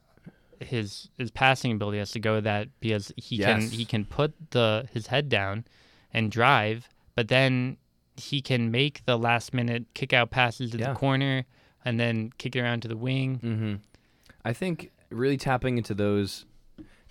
his 0.60 1.10
his 1.18 1.30
passing 1.32 1.72
ability 1.72 2.00
has 2.00 2.12
to 2.12 2.20
go 2.20 2.36
with 2.36 2.44
that 2.46 2.68
because 2.80 3.14
he 3.18 3.38
Yes. 3.38 3.70
can 3.70 3.78
he 3.78 3.86
can 3.86 4.04
put 4.06 4.34
the 4.52 4.88
his 4.92 5.08
head 5.08 5.30
down 5.30 5.66
and 6.14 6.32
drive, 6.32 6.90
but 7.16 7.28
then 7.28 7.78
he 8.18 8.42
can 8.42 8.72
make 8.72 9.06
the 9.06 9.18
last 9.18 9.54
minute 9.54 9.86
kick 9.94 10.12
out 10.12 10.32
passes 10.32 10.72
to 10.72 10.78
Yeah. 10.78 10.90
the 10.94 11.00
corner 11.00 11.46
and 11.86 12.00
then 12.00 12.32
kick 12.38 12.56
it 12.56 12.62
around 12.62 12.82
to 12.82 12.88
the 12.88 12.98
wing. 12.98 13.40
Mm-hmm. 13.44 13.76
I 14.44 14.54
think 14.54 14.92
really 15.10 15.38
tapping 15.38 15.78
into 15.78 15.94
those 15.94 16.46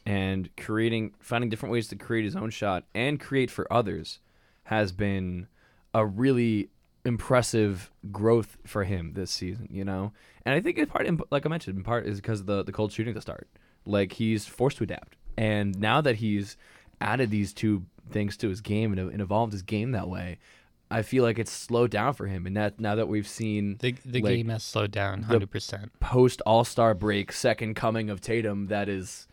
and 0.07 0.49
creating, 0.57 1.15
finding 1.21 1.51
different 1.51 1.73
ways 1.73 1.89
to 1.89 1.97
create 1.97 2.25
his 2.25 2.37
own 2.37 2.51
shot 2.51 2.85
and 2.95 3.21
create 3.21 3.51
for 3.51 3.71
others 3.73 4.21
has 4.65 4.93
been 4.93 5.49
a 5.95 6.07
really 6.07 6.71
impressive 7.05 7.91
growth 8.11 8.59
for 8.67 8.85
him 8.85 9.13
this 9.15 9.31
season, 9.31 9.69
you 9.71 9.85
know? 9.85 10.13
And 10.45 10.55
I 10.55 10.61
think 10.61 10.79
in 10.79 10.87
part, 10.87 11.07
like 11.31 11.45
I 11.45 11.49
mentioned, 11.49 11.77
in 11.77 11.85
part 11.85 12.07
is 12.07 12.21
because 12.21 12.41
of 12.41 12.47
the, 12.47 12.63
the 12.63 12.73
cold 12.73 12.93
shooting 12.93 13.13
at 13.13 13.15
the 13.15 13.21
start. 13.21 13.49
Like 13.85 14.13
he's 14.13 14.47
forced 14.47 14.79
to 14.79 14.85
adapt. 14.85 15.17
And 15.37 15.79
now 15.79 16.01
that 16.01 16.17
he's 16.17 16.57
added 17.01 17.31
these 17.31 17.53
two 17.53 17.85
things 18.11 18.37
to 18.39 18.49
his 18.49 18.61
game 18.61 18.93
and, 18.93 19.11
and 19.11 19.21
evolved 19.21 19.53
his 19.53 19.63
game 19.63 19.93
that 19.93 20.09
way, 20.09 20.39
I 20.91 21.03
feel 21.03 21.23
like 21.23 21.39
it's 21.39 21.53
slowed 21.53 21.91
down 21.91 22.15
for 22.15 22.27
him. 22.27 22.47
And 22.47 22.57
that 22.57 22.81
now 22.81 22.95
that 22.95 23.09
we've 23.09 23.29
seen 23.29 23.77
The 23.81 23.95
the 24.05 24.23
Like, 24.23 24.35
game 24.37 24.49
has 24.49 24.63
slowed 24.65 24.91
down 24.91 25.23
hundred 25.25 25.51
percent. 25.51 25.93
post 26.01 26.41
All 26.47 26.65
Star 26.65 26.95
break 26.95 27.33
second 27.33 27.75
coming 27.75 28.09
of 28.11 28.21
Tatum 28.21 28.67
that 28.69 28.89
is 28.89 29.27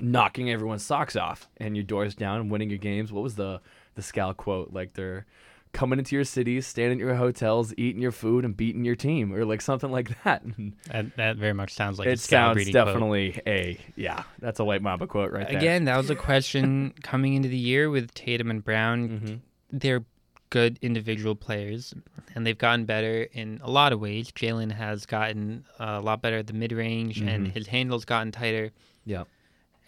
knocking 0.00 0.50
everyone's 0.50 0.82
socks 0.82 1.14
off 1.16 1.48
and 1.58 1.76
your 1.76 1.84
doors 1.84 2.14
down 2.14 2.48
winning 2.48 2.70
your 2.70 2.78
games. 2.78 3.12
What 3.12 3.22
was 3.22 3.36
the 3.36 3.60
the 3.94 4.02
scout 4.02 4.36
quote? 4.36 4.72
Like 4.72 4.94
they're 4.94 5.26
coming 5.72 5.98
into 5.98 6.14
your 6.14 6.24
cities, 6.24 6.66
staying 6.68 6.92
in 6.92 6.98
your 7.00 7.16
hotels, 7.16 7.74
eating 7.76 8.00
your 8.00 8.12
food, 8.12 8.44
and 8.44 8.56
beating 8.56 8.84
your 8.84 8.94
team, 8.94 9.34
or 9.34 9.44
like 9.44 9.60
something 9.60 9.90
like 9.90 10.10
that. 10.24 10.42
That, 10.90 11.16
that 11.16 11.36
very 11.36 11.52
much 11.52 11.72
sounds 11.74 11.98
like 11.98 12.06
it 12.08 12.18
Scal 12.18 12.28
sounds 12.28 12.54
Breeding 12.54 12.72
quote. 12.74 12.86
definitely 12.86 13.40
a 13.46 13.78
yeah. 13.96 14.22
That's 14.38 14.60
a 14.60 14.64
white 14.64 14.82
mamba 14.82 15.06
quote 15.06 15.32
right 15.32 15.48
there. 15.48 15.56
Again, 15.58 15.84
that 15.86 15.96
was 15.96 16.10
a 16.10 16.14
question 16.16 16.94
coming 17.02 17.34
into 17.34 17.48
the 17.48 17.56
year 17.56 17.90
with 17.90 18.12
Tatum 18.14 18.50
and 18.50 18.64
Brown. 18.64 19.08
hmm 19.08 19.34
they're 19.76 20.04
good 20.50 20.78
individual 20.82 21.34
players, 21.34 21.94
and 22.34 22.46
they've 22.46 22.58
gotten 22.58 22.84
better 22.84 23.22
in 23.32 23.60
a 23.62 23.70
lot 23.70 23.92
of 23.92 24.00
ways. 24.00 24.30
Jaylen 24.30 24.72
has 24.72 25.06
gotten 25.06 25.64
uh, 25.80 25.98
a 25.98 26.00
lot 26.00 26.22
better 26.22 26.38
at 26.38 26.46
the 26.46 26.52
mid 26.52 26.72
range, 26.72 27.20
and 27.20 27.46
Mhm. 27.48 27.52
his 27.52 27.66
handle's 27.68 28.04
gotten 28.04 28.30
tighter. 28.32 28.70
Yeah, 29.04 29.24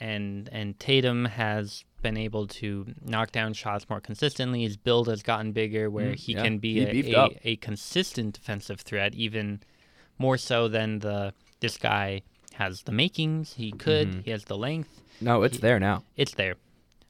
And 0.00 0.48
and 0.52 0.78
Tatum 0.78 1.24
has 1.24 1.84
been 2.02 2.16
able 2.16 2.46
to 2.46 2.94
knock 3.04 3.32
down 3.32 3.54
shots 3.54 3.88
more 3.88 4.00
consistently. 4.00 4.62
His 4.62 4.76
build 4.76 5.08
has 5.08 5.22
gotten 5.22 5.52
bigger, 5.52 5.88
where 5.90 6.12
Mm, 6.12 6.16
he 6.18 6.32
yeah. 6.34 6.42
can 6.42 6.58
be 6.58 6.84
He 7.02 7.12
a, 7.14 7.20
a, 7.24 7.40
a 7.44 7.56
consistent 7.56 8.34
defensive 8.34 8.80
threat, 8.80 9.14
even 9.14 9.60
more 10.18 10.36
so 10.36 10.68
than 10.68 10.98
the 11.00 11.32
this 11.60 11.78
guy 11.78 12.22
has 12.54 12.82
the 12.82 12.92
makings. 12.92 13.54
He 13.54 13.72
could. 13.72 14.08
Mhm. 14.08 14.24
He 14.24 14.30
has 14.30 14.44
the 14.44 14.56
length. 14.58 15.00
No, 15.20 15.42
it's 15.42 15.56
He- 15.56 15.62
there 15.62 15.80
now. 15.80 16.04
It's 16.16 16.34
there. 16.34 16.56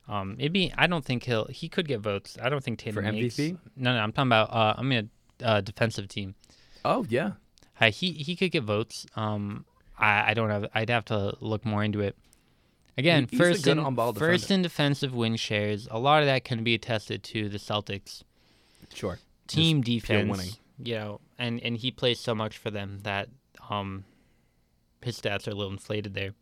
Um, 0.09 0.37
maybe 0.39 0.73
I 0.79 0.87
don't 0.87 1.05
think 1.05 1.25
he'll. 1.25 1.47
He 1.47 1.69
could 1.69 1.89
get 1.89 2.01
votes. 2.01 2.37
I 2.41 2.49
don't 2.49 2.63
think 2.63 2.79
Tatum 2.79 2.95
For 3.05 3.13
makes- 3.13 3.37
MVP? 3.37 3.59
No, 3.77 3.93
no, 3.95 3.99
I'm 4.01 4.13
talking 4.13 4.29
about. 4.29 4.53
Uh, 4.53 4.75
I'm 4.79 4.93
in 4.93 5.11
a 5.41 5.47
uh, 5.49 5.61
defensive 5.61 6.09
team. 6.09 6.35
Oh 6.85 7.05
yeah. 7.09 7.33
Uh, 7.81 7.91
he 7.91 8.13
he 8.13 8.37
could 8.37 8.53
get 8.53 8.63
votes. 8.63 9.07
Um, 9.17 9.65
I, 9.99 10.31
I 10.31 10.35
don't 10.35 10.51
have. 10.51 10.67
I'd 10.75 10.91
have 10.91 11.05
to 11.07 11.37
look 11.41 11.65
more 11.65 11.83
into 11.83 12.01
it. 12.01 12.17
Again, 12.99 13.27
He- 13.31 13.37
first 13.37 13.67
in, 13.67 13.97
first 14.15 14.51
in 14.51 14.63
defensive 14.63 15.15
win 15.15 15.37
shares. 15.37 15.87
A 15.91 15.99
lot 15.99 16.23
of 16.23 16.27
that 16.27 16.45
can 16.45 16.63
be 16.65 16.75
attested 16.75 17.23
to 17.25 17.49
the 17.49 17.59
Celtics 17.59 18.23
Sure. 18.95 19.19
team 19.49 19.83
pure 19.83 20.01
defense. 20.01 20.31
winning. 20.31 20.53
You 20.83 20.95
know, 20.95 21.21
and 21.39 21.61
and 21.63 21.77
he 21.77 21.91
plays 21.91 22.21
so 22.21 22.35
much 22.35 22.57
for 22.59 22.71
them 22.71 23.01
that 23.03 23.29
um, 23.69 24.05
his 25.03 25.21
stats 25.21 25.47
are 25.49 25.51
a 25.51 25.55
little 25.55 25.73
inflated 25.73 26.15
there. 26.15 26.33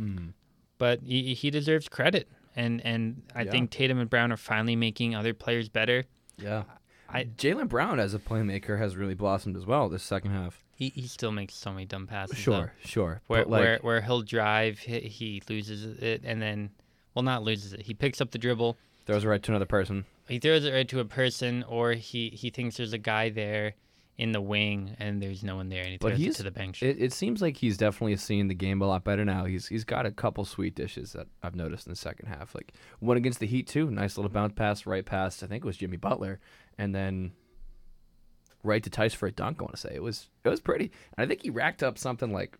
Mm. 0.00 0.32
But 0.78 1.00
he, 1.02 1.34
he 1.34 1.50
deserves 1.50 1.88
credit, 1.88 2.28
and 2.56 2.84
and 2.84 3.22
I 3.34 3.42
Yeah. 3.42 3.50
think 3.50 3.70
Tatum 3.70 3.98
and 3.98 4.08
Brown 4.10 4.32
are 4.32 4.36
finally 4.36 4.76
making 4.76 5.14
other 5.14 5.34
players 5.34 5.68
better. 5.68 6.04
Yeah. 6.38 6.64
I- 7.08 7.24
Jaylen 7.24 7.68
Brown 7.68 8.00
as 8.00 8.14
a 8.14 8.18
playmaker 8.18 8.78
has 8.78 8.96
really 8.96 9.14
blossomed 9.14 9.56
as 9.56 9.66
well 9.66 9.88
this 9.90 10.02
second 10.02 10.30
half. 10.30 10.62
He 10.74 10.88
he 10.94 11.06
still 11.06 11.30
makes 11.32 11.54
so 11.54 11.70
many 11.72 11.84
dumb 11.84 12.06
passes. 12.06 12.36
though. 12.36 12.42
Sure, 12.42 12.72
sure. 12.84 13.20
where 13.26 13.44
like, 13.44 13.60
where 13.60 13.78
where 13.82 14.00
he'll 14.00 14.22
drive, 14.22 14.78
he, 14.78 15.00
he 15.00 15.42
loses 15.48 15.84
it, 16.02 16.22
and 16.24 16.40
then 16.40 16.70
well, 17.14 17.22
not 17.22 17.42
loses 17.42 17.72
it. 17.74 17.82
He 17.82 17.92
picks 17.94 18.20
up 18.20 18.30
the 18.30 18.38
dribble, 18.38 18.78
throws 19.06 19.24
it 19.24 19.28
right 19.28 19.42
to 19.42 19.50
another 19.52 19.66
person. 19.66 20.06
he 20.28 20.38
throws 20.38 20.64
it 20.64 20.72
right 20.72 20.88
to 20.88 21.00
a 21.00 21.04
person, 21.04 21.62
or 21.68 21.92
he 21.92 22.30
he 22.30 22.48
thinks 22.50 22.78
there's 22.78 22.94
a 22.94 22.98
guy 22.98 23.28
there 23.28 23.74
in 24.18 24.32
the 24.32 24.40
wing, 24.40 24.94
and 24.98 25.22
there's 25.22 25.42
no 25.42 25.56
one 25.56 25.68
there, 25.68 25.82
and 25.82 25.92
he 25.92 25.98
throws 25.98 26.20
it 26.20 26.34
to 26.34 26.42
the 26.42 26.50
bench. 26.50 26.82
It, 26.82 27.00
it 27.00 27.12
seems 27.12 27.40
like 27.40 27.56
he's 27.56 27.76
definitely 27.76 28.16
seeing 28.16 28.48
the 28.48 28.54
game 28.54 28.82
a 28.82 28.86
lot 28.86 29.04
better 29.04 29.24
now. 29.24 29.44
He's 29.44 29.66
he's 29.66 29.84
got 29.84 30.06
a 30.06 30.10
couple 30.10 30.44
sweet 30.44 30.74
dishes 30.74 31.12
that 31.12 31.28
I've 31.42 31.54
noticed 31.54 31.86
in 31.86 31.92
the 31.92 31.96
second 31.96 32.26
half. 32.26 32.54
Like 32.54 32.72
one 33.00 33.16
against 33.16 33.40
the 33.40 33.46
Heat 33.46 33.66
too, 33.66 33.90
nice 33.90 34.16
little 34.16 34.30
bounce 34.30 34.52
pass 34.54 34.86
right 34.86 35.04
past 35.04 35.42
I 35.42 35.46
think 35.46 35.64
it 35.64 35.66
was 35.66 35.76
Jimmy 35.76 35.96
Butler, 35.96 36.40
and 36.78 36.94
then 36.94 37.32
right 38.62 38.82
to 38.82 38.90
Theis 38.90 39.14
for 39.14 39.26
a 39.26 39.32
dunk. 39.32 39.58
I 39.60 39.64
want 39.64 39.74
to 39.74 39.80
say 39.80 39.92
it 39.94 40.02
was 40.02 40.28
it 40.44 40.48
was 40.48 40.60
pretty. 40.60 40.92
And 41.16 41.24
I 41.24 41.26
think 41.26 41.42
he 41.42 41.50
racked 41.50 41.82
up 41.82 41.98
something 41.98 42.32
like 42.32 42.58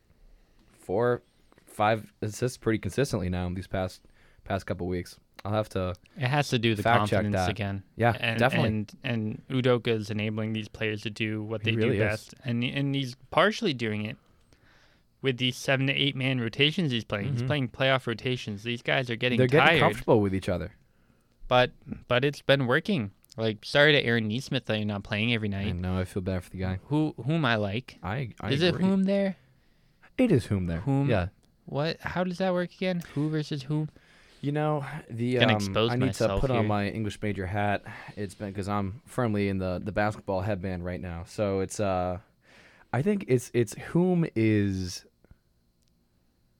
four, 0.73 1.23
five 1.67 2.13
assists 2.23 2.57
pretty 2.57 2.79
consistently 2.79 3.29
now 3.29 3.47
in 3.47 3.55
these 3.55 3.67
past 3.69 4.03
past 4.45 4.67
couple 4.67 4.87
weeks. 4.87 5.19
I'll 5.45 5.53
have 5.53 5.69
to 5.71 5.95
it 6.17 6.29
has 6.29 6.49
to 6.51 6.59
do 6.59 6.75
the 6.75 6.83
fact 6.85 7.11
check 7.11 7.19
confidence 7.21 7.35
that. 7.47 7.51
again. 7.51 7.83
yeah 7.97 8.17
and, 8.21 8.39
definitely 8.39 8.69
And 8.69 8.93
and 9.03 9.43
Udoka 9.51 9.89
is 9.89 10.11
enabling 10.11 10.53
these 10.53 10.69
players 10.69 11.03
to 11.03 11.11
do 11.11 11.43
what 11.43 11.65
they 11.65 11.73
really 11.73 11.97
do 11.97 12.03
is. 12.05 12.11
best, 12.11 12.35
and 12.45 12.63
and 12.63 12.95
he's 12.95 13.17
partially 13.31 13.75
doing 13.75 14.05
it 14.05 14.17
with 15.21 15.39
these 15.39 15.57
seven 15.57 15.87
to 15.89 15.93
eight 15.93 16.17
man 16.17 16.41
rotations 16.41 16.91
he's 16.93 17.05
playing. 17.05 17.33
He's 17.33 17.43
Mhm. 17.43 17.47
playing 17.47 17.69
playoff 17.69 18.07
rotations. 18.07 18.63
These 18.65 18.83
guys 18.83 19.09
are 19.11 19.17
getting 19.17 19.39
they're 19.39 19.47
getting 19.49 19.81
comfortable 19.81 20.21
with 20.21 20.35
each 20.35 20.49
other. 20.49 20.73
but 21.49 21.71
but 22.09 22.25
it's 22.25 22.43
been 22.43 22.67
working. 22.67 23.11
Like 23.37 23.65
sorry 23.65 23.93
to 23.93 24.01
Aaron 24.05 24.29
Nesmith 24.29 24.67
that 24.67 24.77
you're 24.77 24.87
not 24.87 25.03
playing 25.05 25.33
every 25.33 25.49
I 25.49 25.65
night. 25.65 25.77
know 25.77 25.99
I 25.99 26.05
feel 26.05 26.23
bad 26.23 26.45
for 26.45 26.51
the 26.51 26.59
guy. 26.59 26.79
Who 26.87 27.15
whom 27.25 27.45
I 27.45 27.57
like. 27.57 27.99
I, 28.03 28.31
I 28.41 28.51
is 28.53 28.63
agree. 28.63 28.83
it 28.85 28.87
whom 28.87 29.05
there? 29.05 29.37
It 30.19 30.31
is 30.31 30.47
whom 30.47 30.67
there. 30.67 30.81
Whom? 30.81 31.09
Yeah. 31.09 31.29
What? 31.65 31.99
How 32.01 32.25
does 32.25 32.39
that 32.39 32.53
work 32.53 32.73
again? 32.75 33.03
Who 33.15 33.31
versus 33.31 33.63
whom? 33.65 33.89
You 34.43 34.51
know, 34.51 34.85
the 35.09 35.39
um, 35.39 35.77
I 35.77 35.95
need 35.95 36.15
to 36.15 36.39
put 36.41 36.51
on 36.51 36.67
my 36.67 36.89
English 36.89 37.23
major 37.23 37.47
hat. 37.47 37.85
It's 38.17 38.35
been 38.35 38.49
because 38.49 38.69
I'm 38.69 39.01
firmly 39.07 39.49
in 39.49 39.59
the 39.59 39.81
the 39.83 39.93
basketball 39.93 40.41
headband 40.41 40.85
right 40.85 41.01
now. 41.01 41.23
So 41.29 41.61
it's 41.61 41.79
uh, 41.79 42.19
I 42.93 43.03
think 43.03 43.25
it's 43.29 43.53
it's 43.55 43.75
whom 43.75 44.27
is 44.35 45.05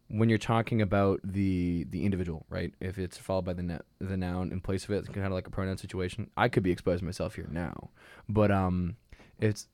when 0.07 0.29
you're 0.29 0.39
talking 0.39 0.81
about 0.81 1.21
the 1.25 1.85
the 1.91 2.05
individual, 2.05 2.47
right? 2.49 2.73
If 2.81 2.99
it's 2.99 3.19
followed 3.19 3.47
by 3.47 3.55
the 3.55 3.65
net, 3.65 3.83
the 3.99 4.17
noun 4.17 4.53
in 4.53 4.61
place 4.61 4.85
of 4.85 4.91
it, 4.91 4.99
it's 4.99 5.09
kind 5.09 5.27
of 5.27 5.33
like 5.33 5.49
a 5.49 5.51
pronoun 5.51 5.77
situation. 5.77 6.31
I 6.37 6.49
could 6.49 6.63
be 6.63 6.71
exposing 6.71 7.07
myself 7.07 7.35
here 7.35 7.49
now, 7.51 7.91
but 8.29 8.53
um, 8.53 8.97
it's 9.41 9.67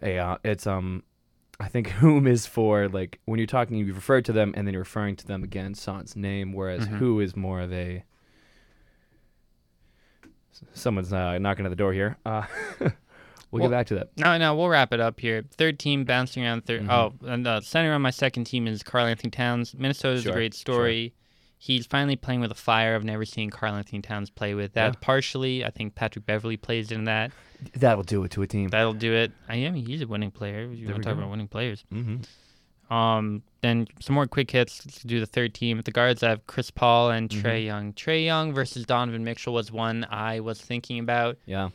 a 0.00 0.18
uh, 0.18 0.38
it's 0.44 0.66
um. 0.66 1.02
I 1.60 1.68
think 1.68 1.88
whom 2.00 2.26
is 2.26 2.46
for 2.46 2.88
like 2.88 3.18
when 3.24 3.38
you're 3.38 3.46
talking, 3.46 3.76
you 3.76 3.92
refer 3.92 4.20
to 4.20 4.32
them 4.32 4.52
and 4.56 4.66
then 4.66 4.72
you're 4.74 4.82
referring 4.82 5.16
to 5.16 5.26
them 5.26 5.42
again, 5.42 5.74
son's 5.74 6.14
name, 6.16 6.52
whereas 6.52 6.86
Mhm. 6.86 6.98
who 6.98 7.20
is 7.20 7.36
more 7.36 7.60
of 7.60 7.72
a. 7.72 8.04
Someone's 10.72 11.12
uh, 11.12 11.38
knocking 11.38 11.64
at 11.66 11.68
the 11.68 11.76
door 11.76 11.92
here. 11.92 12.16
Uh, 12.26 12.42
we'll, 12.80 12.90
Well- 13.52 13.62
get 13.62 13.70
back 13.70 13.86
to 13.88 13.94
that. 13.96 14.08
No, 14.16 14.36
no, 14.38 14.54
we'll 14.56 14.68
wrap 14.68 14.92
it 14.92 15.00
up 15.00 15.20
here. 15.20 15.44
Third 15.52 15.78
team 15.78 16.04
bouncing 16.04 16.44
around. 16.44 16.64
3rd 16.64 16.86
Mhm. 16.86 16.90
Oh, 16.90 17.14
and 17.28 17.46
the 17.46 17.60
center 17.60 17.92
on 17.92 18.02
my 18.02 18.10
second 18.10 18.44
team 18.44 18.66
is 18.66 18.82
Karl-Anthony 18.82 19.30
Towns. 19.30 19.74
Minnesota's 19.74 20.22
Sure, 20.24 20.32
a 20.32 20.34
great 20.34 20.54
story. 20.54 21.14
He's 21.58 21.86
finally 21.86 22.16
playing 22.16 22.40
with 22.40 22.52
a 22.52 22.56
fire 22.56 22.94
I've 22.94 23.04
never 23.04 23.24
seen 23.24 23.50
Karl-Anthony 23.50 24.00
Towns 24.00 24.30
play 24.30 24.54
with. 24.54 24.74
That 24.74 24.94
Yeah. 24.94 24.98
partially, 25.00 25.64
I 25.64 25.70
think 25.70 25.94
Patrick 25.96 26.24
Beverley 26.24 26.56
plays 26.56 26.92
in 26.92 27.04
that. 27.04 27.32
That'll 27.74 28.04
do 28.04 28.22
it 28.22 28.30
to 28.32 28.42
a 28.42 28.46
team. 28.46 28.68
That'll 28.68 28.92
do 28.92 29.12
it. 29.12 29.32
I 29.48 29.56
am. 29.56 29.74
He's 29.74 30.00
a 30.00 30.06
winning 30.06 30.30
player. 30.30 30.62
You 30.70 30.86
There 30.86 30.94
want 30.94 30.98
we 30.98 31.02
to 31.02 31.02
talk 31.02 31.14
go. 31.14 31.18
about 31.18 31.30
winning 31.30 31.48
players? 31.48 31.84
mm-hmm. 31.92 32.18
Um, 32.94 33.42
then 33.60 33.86
some 34.00 34.14
more 34.14 34.26
quick 34.26 34.50
hits 34.50 34.78
to 34.78 35.06
do 35.06 35.20
the 35.20 35.26
third 35.26 35.52
team. 35.52 35.78
At 35.78 35.84
the 35.84 35.90
guards, 35.90 36.22
I 36.22 36.30
have 36.30 36.46
Chris 36.46 36.70
Paul 36.70 37.10
and 37.10 37.28
Mhm. 37.28 37.42
Trae 37.42 37.64
Young. 37.64 37.92
Trae 37.92 38.24
Young 38.24 38.54
versus 38.54 38.86
Donovan 38.86 39.24
Mitchell 39.24 39.52
was 39.52 39.70
one 39.70 40.06
I 40.08 40.40
was 40.40 40.60
thinking 40.60 40.98
about. 40.98 41.36
Yeah. 41.44 41.68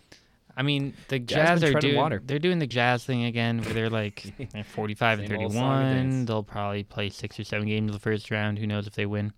I 0.55 0.63
mean, 0.63 0.93
the 1.09 1.19
Jazz 1.19 1.61
Jazz, 1.61 1.63
are 1.75 1.79
doing 1.79 1.95
water. 1.97 2.21
they're 2.25 2.39
doing 2.39 2.59
the 2.59 2.67
Jazz 2.67 3.03
thing 3.05 3.25
again, 3.25 3.61
where 3.61 3.73
they're 3.73 3.89
like 3.89 4.23
they're 4.53 4.63
45 4.63 5.19
and 5.19 5.27
Same 5.29 5.41
old 5.41 5.53
song 5.53 5.81
and 5.83 6.09
31. 6.11 6.25
They'll 6.25 6.43
probably 6.43 6.83
play 6.83 7.09
six 7.09 7.39
or 7.39 7.43
seven 7.43 7.67
games 7.67 7.89
in 7.89 7.93
the 7.93 7.99
first 7.99 8.31
round. 8.31 8.57
Who 8.57 8.65
knows 8.65 8.87
if 8.87 8.93
they 8.93 9.05
win? 9.05 9.33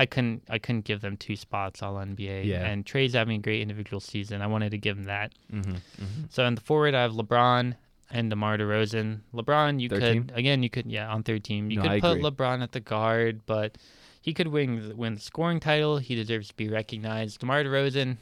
I 0.00 0.06
couldn't 0.06 0.42
I 0.48 0.58
couldn't 0.58 0.86
give 0.86 1.02
them 1.02 1.16
two 1.18 1.36
spots 1.36 1.82
all 1.82 1.94
NBA. 1.96 2.46
Yeah. 2.46 2.64
And 2.64 2.86
Trae's 2.86 3.12
having 3.12 3.36
a 3.36 3.42
great 3.42 3.60
individual 3.60 4.00
season. 4.00 4.40
I 4.40 4.46
wanted 4.46 4.70
to 4.70 4.78
give 4.78 4.96
him 4.96 5.04
that. 5.04 5.32
Mm-hmm. 5.52 5.72
Mm-hmm. 5.72 6.22
So 6.30 6.44
in 6.46 6.54
the 6.54 6.60
forward, 6.62 6.94
I 6.94 7.02
have 7.02 7.12
LeBron 7.12 7.74
and 8.10 8.30
DeMar 8.30 8.56
DeRozan. 8.56 9.20
LeBron, 9.34 9.78
you 9.78 9.88
Third 9.90 10.00
could 10.00 10.12
team? 10.12 10.30
again, 10.34 10.62
you 10.62 10.70
could 10.70 10.86
yeah 10.86 11.12
on 11.12 11.22
third 11.22 11.44
team. 11.44 11.70
You 11.70 11.76
No, 11.76 11.82
could 11.82 11.90
I 11.90 12.00
put 12.00 12.12
agree. 12.18 12.22
LeBron 12.30 12.62
at 12.62 12.72
the 12.72 12.80
guard, 12.80 13.42
but 13.44 13.76
he 14.22 14.32
could 14.32 14.48
win 14.48 14.96
win 14.96 15.16
the 15.16 15.20
scoring 15.20 15.60
title. 15.60 15.98
He 15.98 16.14
deserves 16.14 16.48
to 16.48 16.54
be 16.56 16.68
recognized. 16.70 17.40
DeMar 17.40 17.62
DeRozan 17.64 18.16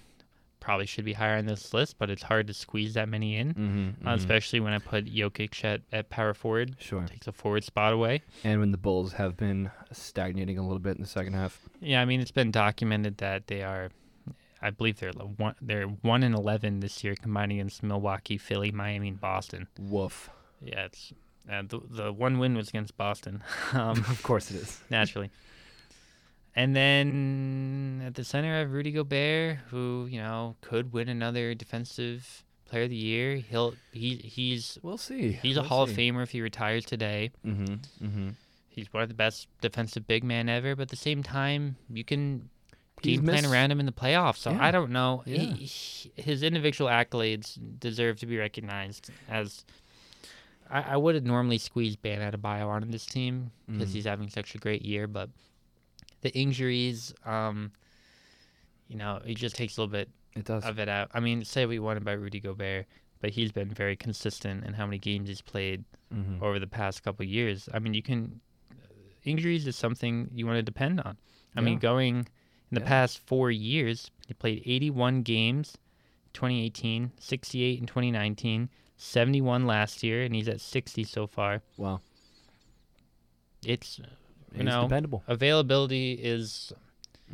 probably 0.61 0.87
should 0.87 1.05
be 1.05 1.13
higher 1.13 1.37
on 1.39 1.47
this 1.47 1.73
list, 1.73 1.97
but 1.99 2.11
it's 2.11 2.23
hard 2.23 2.47
to 2.49 2.55
squeeze 2.55 2.95
that 2.95 3.09
many 3.09 3.37
in, 3.37 3.55
Mm-hmm. 3.55 4.07
uh, 4.09 4.15
especially 4.15 4.61
when 4.61 4.73
I 4.73 4.79
put 4.79 5.07
Jokic 5.07 5.65
at, 5.65 5.81
at 5.93 6.11
power 6.11 6.35
forward. 6.35 6.77
Sure. 6.79 7.03
Takes 7.07 7.27
a 7.27 7.33
forward 7.33 7.65
spot 7.65 7.93
away. 7.93 8.23
And 8.45 8.61
when 8.61 8.71
the 8.73 8.79
Bulls 8.79 9.13
have 9.15 9.37
been 9.37 9.71
stagnating 9.93 10.59
a 10.59 10.63
little 10.63 10.79
bit 10.79 10.97
in 10.97 11.03
the 11.03 11.09
second 11.09 11.35
half. 11.35 11.61
Yeah, 11.81 12.01
I 12.01 12.05
mean 12.05 12.21
it's 12.21 12.31
been 12.31 12.51
documented 12.51 13.19
that 13.19 13.47
they 13.47 13.63
are. 13.63 13.91
I 14.61 14.71
believe 14.71 14.99
they're 14.99 15.13
one. 15.13 15.55
They're 15.63 15.87
one 15.87 16.23
in 16.25 16.35
eleven 16.35 16.81
this 16.81 17.05
year, 17.05 17.15
combining 17.15 17.61
against 17.61 17.83
Milwaukee, 17.85 18.39
Philly, 18.39 18.73
Miami, 18.73 19.09
and 19.09 19.21
Boston. 19.21 19.69
Woof. 19.79 20.31
Yeah, 20.61 20.87
it's 20.87 21.13
uh, 21.49 21.63
the 21.69 21.81
the 21.89 22.13
one 22.13 22.41
win 22.41 22.57
was 22.57 22.69
against 22.69 22.97
Boston, 22.97 23.43
um, 23.73 23.91
of 24.09 24.21
course 24.25 24.51
it 24.51 24.57
is. 24.57 24.81
naturally. 24.91 25.31
And 26.59 26.75
then 26.75 28.03
at 28.05 28.15
the 28.17 28.25
center, 28.25 28.53
I 28.55 28.59
have 28.59 28.73
Rudy 28.73 28.91
Gobert, 28.91 29.59
who 29.71 30.09
you 30.11 30.19
know 30.21 30.57
could 30.61 30.93
win 30.93 31.09
another 31.09 31.55
Defensive 31.55 32.43
Player 32.69 32.83
of 32.85 32.91
the 32.91 32.97
Year. 32.97 33.37
He'll 33.37 33.75
he 33.93 34.17
he's 34.17 34.77
We'll 34.83 34.99
see. 34.99 35.33
he's 35.33 35.57
a 35.57 35.63
Hall 35.63 35.85
of 35.85 35.91
Famer 35.91 36.23
if 36.23 36.31
he 36.31 36.41
retires 36.41 36.85
today. 36.85 37.31
Mm-hmm. 37.47 38.07
Mm-hmm. 38.07 38.29
He's 38.69 38.93
one 38.93 39.03
of 39.05 39.09
the 39.09 39.15
best 39.15 39.47
defensive 39.61 40.07
big 40.07 40.25
men 40.25 40.49
ever. 40.49 40.75
But 40.75 40.83
at 40.83 40.89
the 40.89 40.97
same 40.97 41.23
time, 41.23 41.77
you 41.93 42.03
can 42.05 42.49
He's 43.03 43.19
game 43.19 43.27
plan 43.29 43.47
around 43.47 43.71
him 43.71 43.79
in 43.79 43.87
the 43.87 43.93
playoffs. 43.93 44.39
So 44.39 44.51
Yeah. 44.51 44.59
I 44.65 44.71
don't 44.73 44.91
know. 44.91 45.23
Yeah. 45.27 45.39
He, 45.39 45.53
he- 45.67 46.13
his 46.21 46.43
individual 46.43 46.91
accolades 46.91 47.57
deserve 47.79 48.19
to 48.21 48.27
be 48.27 48.37
recognized. 48.37 49.11
As 49.29 49.65
I, 50.69 50.83
I 50.83 50.97
would 50.97 51.15
have 51.15 51.25
normally 51.25 51.59
squeezed 51.59 52.03
Bam 52.03 52.21
Adebayo 52.21 52.67
on 52.67 52.91
this 52.91 53.07
team 53.07 53.53
because 53.71 53.91
Mhm. 53.91 53.93
he's 53.93 54.05
having 54.07 54.29
such 54.29 54.55
a 54.57 54.59
great 54.59 54.85
year, 54.85 55.07
but 55.07 55.31
the 56.23 56.31
injuries, 56.37 57.15
um, 57.25 57.73
you 58.89 58.97
know, 58.97 59.21
it 59.25 59.37
just 59.37 59.57
takes 59.57 59.77
a 59.77 59.81
little 59.81 59.93
bit 59.93 60.09
It 60.37 60.45
does. 60.45 60.65
of 60.65 60.79
it 60.79 60.89
out. 60.89 61.11
I 61.15 61.21
mean, 61.21 61.45
say 61.45 61.67
we 61.67 61.79
won 61.79 62.03
by 62.03 62.13
Rudy 62.13 62.41
Gobert, 62.41 62.87
but 63.21 63.31
he's 63.31 63.53
been 63.53 63.69
very 63.71 63.97
consistent 63.97 64.65
in 64.65 64.75
how 64.75 64.87
many 64.87 64.99
games 64.99 65.29
he's 65.29 65.41
played 65.43 65.85
mm-hmm. 66.15 66.43
over 66.43 66.59
the 66.59 66.67
past 66.67 67.03
couple 67.03 67.25
of 67.25 67.29
years. 67.29 67.69
I 67.73 67.79
mean, 67.79 67.95
you 67.95 68.03
can 68.03 68.41
injuries 69.25 69.67
is 69.67 69.77
something 69.77 70.31
you 70.33 70.47
want 70.47 70.57
to 70.57 70.63
depend 70.63 71.01
on. 71.01 71.19
I 71.57 71.61
mean, 71.61 71.79
going 71.79 72.19
in 72.19 72.75
the 72.75 72.81
Yeah. 72.81 72.87
past 72.87 73.19
4 73.27 73.51
years, 73.51 74.11
he 74.27 74.35
played 74.35 74.63
81 74.65 75.23
games 75.23 75.77
2018, 76.35 77.13
68 77.19 77.81
in 77.81 77.87
2019, 77.87 78.69
71 78.97 79.67
last 79.67 80.03
year 80.03 80.23
and 80.23 80.35
he's 80.35 80.49
at 80.49 80.61
60 80.61 81.03
so 81.05 81.27
far. 81.27 81.63
Wow. 81.77 82.01
It's 83.65 84.01
He's 84.55 84.65
know, 84.65 84.83
dependable. 84.83 85.23
availability 85.27 86.13
is 86.13 86.73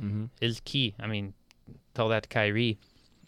Mm-hmm. 0.00 0.24
is 0.40 0.60
key. 0.64 0.94
I 0.98 1.06
mean, 1.06 1.34
tell 1.94 2.08
that 2.08 2.24
to 2.24 2.28
Kyrie. 2.28 2.78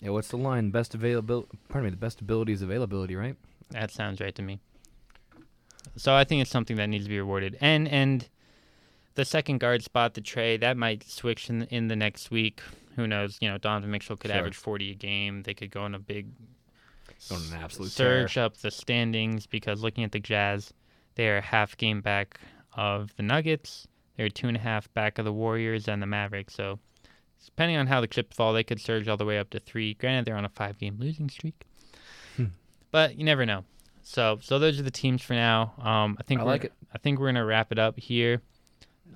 Yeah. 0.00 0.10
What's 0.10 0.28
the 0.28 0.36
line? 0.36 0.70
Best 0.70 0.94
availability. 0.94 1.48
Pardon 1.68 1.84
me. 1.86 1.90
The 1.90 1.96
best 1.96 2.20
ability 2.20 2.52
is 2.52 2.60
availability, 2.62 3.14
right? 3.14 3.36
That 3.70 3.90
sounds 3.92 4.20
right 4.20 4.34
to 4.34 4.42
me. 4.42 4.58
So 5.96 6.14
I 6.14 6.24
think 6.24 6.42
it's 6.42 6.50
something 6.50 6.76
that 6.76 6.88
needs 6.88 7.04
to 7.04 7.08
be 7.10 7.18
rewarded. 7.18 7.56
And 7.60 7.86
and 7.88 8.28
the 9.14 9.24
second 9.24 9.58
guard 9.58 9.82
spot, 9.82 10.14
the 10.14 10.20
trade 10.20 10.60
that 10.60 10.76
might 10.76 11.08
switch 11.08 11.48
in 11.48 11.62
in 11.64 11.88
the 11.88 11.96
next 11.96 12.30
week. 12.30 12.60
Who 12.96 13.06
knows? 13.06 13.38
You 13.40 13.48
know, 13.48 13.58
Donovan 13.58 13.90
Mitchell 13.90 14.16
could 14.16 14.30
Sure. 14.30 14.38
average 14.38 14.56
40 14.56 14.90
a 14.90 14.94
game. 14.94 15.42
They 15.42 15.54
could 15.54 15.70
go 15.70 15.82
on 15.82 15.94
a 15.94 15.98
big 15.98 16.26
On 17.30 17.36
an 17.52 17.62
absolute 17.62 17.90
surge 17.92 18.36
up 18.36 18.56
the 18.58 18.70
standings 18.70 19.46
because 19.46 19.82
looking 19.82 20.02
at 20.04 20.12
the 20.12 20.20
Jazz, 20.20 20.72
they're 21.14 21.40
half 21.40 21.76
game 21.76 22.00
back 22.00 22.40
of 22.76 23.12
the 23.16 23.22
Nuggets. 23.24 23.88
They're 24.16 24.28
two 24.28 24.46
and 24.48 24.56
a 24.56 24.60
half 24.60 24.92
back 24.94 25.18
of 25.18 25.24
the 25.24 25.32
Warriors 25.32 25.88
and 25.88 26.00
the 26.00 26.06
Mavericks. 26.06 26.54
So, 26.54 26.78
depending 27.44 27.76
on 27.76 27.86
how 27.88 28.00
the 28.00 28.06
chips 28.06 28.36
fall, 28.36 28.52
they 28.52 28.62
could 28.64 28.80
surge 28.80 29.08
all 29.08 29.16
the 29.16 29.24
way 29.26 29.38
up 29.38 29.50
to 29.50 29.58
three. 29.60 29.94
Granted, 29.94 30.24
they're 30.26 30.36
on 30.36 30.44
a 30.44 30.48
five 30.50 30.78
game 30.78 30.96
losing 30.98 31.28
streak, 31.28 31.64
Hmm. 32.36 32.46
but 32.90 33.16
you 33.18 33.24
never 33.24 33.44
know. 33.44 33.64
So, 34.02 34.38
so 34.40 34.58
those 34.60 34.78
are 34.78 34.84
the 34.84 34.90
teams 34.92 35.20
for 35.22 35.34
now. 35.34 35.74
Um, 35.78 36.16
I 36.20 36.22
think 36.22 36.40
I 36.40 36.44
we're- 36.44 36.52
like 36.54 36.64
it. 36.64 36.72
I 36.94 36.98
think 36.98 37.18
we're 37.18 37.26
gonna 37.26 37.44
wrap 37.44 37.72
it 37.72 37.78
up 37.78 37.98
here. 37.98 38.40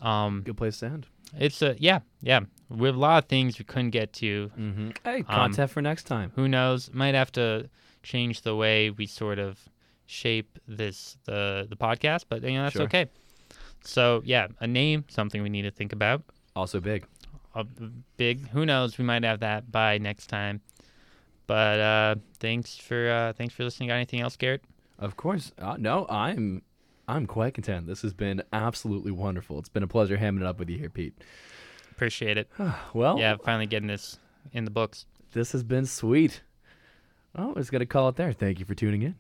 Um, 0.03 0.43
Good 0.45 0.57
place 0.57 0.78
to 0.81 0.87
end. 0.87 1.07
it's 1.39 1.62
a 1.62 1.77
yeah, 1.78 2.01
yeah. 2.23 2.41
We 2.69 2.87
have 2.89 2.97
a 2.97 2.99
lot 3.01 3.23
of 3.24 3.28
things 3.28 3.59
we 3.59 3.65
couldn't 3.65 3.91
get 3.91 4.12
to. 4.15 4.51
Mm-hmm. 4.59 4.91
Hey, 5.05 5.19
Um, 5.20 5.24
content 5.24 5.70
for 5.70 5.81
next 5.82 6.05
time. 6.05 6.32
Who 6.37 6.47
knows? 6.49 6.91
Might 6.93 7.15
have 7.15 7.32
to 7.32 7.69
change 8.03 8.43
the 8.43 8.55
way 8.55 8.91
we 8.91 9.07
sort 9.07 9.39
of 9.39 9.59
shape 10.07 10.59
this 10.69 11.16
the 11.24 11.66
the 11.70 11.77
podcast, 11.77 12.24
but 12.28 12.43
you 12.43 12.53
know 12.53 12.65
that's 12.65 12.74
Sure. 12.74 12.82
okay. 12.82 13.09
So 13.82 14.23
yeah, 14.24 14.48
a 14.61 14.66
name, 14.66 15.05
something 15.09 15.43
we 15.43 15.48
need 15.48 15.62
to 15.62 15.70
think 15.70 15.93
about. 15.93 16.23
Also 16.57 16.81
big. 16.81 17.07
A 17.55 17.65
big, 18.16 18.48
who 18.51 18.65
knows? 18.65 18.97
We 18.98 19.05
might 19.05 19.24
have 19.24 19.40
that 19.40 19.73
by 19.73 19.98
next 19.98 20.28
time. 20.28 20.61
But 21.47 21.81
uh, 21.81 22.15
thanks 22.39 22.77
for 22.77 23.11
uh, 23.11 23.32
thanks 23.32 23.55
for 23.55 23.65
listening. 23.65 23.89
Got 23.89 23.97
anything 23.97 24.20
else, 24.20 24.36
Garrett? 24.36 24.62
Of 24.98 25.16
course. 25.16 25.51
Uh, 25.59 25.77
no, 25.78 26.07
I'm 26.09 26.62
I'm 27.09 27.27
quite 27.27 27.55
content. 27.55 27.86
This 27.89 28.02
has 28.02 28.12
been 28.12 28.43
absolutely 28.52 29.11
wonderful. 29.11 29.59
It's 29.59 29.69
been 29.69 29.82
a 29.82 29.89
pleasure 29.89 30.16
hamming 30.16 30.40
it 30.43 30.47
up 30.47 30.59
with 30.61 30.70
you 30.70 30.78
here, 30.78 30.90
Pete. 30.90 31.15
Appreciate 31.90 32.39
it. 32.39 32.48
Well, 32.94 33.19
Yeah, 33.19 33.36
finally 33.44 33.66
getting 33.66 33.89
this 33.89 34.19
in 34.52 34.65
the 34.65 34.70
books. 34.70 35.07
this 35.32 35.52
has 35.52 35.62
been 35.65 35.86
sweet. 35.86 36.43
Oh, 37.35 37.51
I 37.51 37.52
was 37.52 37.70
gonna 37.70 37.86
call 37.86 38.09
it 38.11 38.16
there. 38.16 38.32
Thank 38.32 38.59
you 38.61 38.65
for 38.65 38.74
tuning 38.74 39.02
in. 39.02 39.16